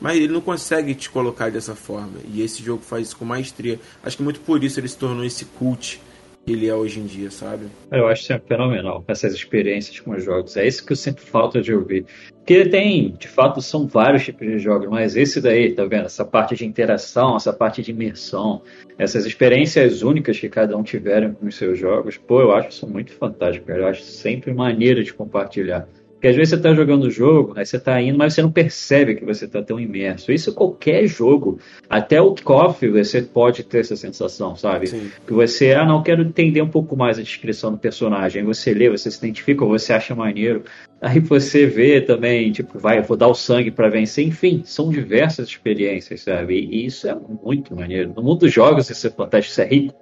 Mas 0.00 0.16
ele 0.16 0.32
não 0.32 0.40
consegue 0.40 0.94
te 0.94 1.08
colocar 1.10 1.50
dessa 1.50 1.76
forma. 1.76 2.18
E 2.32 2.42
esse 2.42 2.62
jogo 2.62 2.82
faz 2.82 3.08
isso 3.08 3.16
com 3.16 3.24
maestria. 3.24 3.78
Acho 4.02 4.16
que 4.16 4.22
muito 4.22 4.40
por 4.40 4.64
isso 4.64 4.80
ele 4.80 4.88
se 4.88 4.96
tornou 4.96 5.24
esse 5.24 5.44
cult 5.44 6.00
ele 6.46 6.68
é 6.68 6.74
hoje 6.74 7.00
em 7.00 7.06
dia, 7.06 7.30
sabe? 7.30 7.66
Eu 7.90 8.06
acho 8.06 8.24
sempre 8.24 8.48
fenomenal 8.48 9.02
essas 9.08 9.32
experiências 9.32 9.98
com 10.00 10.12
os 10.12 10.22
jogos. 10.22 10.56
É 10.56 10.66
isso 10.66 10.84
que 10.84 10.92
eu 10.92 10.96
sempre 10.96 11.24
falta 11.24 11.60
de 11.60 11.72
ouvir. 11.72 12.04
Porque 12.44 12.66
tem, 12.66 13.16
de 13.18 13.26
fato, 13.26 13.62
são 13.62 13.86
vários 13.86 14.22
tipos 14.22 14.46
de 14.46 14.58
jogos, 14.58 14.86
mas 14.90 15.16
esse 15.16 15.40
daí, 15.40 15.72
tá 15.72 15.86
vendo? 15.86 16.04
Essa 16.04 16.26
parte 16.26 16.54
de 16.54 16.66
interação, 16.66 17.36
essa 17.36 17.54
parte 17.54 17.82
de 17.82 17.90
imersão, 17.90 18.60
essas 18.98 19.24
experiências 19.24 20.02
únicas 20.02 20.38
que 20.38 20.50
cada 20.50 20.76
um 20.76 20.82
tiveram 20.82 21.32
com 21.32 21.46
os 21.46 21.56
seus 21.56 21.78
jogos, 21.78 22.18
pô, 22.18 22.42
eu 22.42 22.52
acho 22.52 22.68
isso 22.68 22.86
muito 22.86 23.12
fantástico, 23.12 23.66
cara. 23.66 23.80
Eu 23.80 23.86
acho 23.86 24.02
sempre 24.02 24.52
maneira 24.52 25.02
de 25.02 25.14
compartilhar. 25.14 25.88
Porque 26.24 26.30
às 26.30 26.36
vezes 26.36 26.50
você 26.50 26.56
está 26.56 26.72
jogando 26.72 27.04
o 27.04 27.10
jogo, 27.10 27.52
aí 27.54 27.66
você 27.66 27.76
está 27.76 28.00
indo, 28.00 28.16
mas 28.16 28.32
você 28.32 28.40
não 28.40 28.50
percebe 28.50 29.14
que 29.14 29.26
você 29.26 29.44
está 29.44 29.62
tão 29.62 29.78
imerso. 29.78 30.32
Isso 30.32 30.54
qualquer 30.54 31.06
jogo, 31.06 31.58
até 31.86 32.18
o 32.18 32.34
coffee, 32.34 32.88
você 32.88 33.20
pode 33.20 33.62
ter 33.62 33.80
essa 33.80 33.94
sensação, 33.94 34.56
sabe? 34.56 34.86
Sim. 34.86 35.10
Que 35.26 35.34
você, 35.34 35.72
ah, 35.72 35.84
não, 35.84 36.02
quero 36.02 36.22
entender 36.22 36.62
um 36.62 36.68
pouco 36.68 36.96
mais 36.96 37.18
a 37.18 37.22
descrição 37.22 37.72
do 37.72 37.76
personagem. 37.76 38.40
Aí 38.40 38.46
você 38.46 38.72
lê, 38.72 38.88
você 38.88 39.10
se 39.10 39.18
identifica, 39.18 39.64
ou 39.64 39.70
você 39.70 39.92
acha 39.92 40.14
maneiro. 40.14 40.64
Aí 41.04 41.20
você 41.20 41.66
vê 41.66 42.00
também, 42.00 42.50
tipo, 42.50 42.78
vai, 42.78 42.98
eu 42.98 43.02
vou 43.02 43.14
dar 43.14 43.28
o 43.28 43.34
sangue 43.34 43.70
para 43.70 43.90
vencer. 43.90 44.26
Enfim, 44.26 44.62
são 44.64 44.88
diversas 44.88 45.48
experiências, 45.48 46.22
sabe? 46.22 46.54
E 46.58 46.86
isso 46.86 47.06
é 47.06 47.14
muito 47.44 47.76
maneiro. 47.76 48.14
No 48.16 48.22
mundo 48.22 48.40
dos 48.40 48.52
jogos 48.52 48.88
isso 48.88 49.06
é 49.06 49.10
fantástico, 49.10 49.52
isso 49.52 49.60
é 49.60 49.66
rico. 49.66 49.94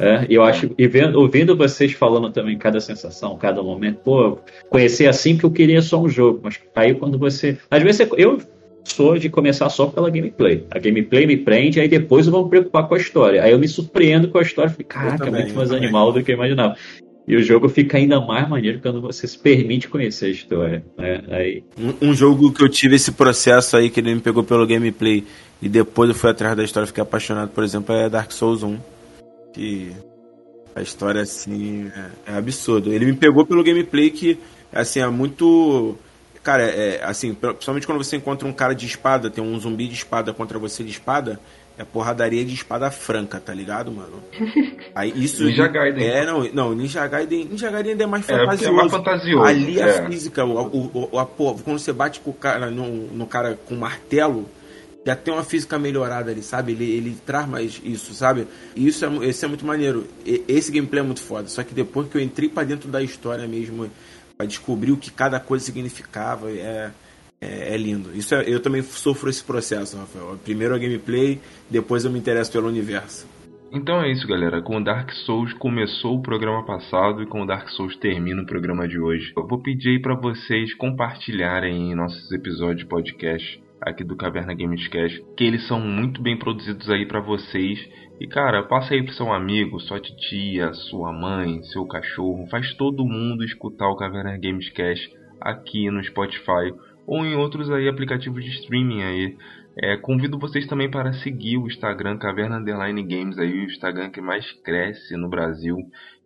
É, 0.00 0.26
e 0.28 0.34
eu 0.34 0.42
acho, 0.42 0.74
e 0.76 0.88
vendo, 0.88 1.20
ouvindo 1.20 1.56
vocês 1.56 1.92
falando 1.92 2.32
também 2.32 2.58
cada 2.58 2.80
sensação, 2.80 3.38
cada 3.38 3.62
momento, 3.62 3.98
pô, 3.98 4.38
conhecer 4.68 5.06
assim 5.06 5.38
que 5.38 5.44
eu 5.44 5.52
queria 5.52 5.80
só 5.82 6.02
um 6.02 6.08
jogo, 6.08 6.40
mas 6.42 6.58
aí 6.74 6.94
quando 6.94 7.16
você. 7.16 7.56
Às 7.70 7.82
vezes 7.84 8.08
eu 8.16 8.40
sou 8.82 9.16
de 9.18 9.28
começar 9.28 9.68
só 9.68 9.86
pela 9.86 10.10
gameplay. 10.10 10.66
A 10.72 10.80
gameplay 10.80 11.26
me 11.26 11.36
prende, 11.36 11.78
aí 11.78 11.86
depois 11.86 12.26
eu 12.26 12.32
vou 12.32 12.44
me 12.44 12.50
preocupar 12.50 12.88
com 12.88 12.94
a 12.96 12.98
história. 12.98 13.44
Aí 13.44 13.52
eu 13.52 13.58
me 13.58 13.68
surpreendo 13.68 14.28
com 14.28 14.38
a 14.38 14.42
história, 14.42 14.70
falei, 14.70 14.84
caraca, 14.84 15.30
muito 15.30 15.54
mais 15.54 15.70
animal 15.70 16.12
do 16.12 16.24
que 16.24 16.32
eu 16.32 16.34
imaginava. 16.34 16.74
E 17.30 17.36
o 17.36 17.42
jogo 17.44 17.68
fica 17.68 17.96
ainda 17.96 18.20
mais 18.20 18.48
maneiro 18.48 18.80
quando 18.80 19.00
você 19.00 19.24
se 19.24 19.38
permite 19.38 19.86
conhecer 19.86 20.26
a 20.26 20.30
história. 20.30 20.84
Né? 20.98 21.22
Aí... 21.30 21.62
Um, 21.78 22.08
um, 22.08 22.12
jogo 22.12 22.52
que 22.52 22.60
eu 22.60 22.68
tive 22.68 22.96
esse 22.96 23.12
processo 23.12 23.76
aí, 23.76 23.88
que 23.88 24.00
ele 24.00 24.12
me 24.12 24.20
pegou 24.20 24.42
pelo 24.42 24.66
gameplay 24.66 25.24
e 25.62 25.68
depois 25.68 26.10
eu 26.10 26.16
fui 26.16 26.28
atrás 26.28 26.56
da 26.56 26.64
história 26.64 26.88
fiquei 26.88 27.04
apaixonado, 27.04 27.50
por 27.50 27.62
exemplo, 27.62 27.94
é 27.94 28.10
Dark 28.10 28.32
Souls 28.32 28.64
1. 28.64 28.76
Que 29.54 29.92
a 30.74 30.82
história, 30.82 31.22
assim, 31.22 31.88
é, 32.26 32.32
é 32.32 32.36
absurdo. 32.36 32.92
Ele 32.92 33.06
me 33.06 33.14
pegou 33.14 33.46
pelo 33.46 33.62
gameplay 33.62 34.10
que, 34.10 34.36
assim, 34.72 34.98
é 34.98 35.06
muito. 35.06 35.96
Cara, 36.42 36.64
é 36.64 37.00
assim, 37.04 37.32
principalmente 37.32 37.86
quando 37.86 38.02
você 38.02 38.16
encontra 38.16 38.48
um 38.48 38.52
cara 38.52 38.74
de 38.74 38.86
espada, 38.86 39.30
tem 39.30 39.44
um 39.44 39.56
zumbi 39.56 39.86
de 39.86 39.94
espada 39.94 40.32
contra 40.32 40.58
você 40.58 40.82
de 40.82 40.90
espada, 40.90 41.38
é 41.80 41.84
porradaria 41.84 42.44
de 42.44 42.52
espada 42.52 42.90
franca, 42.90 43.40
tá 43.40 43.54
ligado, 43.54 43.90
mano? 43.90 44.22
Aí 44.94 45.12
isso. 45.16 45.44
Ninja 45.44 45.66
Gaiden. 45.66 46.06
É, 46.06 46.26
não, 46.26 46.44
não, 46.52 46.74
Ninja 46.74 47.06
Gaiden. 47.06 47.46
Ninja 47.46 47.70
Gaiden 47.70 47.92
ainda 47.92 48.04
é 48.04 48.06
mais 48.06 48.26
fantasioso. 48.26 48.64
É, 48.64 48.68
é 48.68 48.72
mais 48.72 48.92
fantasioso. 48.92 49.44
Ali 49.44 49.80
é. 49.80 49.98
a 49.98 50.06
física, 50.06 50.44
o, 50.44 50.60
o, 50.60 51.08
o, 51.10 51.18
a, 51.18 51.24
quando 51.24 51.78
você 51.78 51.92
bate 51.92 52.20
com 52.20 52.30
o 52.30 52.34
cara, 52.34 52.70
no, 52.70 52.86
no 53.06 53.26
cara 53.26 53.58
com 53.66 53.74
martelo, 53.76 54.46
já 55.06 55.16
tem 55.16 55.32
uma 55.32 55.42
física 55.42 55.78
melhorada 55.78 56.30
ali, 56.30 56.42
sabe? 56.42 56.72
Ele, 56.72 56.84
ele 56.84 57.16
traz 57.24 57.48
mais 57.48 57.80
isso, 57.82 58.12
sabe? 58.12 58.46
E 58.76 58.86
isso 58.86 59.02
é, 59.06 59.26
esse 59.26 59.42
é 59.42 59.48
muito 59.48 59.64
maneiro. 59.64 60.06
E, 60.26 60.44
esse 60.46 60.70
gameplay 60.70 61.00
é 61.00 61.06
muito 61.06 61.22
foda. 61.22 61.48
Só 61.48 61.62
que 61.62 61.72
depois 61.72 62.08
que 62.10 62.18
eu 62.18 62.20
entrei 62.20 62.50
para 62.50 62.64
dentro 62.64 62.90
da 62.90 63.02
história 63.02 63.48
mesmo, 63.48 63.90
para 64.36 64.44
descobrir 64.44 64.92
o 64.92 64.98
que 64.98 65.10
cada 65.10 65.40
coisa 65.40 65.64
significava, 65.64 66.50
é, 66.50 66.90
é, 67.40 67.74
é 67.74 67.76
lindo. 67.76 68.10
Isso 68.14 68.34
é, 68.34 68.44
eu 68.46 68.60
também 68.60 68.82
sofro 68.82 69.30
esse 69.30 69.42
processo, 69.42 69.96
Rafael. 69.96 70.38
Primeiro 70.44 70.74
a 70.74 70.78
gameplay, 70.78 71.40
depois 71.70 72.04
eu 72.04 72.10
me 72.10 72.18
interesso 72.18 72.52
pelo 72.52 72.68
universo. 72.68 73.26
Então 73.72 74.02
é 74.02 74.10
isso, 74.10 74.26
galera. 74.26 74.60
Com 74.60 74.78
o 74.78 74.84
Dark 74.84 75.10
Souls 75.12 75.52
começou 75.54 76.16
o 76.16 76.22
programa 76.22 76.66
passado 76.66 77.22
e 77.22 77.26
com 77.26 77.42
o 77.42 77.46
Dark 77.46 77.68
Souls 77.68 77.96
termina 77.96 78.42
o 78.42 78.46
programa 78.46 78.86
de 78.86 78.98
hoje. 78.98 79.32
Eu 79.36 79.46
vou 79.46 79.62
pedir 79.62 79.90
aí 79.90 80.02
para 80.02 80.16
vocês 80.16 80.74
compartilharem 80.74 81.94
nossos 81.94 82.30
episódios 82.32 82.80
de 82.80 82.86
podcast 82.86 83.62
aqui 83.80 84.04
do 84.04 84.16
Caverna 84.16 84.54
Games 84.54 84.86
Cast, 84.88 85.24
que 85.36 85.44
eles 85.44 85.66
são 85.68 85.80
muito 85.80 86.20
bem 86.20 86.36
produzidos 86.36 86.90
aí 86.90 87.06
para 87.06 87.20
vocês. 87.20 87.78
E 88.20 88.26
cara, 88.26 88.64
passa 88.64 88.92
aí 88.92 89.02
pro 89.02 89.14
seu 89.14 89.32
amigo, 89.32 89.80
sua 89.80 90.00
titia, 90.00 90.74
sua 90.74 91.12
mãe, 91.12 91.62
seu 91.72 91.86
cachorro, 91.86 92.48
faz 92.50 92.74
todo 92.74 93.06
mundo 93.06 93.44
escutar 93.44 93.88
o 93.88 93.96
Caverna 93.96 94.36
Games 94.36 94.68
Cast 94.70 95.08
aqui 95.40 95.88
no 95.90 96.02
Spotify 96.04 96.74
ou 97.10 97.26
em 97.26 97.34
outros 97.34 97.68
aí 97.72 97.88
aplicativos 97.88 98.44
de 98.44 98.50
streaming 98.50 99.02
aí. 99.02 99.36
É, 99.82 99.96
convido 99.96 100.38
vocês 100.38 100.64
também 100.68 100.88
para 100.88 101.12
seguir 101.14 101.56
o 101.56 101.66
Instagram 101.66 102.16
Caverna 102.16 102.58
Underline 102.58 103.02
Games 103.02 103.36
aí, 103.36 103.50
o 103.50 103.64
Instagram 103.64 104.10
que 104.10 104.20
mais 104.20 104.48
cresce 104.62 105.16
no 105.16 105.28
Brasil, 105.28 105.76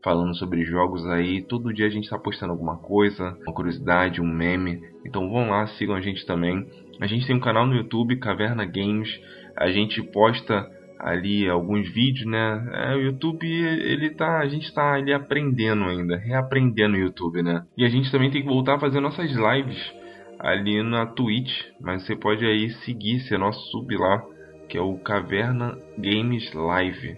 falando 0.02 0.36
sobre 0.36 0.62
jogos 0.66 1.06
aí. 1.06 1.40
Todo 1.43 1.73
dia 1.73 1.86
a 1.86 1.90
gente 1.90 2.05
está 2.05 2.19
postando 2.19 2.52
alguma 2.52 2.77
coisa, 2.77 3.35
uma 3.47 3.55
curiosidade, 3.55 4.20
um 4.20 4.27
meme. 4.27 4.82
Então 5.06 5.31
vão 5.31 5.48
lá, 5.48 5.66
sigam 5.69 5.94
a 5.97 6.02
gente 6.02 6.27
também. 6.27 6.69
A 7.01 7.06
gente 7.06 7.27
tem 7.27 7.35
um 7.35 7.40
canal 7.40 7.66
no 7.66 7.77
YouTube, 7.77 8.19
Caverna 8.19 8.66
Games. 8.66 9.09
A 9.56 9.70
gente 9.70 10.02
posta 10.02 10.70
ali 10.98 11.48
alguns 11.48 11.89
vídeos, 11.94 12.27
né? 12.27 12.90
É, 12.90 12.94
o 12.94 13.01
YouTube, 13.01 13.47
ele 13.47 14.11
tá, 14.11 14.40
a 14.40 14.48
gente 14.48 14.73
tá 14.74 14.93
ali 14.93 15.15
aprendendo 15.15 15.85
ainda, 15.85 16.19
reaprendendo 16.19 16.94
o 16.94 17.01
YouTube, 17.01 17.43
né? 17.43 17.65
E 17.74 17.86
a 17.86 17.89
gente 17.89 18.12
também 18.12 18.31
tem 18.31 18.43
que 18.43 18.48
voltar 18.48 18.74
a 18.74 18.81
fazer 18.81 19.01
nossas 19.01 19.31
lives 19.31 20.03
ali 20.45 20.83
na 20.83 21.07
Twitch, 21.07 21.65
mas 21.81 22.05
você 22.05 22.15
pode 22.15 22.45
aí 22.45 22.69
seguir, 22.85 23.21
ser 23.21 23.39
nosso 23.39 23.59
sub 23.71 23.97
lá, 23.97 24.23
que 24.69 24.77
é 24.77 24.81
o 24.81 24.99
Caverna 24.99 25.79
Games 25.97 26.53
Live. 26.53 27.16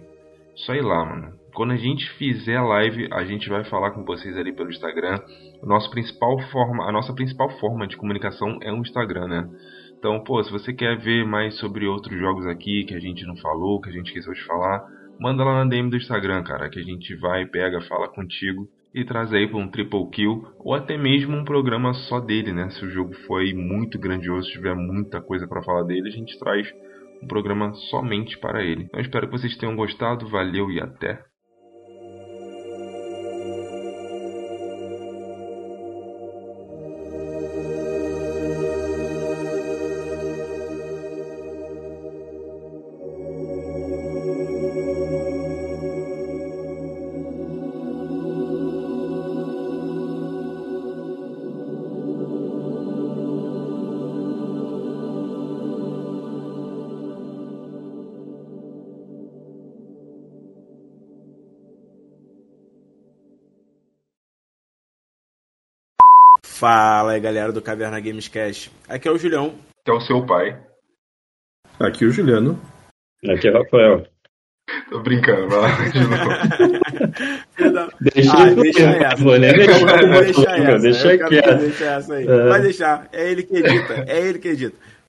Só 0.55 0.73
ir 0.73 0.81
lá, 0.81 1.03
mano. 1.03 1.33
Quando 1.53 1.73
a 1.73 1.75
gente 1.75 2.09
fizer 2.11 2.55
a 2.55 2.63
live, 2.63 3.09
a 3.11 3.25
gente 3.25 3.49
vai 3.49 3.65
falar 3.65 3.91
com 3.91 4.05
vocês 4.05 4.37
ali 4.37 4.53
pelo 4.53 4.69
Instagram. 4.69 5.19
Nosso 5.61 5.89
principal 5.91 6.39
forma, 6.51 6.87
a 6.87 6.91
nossa 6.91 7.13
principal 7.13 7.49
forma 7.59 7.85
de 7.85 7.97
comunicação 7.97 8.59
é 8.61 8.71
o 8.71 8.77
Instagram, 8.77 9.27
né? 9.27 9.49
Então, 9.99 10.23
pô, 10.23 10.41
se 10.41 10.51
você 10.51 10.71
quer 10.71 10.97
ver 10.97 11.25
mais 11.25 11.57
sobre 11.57 11.85
outros 11.85 12.17
jogos 12.17 12.45
aqui 12.45 12.85
que 12.85 12.93
a 12.93 12.99
gente 12.99 13.25
não 13.25 13.35
falou, 13.37 13.81
que 13.81 13.89
a 13.89 13.91
gente 13.91 14.07
esqueceu 14.07 14.33
de 14.33 14.45
falar, 14.45 14.85
manda 15.19 15.43
lá 15.43 15.65
na 15.65 15.69
DM 15.69 15.89
do 15.89 15.97
Instagram, 15.97 16.43
cara, 16.43 16.69
que 16.69 16.79
a 16.79 16.83
gente 16.83 17.13
vai, 17.15 17.45
pega, 17.45 17.81
fala 17.81 18.07
contigo 18.07 18.69
e 18.99 19.05
traz 19.05 19.31
aí 19.31 19.47
para 19.47 19.59
um 19.59 19.69
triple 19.69 20.09
kill 20.09 20.43
ou 20.59 20.73
até 20.73 20.97
mesmo 20.97 21.35
um 21.35 21.45
programa 21.45 21.93
só 21.93 22.19
dele, 22.19 22.51
né? 22.51 22.69
Se 22.71 22.83
o 22.83 22.89
jogo 22.89 23.13
foi 23.27 23.53
muito 23.53 23.99
grandioso, 23.99 24.49
tiver 24.49 24.75
muita 24.75 25.21
coisa 25.21 25.47
para 25.47 25.61
falar 25.61 25.83
dele, 25.83 26.09
a 26.09 26.11
gente 26.11 26.37
traz 26.39 26.67
um 27.21 27.27
programa 27.27 27.73
somente 27.89 28.37
para 28.39 28.63
ele. 28.63 28.85
Então 28.85 28.99
espero 28.99 29.27
que 29.27 29.37
vocês 29.37 29.55
tenham 29.57 29.75
gostado, 29.75 30.27
valeu 30.27 30.71
e 30.71 30.81
até. 30.81 31.23
Fala 67.07 67.15
aí, 67.15 67.21
galera 67.21 67.53
do 67.53 67.61
Caverna 67.61 68.01
Games 68.01 68.27
Cast. 68.27 68.69
Aqui 68.89 69.07
é 69.07 69.11
o 69.11 69.17
Julião. 69.17 69.55
Que 69.85 69.91
é 69.91 69.93
o 69.93 70.01
seu 70.01 70.25
pai. 70.25 70.61
Aqui 71.79 72.03
é 72.03 72.07
o 72.07 72.11
Juliano. 72.11 72.59
Aqui 73.29 73.47
é 73.47 73.51
o 73.51 73.63
Rafael. 73.63 74.05
Tô 74.89 74.99
brincando, 74.99 75.47
vai 75.47 75.61
lá, 75.61 75.69
de 75.87 75.99
novo. 76.01 77.91
deixa, 78.13 78.33
ah, 78.33 78.53
deixa 78.53 78.83
essa. 78.83 79.23
Vou 79.23 79.39
nem 79.39 79.53
deixar, 79.53 79.99
deixa 80.21 80.51
essa. 80.51 80.79
Deixa. 80.79 81.53
Deixa 81.55 81.85
essa 81.85 82.13
aí. 82.13 82.27
É. 82.27 82.49
Vai 82.49 82.61
deixar. 82.61 83.07
É 83.13 83.31
ele 83.31 83.43
que 83.43 83.55
edita. 83.55 84.03
É 84.05 84.19
ele 84.19 84.39
que 84.39 84.49
edita. 84.49 84.75